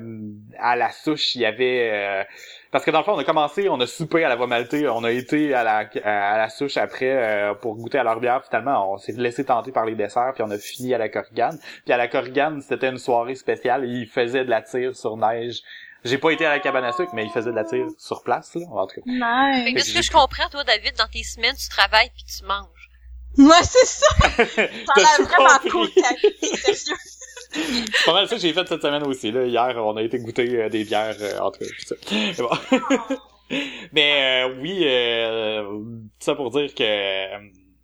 à 0.59 0.77
la 0.77 0.91
souche 0.91 1.35
il 1.35 1.43
y 1.43 1.47
avait 1.47 1.91
euh, 1.93 2.25
parce 2.71 2.85
que 2.85 2.91
dans 2.91 2.99
le 2.99 3.05
fond 3.05 3.15
on 3.15 3.19
a 3.19 3.25
commencé 3.25 3.69
on 3.69 3.81
a 3.81 3.87
soupé 3.87 4.25
à 4.25 4.29
la 4.29 4.37
voie 4.37 4.47
maltée 4.47 4.89
on 4.89 5.05
a 5.05 5.11
été 5.11 5.55
à 5.55 5.63
la 5.63 5.89
à 6.05 6.39
la 6.39 6.49
souche 6.49 6.77
après 6.77 7.11
euh, 7.11 7.55
pour 7.55 7.77
goûter 7.77 7.99
à 7.99 8.05
leur 8.05 8.21
bière 8.21 8.43
finalement 8.45 8.93
on 8.93 8.99
s'est 8.99 9.13
laissé 9.13 9.45
tenter 9.45 9.73
par 9.73 9.85
les 9.85 9.95
desserts 9.95 10.33
puis 10.35 10.43
on 10.43 10.51
a 10.51 10.59
fini 10.59 10.95
à 10.95 10.99
la 10.99 11.09
Corrigane 11.09 11.59
puis 11.85 11.93
à 11.93 11.97
la 11.97 12.09
Corrigane 12.09 12.61
c'était 12.61 12.89
une 12.89 12.99
soirée 12.99 13.35
spéciale 13.35 13.85
et 13.85 13.89
ils 13.89 14.07
faisaient 14.07 14.45
de 14.45 14.51
la 14.51 14.63
tire 14.63 14.97
sur 14.97 15.17
neige 15.17 15.61
j'ai 16.05 16.19
pas 16.19 16.31
été 16.31 16.45
à 16.45 16.51
la 16.51 16.61
cabane 16.61 16.85
à 16.85 16.93
sucre 16.93 17.13
mais 17.15 17.25
ils 17.25 17.31
faisaient 17.31 17.51
de 17.51 17.57
la 17.57 17.65
tire 17.65 17.87
sur 17.99 18.23
place 18.23 18.55
là 18.55 18.67
en 18.71 18.87
tout 18.87 18.97
cas 18.97 19.03
Nice. 19.07 19.65
Fait 19.65 19.73
que 19.73 19.79
de 19.79 19.85
ce 19.85 19.95
que 19.95 20.03
je 20.03 20.11
comprends, 20.11 20.49
toi, 20.51 20.65
David, 20.65 20.97
dans 20.99 21.07
tes 21.07 21.23
semaines, 21.23 21.57
tu 21.57 21.69
travailles 21.69 22.11
puis 22.15 22.25
tu 22.25 22.45
manges? 22.45 22.91
Ouais, 23.37 23.63
c'est 23.63 23.87
ça. 23.87 24.07
T'as 24.57 25.01
l'air 25.01 25.29
vraiment 25.29 25.59
compris? 25.59 25.71
cool, 25.71 25.91
ta 26.03 26.15
vie, 26.15 26.57
sérieux. 26.57 26.97
C'est 27.55 28.05
pas 28.07 28.13
mal 28.13 28.29
ça 28.29 28.37
que 28.37 28.41
j'ai 28.43 28.53
fait 28.53 28.67
cette 28.67 28.83
semaine 28.83 29.05
aussi. 29.05 29.31
Là. 29.31 29.47
Hier, 29.47 29.75
on 29.77 29.97
a 29.97 30.03
été 30.03 30.19
goûter 30.19 30.63
euh, 30.63 30.69
des 30.69 30.85
bières 30.85 31.17
euh, 31.21 31.39
entre. 31.41 31.61
Mais 32.11 32.33
bon. 32.39 33.17
Mais 33.93 34.45
euh, 34.47 34.61
oui, 34.61 34.81
euh, 34.83 35.81
ça 36.19 36.35
pour 36.35 36.51
dire 36.51 36.75
que 36.75 36.85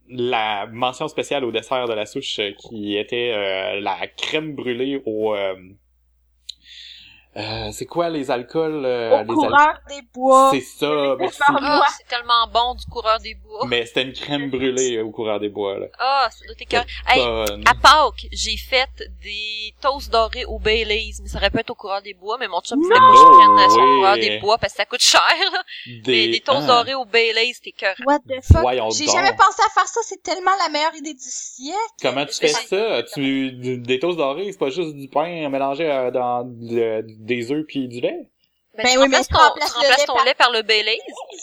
la 0.08 0.66
mention 0.66 1.06
spéciale 1.06 1.44
au 1.44 1.52
dessert 1.52 1.86
de 1.86 1.92
la 1.92 2.06
souche 2.06 2.40
qui 2.58 2.96
était 2.96 3.30
la 3.80 4.08
crème 4.08 4.56
brûlée 4.56 5.00
au... 5.06 5.36
euh, 7.36 7.68
c'est 7.72 7.86
quoi 7.86 8.08
les 8.08 8.30
alcools? 8.30 8.84
euh, 8.84 9.18
Au 9.20 9.22
les 9.22 9.26
coureur 9.26 9.78
des 9.88 10.02
bois. 10.12 10.50
C'est 10.52 10.60
ça, 10.60 11.14
merci. 11.18 11.38
Ah, 11.46 11.86
c'est 11.96 12.06
tellement 12.08 12.46
bon 12.52 12.74
du 12.74 12.84
coureur 12.86 13.18
des 13.20 13.34
bois. 13.34 13.66
Mais 13.68 13.86
c'était 13.86 14.02
une 14.02 14.12
crème 14.12 14.50
brûlée 14.50 15.00
au 15.00 15.10
coureur 15.10 15.38
des 15.38 15.48
bois. 15.48 15.78
Là. 15.78 15.86
Ah, 15.98 16.28
ça 16.30 16.44
doit 16.44 16.54
être. 16.58 16.86
Hey, 17.08 17.22
à 17.66 17.74
Pâques, 17.74 18.26
j'ai 18.32 18.56
fait 18.56 18.88
des 19.22 19.74
toasts 19.80 20.10
dorés 20.10 20.44
au 20.44 20.58
Baileys, 20.58 21.12
mais 21.22 21.28
ça 21.28 21.38
aurait 21.38 21.50
pu 21.50 21.58
être 21.60 21.70
au 21.70 21.74
coureur 21.74 22.02
des 22.02 22.14
bois, 22.14 22.36
mais 22.40 22.48
mon 22.48 22.60
chum 22.60 22.80
voulait 22.82 22.96
pas 22.96 23.10
que 23.10 23.16
je 23.16 23.22
prenne 23.22 23.80
oui. 23.84 23.96
coureur 23.96 24.14
des 24.16 24.38
bois 24.38 24.58
parce 24.58 24.72
que 24.72 24.76
ça 24.78 24.84
coûte 24.86 25.00
cher, 25.02 25.20
là. 25.52 25.62
Mais 25.86 26.28
des 26.28 26.40
toasts 26.40 26.62
Ah, 26.64 26.82
dorés 26.82 26.94
au 26.94 27.04
Baileys, 27.04 27.52
c'était 27.54 27.72
cœur. 27.72 27.94
What 28.06 28.18
the 28.28 28.42
fuck? 28.44 28.64
J'ai 28.96 29.06
jamais 29.06 29.36
pensé 29.36 29.62
à 29.64 29.70
faire 29.72 29.86
ça, 29.86 30.00
c'est 30.02 30.22
tellement 30.22 30.50
la 30.64 30.68
meilleure 30.70 30.94
idée 30.96 31.14
du 31.14 31.20
siècle. 31.20 31.78
Comment 32.02 32.26
tu 32.26 32.34
Mais 32.42 32.48
fais 32.48 32.66
ça? 32.66 33.02
Tu, 33.14 33.52
des 33.78 33.98
toasts 34.00 34.18
dorés, 34.18 34.50
c'est 34.50 34.58
pas 34.58 34.70
juste 34.70 34.94
du 34.96 35.08
pain 35.08 35.48
mélangé 35.48 35.90
euh, 35.90 36.10
dans 36.10 36.42
de- 36.44 37.04
des 37.24 37.50
œufs 37.52 37.64
puis 37.66 37.88
du 37.88 38.00
lait? 38.00 38.28
Ben 38.76 38.84
tu 38.86 38.98
oui, 38.98 39.08
mais 39.08 39.16
remplaces 39.18 39.28
tu 39.28 39.34
ton, 39.34 39.40
remplaces 39.40 39.98
lait 39.98 40.06
ton 40.06 40.14
par- 40.14 40.24
lait 40.24 40.34
par 40.34 40.50
le 40.52 40.62
Baileys. 40.62 41.00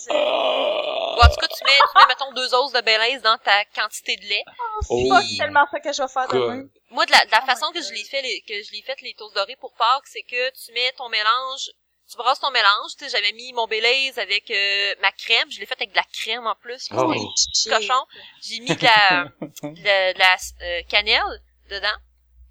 Ah! 0.09 1.15
Ou 1.17 1.19
en 1.19 1.29
tout 1.29 1.35
cas, 1.41 1.47
tu 1.47 1.63
mets, 1.65 1.71
tu 1.71 1.97
mets, 1.97 2.05
mettons, 2.07 2.31
deux 2.33 2.53
os 2.53 2.71
de 2.71 2.81
Baileys 2.81 3.19
dans 3.19 3.37
ta 3.37 3.65
quantité 3.75 4.15
de 4.15 4.25
lait. 4.25 4.43
C'est 4.81 4.87
Oh. 4.89 5.09
pas 5.09 5.21
tellement 5.37 5.65
ça 5.71 5.79
que 5.79 5.91
je 5.91 6.01
vais 6.01 6.07
faire 6.07 6.27
demain. 6.29 6.63
Moi, 6.91 7.05
de 7.05 7.11
la, 7.11 7.25
de 7.25 7.31
la 7.31 7.41
Oh 7.43 7.45
façon 7.45 7.71
que 7.73 7.81
je 7.81 7.91
l'ai 7.91 8.03
fait, 8.05 8.21
les, 8.21 8.41
que 8.47 8.53
je 8.63 8.71
l'ai 8.71 8.81
fait 8.81 8.99
les 9.01 9.13
toasts 9.13 9.35
dorés 9.35 9.57
pour 9.57 9.73
Pâques, 9.73 10.05
c'est 10.07 10.21
que 10.23 10.49
tu 10.51 10.71
mets 10.73 10.91
ton 10.97 11.09
mélange, 11.09 11.69
tu 12.09 12.15
brasses 12.17 12.39
ton 12.39 12.51
mélange, 12.51 12.91
tu 12.97 13.03
sais, 13.03 13.09
j'avais 13.17 13.33
mis 13.33 13.51
mon 13.53 13.67
Baileys 13.67 14.17
avec 14.17 14.49
euh, 14.49 14.95
ma 15.01 15.11
crème, 15.11 15.51
je 15.51 15.59
l'ai 15.59 15.65
fait 15.65 15.75
avec 15.77 15.91
de 15.91 15.97
la 15.97 16.05
crème 16.13 16.47
en 16.47 16.55
plus, 16.55 16.87
Oh. 16.95 17.13
c'était 17.51 17.75
cochon. 17.75 18.01
J'ai 18.41 18.59
mis 18.61 18.73
de 18.73 18.83
la, 18.83 19.25
de, 19.41 20.13
de 20.13 20.17
la 20.19 20.35
euh, 20.61 20.81
cannelle 20.89 21.41
dedans. 21.69 21.97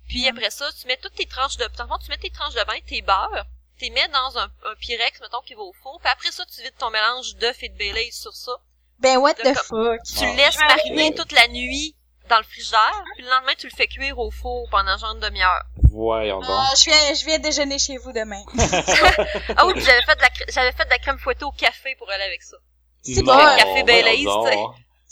Puis 0.09 0.28
après 0.28 0.50
ça, 0.50 0.66
tu 0.80 0.86
mets 0.86 0.96
toutes 0.96 1.14
tes 1.14 1.26
tranches 1.26 1.57
de, 1.57 1.66
dans 1.76 1.84
le 1.84 1.88
fond, 1.88 1.98
tu 2.02 2.11
mets 2.11 2.16
tes 2.18 2.30
tranches 2.30 2.54
de 2.54 2.64
vin, 2.66 2.78
tes 2.86 3.02
beurres, 3.02 3.44
tu 3.78 3.90
mets 3.90 4.09
dans 4.09 4.38
un, 4.38 4.44
un 4.44 4.74
Pyrex, 4.80 5.20
mettons, 5.20 5.40
qui 5.40 5.54
va 5.54 5.62
au 5.62 5.72
four. 5.82 5.98
Puis 6.00 6.11
après 6.11 6.30
ça, 6.30 6.44
tu 6.46 6.62
vides 6.62 6.76
ton 6.78 6.90
mélange 6.90 7.34
d'œufs 7.36 7.62
et 7.62 7.68
de 7.68 7.76
Baileys 7.76 8.12
sur 8.12 8.34
ça. 8.34 8.52
Ben 8.98 9.18
what 9.18 9.34
the 9.34 9.44
D'accord. 9.44 9.64
fuck? 9.64 10.00
Tu 10.04 10.24
le 10.24 10.36
laisses 10.36 10.59
mariner 10.59 11.14
toute 11.14 11.32
la 11.32 11.48
nuit 11.48 11.94
dans 12.30 12.38
le 12.38 12.44
frigidaire, 12.44 13.04
puis 13.14 13.24
le 13.24 13.30
lendemain, 13.30 13.52
tu 13.57 13.68
le 13.68 13.72
fais 13.76 13.86
cuire 13.86 14.18
au 14.18 14.30
four 14.30 14.68
pendant 14.70 14.96
genre 14.96 15.12
une 15.14 15.20
demi-heure. 15.20 15.64
Voyons 15.92 16.40
donc. 16.40 16.50
Ah, 16.50 16.72
je 16.76 16.84
viens, 16.84 17.14
je 17.14 17.24
viens 17.24 17.38
déjeuner 17.38 17.78
chez 17.78 17.98
vous 17.98 18.12
demain. 18.12 18.42
Ah 19.57 19.66
oui, 19.66 19.74
puis 19.74 19.84
j'avais 19.84 20.02
fait 20.02 20.16
de 20.16 20.20
la 20.22 20.28
j'avais 20.48 20.72
fait 20.72 20.84
de 20.84 20.90
la 20.90 20.98
crème 20.98 21.18
fouettée 21.18 21.44
au 21.44 21.52
café 21.52 21.94
pour 21.96 22.11
aller 22.11 22.24
avec 22.24 22.42
ça. 22.42 22.57
C'est 23.02 23.22
bon. 23.22 23.36
Le 23.36 23.57
café 23.57 23.82
Baileys, 23.84 24.24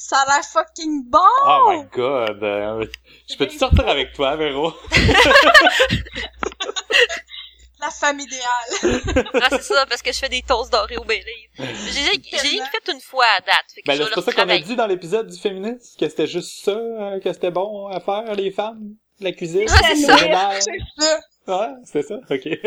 Ça 0.07 0.19
a 0.19 0.27
l'air 0.27 0.45
fucking 0.45 1.05
bon! 1.09 1.19
Oh 1.47 1.71
my 1.73 1.85
god. 1.91 2.43
euh, 2.43 2.85
je 3.27 3.37
peux 3.39 3.47
te 3.47 3.55
sortir 3.55 3.89
avec 3.89 4.13
toi, 4.13 4.37
Véro? 4.37 4.75
La 7.81 7.89
femme 7.89 8.21
idéale. 8.21 9.25
Ah, 9.43 9.49
c'est 9.51 9.63
ça, 9.63 9.87
parce 9.87 10.03
que 10.03 10.13
je 10.13 10.19
fais 10.19 10.29
des 10.29 10.43
toasts 10.43 10.71
dorés 10.71 10.99
au 10.99 11.05
Baileys. 11.05 11.49
J'ai 11.59 12.21
j'ai 12.31 12.37
rien 12.37 12.67
fait 12.67 12.93
une 12.93 13.01
fois 13.01 13.25
à 13.39 13.41
date. 13.41 13.65
Fait 13.75 13.81
que 13.81 13.87
Ben 13.87 13.97
c'est 13.97 14.15
pas 14.15 14.21
ça 14.21 14.33
qu'on 14.33 14.49
a 14.51 14.59
dit 14.59 14.77
dans 14.77 14.87
l'épisode 14.87 15.27
du 15.31 15.41
féministe, 15.41 15.99
que 15.99 16.07
c'était 16.07 16.27
juste 16.27 16.65
ça, 16.67 16.73
euh, 16.73 17.19
que 17.21 17.33
c'était 17.33 17.51
bon 17.51 17.87
à 17.87 17.99
faire, 18.01 18.35
les 18.35 18.51
femmes? 18.51 18.97
La 19.21 19.33
cuisine? 19.33 19.67
Ah, 19.71 19.81
c'est 19.95 20.07
le 20.07 20.23
ménage? 20.23 20.63
C'est 20.65 21.03
ça. 21.03 21.19
Ouais, 21.47 21.69
c'était 21.85 22.03
ça? 22.03 22.15
Ok. 22.31 22.45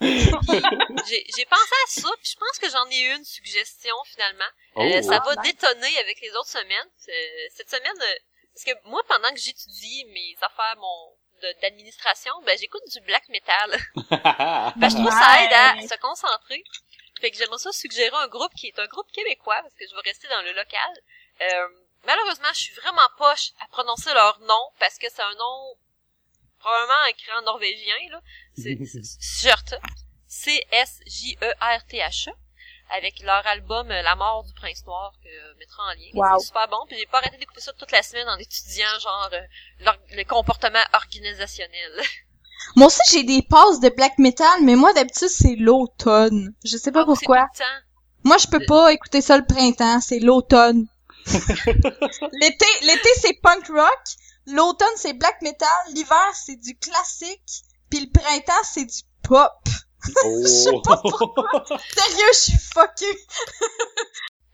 Oh. 0.00 0.52
J'ai 1.08 1.24
j'ai 1.36 1.44
pensé 1.46 1.74
à 1.84 1.86
ça, 1.88 2.08
puis 2.22 2.30
je 2.32 2.36
pense 2.36 2.58
que 2.60 2.68
j'en 2.70 2.86
ai 2.90 3.14
une 3.16 3.24
suggestion 3.24 3.94
finalement. 4.06 4.50
Oh. 4.76 4.82
Euh, 4.82 5.02
ça 5.02 5.18
va 5.20 5.34
Ah, 5.36 5.42
nice. 5.42 5.52
détonner 5.54 5.98
avec 5.98 6.20
les 6.20 6.30
autres 6.36 6.48
semaines. 6.48 6.90
Euh, 7.08 7.48
cette 7.54 7.70
semaine, 7.70 7.96
euh, 8.00 8.14
parce 8.54 8.64
que 8.64 8.88
moi, 8.88 9.00
pendant 9.08 9.30
que 9.30 9.38
j'étudie 9.40 10.04
mes 10.06 10.36
affaires 10.42 10.76
mon 10.78 11.16
d'administration, 11.62 12.32
ben 12.44 12.58
j'écoute 12.58 12.82
du 12.92 13.00
black 13.02 13.28
metal. 13.28 13.70
Ben, 14.10 14.88
je 14.88 14.94
trouve 14.96 15.06
que 15.06 15.12
ça 15.12 15.44
aide 15.44 15.52
à 15.52 15.80
se 15.86 15.96
concentrer. 16.00 16.62
Fait 17.20 17.30
que 17.30 17.36
j'aimerais 17.36 17.58
ça 17.58 17.70
suggérer 17.72 18.16
un 18.16 18.28
groupe 18.28 18.52
qui 18.54 18.66
est 18.68 18.78
un 18.78 18.86
groupe 18.86 19.10
québécois, 19.12 19.58
parce 19.62 19.74
que 19.74 19.86
je 19.88 19.94
vais 19.94 20.02
rester 20.04 20.26
dans 20.28 20.42
le 20.42 20.52
local. 20.52 20.90
Euh, 21.40 21.68
malheureusement, 22.06 22.48
je 22.54 22.60
suis 22.60 22.74
vraiment 22.74 23.06
poche 23.16 23.50
à 23.60 23.68
prononcer 23.68 24.12
leur 24.14 24.38
nom, 24.40 24.62
parce 24.80 24.98
que 24.98 25.06
c'est 25.08 25.22
un 25.22 25.34
nom 25.34 25.74
probablement 26.58 27.04
écrit 27.10 27.30
en 27.38 27.42
norvégien, 27.42 27.94
là. 28.10 28.20
C'est. 28.56 28.78
C-S-J-E-R-T-H-E. 31.08 32.30
Avec 32.96 33.20
leur 33.22 33.46
album 33.46 33.90
euh, 33.90 34.00
La 34.02 34.16
mort 34.16 34.44
du 34.44 34.52
prince 34.54 34.82
noir 34.86 35.12
que 35.22 35.28
je 35.28 35.58
mettrai 35.58 35.82
en 35.82 35.90
lien. 35.90 36.10
Wow. 36.14 36.38
C'est 36.38 36.46
super 36.46 36.68
bon. 36.68 36.78
Puis 36.88 36.96
j'ai 36.98 37.04
pas 37.06 37.18
arrêté 37.18 37.36
d'écouter 37.36 37.60
ça 37.60 37.72
toute 37.74 37.90
la 37.92 38.02
semaine 38.02 38.26
en 38.28 38.38
étudiant 38.38 38.98
genre 39.00 39.28
euh, 39.34 39.40
l'or- 39.80 39.98
le 40.12 40.24
comportement 40.24 40.78
organisationnel. 40.94 42.00
Moi 42.76 42.86
aussi, 42.86 43.00
j'ai 43.12 43.24
des 43.24 43.42
passes 43.42 43.80
de 43.80 43.88
black 43.90 44.16
metal, 44.18 44.62
mais 44.62 44.74
moi, 44.74 44.92
d'habitude, 44.94 45.28
c'est 45.28 45.54
l'automne. 45.56 46.54
Je 46.64 46.76
sais 46.78 46.90
pas 46.92 47.02
Ah, 47.02 47.04
pourquoi. 47.06 47.46
Moi, 48.24 48.36
je 48.38 48.46
peux 48.48 48.64
pas 48.66 48.92
écouter 48.92 49.20
ça 49.20 49.36
le 49.38 49.44
printemps, 49.44 50.00
c'est 50.00 50.18
l'automne. 50.18 50.86
l'été, 51.26 52.66
l'été, 52.82 53.08
c'est 53.20 53.34
punk 53.42 53.66
rock. 53.68 54.02
L'automne, 54.48 54.88
c'est 54.96 55.12
black 55.14 55.40
metal. 55.42 55.68
L'hiver, 55.94 56.32
c'est 56.34 56.56
du 56.56 56.76
classique. 56.76 57.62
Puis 57.90 58.00
le 58.00 58.10
printemps, 58.10 58.64
c'est 58.64 58.84
du 58.84 59.02
pop. 59.22 59.52
Oh. 60.24 60.46
Sérieux, 60.46 62.32
je 62.32 62.38
suis 62.38 62.58
fuckée. 62.58 63.18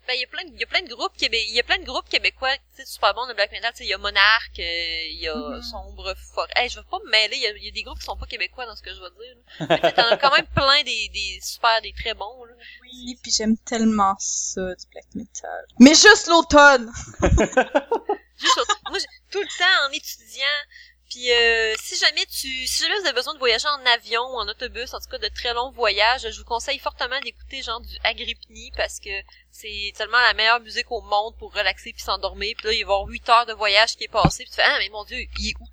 Ben, 0.06 0.12
il 0.16 0.20
y 0.20 0.24
a 0.24 0.26
plein 0.26 0.44
de, 0.44 0.50
il 0.52 0.60
y 0.60 0.62
a 0.62 0.66
plein 0.66 0.82
de 0.82 0.88
groupes 0.94 1.16
québé, 1.16 1.42
il 1.48 1.54
y 1.54 1.60
a 1.60 1.62
plein 1.62 1.78
de 1.78 1.84
groupes 1.84 2.06
québécois, 2.10 2.54
tu 2.76 2.82
sais, 2.82 2.84
super 2.84 3.14
bons 3.14 3.26
de 3.26 3.32
black 3.32 3.50
metal, 3.52 3.72
tu 3.72 3.78
sais, 3.78 3.84
il 3.84 3.88
y 3.88 3.94
a 3.94 3.96
Monarque, 3.96 4.58
euh, 4.58 5.06
il 5.08 5.18
y 5.18 5.28
a 5.28 5.34
Mhm. 5.34 5.62
Sombre 5.62 6.14
Forêt. 6.34 6.52
Hey, 6.56 6.68
je 6.68 6.78
vais 6.78 6.84
pas 6.90 6.98
me 7.06 7.10
mêler, 7.10 7.36
il 7.36 7.42
y 7.42 7.46
a, 7.46 7.56
il 7.56 7.64
y 7.64 7.68
a 7.68 7.70
des 7.70 7.82
groupes 7.84 7.98
qui 7.98 8.04
sont 8.04 8.14
pas 8.18 8.26
québécois 8.26 8.66
dans 8.66 8.76
ce 8.76 8.82
que 8.82 8.92
je 8.92 9.00
vais 9.00 9.08
dire. 9.18 9.70
Mais 9.82 9.92
t'en 9.94 10.02
as 10.02 10.18
quand 10.18 10.30
même 10.36 10.46
plein 10.54 10.82
des, 10.82 11.08
des 11.08 11.38
super, 11.40 11.80
des 11.80 11.94
très 11.94 12.12
bons, 12.12 12.44
là. 12.44 12.52
Oui, 12.82 13.18
puis 13.22 13.32
j'aime 13.32 13.56
tellement 13.56 14.14
ça, 14.18 14.74
du 14.74 14.86
black 14.92 15.06
metal. 15.14 15.64
Mais 15.78 15.94
juste 15.94 16.26
l'automne. 16.26 16.92
Juste, 18.44 18.58
au- 18.58 18.64
moi, 18.90 18.98
j'ai- 18.98 19.06
tout 19.32 19.40
le 19.40 19.58
temps, 19.58 19.88
en 19.88 19.92
étudiant, 19.92 20.58
Puis 21.10 21.30
euh, 21.30 21.74
si 21.82 21.96
jamais 21.96 22.24
tu 22.26 22.48
si 22.66 22.82
jamais 22.82 22.98
vous 23.00 23.06
avez 23.06 23.14
besoin 23.14 23.34
de 23.34 23.38
voyager 23.38 23.68
en 23.68 23.84
avion 23.94 24.22
ou 24.22 24.36
en 24.40 24.48
autobus, 24.48 24.92
en 24.94 24.98
tout 25.00 25.08
cas 25.10 25.18
de 25.18 25.28
très 25.28 25.52
longs 25.54 25.70
voyages, 25.72 26.28
je 26.30 26.38
vous 26.38 26.44
conseille 26.46 26.78
fortement 26.78 27.20
d'écouter 27.20 27.62
genre 27.62 27.80
du 27.80 27.94
Agrippini 28.04 28.72
parce 28.76 28.98
que 29.00 29.10
c'est 29.52 29.92
tellement 29.96 30.20
la 30.28 30.34
meilleure 30.34 30.60
musique 30.60 30.90
au 30.90 31.02
monde 31.02 31.34
pour 31.38 31.52
relaxer 31.54 31.92
puis 31.92 32.02
s'endormir. 32.02 32.54
Puis 32.58 32.66
là, 32.66 32.72
il 32.72 32.76
va 32.76 32.80
y 32.80 32.94
avoir 32.94 33.06
8 33.06 33.28
heures 33.28 33.46
de 33.46 33.52
voyage 33.52 33.96
qui 33.96 34.04
est 34.04 34.08
passé, 34.08 34.42
puis 34.44 34.50
tu 34.50 34.56
fais 34.56 34.62
ah 34.64 34.76
mais 34.80 34.88
mon 34.88 35.04
dieu, 35.04 35.18
il 35.38 35.48
est 35.50 35.54
où? 35.60 35.66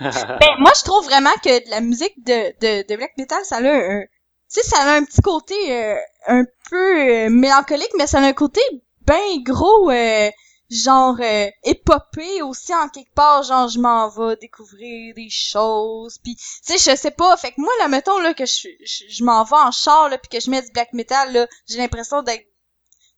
Ben, 0.40 0.54
moi, 0.58 0.72
je 0.76 0.82
trouve 0.84 1.04
vraiment 1.04 1.34
que 1.44 1.70
la 1.70 1.80
musique 1.80 2.14
de, 2.24 2.50
de, 2.60 2.88
de 2.88 2.96
black 2.96 3.12
metal, 3.18 3.44
ça 3.44 3.56
a 3.56 3.60
un, 3.60 4.00
tu 4.02 4.08
sais, 4.48 4.62
ça 4.62 4.78
a 4.82 4.94
un 4.96 5.04
petit 5.04 5.20
côté 5.20 5.54
euh, 5.76 5.96
un 6.26 6.44
peu 6.70 6.98
euh, 7.26 7.28
mélancolique, 7.30 7.92
mais 7.98 8.06
ça 8.06 8.18
a 8.18 8.22
un 8.22 8.32
côté 8.32 8.60
ben 9.02 9.42
gros, 9.44 9.90
euh, 9.90 10.30
genre 10.72 11.16
euh, 11.20 11.50
épopée 11.64 12.42
aussi 12.42 12.74
en 12.74 12.88
quelque 12.88 13.12
part, 13.14 13.42
genre 13.42 13.68
je 13.68 13.78
m'en 13.78 14.08
vais 14.08 14.36
découvrir 14.36 15.14
des 15.14 15.28
choses, 15.30 16.18
puis 16.22 16.36
tu 16.36 16.44
sais, 16.78 16.78
je 16.78 16.96
sais 16.96 17.10
pas, 17.10 17.36
fait 17.36 17.52
que 17.52 17.60
moi 17.60 17.72
là, 17.80 17.88
mettons 17.88 18.18
là 18.20 18.34
que 18.34 18.46
je, 18.46 18.68
je, 18.84 19.04
je 19.08 19.24
m'en 19.24 19.44
vais 19.44 19.56
en 19.56 19.70
char 19.70 20.08
là, 20.08 20.18
puis 20.18 20.28
que 20.28 20.40
je 20.44 20.50
mets 20.50 20.62
du 20.62 20.70
black 20.72 20.92
metal 20.92 21.32
là, 21.32 21.46
j'ai 21.68 21.78
l'impression 21.78 22.22
d'être 22.22 22.46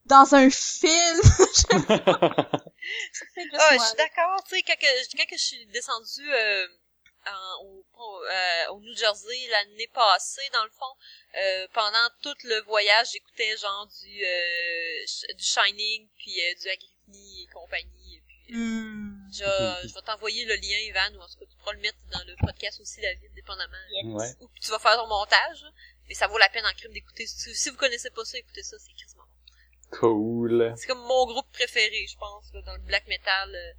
dans 0.07 0.34
un 0.34 0.50
film. 0.50 1.20
Ah, 3.55 3.78
je 3.78 3.82
suis 3.82 3.96
d'accord, 3.96 4.44
tu 4.44 4.57
sais, 4.57 4.62
quand, 4.62 4.76
que, 4.76 5.16
quand 5.16 5.24
que 5.24 5.38
je 5.38 5.42
suis 5.42 5.66
descendue 5.66 6.32
euh, 6.34 6.66
en, 7.26 7.64
au, 7.64 7.84
euh, 8.24 8.66
au 8.72 8.80
New 8.80 8.94
Jersey 8.94 9.48
l'année 9.50 9.88
passée, 9.88 10.48
dans 10.52 10.64
le 10.64 10.70
fond, 10.70 10.94
euh, 11.36 11.66
pendant 11.72 12.09
tout 12.22 12.36
le 12.44 12.61
voyage, 12.62 13.12
j'écoutais 13.12 13.57
genre 13.57 13.86
du 13.86 14.24
euh, 14.24 15.34
du 15.34 15.44
Shining, 15.44 16.09
puis 16.18 16.40
euh, 16.40 16.55
du 16.61 16.68
Agrippini 17.09 17.42
et 17.42 17.46
compagnie. 17.52 18.22
Puis, 18.26 18.55
euh, 18.55 18.59
Hmm. 18.59 19.28
je, 19.32 19.88
je 19.88 19.94
vais 19.94 20.02
t'envoyer 20.02 20.44
le 20.44 20.55
lien, 20.57 20.76
Ivan, 20.88 21.16
ou 21.16 21.20
en 21.22 21.26
tout 21.28 21.38
cas, 21.38 21.46
tu 21.50 21.57
pourras 21.59 21.72
le 21.72 21.80
mettre 21.80 21.98
dans 22.12 22.22
le 22.26 22.34
podcast 22.46 22.80
aussi, 22.80 23.00
David, 23.00 23.32
dépendamment. 23.34 23.76
Ouais. 24.16 24.34
Ou 24.40 24.48
tu 24.61 24.70
vas 24.70 24.78
faire 24.78 24.96
ton 24.96 25.07
montage, 25.07 25.64
mais 26.09 26.14
ça 26.14 26.26
vaut 26.26 26.38
la 26.38 26.48
peine 26.50 26.64
en 26.66 26.72
crime 26.72 26.92
d'écouter. 26.92 27.26
Si, 27.26 27.55
si 27.55 27.70
vous 27.70 27.76
connaissez 27.76 28.11
pas 28.11 28.24
ça, 28.24 28.38
écoutez 28.38 28.62
ça, 28.62 28.76
c'est 28.78 28.92
quasiment 28.92 29.22
bon. 29.22 29.96
Cool. 29.98 30.74
C'est 30.76 30.86
comme 30.86 31.02
mon 31.07 31.26
groupe 31.26 31.50
préféré, 31.52 32.07
je 32.07 32.16
pense, 32.16 32.52
là, 32.52 32.62
dans 32.62 32.74
le 32.74 32.82
black 32.82 33.07
metal. 33.07 33.55
euh. 33.55 33.72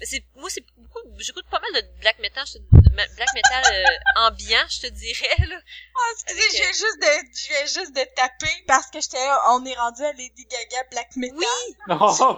Mais 0.00 0.06
c'est, 0.06 0.24
moi, 0.36 0.48
c'est 0.48 0.64
beaucoup, 0.76 1.00
j'écoute 1.18 1.46
pas 1.50 1.60
mal 1.60 1.72
de 1.82 2.00
black 2.00 2.18
metal, 2.20 2.46
je 2.46 2.52
te- 2.54 2.87
black 2.88 3.34
metal 3.34 3.64
euh, 3.72 4.26
ambiant, 4.26 4.64
je 4.68 4.80
te 4.80 4.86
dirais, 4.88 5.46
là. 5.48 5.56
Ah, 5.96 6.00
excusez, 6.12 6.48
je 6.50 6.62
viens 6.62 6.72
juste 6.72 7.00
de, 7.00 7.06
je 7.34 7.48
viens 7.48 7.66
juste 7.82 7.96
de 7.96 8.04
taper 8.14 8.64
parce 8.66 8.86
que 8.86 9.00
j'étais 9.00 9.18
là, 9.24 9.40
on 9.50 9.64
est 9.64 9.74
rendu 9.74 10.02
à 10.04 10.12
Lady 10.12 10.46
Gaga 10.46 10.84
Black 10.90 11.16
Metal. 11.16 11.36
Oui! 11.38 11.76
Oh, 11.90 12.36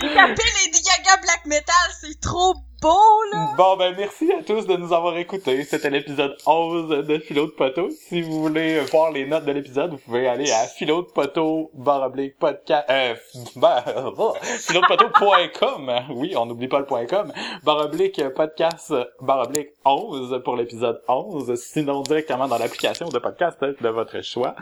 J'ai 0.00 0.14
tapé 0.14 0.42
Lady 0.64 0.82
Gaga 0.82 1.16
Black 1.18 1.46
Metal, 1.46 1.74
c'est 2.00 2.20
trop 2.20 2.54
Bon, 2.84 3.76
ben 3.78 3.94
merci 3.96 4.30
à 4.30 4.42
tous 4.42 4.66
de 4.66 4.76
nous 4.76 4.92
avoir 4.92 5.16
écoutés. 5.16 5.64
C'était 5.64 5.88
l'épisode 5.88 6.36
11 6.44 7.06
de 7.06 7.18
Philo 7.18 7.46
de 7.46 7.52
Poteau. 7.52 7.88
Si 7.88 8.20
vous 8.20 8.42
voulez 8.42 8.80
voir 8.92 9.10
les 9.10 9.24
notes 9.26 9.46
de 9.46 9.52
l'épisode, 9.52 9.92
vous 9.92 9.98
pouvez 9.98 10.28
aller 10.28 10.52
à 10.52 10.66
philo 10.66 11.00
de 11.00 11.06
poteau 11.06 11.70
barre 11.72 12.02
oblique 12.02 12.38
podcast 12.38 12.84
euh, 12.90 13.14
ben, 13.56 13.82
oh, 14.18 14.34
philodepoteau.com. 14.42 15.92
Oui, 16.10 16.34
on 16.36 16.44
n'oublie 16.44 16.68
pas 16.68 16.80
le 16.80 16.84
point 16.84 17.06
.com. 17.06 17.32
Barre 17.62 17.86
oblique 17.86 18.20
podcast 18.34 18.92
barre 19.22 19.46
oblique 19.46 19.70
11 19.86 20.42
pour 20.44 20.56
l'épisode 20.56 21.00
11. 21.08 21.54
Sinon, 21.54 22.02
directement 22.02 22.48
dans 22.48 22.58
l'application 22.58 23.08
de 23.08 23.18
podcast 23.18 23.64
de 23.64 23.88
votre 23.88 24.22
choix. 24.22 24.56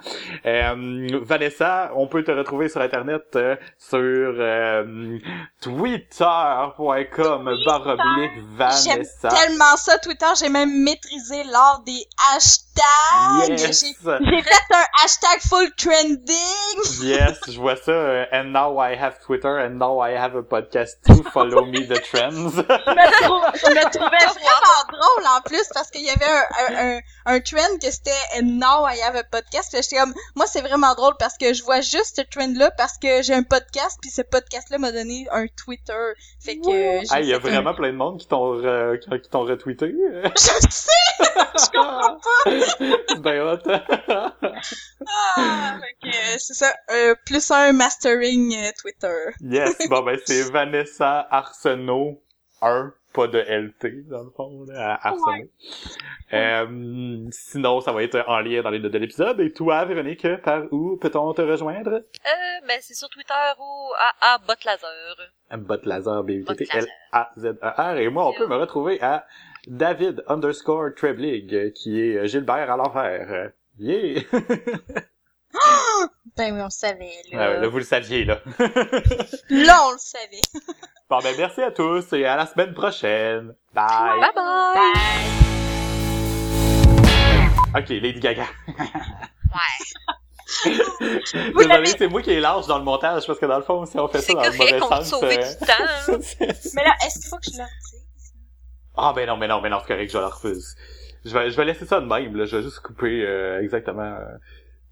Euh, 0.46 1.08
Vanessa, 1.22 1.90
on 1.96 2.06
peut 2.06 2.22
te 2.22 2.30
retrouver 2.30 2.68
sur 2.68 2.80
Internet 2.82 3.24
euh, 3.34 3.56
sur 3.78 3.98
euh, 3.98 5.18
twitter.com 5.60 7.50
oblique 8.12 8.32
J'aime 8.34 8.56
Vanessa. 8.56 9.28
tellement 9.28 9.76
ça, 9.76 9.98
Twitter, 9.98 10.26
j'ai 10.38 10.48
même 10.48 10.82
maîtrisé 10.82 11.44
l'art 11.44 11.82
des 11.84 12.06
hashtags! 12.34 13.48
Yes! 13.48 13.84
J'ai 13.84 14.42
fait 14.42 14.74
un 14.74 14.84
hashtag 15.04 15.40
full 15.48 15.70
trending! 15.76 17.02
yes, 17.02 17.38
je 17.48 17.58
vois 17.60 17.76
ça. 17.76 17.92
euh, 17.92 18.24
and 18.32 18.44
now 18.52 18.78
I 18.80 18.94
have 18.96 19.18
Twitter 19.24 19.48
and 19.48 19.78
now 19.78 20.00
I 20.02 20.12
have 20.16 20.34
a 20.36 20.42
podcast 20.42 20.96
too. 21.06 21.22
Follow 21.32 21.66
me 21.66 21.86
the 21.86 22.00
trends. 22.02 22.52
je 22.54 22.62
me, 22.62 23.22
trou- 23.22 23.42
je 23.54 23.70
me 23.70 23.90
trouvais 23.90 24.26
vraiment 24.26 24.82
drôle 24.90 25.26
en 25.36 25.40
plus 25.42 25.64
parce 25.74 25.90
qu'il 25.90 26.02
y 26.02 26.10
avait 26.10 26.24
un, 26.24 26.44
un, 26.76 26.96
un, 26.96 27.00
un 27.36 27.40
trend 27.40 27.78
que 27.80 27.90
c'était 27.90 28.10
And 28.36 28.58
now 28.58 28.86
I 28.88 29.00
have 29.02 29.16
a 29.16 29.24
podcast. 29.24 29.70
J'étais 29.72 29.96
comme, 29.96 30.14
moi 30.34 30.46
c'est 30.46 30.62
vraiment 30.62 30.94
drôle 30.94 31.14
parce 31.18 31.36
que 31.36 31.52
je 31.52 31.62
vois 31.62 31.80
juste 31.80 32.16
ce 32.16 32.22
trend 32.22 32.52
là 32.56 32.70
parce 32.70 32.98
que 32.98 33.22
j'ai 33.22 33.34
un 33.34 33.42
podcast 33.42 33.98
puis 34.00 34.10
ce 34.10 34.22
podcast 34.22 34.70
là 34.70 34.78
m'a 34.78 34.92
donné 34.92 35.26
un 35.32 35.46
Twitter. 35.48 35.92
Fait 36.42 36.56
que 36.56 36.68
euh, 36.68 37.00
j'ai 37.02 37.06
Ah, 37.10 37.20
il 37.20 37.28
y 37.28 37.34
a 37.34 37.38
vraiment 37.38 37.74
plein 37.74 37.88
de 37.92 37.96
monde 38.02 38.20
qui 38.20 38.26
t'ont 38.28 38.60
re- 38.60 39.20
qui 39.20 39.28
t'ont 39.30 39.44
retweeté. 39.44 39.94
Je 40.36 40.68
sais! 40.70 40.90
Je 41.54 41.70
comprends 41.72 42.18
pas! 42.18 43.16
Bien 43.20 43.46
hot. 43.46 43.58
Ah, 45.36 45.76
euh, 46.04 46.10
c'est 46.38 46.54
ça, 46.54 46.72
euh, 46.90 47.14
plus 47.26 47.50
un 47.50 47.72
mastering 47.72 48.54
euh, 48.56 48.70
Twitter. 48.80 49.30
yes, 49.40 49.76
bon 49.88 50.02
ben 50.02 50.18
c'est 50.24 50.42
Vanessa 50.52 51.26
Arsenault 51.30 52.22
1, 52.60 52.92
pas 53.12 53.26
de 53.28 53.38
LT 53.38 54.08
dans 54.08 54.24
le 54.24 54.30
fond, 54.30 54.64
là, 54.66 54.98
à. 55.02 55.14
Euh, 56.32 57.28
sinon, 57.30 57.80
ça 57.80 57.92
va 57.92 58.02
être 58.02 58.24
en 58.26 58.40
lien 58.40 58.62
dans 58.62 58.70
les 58.70 58.78
notes 58.78 58.92
de 58.92 58.98
l'épisode. 58.98 59.38
Et 59.40 59.52
toi, 59.52 59.84
Véronique, 59.84 60.26
par 60.42 60.62
où 60.72 60.96
peut-on 60.96 61.32
te 61.34 61.42
rejoindre? 61.42 61.90
Euh, 61.92 62.66
ben, 62.66 62.78
c'est 62.80 62.94
sur 62.94 63.08
Twitter 63.10 63.34
ou 63.58 63.90
à, 63.98 64.34
à 64.34 64.38
Botlaser. 64.38 64.86
Bot 65.58 65.80
laser, 65.84 66.24
b 66.24 66.30
u 66.30 66.44
t 66.44 66.56
t 66.64 66.66
l 66.72 66.86
a 67.12 67.30
z 67.36 67.46
e 67.46 67.58
r 67.62 67.96
Et 67.98 68.08
moi, 68.08 68.26
on 68.28 68.32
peut 68.32 68.46
me 68.46 68.56
retrouver 68.56 69.00
à 69.02 69.26
David 69.66 70.24
underscore 70.28 70.94
Treblig, 70.96 71.72
qui 71.74 72.00
est 72.00 72.26
Gilbert 72.26 72.70
à 72.70 72.76
l'envers. 72.76 73.30
Euh, 73.30 73.48
Yeah! 73.78 74.22
Ben 76.36 76.54
oui, 76.54 76.60
on 76.62 76.64
le 76.64 76.70
savait, 76.70 77.10
Ah 77.32 77.36
là. 77.36 77.50
ouais, 77.50 77.60
là, 77.60 77.68
vous 77.68 77.76
le 77.76 77.84
saviez, 77.84 78.24
là. 78.24 78.40
Là, 79.50 79.86
on 79.86 79.92
le 79.92 79.98
savait. 79.98 80.40
bon, 81.12 81.18
ben, 81.22 81.34
merci 81.36 81.60
à 81.60 81.70
tous 81.70 82.10
et 82.14 82.24
à 82.24 82.36
la 82.36 82.46
semaine 82.46 82.72
prochaine. 82.72 83.54
Bye! 83.74 84.18
Bye 84.18 84.30
bye! 84.34 84.92
Ok, 87.82 87.88
Lady 87.90 88.18
Gaga. 88.18 88.44
Ouais. 88.78 88.80
Désolé, 91.44 91.66
l'avez- 91.66 91.86
c'est 91.98 92.08
moi 92.08 92.22
qui 92.22 92.30
est 92.32 92.40
large 92.40 92.66
dans 92.66 92.78
le 92.78 92.84
montage, 92.84 93.26
parce 93.26 93.38
que 93.38 93.44
dans 93.44 93.58
le 93.58 93.62
fond, 93.62 93.84
si 93.84 93.98
on 93.98 94.08
fait 94.08 94.22
ça 94.22 94.32
dans 94.32 94.42
le 94.42 94.56
mauvais 94.56 94.78
sens... 94.78 95.10
sauver 95.10 95.38
euh, 95.38 95.48
du 95.50 95.66
temps. 95.66 96.18
c'est- 96.22 96.74
Mais 96.74 96.82
là, 96.84 96.94
est-ce 97.04 97.18
qu'il 97.20 97.28
faut 97.28 97.36
que 97.36 97.44
je 97.52 97.58
le 97.58 97.64
dise? 97.64 98.32
Ah 98.96 99.12
ben 99.14 99.26
non, 99.26 99.36
mais 99.36 99.48
non, 99.48 99.60
mais 99.60 99.68
non, 99.68 99.80
c'est 99.80 99.88
correct, 99.88 100.10
je 100.10 100.16
la 100.18 100.28
refuse. 100.28 100.74
Je 101.26 101.34
vais, 101.36 101.50
je 101.50 101.56
vais 101.58 101.66
laisser 101.66 101.84
ça 101.84 102.00
de 102.00 102.06
même, 102.06 102.34
là. 102.36 102.46
Je 102.46 102.56
vais 102.56 102.62
juste 102.62 102.80
couper 102.80 103.22
euh, 103.26 103.60
exactement. 103.62 104.00
euh, 104.02 104.24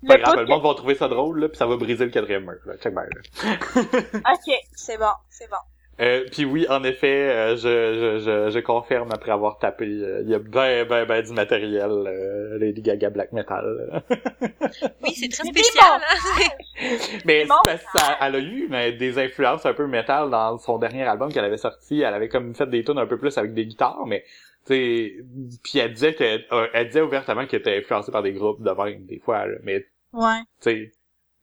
Pas 0.07 0.17
Le 0.19 0.23
grave, 0.23 0.37
le 0.41 0.47
monde 0.47 0.63
va 0.63 0.75
trouver 0.75 0.97
ça 0.97 1.09
drôle, 1.09 1.41
là, 1.41 1.49
puis 1.49 1.57
ça 1.57 1.67
va 1.67 1.77
briser 1.77 2.05
le 2.05 2.11
quatrième 2.11 2.45
mur. 2.45 2.57
Là. 2.67 2.77
Check 2.77 2.93
bien, 2.93 3.05
là. 3.05 4.33
Ok, 4.35 4.55
c'est 4.75 4.99
bon, 4.99 5.13
c'est 5.31 5.49
bon. 5.49 5.57
Euh, 6.01 6.25
puis 6.33 6.45
oui, 6.47 6.67
en 6.71 6.83
effet, 6.85 7.29
euh, 7.31 7.57
je, 7.57 8.19
je, 8.19 8.19
je, 8.25 8.51
je 8.51 8.59
confirme 8.61 9.11
après 9.13 9.33
avoir 9.33 9.59
tapé, 9.59 9.85
euh, 9.87 10.23
il 10.25 10.31
y 10.31 10.35
a 10.35 10.39
ben, 10.39 10.87
ben, 10.89 11.05
ben 11.05 11.23
du 11.23 11.33
matériel 11.33 11.91
euh, 11.91 12.59
Lady 12.59 12.81
Gaga 12.81 13.11
Black 13.11 13.33
Metal. 13.33 14.03
Oui, 15.03 15.13
c'est 15.15 15.29
très 15.29 15.47
spécial, 15.47 16.01
hein. 16.01 16.49
Mais 17.27 17.45
bon. 17.45 17.55
c'est 17.65 17.71
parce 17.73 17.85
que 17.85 17.99
ça- 17.99 18.17
elle 18.23 18.35
a 18.37 18.39
eu 18.39 18.67
mais, 18.71 18.93
des 18.93 19.19
influences 19.19 19.67
un 19.67 19.75
peu 19.75 19.87
métal 19.87 20.31
dans 20.31 20.57
son 20.59 20.79
dernier 20.79 21.03
album 21.05 21.33
qu'elle 21.33 21.45
avait 21.45 21.57
sorti. 21.59 22.01
Elle 22.01 22.15
avait 22.15 22.29
comme 22.29 22.55
fait 22.55 22.67
des 22.69 22.83
tunes 22.85 22.99
un 22.99 23.07
peu 23.07 23.19
plus 23.19 23.37
avec 23.37 23.53
des 23.53 23.67
guitares, 23.67 24.07
mais 24.07 24.25
tu 24.67 24.75
sais, 24.75 25.15
puis 25.63 25.79
elle 25.81 25.93
disait 25.93 26.15
que 26.15 26.25
euh, 26.55 26.67
elle 26.73 26.87
disait 26.87 27.01
ouvertement 27.03 27.47
qu'elle 27.47 27.61
était 27.61 27.77
influencée 27.79 28.13
par 28.13 28.23
des 28.23 28.33
groupes 28.33 28.63
de 28.63 28.71
même 28.71 29.05
des 29.07 29.19
fois, 29.19 29.47
là. 29.47 29.57
mais 29.65 29.81
tu 29.81 29.87
Ouais. 30.13 30.41
sais, 30.61 30.93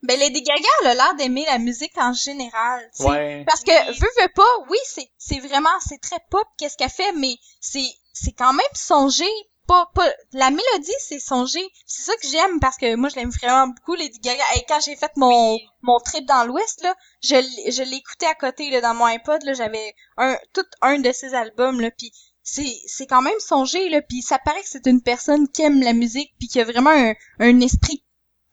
Ben, 0.04 0.20
Lady 0.20 0.42
Gaga, 0.44 0.70
elle 0.82 0.88
a 0.88 0.94
l'air 0.94 1.16
d'aimer 1.16 1.46
la 1.46 1.58
musique 1.58 1.98
en 1.98 2.14
général, 2.14 2.90
tu 2.96 3.04
sais. 3.04 3.10
ouais. 3.10 3.44
Parce 3.48 3.64
que, 3.64 3.72
veux, 4.00 4.22
veux 4.22 4.34
pas, 4.36 4.58
oui, 4.70 4.78
c'est, 4.86 5.10
c'est 5.18 5.40
vraiment, 5.40 5.70
c'est 5.88 6.00
très 6.00 6.20
pop, 6.30 6.48
qu'est-ce 6.58 6.78
qu'elle 6.78 6.90
fait, 6.90 7.14
mais 7.14 7.36
c'est, 7.60 7.90
c'est 8.14 8.32
quand 8.32 8.54
même 8.54 8.66
songé, 8.74 9.26
pas, 9.68 9.90
pas, 9.94 10.08
la 10.32 10.50
mélodie, 10.50 10.94
c'est 11.00 11.20
songé. 11.20 11.60
C'est 11.86 12.04
ça 12.04 12.14
que 12.22 12.28
j'aime, 12.28 12.60
parce 12.60 12.78
que 12.78 12.96
moi, 12.96 13.10
je 13.10 13.16
l'aime 13.16 13.32
vraiment 13.32 13.68
beaucoup, 13.68 13.96
Lady 13.96 14.20
Gaga. 14.20 14.44
Et 14.56 14.64
quand 14.68 14.80
j'ai 14.80 14.96
fait 14.96 15.12
mon, 15.18 15.60
mon 15.82 16.00
trip 16.00 16.26
dans 16.26 16.46
l'Ouest, 16.46 16.82
là, 16.84 16.96
je, 17.22 17.36
je 17.70 17.84
l'écoutais 17.84 18.28
à 18.28 18.36
côté, 18.36 18.70
là, 18.70 18.82
dans 18.82 18.94
mon 18.94 19.06
iPod, 19.06 19.44
là, 19.44 19.54
j'avais 19.54 19.94
un, 20.18 20.38
tout 20.54 20.66
un 20.82 21.00
de 21.00 21.12
ses 21.12 21.34
albums, 21.34 21.82
là, 21.82 21.92
puis 21.92 22.12
c'est, 22.44 22.80
c'est 22.88 23.08
quand 23.08 23.22
même 23.22 23.40
songé, 23.40 23.90
là, 23.90 24.02
puis 24.02 24.22
ça 24.22 24.40
paraît 24.40 24.62
que 24.62 24.70
c'est 24.70 24.88
une 24.88 25.02
personne 25.02 25.50
qui 25.50 25.64
aime 25.64 25.82
la 25.82 25.94
musique, 25.94 26.34
puis 26.40 26.48
qui 26.48 26.62
a 26.62 26.64
vraiment 26.64 26.92
un, 26.92 27.14
un 27.40 27.60
esprit 27.60 28.04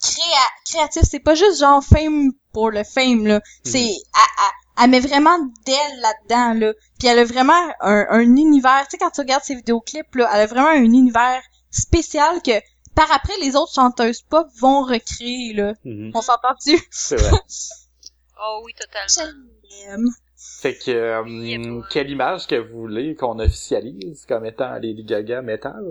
créa 0.04 0.46
créatif. 0.66 1.02
C'est 1.10 1.20
pas 1.20 1.34
juste 1.34 1.58
genre 1.60 1.82
fame 1.82 2.30
pour 2.52 2.70
le 2.70 2.84
fame, 2.84 3.26
là. 3.26 3.40
C'est, 3.64 3.78
elle, 3.80 3.92
elle- 3.96 4.84
elle 4.84 4.90
met 4.90 5.00
vraiment 5.00 5.38
d'elle 5.64 6.00
là-dedans, 6.00 6.54
là. 6.66 6.72
Puis 6.98 7.08
elle 7.08 7.18
a 7.20 7.24
vraiment 7.24 7.72
un, 7.80 8.06
un 8.10 8.20
univers, 8.36 8.82
tu 8.84 8.92
sais, 8.92 8.98
quand 8.98 9.10
tu 9.10 9.20
regardes 9.20 9.44
ses 9.44 9.54
vidéoclips, 9.54 10.14
là, 10.16 10.28
elle 10.34 10.40
a 10.40 10.46
vraiment 10.46 10.68
un 10.68 10.82
univers 10.82 11.40
spécial 11.70 12.42
que, 12.42 12.52
par 12.94 13.10
après, 13.12 13.34
les 13.40 13.56
autres 13.56 13.72
chanteuses 13.74 14.22
pop 14.22 14.46
vont 14.60 14.82
recréer, 14.84 15.52
là. 15.54 15.74
Mhm. 15.84 16.10
On 16.14 16.22
s'entend-tu? 16.22 16.80
C'est 16.90 17.16
vrai. 17.16 17.30
Oh 18.46 18.62
oui, 18.64 18.72
totalement. 18.74 20.10
Fait 20.64 20.78
que, 20.78 20.90
euh, 20.90 21.82
quelle 21.90 22.08
image 22.08 22.46
que 22.46 22.54
vous 22.54 22.80
voulez 22.80 23.14
qu'on 23.16 23.38
officialise 23.38 24.24
comme 24.24 24.46
étant 24.46 24.72
Lady 24.78 25.04
Gaga 25.04 25.42
metal? 25.42 25.84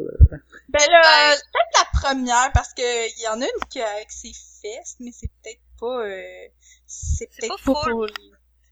Ben 0.70 0.80
là, 0.90 1.02
Ben- 1.04 1.36
peut-être 1.36 1.78
la 1.78 2.00
première, 2.00 2.52
parce 2.56 2.74
que 2.74 2.82
il 2.82 3.24
y 3.24 3.28
en 3.28 3.40
a 3.40 3.46
une 3.46 3.70
qui 3.70 3.80
a 3.80 3.88
avec 3.88 4.10
ses 4.10 4.32
fesses, 4.34 4.96
mais 5.00 5.12
c'est 5.14 5.30
peut-être 5.44 5.62
pas, 5.80 6.08
euh, 6.08 6.48
c'est 6.88 7.28
peut-être 7.28 7.56
pas 7.64 7.74
pas 7.74 7.82
pour... 7.92 8.08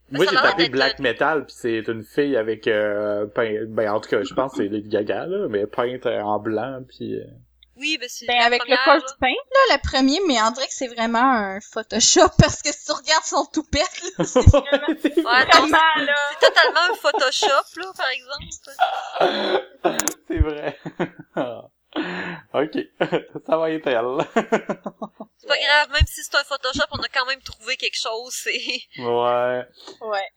Moi, 0.10 0.26
j'ai 0.28 0.36
tapé 0.38 0.70
black 0.70 0.98
metal, 0.98 1.46
puis 1.46 1.56
c'est 1.56 1.88
une 1.88 2.04
fille 2.04 2.36
avec, 2.36 2.68
euh, 2.68 3.28
peint- 3.28 3.68
ben 3.68 3.92
en 3.92 4.00
tout 4.02 4.10
cas, 4.10 4.24
je 4.24 4.34
pense 4.34 4.54
que 4.54 4.58
c'est 4.64 4.70
Lady 4.70 4.90
Gaga, 4.90 5.28
là, 5.28 5.48
mais 5.50 5.68
peinte 5.68 6.08
en 6.08 6.40
blanc, 6.40 6.82
puis... 6.88 7.22
Oui, 7.82 7.98
ben 8.00 8.08
c'est 8.10 8.28
Ben, 8.28 8.38
la 8.38 8.46
avec 8.46 8.62
le 8.68 8.76
corps 8.86 8.96
là. 8.96 9.16
peint, 9.20 9.28
là, 9.30 9.76
le 9.76 9.82
premier, 9.82 10.20
mais 10.28 10.40
on 10.44 10.52
dirait 10.52 10.68
que 10.68 10.74
c'est 10.74 10.88
vraiment 10.88 11.20
un 11.20 11.60
Photoshop, 11.74 12.30
parce 12.38 12.62
que 12.62 12.72
si 12.72 12.86
tu 12.86 12.92
regardes 12.92 13.24
son 13.26 13.44
toupette, 13.46 13.90
là, 14.18 14.24
c'est 14.24 14.40
vraiment... 14.48 14.68
Ouais, 14.70 15.46
non, 15.46 15.62
Vraiment, 15.62 15.78
là. 15.98 16.16
c'est 16.40 16.48
totalement 16.48 16.80
un 16.92 16.96
Photoshop, 16.96 17.66
là, 17.78 17.92
par 17.98 18.10
exemple. 18.10 18.46
c'est 20.28 20.40
vrai. 20.40 20.80
ok, 22.54 22.78
ça 23.48 23.58
va 23.58 23.72
être 23.72 23.88
elle. 23.88 24.26
C'est 25.38 25.48
pas 25.48 25.58
grave, 25.58 25.90
même 25.92 26.06
si 26.06 26.24
c'est 26.24 26.36
un 26.36 26.44
Photoshop, 26.44 26.86
on 26.92 27.00
a 27.02 27.08
quand 27.12 27.26
même 27.26 27.42
trouvé 27.42 27.76
quelque 27.78 27.98
chose, 28.00 28.34
c'est... 28.34 28.82
ouais. 29.00 29.66
Ouais. 30.02 30.30